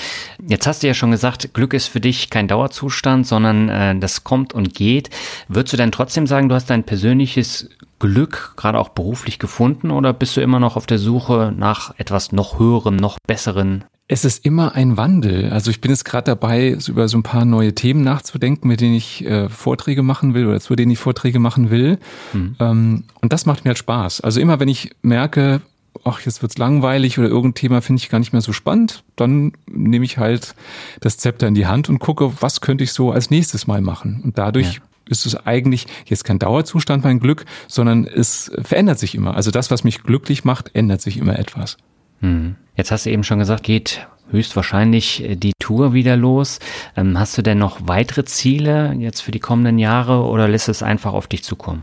Jetzt 0.47 0.69
hast 0.69 0.85
du 0.85 0.87
ja 0.87 0.95
schon 0.95 1.11
gesagt, 1.11 1.53
Glück 1.55 1.75
ist 1.75 1.89
für 1.89 1.99
dich 1.99 2.31
kein 2.31 2.47
Dauerzustand, 2.47 3.27
sondern 3.27 3.69
äh, 3.69 3.99
das 3.99 4.23
kommt 4.23 4.55
und 4.55 4.75
geht. 4.77 5.11
Würdest 5.49 5.73
du 5.73 5.77
denn 5.77 5.91
trotzdem 5.91 6.29
sagen, 6.29 6.49
du 6.49 6.55
hast 6.55 6.71
dein 6.71 6.85
persönliches 6.85 7.69
Glück 7.99 8.55
gerade 8.57 8.79
auch 8.79 8.91
beruflich 8.91 9.39
gefunden 9.39 9.91
oder 9.91 10.13
bist 10.13 10.37
du 10.37 10.41
immer 10.41 10.61
noch 10.61 10.77
auf 10.77 10.87
der 10.87 10.99
Suche 10.99 11.53
nach 11.57 11.95
etwas 11.99 12.33
noch 12.33 12.59
höherem, 12.59 12.97
noch 12.97 13.19
besseren? 13.27 13.85
Es 14.11 14.25
ist 14.25 14.45
immer 14.47 14.75
ein 14.75 14.97
Wandel. 14.97 15.51
Also 15.51 15.71
ich 15.71 15.83
bin 15.83 15.91
jetzt 15.91 16.07
gerade 16.07 16.25
dabei, 16.25 16.79
über 16.89 17.09
so 17.09 17.19
ein 17.19 17.23
paar 17.23 17.45
neue 17.45 17.75
Themen 17.75 18.03
nachzudenken, 18.03 18.67
mit 18.67 18.81
denen 18.81 18.95
ich 18.95 19.25
äh, 19.27 19.51
Vorträge 19.51 20.03
machen 20.03 20.33
will 20.33 20.47
oder 20.47 20.61
zu 20.61 20.75
denen 20.77 20.93
ich 20.93 20.99
Vorträge 20.99 21.39
machen 21.39 21.71
will. 21.71 21.99
Mhm. 22.33 22.57
Ähm, 22.59 23.05
und 23.21 23.33
das 23.35 23.45
macht 23.45 23.65
mir 23.65 23.71
halt 23.71 23.79
Spaß. 23.79 24.23
Also 24.23 24.41
immer, 24.41 24.61
wenn 24.61 24.69
ich 24.69 24.93
merke, 25.03 25.61
ach, 26.05 26.21
jetzt 26.21 26.41
wird's 26.41 26.57
langweilig 26.57 27.19
oder 27.19 27.29
irgendein 27.29 27.55
Thema 27.55 27.83
finde 27.83 28.01
ich 28.01 28.09
gar 28.09 28.19
nicht 28.19 28.33
mehr 28.33 28.41
so 28.41 28.55
spannend, 28.55 29.05
dann 29.17 29.53
nehme 29.71 30.07
ich 30.07 30.17
halt 30.17 30.55
das 31.01 31.19
Zepter 31.19 31.47
in 31.47 31.55
die 31.55 31.67
Hand 31.67 31.91
und 31.91 31.99
gucke, 31.99 32.33
was 32.41 32.63
könnte 32.63 32.85
ich 32.85 32.93
so 32.93 33.13
als 33.13 33.31
nächstes 33.31 33.67
Mal 33.67 33.83
machen. 33.83 34.23
Und 34.25 34.39
dadurch 34.39 34.75
ja. 34.75 34.81
Ist 35.09 35.27
es 35.27 35.35
eigentlich 35.47 35.87
jetzt 36.07 36.25
kein 36.25 36.39
Dauerzustand 36.39 37.05
mein 37.05 37.21
Glück, 37.21 37.45
sondern 37.67 38.07
es 38.07 38.51
verändert 38.63 38.99
sich 38.99 39.15
immer. 39.15 39.35
Also 39.35 39.51
das, 39.51 39.71
was 39.71 39.85
mich 39.85 40.03
glücklich 40.03 40.45
macht, 40.45 40.75
ändert 40.75 41.01
sich 41.01 41.19
immer 41.19 41.39
etwas. 41.39 41.77
Hm. 42.21 42.57
Jetzt 42.77 42.91
hast 42.91 43.07
du 43.07 43.11
eben 43.11 43.25
schon 43.25 43.39
gesagt, 43.39 43.63
geht 43.63 44.07
höchstwahrscheinlich 44.31 45.25
äh, 45.25 45.37
die 45.37 45.53
Tour 45.59 45.93
wieder 45.93 46.17
los. 46.17 46.59
Ähm, 46.97 47.19
hast 47.19 47.37
du 47.39 47.43
denn 47.43 47.59
noch 47.59 47.81
weitere 47.83 48.25
Ziele 48.25 48.95
jetzt 48.99 49.21
für 49.21 49.31
die 49.31 49.41
kommenden 49.41 49.79
Jahre 49.79 50.25
oder 50.25 50.49
lässt 50.49 50.69
es 50.69 50.83
einfach 50.83 51.13
auf 51.13 51.27
dich 51.27 51.43
zukommen? 51.45 51.83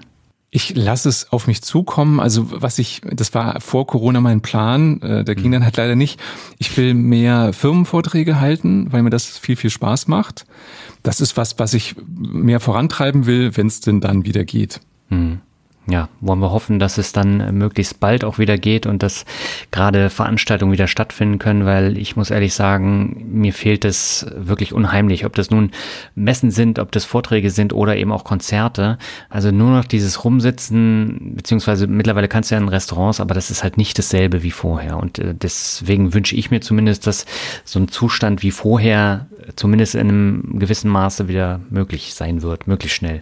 Ich 0.55 0.73
lasse 0.73 1.09
es 1.09 1.33
auf 1.33 1.47
mich 1.47 1.61
zukommen. 1.63 2.21
Also 2.21 2.47
was 2.49 2.79
ich, 2.79 3.01
das 3.11 3.33
war 3.33 3.59
vor 3.59 3.85
Corona 3.85 4.21
mein 4.21 4.39
Plan, 4.39 5.01
äh, 5.01 5.25
der 5.25 5.35
ging 5.35 5.45
hm. 5.45 5.51
dann 5.51 5.63
halt 5.65 5.75
leider 5.75 5.97
nicht. 5.97 6.17
Ich 6.59 6.77
will 6.77 6.93
mehr 6.93 7.51
Firmenvorträge 7.51 8.39
halten, 8.39 8.87
weil 8.93 9.03
mir 9.03 9.09
das 9.09 9.37
viel, 9.37 9.57
viel 9.57 9.69
Spaß 9.69 10.07
macht. 10.07 10.45
Das 11.03 11.19
ist 11.19 11.35
was, 11.35 11.59
was 11.59 11.73
ich 11.73 11.95
mehr 12.07 12.61
vorantreiben 12.61 13.25
will, 13.25 13.57
wenn 13.57 13.67
es 13.67 13.81
denn 13.81 13.99
dann 13.99 14.23
wieder 14.23 14.45
geht. 14.45 14.79
Hm 15.09 15.41
ja, 15.87 16.09
wollen 16.19 16.39
wir 16.39 16.51
hoffen, 16.51 16.79
dass 16.79 16.97
es 16.97 17.11
dann 17.11 17.55
möglichst 17.55 17.99
bald 17.99 18.23
auch 18.23 18.39
wieder 18.39 18.57
geht 18.57 18.87
und 18.87 19.03
dass 19.03 19.25
gerade 19.71 20.09
Veranstaltungen 20.09 20.71
wieder 20.71 20.87
stattfinden 20.87 21.37
können, 21.37 21.65
weil 21.65 21.97
ich 21.97 22.15
muss 22.15 22.31
ehrlich 22.31 22.55
sagen, 22.55 23.27
mir 23.31 23.53
fehlt 23.53 23.85
es 23.85 24.25
wirklich 24.35 24.73
unheimlich, 24.73 25.25
ob 25.25 25.35
das 25.35 25.51
nun 25.51 25.71
Messen 26.15 26.49
sind, 26.49 26.79
ob 26.79 26.91
das 26.91 27.05
Vorträge 27.05 27.51
sind 27.51 27.71
oder 27.71 27.97
eben 27.97 28.11
auch 28.11 28.23
Konzerte. 28.23 28.97
Also 29.29 29.51
nur 29.51 29.69
noch 29.71 29.85
dieses 29.85 30.23
Rumsitzen, 30.23 31.33
beziehungsweise 31.35 31.85
mittlerweile 31.85 32.27
kannst 32.27 32.49
du 32.49 32.55
ja 32.55 32.61
in 32.61 32.69
Restaurants, 32.69 33.19
aber 33.19 33.35
das 33.35 33.51
ist 33.51 33.61
halt 33.61 33.77
nicht 33.77 33.99
dasselbe 33.99 34.41
wie 34.41 34.51
vorher. 34.51 34.97
Und 34.97 35.19
äh, 35.19 35.35
deswegen 35.35 36.15
wünsche 36.15 36.35
ich 36.35 36.49
mir 36.49 36.61
zumindest, 36.61 37.05
dass 37.05 37.25
so 37.63 37.79
ein 37.79 37.89
Zustand 37.89 38.41
wie 38.41 38.51
vorher 38.51 39.27
zumindest 39.55 39.93
in 39.93 40.09
einem 40.09 40.59
gewissen 40.59 40.89
Maße 40.89 41.27
wieder 41.27 41.59
möglich 41.69 42.15
sein 42.15 42.41
wird, 42.41 42.67
möglichst 42.67 42.97
schnell. 42.97 43.21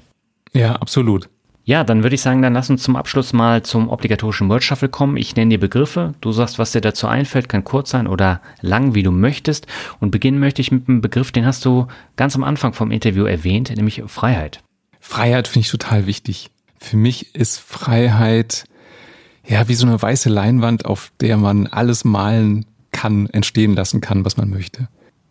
Ja, 0.54 0.76
absolut. 0.76 1.28
Ja, 1.66 1.86
dann 1.86 2.04
würde 2.04 2.16
ich 2.16 2.22
sagen, 2.22 2.42
dann 2.42 2.54
lass 2.54 2.70
uns 2.70 2.84
zum 2.84 2.98
Abschluss 2.98 3.32
mal 3.32 3.64
zum 3.64 3.88
obligatorischen 3.88 4.50
Word 4.50 4.64
Shuffle 4.64 4.90
kommen. 4.90 5.16
Ich 5.16 5.36
nenne 5.36 5.52
dir 5.52 5.60
Begriffe. 5.60 6.14
Du 6.20 6.34
sagst, 6.34 6.60
was 6.60 6.74
dir 6.74 6.82
dazu 6.82 7.08
einfällt, 7.08 7.48
kann 7.48 7.64
kurz 7.64 7.92
sein 7.92 8.08
oder 8.08 8.42
lang, 8.60 8.96
wie 8.96 9.04
du 9.04 9.12
möchtest. 9.12 9.66
Und 10.02 10.12
beginnen 10.12 10.40
möchte 10.40 10.62
ich 10.62 10.72
mit 10.72 10.90
einem 10.90 11.00
Begriff, 11.00 11.32
den 11.32 11.46
hast 11.46 11.64
du 11.64 11.88
ganz 12.18 12.36
am 12.36 12.44
Anfang 12.44 12.74
vom 12.74 12.92
Interview 12.92 13.24
erwähnt, 13.24 13.74
nämlich 13.74 14.04
Freiheit. 14.08 14.62
Freiheit 15.00 15.48
finde 15.48 15.66
ich 15.66 15.72
total 15.72 16.06
wichtig. 16.06 16.50
Für 16.80 16.98
mich 16.98 17.34
ist 17.34 17.60
Freiheit 17.60 18.66
ja 19.48 19.68
wie 19.70 19.76
so 19.76 19.88
eine 19.88 20.02
weiße 20.02 20.30
Leinwand, 20.30 20.86
auf 20.86 21.12
der 21.22 21.38
man 21.38 21.68
alles 21.68 22.04
malen 22.04 22.66
kann, 22.92 23.28
entstehen 23.28 23.74
lassen 23.74 24.02
kann, 24.02 24.26
was 24.26 24.36
man 24.36 24.50
möchte. 24.50 24.90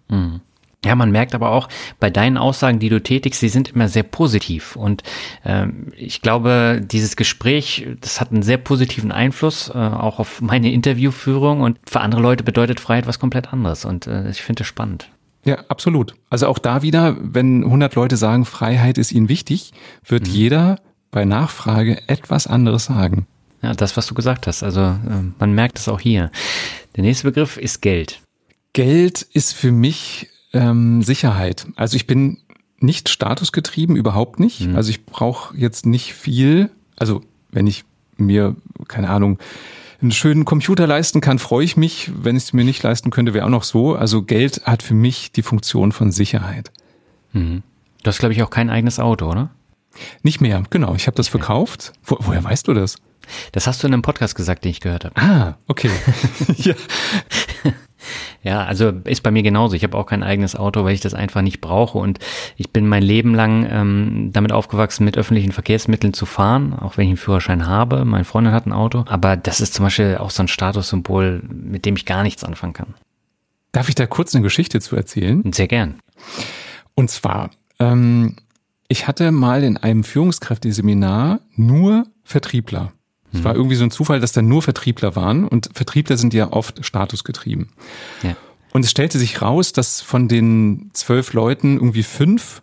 Mhm. 0.08 0.40
Ja, 0.84 0.96
man 0.96 1.12
merkt 1.12 1.34
aber 1.34 1.50
auch 1.50 1.68
bei 2.00 2.10
deinen 2.10 2.36
Aussagen, 2.36 2.80
die 2.80 2.88
du 2.88 3.00
tätigst, 3.00 3.40
sie 3.40 3.48
sind 3.48 3.70
immer 3.70 3.88
sehr 3.88 4.02
positiv. 4.02 4.74
Und 4.74 5.04
ähm, 5.44 5.92
ich 5.96 6.22
glaube, 6.22 6.80
dieses 6.82 7.14
Gespräch, 7.14 7.86
das 8.00 8.20
hat 8.20 8.32
einen 8.32 8.42
sehr 8.42 8.56
positiven 8.56 9.12
Einfluss 9.12 9.68
äh, 9.68 9.78
auch 9.78 10.18
auf 10.18 10.40
meine 10.40 10.72
Interviewführung. 10.72 11.60
Und 11.60 11.78
für 11.86 12.00
andere 12.00 12.20
Leute 12.20 12.42
bedeutet 12.42 12.80
Freiheit 12.80 13.06
was 13.06 13.20
komplett 13.20 13.52
anderes. 13.52 13.84
Und 13.84 14.08
äh, 14.08 14.28
ich 14.28 14.42
finde 14.42 14.62
es 14.62 14.66
spannend. 14.66 15.08
Ja, 15.44 15.58
absolut. 15.68 16.14
Also 16.30 16.48
auch 16.48 16.58
da 16.58 16.82
wieder, 16.82 17.16
wenn 17.20 17.64
100 17.64 17.94
Leute 17.94 18.16
sagen, 18.16 18.44
Freiheit 18.44 18.98
ist 18.98 19.12
ihnen 19.12 19.28
wichtig, 19.28 19.72
wird 20.04 20.26
mhm. 20.26 20.32
jeder 20.32 20.80
bei 21.12 21.24
Nachfrage 21.24 22.00
etwas 22.08 22.48
anderes 22.48 22.86
sagen. 22.86 23.26
Ja, 23.62 23.74
das, 23.74 23.96
was 23.96 24.06
du 24.06 24.14
gesagt 24.14 24.48
hast. 24.48 24.64
Also 24.64 24.80
äh, 24.80 24.96
man 25.38 25.52
merkt 25.52 25.78
es 25.78 25.88
auch 25.88 26.00
hier. 26.00 26.30
Der 26.96 27.04
nächste 27.04 27.28
Begriff 27.28 27.56
ist 27.56 27.82
Geld. 27.82 28.20
Geld 28.72 29.22
ist 29.22 29.52
für 29.52 29.70
mich 29.70 30.28
ähm, 30.52 31.02
Sicherheit. 31.02 31.66
Also 31.76 31.96
ich 31.96 32.06
bin 32.06 32.38
nicht 32.78 33.08
statusgetrieben, 33.08 33.96
überhaupt 33.96 34.40
nicht. 34.40 34.62
Mhm. 34.62 34.76
Also 34.76 34.90
ich 34.90 35.04
brauche 35.04 35.56
jetzt 35.56 35.86
nicht 35.86 36.14
viel. 36.14 36.70
Also 36.96 37.22
wenn 37.50 37.66
ich 37.66 37.84
mir, 38.16 38.56
keine 38.88 39.10
Ahnung, 39.10 39.38
einen 40.00 40.10
schönen 40.10 40.44
Computer 40.44 40.86
leisten 40.86 41.20
kann, 41.20 41.38
freue 41.38 41.64
ich 41.64 41.76
mich. 41.76 42.10
Wenn 42.14 42.36
ich 42.36 42.44
es 42.44 42.52
mir 42.52 42.64
nicht 42.64 42.82
leisten 42.82 43.10
könnte, 43.10 43.34
wäre 43.34 43.46
auch 43.46 43.50
noch 43.50 43.62
so. 43.62 43.94
Also 43.94 44.22
Geld 44.22 44.62
hat 44.64 44.82
für 44.82 44.94
mich 44.94 45.30
die 45.32 45.42
Funktion 45.42 45.92
von 45.92 46.10
Sicherheit. 46.10 46.72
Mhm. 47.32 47.62
Du 48.02 48.08
hast, 48.08 48.18
glaube 48.18 48.34
ich, 48.34 48.42
auch 48.42 48.50
kein 48.50 48.68
eigenes 48.68 48.98
Auto, 48.98 49.30
oder? 49.30 49.50
Nicht 50.22 50.40
mehr, 50.40 50.62
genau. 50.70 50.94
Ich 50.94 51.06
habe 51.06 51.16
das 51.16 51.28
okay. 51.28 51.38
verkauft. 51.38 51.92
Wo, 52.04 52.16
woher 52.20 52.42
weißt 52.42 52.66
du 52.66 52.74
das? 52.74 52.96
Das 53.52 53.66
hast 53.66 53.82
du 53.82 53.86
in 53.86 53.92
einem 53.92 54.02
Podcast 54.02 54.34
gesagt, 54.34 54.64
den 54.64 54.72
ich 54.72 54.80
gehört 54.80 55.04
habe. 55.04 55.16
Ah, 55.16 55.56
okay. 55.68 55.90
ja. 56.56 56.74
Ja, 58.42 58.64
also 58.64 58.92
ist 59.04 59.22
bei 59.22 59.30
mir 59.30 59.42
genauso. 59.42 59.74
Ich 59.74 59.84
habe 59.84 59.96
auch 59.96 60.06
kein 60.06 60.22
eigenes 60.22 60.56
Auto, 60.56 60.84
weil 60.84 60.94
ich 60.94 61.00
das 61.00 61.14
einfach 61.14 61.42
nicht 61.42 61.60
brauche. 61.60 61.98
Und 61.98 62.18
ich 62.56 62.70
bin 62.70 62.86
mein 62.86 63.02
Leben 63.02 63.34
lang 63.34 63.66
ähm, 63.70 64.30
damit 64.32 64.52
aufgewachsen, 64.52 65.04
mit 65.04 65.16
öffentlichen 65.16 65.52
Verkehrsmitteln 65.52 66.12
zu 66.12 66.26
fahren, 66.26 66.72
auch 66.72 66.96
wenn 66.96 67.04
ich 67.04 67.10
einen 67.10 67.16
Führerschein 67.16 67.66
habe. 67.66 68.04
Mein 68.04 68.24
Freund 68.24 68.48
hat 68.48 68.66
ein 68.66 68.72
Auto. 68.72 69.04
Aber 69.08 69.36
das 69.36 69.60
ist 69.60 69.74
zum 69.74 69.84
Beispiel 69.84 70.16
auch 70.18 70.30
so 70.30 70.42
ein 70.42 70.48
Statussymbol, 70.48 71.42
mit 71.48 71.84
dem 71.84 71.96
ich 71.96 72.06
gar 72.06 72.22
nichts 72.22 72.44
anfangen 72.44 72.72
kann. 72.72 72.94
Darf 73.72 73.88
ich 73.88 73.94
da 73.94 74.06
kurz 74.06 74.34
eine 74.34 74.42
Geschichte 74.42 74.80
zu 74.80 74.96
erzählen? 74.96 75.50
Sehr 75.52 75.68
gern. 75.68 76.00
Und 76.94 77.10
zwar, 77.10 77.50
ähm, 77.78 78.36
ich 78.88 79.08
hatte 79.08 79.32
mal 79.32 79.64
in 79.64 79.78
einem 79.78 80.04
Führungskräfteseminar 80.04 81.40
nur 81.56 82.04
Vertriebler. 82.22 82.92
Es 83.32 83.44
war 83.44 83.54
irgendwie 83.54 83.76
so 83.76 83.84
ein 83.84 83.90
Zufall, 83.90 84.20
dass 84.20 84.32
da 84.32 84.42
nur 84.42 84.62
Vertriebler 84.62 85.16
waren 85.16 85.46
und 85.46 85.70
Vertriebler 85.72 86.16
sind 86.16 86.34
ja 86.34 86.52
oft 86.52 86.84
statusgetrieben. 86.84 87.70
Ja. 88.22 88.36
Und 88.72 88.84
es 88.84 88.90
stellte 88.90 89.18
sich 89.18 89.42
raus, 89.42 89.72
dass 89.72 90.00
von 90.00 90.28
den 90.28 90.90
zwölf 90.92 91.32
Leuten 91.32 91.76
irgendwie 91.76 92.02
fünf 92.02 92.62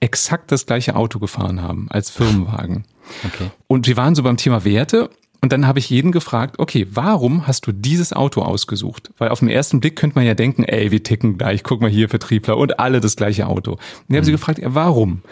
exakt 0.00 0.50
das 0.50 0.66
gleiche 0.66 0.96
Auto 0.96 1.18
gefahren 1.18 1.62
haben 1.62 1.88
als 1.90 2.10
Firmenwagen. 2.10 2.84
Okay. 3.24 3.50
Und 3.66 3.88
wir 3.88 3.96
waren 3.96 4.14
so 4.14 4.22
beim 4.22 4.36
Thema 4.36 4.64
Werte 4.64 5.10
und 5.40 5.52
dann 5.52 5.66
habe 5.66 5.80
ich 5.80 5.90
jeden 5.90 6.12
gefragt, 6.12 6.60
okay, 6.60 6.86
warum 6.90 7.48
hast 7.48 7.66
du 7.66 7.72
dieses 7.72 8.12
Auto 8.12 8.42
ausgesucht? 8.42 9.10
Weil 9.18 9.30
auf 9.30 9.40
den 9.40 9.48
ersten 9.48 9.80
Blick 9.80 9.96
könnte 9.96 10.16
man 10.16 10.26
ja 10.26 10.34
denken, 10.34 10.62
ey, 10.62 10.92
wir 10.92 11.02
ticken 11.02 11.36
gleich, 11.38 11.64
guck 11.64 11.80
mal 11.80 11.90
hier, 11.90 12.08
Vertriebler 12.08 12.56
und 12.56 12.78
alle 12.78 13.00
das 13.00 13.16
gleiche 13.16 13.48
Auto. 13.48 13.72
Und 13.72 13.80
ich 14.08 14.14
habe 14.14 14.20
mhm. 14.20 14.24
sie 14.26 14.32
gefragt, 14.32 14.58
ja, 14.60 14.74
warum? 14.74 15.22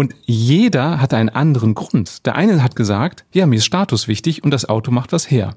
Und 0.00 0.14
jeder 0.24 0.98
hatte 0.98 1.18
einen 1.18 1.28
anderen 1.28 1.74
Grund. 1.74 2.24
Der 2.24 2.34
eine 2.34 2.62
hat 2.62 2.74
gesagt, 2.74 3.26
ja, 3.34 3.44
mir 3.44 3.56
ist 3.56 3.66
Status 3.66 4.08
wichtig 4.08 4.42
und 4.42 4.50
das 4.50 4.66
Auto 4.66 4.90
macht 4.90 5.12
was 5.12 5.30
her. 5.30 5.56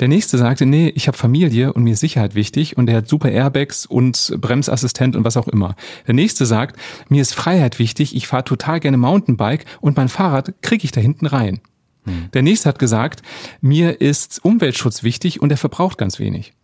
Der 0.00 0.08
nächste 0.08 0.38
sagte, 0.38 0.66
nee, 0.66 0.88
ich 0.96 1.06
habe 1.06 1.16
Familie 1.16 1.72
und 1.72 1.84
mir 1.84 1.92
ist 1.92 2.00
Sicherheit 2.00 2.34
wichtig 2.34 2.76
und 2.76 2.90
er 2.90 2.96
hat 2.96 3.08
super 3.08 3.30
Airbags 3.30 3.86
und 3.86 4.34
Bremsassistent 4.40 5.14
und 5.14 5.22
was 5.22 5.36
auch 5.36 5.46
immer. 5.46 5.76
Der 6.08 6.14
nächste 6.14 6.46
sagt, 6.46 6.74
mir 7.08 7.22
ist 7.22 7.32
Freiheit 7.32 7.78
wichtig, 7.78 8.16
ich 8.16 8.26
fahre 8.26 8.42
total 8.42 8.80
gerne 8.80 8.96
Mountainbike 8.96 9.64
und 9.80 9.96
mein 9.96 10.08
Fahrrad 10.08 10.60
kriege 10.62 10.84
ich 10.84 10.90
da 10.90 11.00
hinten 11.00 11.26
rein. 11.26 11.60
Hm. 12.06 12.30
Der 12.34 12.42
nächste 12.42 12.68
hat 12.68 12.80
gesagt, 12.80 13.22
mir 13.60 14.00
ist 14.00 14.44
Umweltschutz 14.44 15.04
wichtig 15.04 15.40
und 15.40 15.52
er 15.52 15.58
verbraucht 15.58 15.96
ganz 15.96 16.18
wenig. 16.18 16.54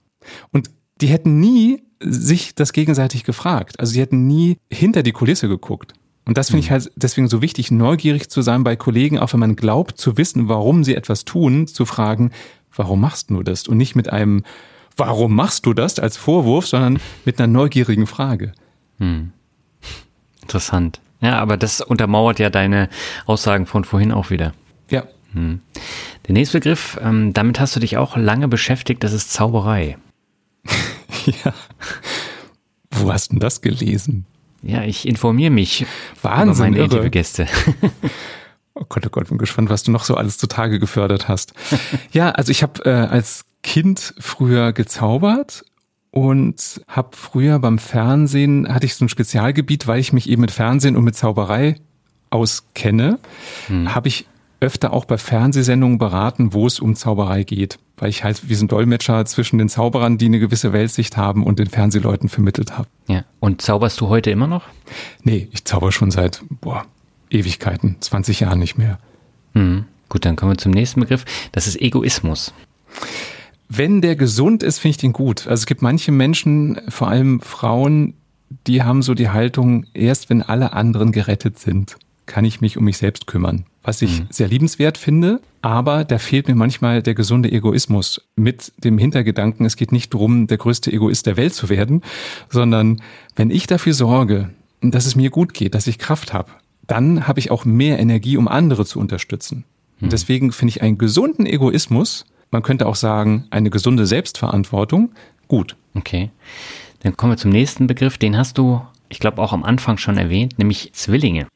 Und 0.51 0.71
die 1.01 1.07
hätten 1.07 1.39
nie 1.39 1.85
sich 2.01 2.57
das 2.57 2.73
gegenseitig 2.73 3.23
gefragt. 3.23 3.79
Also 3.79 3.93
sie 3.93 4.01
hätten 4.01 4.27
nie 4.27 4.57
hinter 4.73 5.05
die 5.05 5.13
Kulisse 5.13 5.47
geguckt. 5.47 5.95
Und 6.25 6.39
das 6.39 6.49
finde 6.49 6.61
ich 6.61 6.71
mhm. 6.71 6.75
halt 6.75 6.93
deswegen 6.95 7.29
so 7.29 7.43
wichtig, 7.43 7.71
neugierig 7.71 8.31
zu 8.31 8.43
sein 8.43 8.63
bei 8.63 8.77
Kollegen, 8.77 9.19
auch 9.19 9.33
wenn 9.33 9.41
man 9.41 9.57
glaubt 9.57 9.99
zu 9.99 10.17
wissen, 10.17 10.49
warum 10.49 10.85
sie 10.85 10.95
etwas 10.95 11.25
tun, 11.25 11.67
zu 11.67 11.85
fragen, 11.85 12.31
warum 12.75 13.01
machst 13.01 13.31
du 13.31 13.43
das? 13.43 13.67
Und 13.67 13.77
nicht 13.77 13.97
mit 13.97 14.13
einem, 14.13 14.45
warum 14.97 15.35
machst 15.35 15.67
du 15.67 15.75
das 15.75 15.99
als 15.99 16.17
Vorwurf, 16.17 16.67
sondern 16.67 17.01
mit 17.25 17.41
einer 17.41 17.49
neugierigen 17.49 18.07
Frage. 18.07 18.53
Hm. 18.99 19.33
Interessant. 20.43 21.01
Ja, 21.21 21.39
aber 21.39 21.57
das 21.57 21.81
untermauert 21.81 22.39
ja 22.39 22.51
deine 22.51 22.89
Aussagen 23.27 23.67
von 23.67 23.85
vorhin 23.85 24.13
auch 24.13 24.31
wieder. 24.31 24.55
Ja. 24.91 25.05
Hm. 25.33 25.61
Der 26.27 26.35
nächste 26.35 26.59
Begriff, 26.59 26.99
ähm, 27.03 27.33
damit 27.33 27.59
hast 27.59 27.75
du 27.75 27.81
dich 27.81 27.97
auch 27.97 28.17
lange 28.17 28.49
beschäftigt, 28.49 29.03
das 29.03 29.13
ist 29.13 29.33
Zauberei. 29.33 29.97
ja. 31.45 31.53
Wo 32.91 33.13
hast 33.13 33.31
du 33.31 33.35
denn 33.35 33.41
das 33.41 33.61
gelesen? 33.61 34.27
Ja, 34.63 34.85
ich 34.85 35.07
informiere 35.07 35.51
mich 35.51 35.87
Wahnsinn, 36.23 36.69
über 36.69 36.77
meine 36.77 36.85
Interviewgäste. 36.85 37.47
Oh 38.75 38.87
Gott, 38.89 39.07
oh 39.07 39.11
Gott, 39.11 39.29
bin 39.29 39.37
gespannt, 39.37 39.69
was 39.69 39.83
du 39.83 39.91
noch 39.91 40.05
so 40.05 40.15
alles 40.15 40.39
zutage 40.39 40.79
gefördert 40.79 41.29
hast. 41.29 41.53
ja, 42.13 42.31
also 42.31 42.51
ich 42.51 42.63
habe 42.63 42.83
äh, 42.87 42.91
als 42.91 43.45
Kind 43.63 44.15
früher 44.19 44.73
gezaubert 44.73 45.65
und 46.11 46.81
habe 46.89 47.11
früher 47.15 47.59
beim 47.59 47.79
Fernsehen 47.79 48.67
hatte 48.73 48.87
ich 48.87 48.95
so 48.95 49.05
ein 49.05 49.11
Spezialgebiet, 49.11 49.87
weil 49.87 50.01
ich 50.01 50.15
mich 50.15 50.29
eben 50.29 50.41
mit 50.41 50.51
Fernsehen 50.51 50.97
und 50.97 51.05
mit 51.05 51.15
Zauberei 51.15 51.77
auskenne, 52.31 53.19
hm. 53.67 53.95
habe 53.95 54.09
ich 54.09 54.27
öfter 54.61 54.93
auch 54.93 55.05
bei 55.05 55.19
Fernsehsendungen 55.19 55.99
beraten, 55.99 56.55
wo 56.55 56.67
es 56.67 56.81
um 56.81 56.95
Zauberei 56.95 57.45
geht 57.45 57.79
weil 58.03 58.09
ich 58.09 58.25
halt 58.25 58.49
wie 58.49 58.57
so 58.57 58.65
ein 58.65 58.69
Dolmetscher 58.69 59.25
zwischen 59.27 59.59
den 59.59 59.69
Zauberern, 59.69 60.19
die 60.19 60.25
eine 60.25 60.41
gewisse 60.41 60.73
Weltsicht 60.73 61.17
haben 61.17 61.45
und 61.45 61.61
den 61.61 61.69
Fernsehleuten 61.69 62.29
vermittelt 62.29 62.77
habe. 62.77 62.89
Ja. 63.07 63.25
Und 63.39 63.63
zauberst 63.63 64.01
du 64.01 64.09
heute 64.09 64.33
immer 64.33 64.49
noch? 64.49 64.65
Nee, 65.23 65.47
ich 65.53 65.65
zauber 65.65 65.93
schon 65.93 66.11
seit 66.11 66.43
boah, 66.51 66.85
Ewigkeiten, 67.31 67.99
20 68.01 68.41
Jahren 68.41 68.59
nicht 68.59 68.77
mehr. 68.77 68.99
Mhm. 69.55 69.85
Gut, 70.09 70.25
dann 70.25 70.35
kommen 70.35 70.51
wir 70.51 70.59
zum 70.59 70.73
nächsten 70.73 70.99
Begriff. 70.99 71.25
Das 71.53 71.69
ist 71.69 71.81
Egoismus. 71.81 72.53
Wenn 73.69 74.01
der 74.01 74.17
gesund 74.17 74.65
ist, 74.65 74.81
finde 74.81 74.91
ich 74.91 74.97
den 74.97 75.13
gut. 75.13 75.47
Also 75.47 75.61
es 75.61 75.67
gibt 75.67 75.81
manche 75.81 76.11
Menschen, 76.11 76.81
vor 76.89 77.07
allem 77.07 77.41
Frauen, 77.41 78.15
die 78.67 78.83
haben 78.83 79.03
so 79.03 79.15
die 79.15 79.29
Haltung, 79.29 79.87
erst 79.95 80.29
wenn 80.29 80.43
alle 80.43 80.73
anderen 80.73 81.13
gerettet 81.13 81.61
sind, 81.61 81.99
kann 82.27 82.45
ich 82.45 82.61
mich 82.61 82.77
um 82.77 82.85
mich 82.85 82.99
selbst 82.99 83.27
kümmern. 83.27 83.65
Was 83.83 84.01
ich 84.03 84.21
mhm. 84.21 84.27
sehr 84.31 84.49
liebenswert 84.49 84.97
finde, 84.97 85.41
aber 85.61 86.05
da 86.05 86.19
fehlt 86.19 86.49
mir 86.49 86.55
manchmal 86.55 87.03
der 87.03 87.15
gesunde 87.15 87.51
Egoismus 87.51 88.29
mit 88.37 88.73
dem 88.79 88.99
Hintergedanken, 88.99 89.67
es 89.67 89.77
geht 89.77 89.93
nicht 89.93 90.15
darum, 90.15 90.47
der 90.47 90.59
größte 90.59 90.93
Egoist 90.93 91.27
der 91.27 91.37
Welt 91.37 91.55
zu 91.55 91.69
werden, 91.69 92.03
sondern 92.49 93.03
wenn 93.35 93.51
ich 93.51 93.67
dafür 93.67 93.95
sorge, 93.95 94.51
dass 94.81 95.07
es 95.07 95.17
mir 95.17 95.31
gut 95.31 95.55
geht, 95.55 95.75
dass 95.75 95.87
ich 95.87 95.99
Kraft 95.99 96.33
habe, 96.33 96.51
dann 96.87 97.27
habe 97.27 97.41
ich 97.41 97.51
auch 97.51 97.65
mehr 97.65 97.99
Energie, 97.99 98.37
um 98.37 98.49
andere 98.49 98.85
zu 98.85 98.99
unterstützen. 99.01 99.65
Mhm. 100.01 100.09
deswegen 100.11 100.53
finde 100.53 100.71
ich 100.71 100.83
einen 100.83 100.99
gesunden 100.99 101.47
Egoismus, 101.47 102.25
man 102.51 102.63
könnte 102.63 102.87
auch 102.87 102.97
sagen, 102.97 103.47
eine 103.51 103.71
gesunde 103.71 104.07
Selbstverantwortung, 104.07 105.13
gut. 105.49 105.77
Okay. 105.95 106.31
Dann 107.01 107.17
kommen 107.17 107.33
wir 107.33 107.37
zum 107.37 107.51
nächsten 107.51 107.87
Begriff, 107.87 108.19
den 108.19 108.37
hast 108.37 108.59
du, 108.59 108.81
ich 109.09 109.19
glaube, 109.19 109.43
auch 109.43 109.53
am 109.53 109.65
Anfang 109.65 109.99
schon 109.99 110.19
erwähnt, 110.19 110.59
nämlich 110.59 110.93
Zwillinge. 110.93 111.47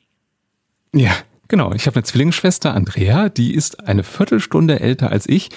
Ja, 0.97 1.13
genau. 1.49 1.73
Ich 1.73 1.87
habe 1.87 1.97
eine 1.97 2.05
Zwillingsschwester, 2.05 2.75
Andrea, 2.75 3.29
die 3.29 3.55
ist 3.55 3.87
eine 3.87 4.03
Viertelstunde 4.03 4.81
älter 4.81 5.13
als 5.13 5.29
ich. 5.29 5.51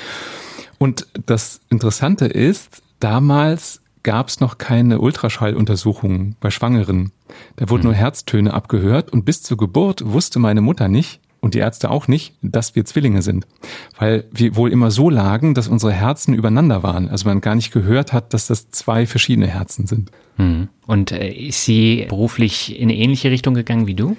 Und 0.77 1.07
das 1.25 1.61
Interessante 1.69 2.25
ist, 2.25 2.81
damals 2.99 3.81
gab 4.03 4.27
es 4.27 4.39
noch 4.39 4.57
keine 4.57 4.99
Ultraschalluntersuchungen 4.99 6.35
bei 6.39 6.49
Schwangeren. 6.51 7.11
Da 7.55 7.69
wurden 7.69 7.83
hm. 7.83 7.89
nur 7.89 7.95
Herztöne 7.95 8.53
abgehört 8.53 9.11
und 9.11 9.23
bis 9.23 9.41
zur 9.41 9.57
Geburt 9.57 10.05
wusste 10.05 10.39
meine 10.39 10.61
Mutter 10.61 10.87
nicht 10.87 11.21
und 11.41 11.53
die 11.53 11.59
Ärzte 11.59 11.89
auch 11.89 12.07
nicht, 12.07 12.33
dass 12.41 12.75
wir 12.75 12.83
Zwillinge 12.83 13.21
sind, 13.21 13.47
weil 13.97 14.25
wir 14.31 14.55
wohl 14.57 14.71
immer 14.71 14.91
so 14.91 15.09
lagen, 15.09 15.53
dass 15.53 15.69
unsere 15.69 15.93
Herzen 15.93 16.33
übereinander 16.33 16.83
waren. 16.83 17.07
Also 17.07 17.27
man 17.27 17.39
gar 17.39 17.55
nicht 17.55 17.71
gehört 17.71 18.11
hat, 18.11 18.33
dass 18.33 18.47
das 18.47 18.71
zwei 18.71 19.05
verschiedene 19.05 19.47
Herzen 19.47 19.87
sind. 19.87 20.11
Hm. 20.35 20.67
Und 20.85 21.11
äh, 21.11 21.31
ist 21.31 21.63
sie 21.63 22.05
beruflich 22.09 22.77
in 22.77 22.89
eine 22.89 22.97
ähnliche 22.97 23.31
Richtung 23.31 23.53
gegangen 23.53 23.87
wie 23.87 23.95
du? 23.95 24.17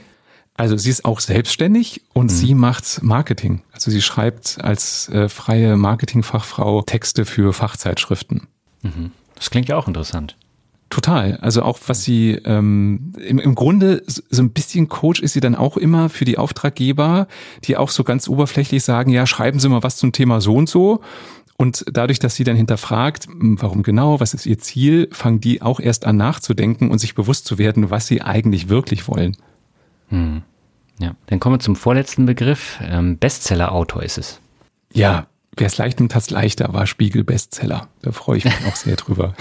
Also 0.60 0.76
sie 0.76 0.90
ist 0.90 1.06
auch 1.06 1.20
selbstständig 1.20 2.02
und 2.12 2.26
mhm. 2.26 2.28
sie 2.28 2.54
macht 2.54 3.02
Marketing. 3.02 3.62
Also 3.72 3.90
sie 3.90 4.02
schreibt 4.02 4.58
als 4.60 5.08
äh, 5.08 5.30
freie 5.30 5.74
Marketingfachfrau 5.78 6.82
Texte 6.82 7.24
für 7.24 7.54
Fachzeitschriften. 7.54 8.46
Mhm. 8.82 9.12
Das 9.36 9.48
klingt 9.48 9.68
ja 9.68 9.78
auch 9.78 9.88
interessant. 9.88 10.36
Total. 10.90 11.38
Also 11.38 11.62
auch 11.62 11.78
was 11.86 12.04
sie 12.04 12.32
ähm, 12.44 13.14
im, 13.26 13.38
im 13.38 13.54
Grunde 13.54 14.02
so 14.06 14.42
ein 14.42 14.50
bisschen 14.50 14.90
Coach 14.90 15.22
ist 15.22 15.32
sie 15.32 15.40
dann 15.40 15.54
auch 15.54 15.78
immer 15.78 16.10
für 16.10 16.26
die 16.26 16.36
Auftraggeber, 16.36 17.26
die 17.64 17.78
auch 17.78 17.88
so 17.88 18.04
ganz 18.04 18.28
oberflächlich 18.28 18.84
sagen, 18.84 19.12
ja, 19.12 19.26
schreiben 19.26 19.60
Sie 19.60 19.68
mal 19.70 19.82
was 19.82 19.96
zum 19.96 20.12
Thema 20.12 20.42
so 20.42 20.56
und 20.56 20.68
so. 20.68 21.00
Und 21.56 21.86
dadurch, 21.90 22.18
dass 22.18 22.34
sie 22.34 22.44
dann 22.44 22.56
hinterfragt, 22.56 23.28
warum 23.30 23.82
genau, 23.82 24.20
was 24.20 24.34
ist 24.34 24.44
ihr 24.44 24.58
Ziel, 24.58 25.08
fangen 25.10 25.40
die 25.40 25.62
auch 25.62 25.80
erst 25.80 26.04
an 26.04 26.18
nachzudenken 26.18 26.90
und 26.90 26.98
sich 26.98 27.14
bewusst 27.14 27.46
zu 27.46 27.56
werden, 27.56 27.88
was 27.88 28.06
sie 28.06 28.20
eigentlich 28.20 28.68
wirklich 28.68 29.08
wollen. 29.08 29.38
Hm. 30.08 30.42
Ja, 31.00 31.14
dann 31.26 31.40
kommen 31.40 31.54
wir 31.56 31.60
zum 31.60 31.76
vorletzten 31.76 32.26
Begriff. 32.26 32.78
Ähm, 32.82 33.16
Bestseller-Autor 33.18 34.02
ist 34.02 34.18
es. 34.18 34.40
Ja, 34.92 35.26
Wer 35.56 35.66
es 35.66 35.78
leicht 35.78 35.98
nimmt, 35.98 36.14
hat 36.14 36.30
leichter, 36.30 36.72
war 36.72 36.86
Spiegel 36.86 37.24
Bestseller. 37.24 37.88
Da 38.02 38.12
freue 38.12 38.38
ich 38.38 38.44
mich 38.44 38.54
auch 38.68 38.76
sehr 38.76 38.94
drüber. 38.94 39.34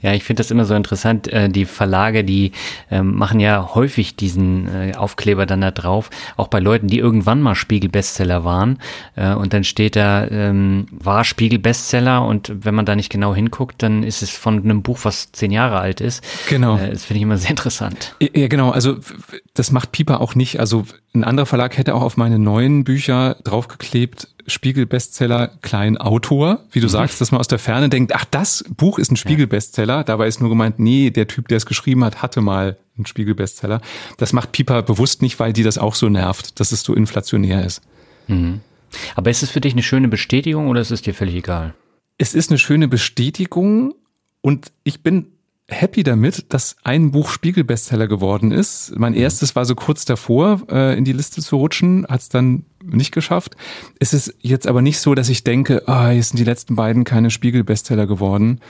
ja, 0.00 0.14
ich 0.14 0.24
finde 0.24 0.42
das 0.42 0.50
immer 0.50 0.64
so 0.64 0.74
interessant. 0.74 1.28
Äh, 1.28 1.50
die 1.50 1.66
Verlage, 1.66 2.24
die 2.24 2.52
ähm, 2.90 3.14
machen 3.16 3.38
ja 3.38 3.74
häufig 3.74 4.16
diesen 4.16 4.68
äh, 4.68 4.94
Aufkleber 4.96 5.44
dann 5.44 5.60
da 5.60 5.70
drauf, 5.70 6.08
auch 6.36 6.48
bei 6.48 6.60
Leuten, 6.60 6.88
die 6.88 6.98
irgendwann 6.98 7.42
mal 7.42 7.54
Spiegel 7.54 7.90
Bestseller 7.90 8.44
waren. 8.44 8.78
Äh, 9.14 9.34
und 9.34 9.52
dann 9.52 9.64
steht 9.64 9.96
da, 9.96 10.26
ähm, 10.26 10.86
war 10.90 11.24
Spiegel 11.24 11.58
Bestseller 11.58 12.24
und 12.26 12.50
wenn 12.64 12.74
man 12.74 12.86
da 12.86 12.96
nicht 12.96 13.10
genau 13.10 13.34
hinguckt, 13.34 13.82
dann 13.82 14.02
ist 14.02 14.22
es 14.22 14.30
von 14.30 14.64
einem 14.64 14.82
Buch, 14.82 15.00
was 15.02 15.30
zehn 15.32 15.50
Jahre 15.50 15.78
alt 15.78 16.00
ist. 16.00 16.24
Genau. 16.48 16.78
Das 16.78 17.04
finde 17.04 17.18
ich 17.18 17.22
immer 17.22 17.36
sehr 17.36 17.50
interessant. 17.50 18.16
Ja, 18.20 18.48
genau. 18.48 18.70
Also 18.70 18.96
das 19.52 19.72
macht 19.72 19.92
Pieper 19.92 20.22
auch 20.22 20.34
nicht. 20.34 20.58
Also 20.58 20.86
ein 21.14 21.24
anderer 21.24 21.46
Verlag 21.46 21.76
hätte 21.76 21.94
auch 21.94 22.02
auf 22.02 22.16
meine 22.16 22.38
neuen 22.38 22.84
Bücher 22.84 23.36
draufgeklebt, 23.44 24.28
Spiegel-Bestseller, 24.46 25.48
klein 25.62 25.96
Autor, 25.96 26.60
wie 26.70 26.80
du 26.80 26.86
mhm. 26.86 26.90
sagst, 26.90 27.20
dass 27.20 27.32
man 27.32 27.40
aus 27.40 27.48
der 27.48 27.58
Ferne 27.58 27.88
denkt, 27.88 28.14
ach, 28.14 28.24
das 28.30 28.64
Buch 28.76 28.98
ist 28.98 29.10
ein 29.10 29.16
Spiegel-Bestseller. 29.16 30.04
Dabei 30.04 30.26
ist 30.26 30.40
nur 30.40 30.50
gemeint, 30.50 30.78
nee, 30.78 31.10
der 31.10 31.28
Typ, 31.28 31.48
der 31.48 31.56
es 31.56 31.66
geschrieben 31.66 32.04
hat, 32.04 32.22
hatte 32.22 32.40
mal 32.40 32.76
einen 32.96 33.06
Spiegel-Bestseller. 33.06 33.80
Das 34.18 34.32
macht 34.32 34.52
Piper 34.52 34.82
bewusst 34.82 35.22
nicht, 35.22 35.38
weil 35.40 35.52
die 35.52 35.62
das 35.62 35.78
auch 35.78 35.94
so 35.94 36.08
nervt, 36.08 36.60
dass 36.60 36.72
es 36.72 36.82
so 36.82 36.94
inflationär 36.94 37.64
ist. 37.64 37.82
Mhm. 38.28 38.60
Aber 39.14 39.30
ist 39.30 39.42
es 39.42 39.50
für 39.50 39.60
dich 39.60 39.72
eine 39.72 39.82
schöne 39.82 40.08
Bestätigung 40.08 40.68
oder 40.68 40.80
ist 40.80 40.90
es 40.90 41.02
dir 41.02 41.14
völlig 41.14 41.34
egal? 41.34 41.74
Es 42.18 42.34
ist 42.34 42.50
eine 42.50 42.58
schöne 42.58 42.88
Bestätigung 42.88 43.94
und 44.42 44.72
ich 44.84 45.02
bin 45.02 45.31
happy 45.72 46.02
damit, 46.02 46.52
dass 46.52 46.76
ein 46.84 47.10
Buch 47.10 47.30
Spiegel-Bestseller 47.30 48.06
geworden 48.06 48.52
ist. 48.52 48.92
Mein 48.96 49.12
mhm. 49.12 49.18
erstes 49.18 49.56
war 49.56 49.64
so 49.64 49.74
kurz 49.74 50.04
davor, 50.04 50.62
äh, 50.70 50.96
in 50.96 51.04
die 51.04 51.12
Liste 51.12 51.40
zu 51.40 51.56
rutschen, 51.56 52.06
hat 52.08 52.20
es 52.20 52.28
dann 52.28 52.64
nicht 52.84 53.12
geschafft. 53.12 53.56
Es 53.98 54.12
ist 54.12 54.34
jetzt 54.40 54.66
aber 54.66 54.82
nicht 54.82 55.00
so, 55.00 55.14
dass 55.14 55.28
ich 55.28 55.44
denke, 55.44 55.88
ah, 55.88 56.10
jetzt 56.10 56.30
sind 56.30 56.38
die 56.38 56.44
letzten 56.44 56.76
beiden 56.76 57.04
keine 57.04 57.30
Spiegel-Bestseller 57.30 58.06
geworden. 58.06 58.60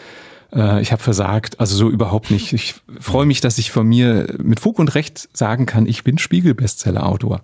Äh, 0.55 0.81
ich 0.83 0.93
habe 0.93 1.03
versagt. 1.03 1.61
Also 1.61 1.77
so 1.77 1.91
überhaupt 1.91 2.31
nicht. 2.31 2.53
Ich 2.53 2.75
freue 3.01 3.27
mich, 3.27 3.41
dass 3.41 3.59
ich 3.59 3.71
von 3.71 3.87
mir 3.87 4.35
mit 4.43 4.61
Fug 4.61 4.79
und 4.79 4.95
Recht 4.95 5.29
sagen 5.33 5.67
kann, 5.67 5.87
ich 5.87 6.05
bin 6.05 6.19
Spiegel-Bestseller-Autor. 6.19 7.43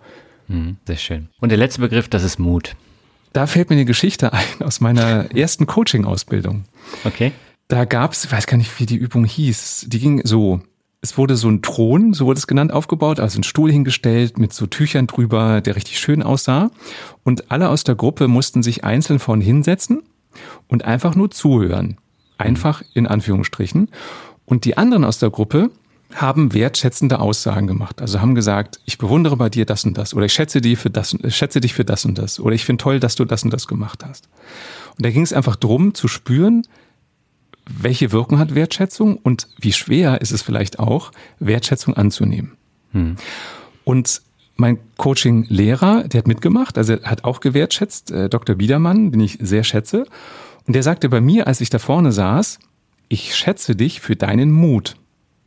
Mhm, 0.48 0.76
sehr 0.86 0.96
schön. 0.96 1.28
Und 1.40 1.50
der 1.50 1.58
letzte 1.58 1.80
Begriff, 1.80 2.08
das 2.08 2.22
ist 2.22 2.38
Mut. 2.38 2.76
Da 3.32 3.46
fällt 3.46 3.70
mir 3.70 3.76
eine 3.76 3.84
Geschichte 3.84 4.32
ein 4.32 4.62
aus 4.62 4.80
meiner 4.80 5.34
ersten 5.34 5.66
Coaching-Ausbildung. 5.66 6.64
Okay. 7.04 7.32
Da 7.68 7.84
gab's, 7.84 8.24
ich 8.24 8.32
weiß 8.32 8.46
gar 8.46 8.56
nicht, 8.56 8.80
wie 8.80 8.86
die 8.86 8.96
Übung 8.96 9.26
hieß. 9.26 9.86
Die 9.88 10.00
ging 10.00 10.22
so. 10.24 10.60
Es 11.00 11.16
wurde 11.16 11.36
so 11.36 11.48
ein 11.48 11.62
Thron, 11.62 12.12
so 12.12 12.26
wurde 12.26 12.38
es 12.38 12.46
genannt, 12.46 12.72
aufgebaut, 12.72 13.20
also 13.20 13.38
ein 13.38 13.44
Stuhl 13.44 13.70
hingestellt 13.70 14.36
mit 14.38 14.52
so 14.52 14.66
Tüchern 14.66 15.06
drüber, 15.06 15.60
der 15.60 15.76
richtig 15.76 16.00
schön 16.00 16.22
aussah. 16.22 16.70
Und 17.22 17.52
alle 17.52 17.68
aus 17.68 17.84
der 17.84 17.94
Gruppe 17.94 18.26
mussten 18.26 18.62
sich 18.64 18.82
einzeln 18.84 19.20
vorn 19.20 19.40
hinsetzen 19.40 20.02
und 20.66 20.84
einfach 20.84 21.14
nur 21.14 21.30
zuhören. 21.30 21.98
Einfach 22.36 22.82
in 22.94 23.06
Anführungsstrichen. 23.06 23.90
Und 24.44 24.64
die 24.64 24.76
anderen 24.76 25.04
aus 25.04 25.18
der 25.18 25.30
Gruppe 25.30 25.70
haben 26.14 26.54
wertschätzende 26.54 27.20
Aussagen 27.20 27.66
gemacht. 27.66 28.00
Also 28.00 28.20
haben 28.20 28.34
gesagt, 28.34 28.80
ich 28.86 28.96
bewundere 28.96 29.36
bei 29.36 29.50
dir 29.50 29.66
das 29.66 29.84
und 29.84 29.98
das 29.98 30.14
oder 30.14 30.24
ich 30.24 30.32
schätze, 30.32 30.62
dich 30.62 30.78
für 30.78 30.90
das, 30.90 31.16
schätze 31.28 31.60
dich 31.60 31.74
für 31.74 31.84
das 31.84 32.06
und 32.06 32.16
das 32.16 32.40
oder 32.40 32.54
ich 32.54 32.64
finde 32.64 32.82
toll, 32.82 32.98
dass 32.98 33.14
du 33.14 33.26
das 33.26 33.44
und 33.44 33.52
das 33.52 33.66
gemacht 33.66 34.04
hast. 34.04 34.28
Und 34.96 35.04
da 35.04 35.10
ging 35.10 35.22
es 35.22 35.34
einfach 35.34 35.56
drum 35.56 35.94
zu 35.94 36.08
spüren, 36.08 36.62
welche 37.68 38.12
Wirkung 38.12 38.38
hat 38.38 38.54
Wertschätzung 38.54 39.16
und 39.16 39.48
wie 39.60 39.72
schwer 39.72 40.20
ist 40.20 40.32
es 40.32 40.42
vielleicht 40.42 40.78
auch, 40.78 41.12
Wertschätzung 41.38 41.94
anzunehmen. 41.94 42.56
Hm. 42.92 43.16
Und 43.84 44.22
mein 44.56 44.78
Coaching-Lehrer, 44.96 46.04
der 46.08 46.18
hat 46.18 46.26
mitgemacht, 46.26 46.78
also 46.78 46.94
er 46.94 47.10
hat 47.10 47.24
auch 47.24 47.40
gewertschätzt, 47.40 48.10
äh, 48.10 48.28
Dr. 48.28 48.56
Biedermann, 48.56 49.12
den 49.12 49.20
ich 49.20 49.38
sehr 49.40 49.64
schätze. 49.64 50.06
Und 50.66 50.74
der 50.74 50.82
sagte 50.82 51.08
bei 51.08 51.20
mir, 51.20 51.46
als 51.46 51.60
ich 51.60 51.70
da 51.70 51.78
vorne 51.78 52.12
saß, 52.12 52.58
ich 53.08 53.34
schätze 53.34 53.76
dich 53.76 54.00
für 54.00 54.16
deinen 54.16 54.50
Mut. 54.50 54.96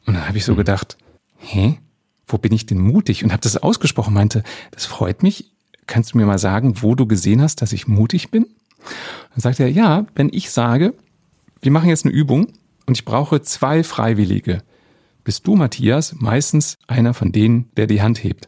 Und 0.05 0.15
dann 0.15 0.27
habe 0.27 0.37
ich 0.37 0.45
so 0.45 0.53
hm. 0.53 0.57
gedacht, 0.57 0.97
hä, 1.37 1.77
wo 2.27 2.37
bin 2.37 2.53
ich 2.53 2.65
denn 2.65 2.79
mutig? 2.79 3.23
Und 3.23 3.31
habe 3.31 3.41
das 3.41 3.57
ausgesprochen, 3.57 4.13
meinte, 4.13 4.43
das 4.71 4.85
freut 4.85 5.23
mich. 5.23 5.51
Kannst 5.87 6.13
du 6.13 6.17
mir 6.17 6.25
mal 6.25 6.39
sagen, 6.39 6.81
wo 6.81 6.95
du 6.95 7.05
gesehen 7.05 7.41
hast, 7.41 7.61
dass 7.61 7.73
ich 7.73 7.87
mutig 7.87 8.31
bin? 8.31 8.45
Dann 9.33 9.41
sagte 9.41 9.63
er, 9.63 9.69
ja, 9.69 10.05
wenn 10.15 10.29
ich 10.31 10.51
sage, 10.51 10.93
wir 11.61 11.71
machen 11.71 11.89
jetzt 11.89 12.05
eine 12.05 12.13
Übung 12.13 12.53
und 12.85 12.97
ich 12.97 13.05
brauche 13.05 13.41
zwei 13.41 13.83
Freiwillige. 13.83 14.63
Bist 15.23 15.45
du, 15.45 15.55
Matthias, 15.55 16.15
meistens 16.17 16.77
einer 16.87 17.13
von 17.13 17.31
denen, 17.31 17.69
der 17.77 17.87
die 17.87 18.01
Hand 18.01 18.23
hebt? 18.23 18.47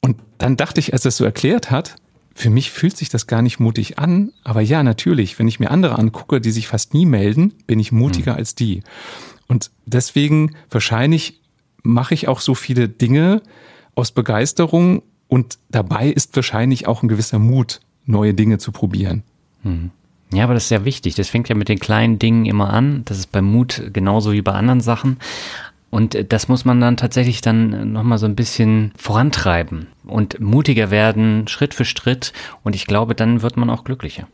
Und 0.00 0.16
dann 0.36 0.56
dachte 0.56 0.80
ich, 0.80 0.92
als 0.92 1.04
er 1.04 1.10
es 1.10 1.16
so 1.16 1.24
erklärt 1.24 1.70
hat, 1.70 1.96
für 2.34 2.50
mich 2.50 2.70
fühlt 2.70 2.96
sich 2.96 3.08
das 3.08 3.26
gar 3.26 3.42
nicht 3.42 3.58
mutig 3.58 3.98
an, 3.98 4.32
aber 4.44 4.60
ja, 4.60 4.82
natürlich, 4.84 5.38
wenn 5.38 5.48
ich 5.48 5.58
mir 5.58 5.72
andere 5.72 5.98
angucke, 5.98 6.40
die 6.40 6.52
sich 6.52 6.68
fast 6.68 6.94
nie 6.94 7.04
melden, 7.04 7.52
bin 7.66 7.80
ich 7.80 7.90
mutiger 7.90 8.34
mhm. 8.34 8.38
als 8.38 8.54
die. 8.54 8.82
Und 9.48 9.70
deswegen 9.86 10.54
wahrscheinlich 10.70 11.40
mache 11.82 12.14
ich 12.14 12.28
auch 12.28 12.40
so 12.40 12.54
viele 12.54 12.88
Dinge 12.88 13.42
aus 13.96 14.12
Begeisterung 14.12 15.02
und 15.26 15.58
dabei 15.70 16.08
ist 16.10 16.36
wahrscheinlich 16.36 16.86
auch 16.86 17.02
ein 17.02 17.08
gewisser 17.08 17.40
Mut, 17.40 17.80
neue 18.04 18.34
Dinge 18.34 18.58
zu 18.58 18.70
probieren. 18.70 19.24
Mhm. 19.64 19.90
Ja, 20.32 20.44
aber 20.44 20.54
das 20.54 20.64
ist 20.64 20.70
ja 20.70 20.84
wichtig. 20.84 21.14
Das 21.14 21.28
fängt 21.28 21.48
ja 21.48 21.54
mit 21.54 21.68
den 21.68 21.78
kleinen 21.78 22.18
Dingen 22.18 22.44
immer 22.44 22.70
an. 22.72 23.02
Das 23.06 23.18
ist 23.18 23.32
beim 23.32 23.46
Mut 23.46 23.82
genauso 23.92 24.32
wie 24.32 24.42
bei 24.42 24.52
anderen 24.52 24.80
Sachen. 24.80 25.18
Und 25.90 26.32
das 26.32 26.48
muss 26.48 26.64
man 26.64 26.80
dann 26.80 26.98
tatsächlich 26.98 27.40
dann 27.40 27.92
nochmal 27.92 28.18
so 28.18 28.26
ein 28.26 28.36
bisschen 28.36 28.92
vorantreiben 28.96 29.86
und 30.04 30.38
mutiger 30.38 30.90
werden, 30.90 31.48
Schritt 31.48 31.72
für 31.72 31.86
Schritt. 31.86 32.34
Und 32.62 32.76
ich 32.76 32.86
glaube, 32.86 33.14
dann 33.14 33.40
wird 33.40 33.56
man 33.56 33.70
auch 33.70 33.84
glücklicher. 33.84 34.28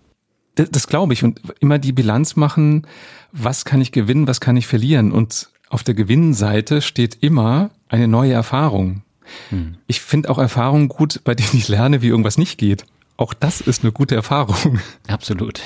Das, 0.57 0.71
das 0.71 0.87
glaube 0.89 1.12
ich. 1.12 1.23
Und 1.23 1.41
immer 1.61 1.79
die 1.79 1.93
Bilanz 1.93 2.35
machen, 2.35 2.87
was 3.31 3.65
kann 3.65 3.81
ich 3.81 3.93
gewinnen, 3.93 4.27
was 4.27 4.41
kann 4.41 4.57
ich 4.57 4.66
verlieren. 4.66 5.12
Und 5.12 5.49
auf 5.69 5.85
der 5.85 5.95
Gewinnseite 5.95 6.83
steht 6.83 7.19
immer 7.23 7.71
eine 7.89 8.09
neue 8.09 8.33
Erfahrung. 8.33 9.03
Hm. 9.51 9.77
Ich 9.87 10.01
finde 10.01 10.31
auch 10.31 10.39
Erfahrungen 10.39 10.89
gut, 10.89 11.21
bei 11.23 11.35
denen 11.37 11.51
ich 11.55 11.69
lerne, 11.69 12.03
wie 12.03 12.09
irgendwas 12.09 12.37
nicht 12.37 12.59
geht. 12.59 12.85
Auch 13.16 13.35
das 13.35 13.61
ist 13.61 13.82
eine 13.82 13.93
gute 13.93 14.15
Erfahrung. 14.15 14.81
Absolut. 15.09 15.61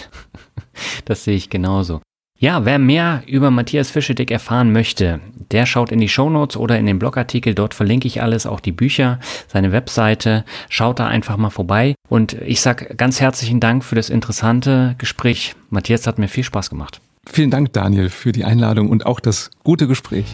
Das 1.04 1.24
sehe 1.24 1.36
ich 1.36 1.50
genauso. 1.50 2.00
Ja, 2.40 2.64
wer 2.64 2.78
mehr 2.78 3.24
über 3.26 3.50
Matthias 3.50 3.90
Fischedick 3.90 4.30
erfahren 4.30 4.70
möchte, 4.70 5.18
der 5.50 5.66
schaut 5.66 5.90
in 5.90 5.98
die 5.98 6.08
Shownotes 6.08 6.56
oder 6.56 6.78
in 6.78 6.86
den 6.86 7.00
Blogartikel. 7.00 7.52
Dort 7.52 7.74
verlinke 7.74 8.06
ich 8.06 8.22
alles, 8.22 8.46
auch 8.46 8.60
die 8.60 8.70
Bücher, 8.70 9.18
seine 9.48 9.72
Webseite. 9.72 10.44
Schaut 10.68 11.00
da 11.00 11.08
einfach 11.08 11.36
mal 11.36 11.50
vorbei. 11.50 11.96
Und 12.08 12.34
ich 12.34 12.60
sag 12.60 12.96
ganz 12.96 13.20
herzlichen 13.20 13.58
Dank 13.58 13.82
für 13.82 13.96
das 13.96 14.08
interessante 14.08 14.94
Gespräch. 14.98 15.56
Matthias 15.70 16.06
hat 16.06 16.20
mir 16.20 16.28
viel 16.28 16.44
Spaß 16.44 16.70
gemacht. 16.70 17.00
Vielen 17.26 17.50
Dank, 17.50 17.72
Daniel, 17.72 18.08
für 18.08 18.30
die 18.30 18.44
Einladung 18.44 18.88
und 18.88 19.04
auch 19.04 19.18
das 19.18 19.50
gute 19.64 19.88
Gespräch. 19.88 20.26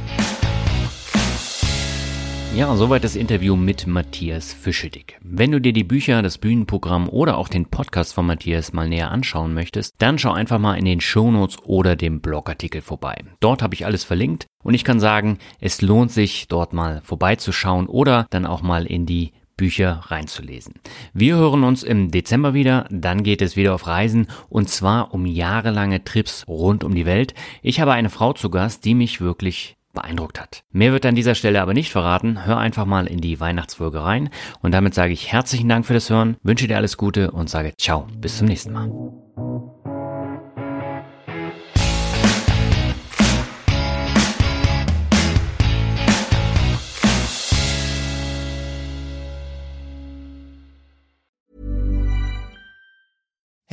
Ja, 2.56 2.76
soweit 2.76 3.02
das 3.02 3.16
Interview 3.16 3.56
mit 3.56 3.88
Matthias 3.88 4.52
Fischedick. 4.52 5.18
Wenn 5.20 5.50
du 5.50 5.60
dir 5.60 5.72
die 5.72 5.82
Bücher, 5.82 6.22
das 6.22 6.38
Bühnenprogramm 6.38 7.08
oder 7.08 7.36
auch 7.36 7.48
den 7.48 7.66
Podcast 7.66 8.14
von 8.14 8.26
Matthias 8.26 8.72
mal 8.72 8.88
näher 8.88 9.10
anschauen 9.10 9.54
möchtest, 9.54 9.96
dann 9.98 10.18
schau 10.18 10.30
einfach 10.30 10.60
mal 10.60 10.74
in 10.76 10.84
den 10.84 11.00
Shownotes 11.00 11.58
oder 11.64 11.96
dem 11.96 12.20
Blogartikel 12.20 12.80
vorbei. 12.80 13.24
Dort 13.40 13.60
habe 13.60 13.74
ich 13.74 13.86
alles 13.86 14.04
verlinkt 14.04 14.46
und 14.62 14.74
ich 14.74 14.84
kann 14.84 15.00
sagen, 15.00 15.38
es 15.58 15.82
lohnt 15.82 16.12
sich 16.12 16.46
dort 16.46 16.72
mal 16.72 17.02
vorbeizuschauen 17.02 17.88
oder 17.88 18.28
dann 18.30 18.46
auch 18.46 18.62
mal 18.62 18.86
in 18.86 19.04
die 19.04 19.32
Bücher 19.56 20.02
reinzulesen. 20.06 20.74
Wir 21.12 21.34
hören 21.34 21.64
uns 21.64 21.82
im 21.82 22.12
Dezember 22.12 22.54
wieder, 22.54 22.86
dann 22.88 23.24
geht 23.24 23.42
es 23.42 23.56
wieder 23.56 23.74
auf 23.74 23.88
Reisen 23.88 24.28
und 24.48 24.68
zwar 24.68 25.12
um 25.12 25.26
jahrelange 25.26 26.04
Trips 26.04 26.44
rund 26.46 26.84
um 26.84 26.94
die 26.94 27.06
Welt. 27.06 27.34
Ich 27.62 27.80
habe 27.80 27.92
eine 27.94 28.10
Frau 28.10 28.32
zu 28.32 28.48
Gast, 28.48 28.84
die 28.84 28.94
mich 28.94 29.20
wirklich 29.20 29.76
beeindruckt 29.94 30.40
hat. 30.40 30.64
Mehr 30.70 30.92
wird 30.92 31.06
an 31.06 31.14
dieser 31.14 31.34
Stelle 31.34 31.62
aber 31.62 31.72
nicht 31.72 31.90
verraten. 31.90 32.44
Hör 32.44 32.58
einfach 32.58 32.84
mal 32.84 33.06
in 33.06 33.20
die 33.20 33.40
Weihnachtsfolge 33.40 34.04
rein. 34.04 34.28
Und 34.60 34.72
damit 34.72 34.94
sage 34.94 35.12
ich 35.12 35.32
herzlichen 35.32 35.68
Dank 35.68 35.86
für 35.86 35.94
das 35.94 36.10
Hören, 36.10 36.36
wünsche 36.42 36.68
dir 36.68 36.76
alles 36.76 36.98
Gute 36.98 37.30
und 37.30 37.48
sage 37.48 37.74
ciao, 37.78 38.06
bis 38.18 38.38
zum 38.38 38.48
nächsten 38.48 38.72
Mal. 38.72 38.90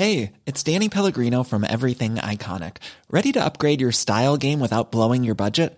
Hey, 0.02 0.32
it's 0.48 0.64
Danny 0.64 0.90
Pellegrino 0.90 1.44
from 1.44 1.64
Everything 1.64 2.16
Iconic. 2.16 2.78
Ready 3.12 3.32
to 3.34 3.44
upgrade 3.44 3.82
your 3.82 3.92
style 3.92 4.36
game 4.36 4.60
without 4.60 4.92
blowing 4.92 5.24
your 5.24 5.36
budget? 5.36 5.78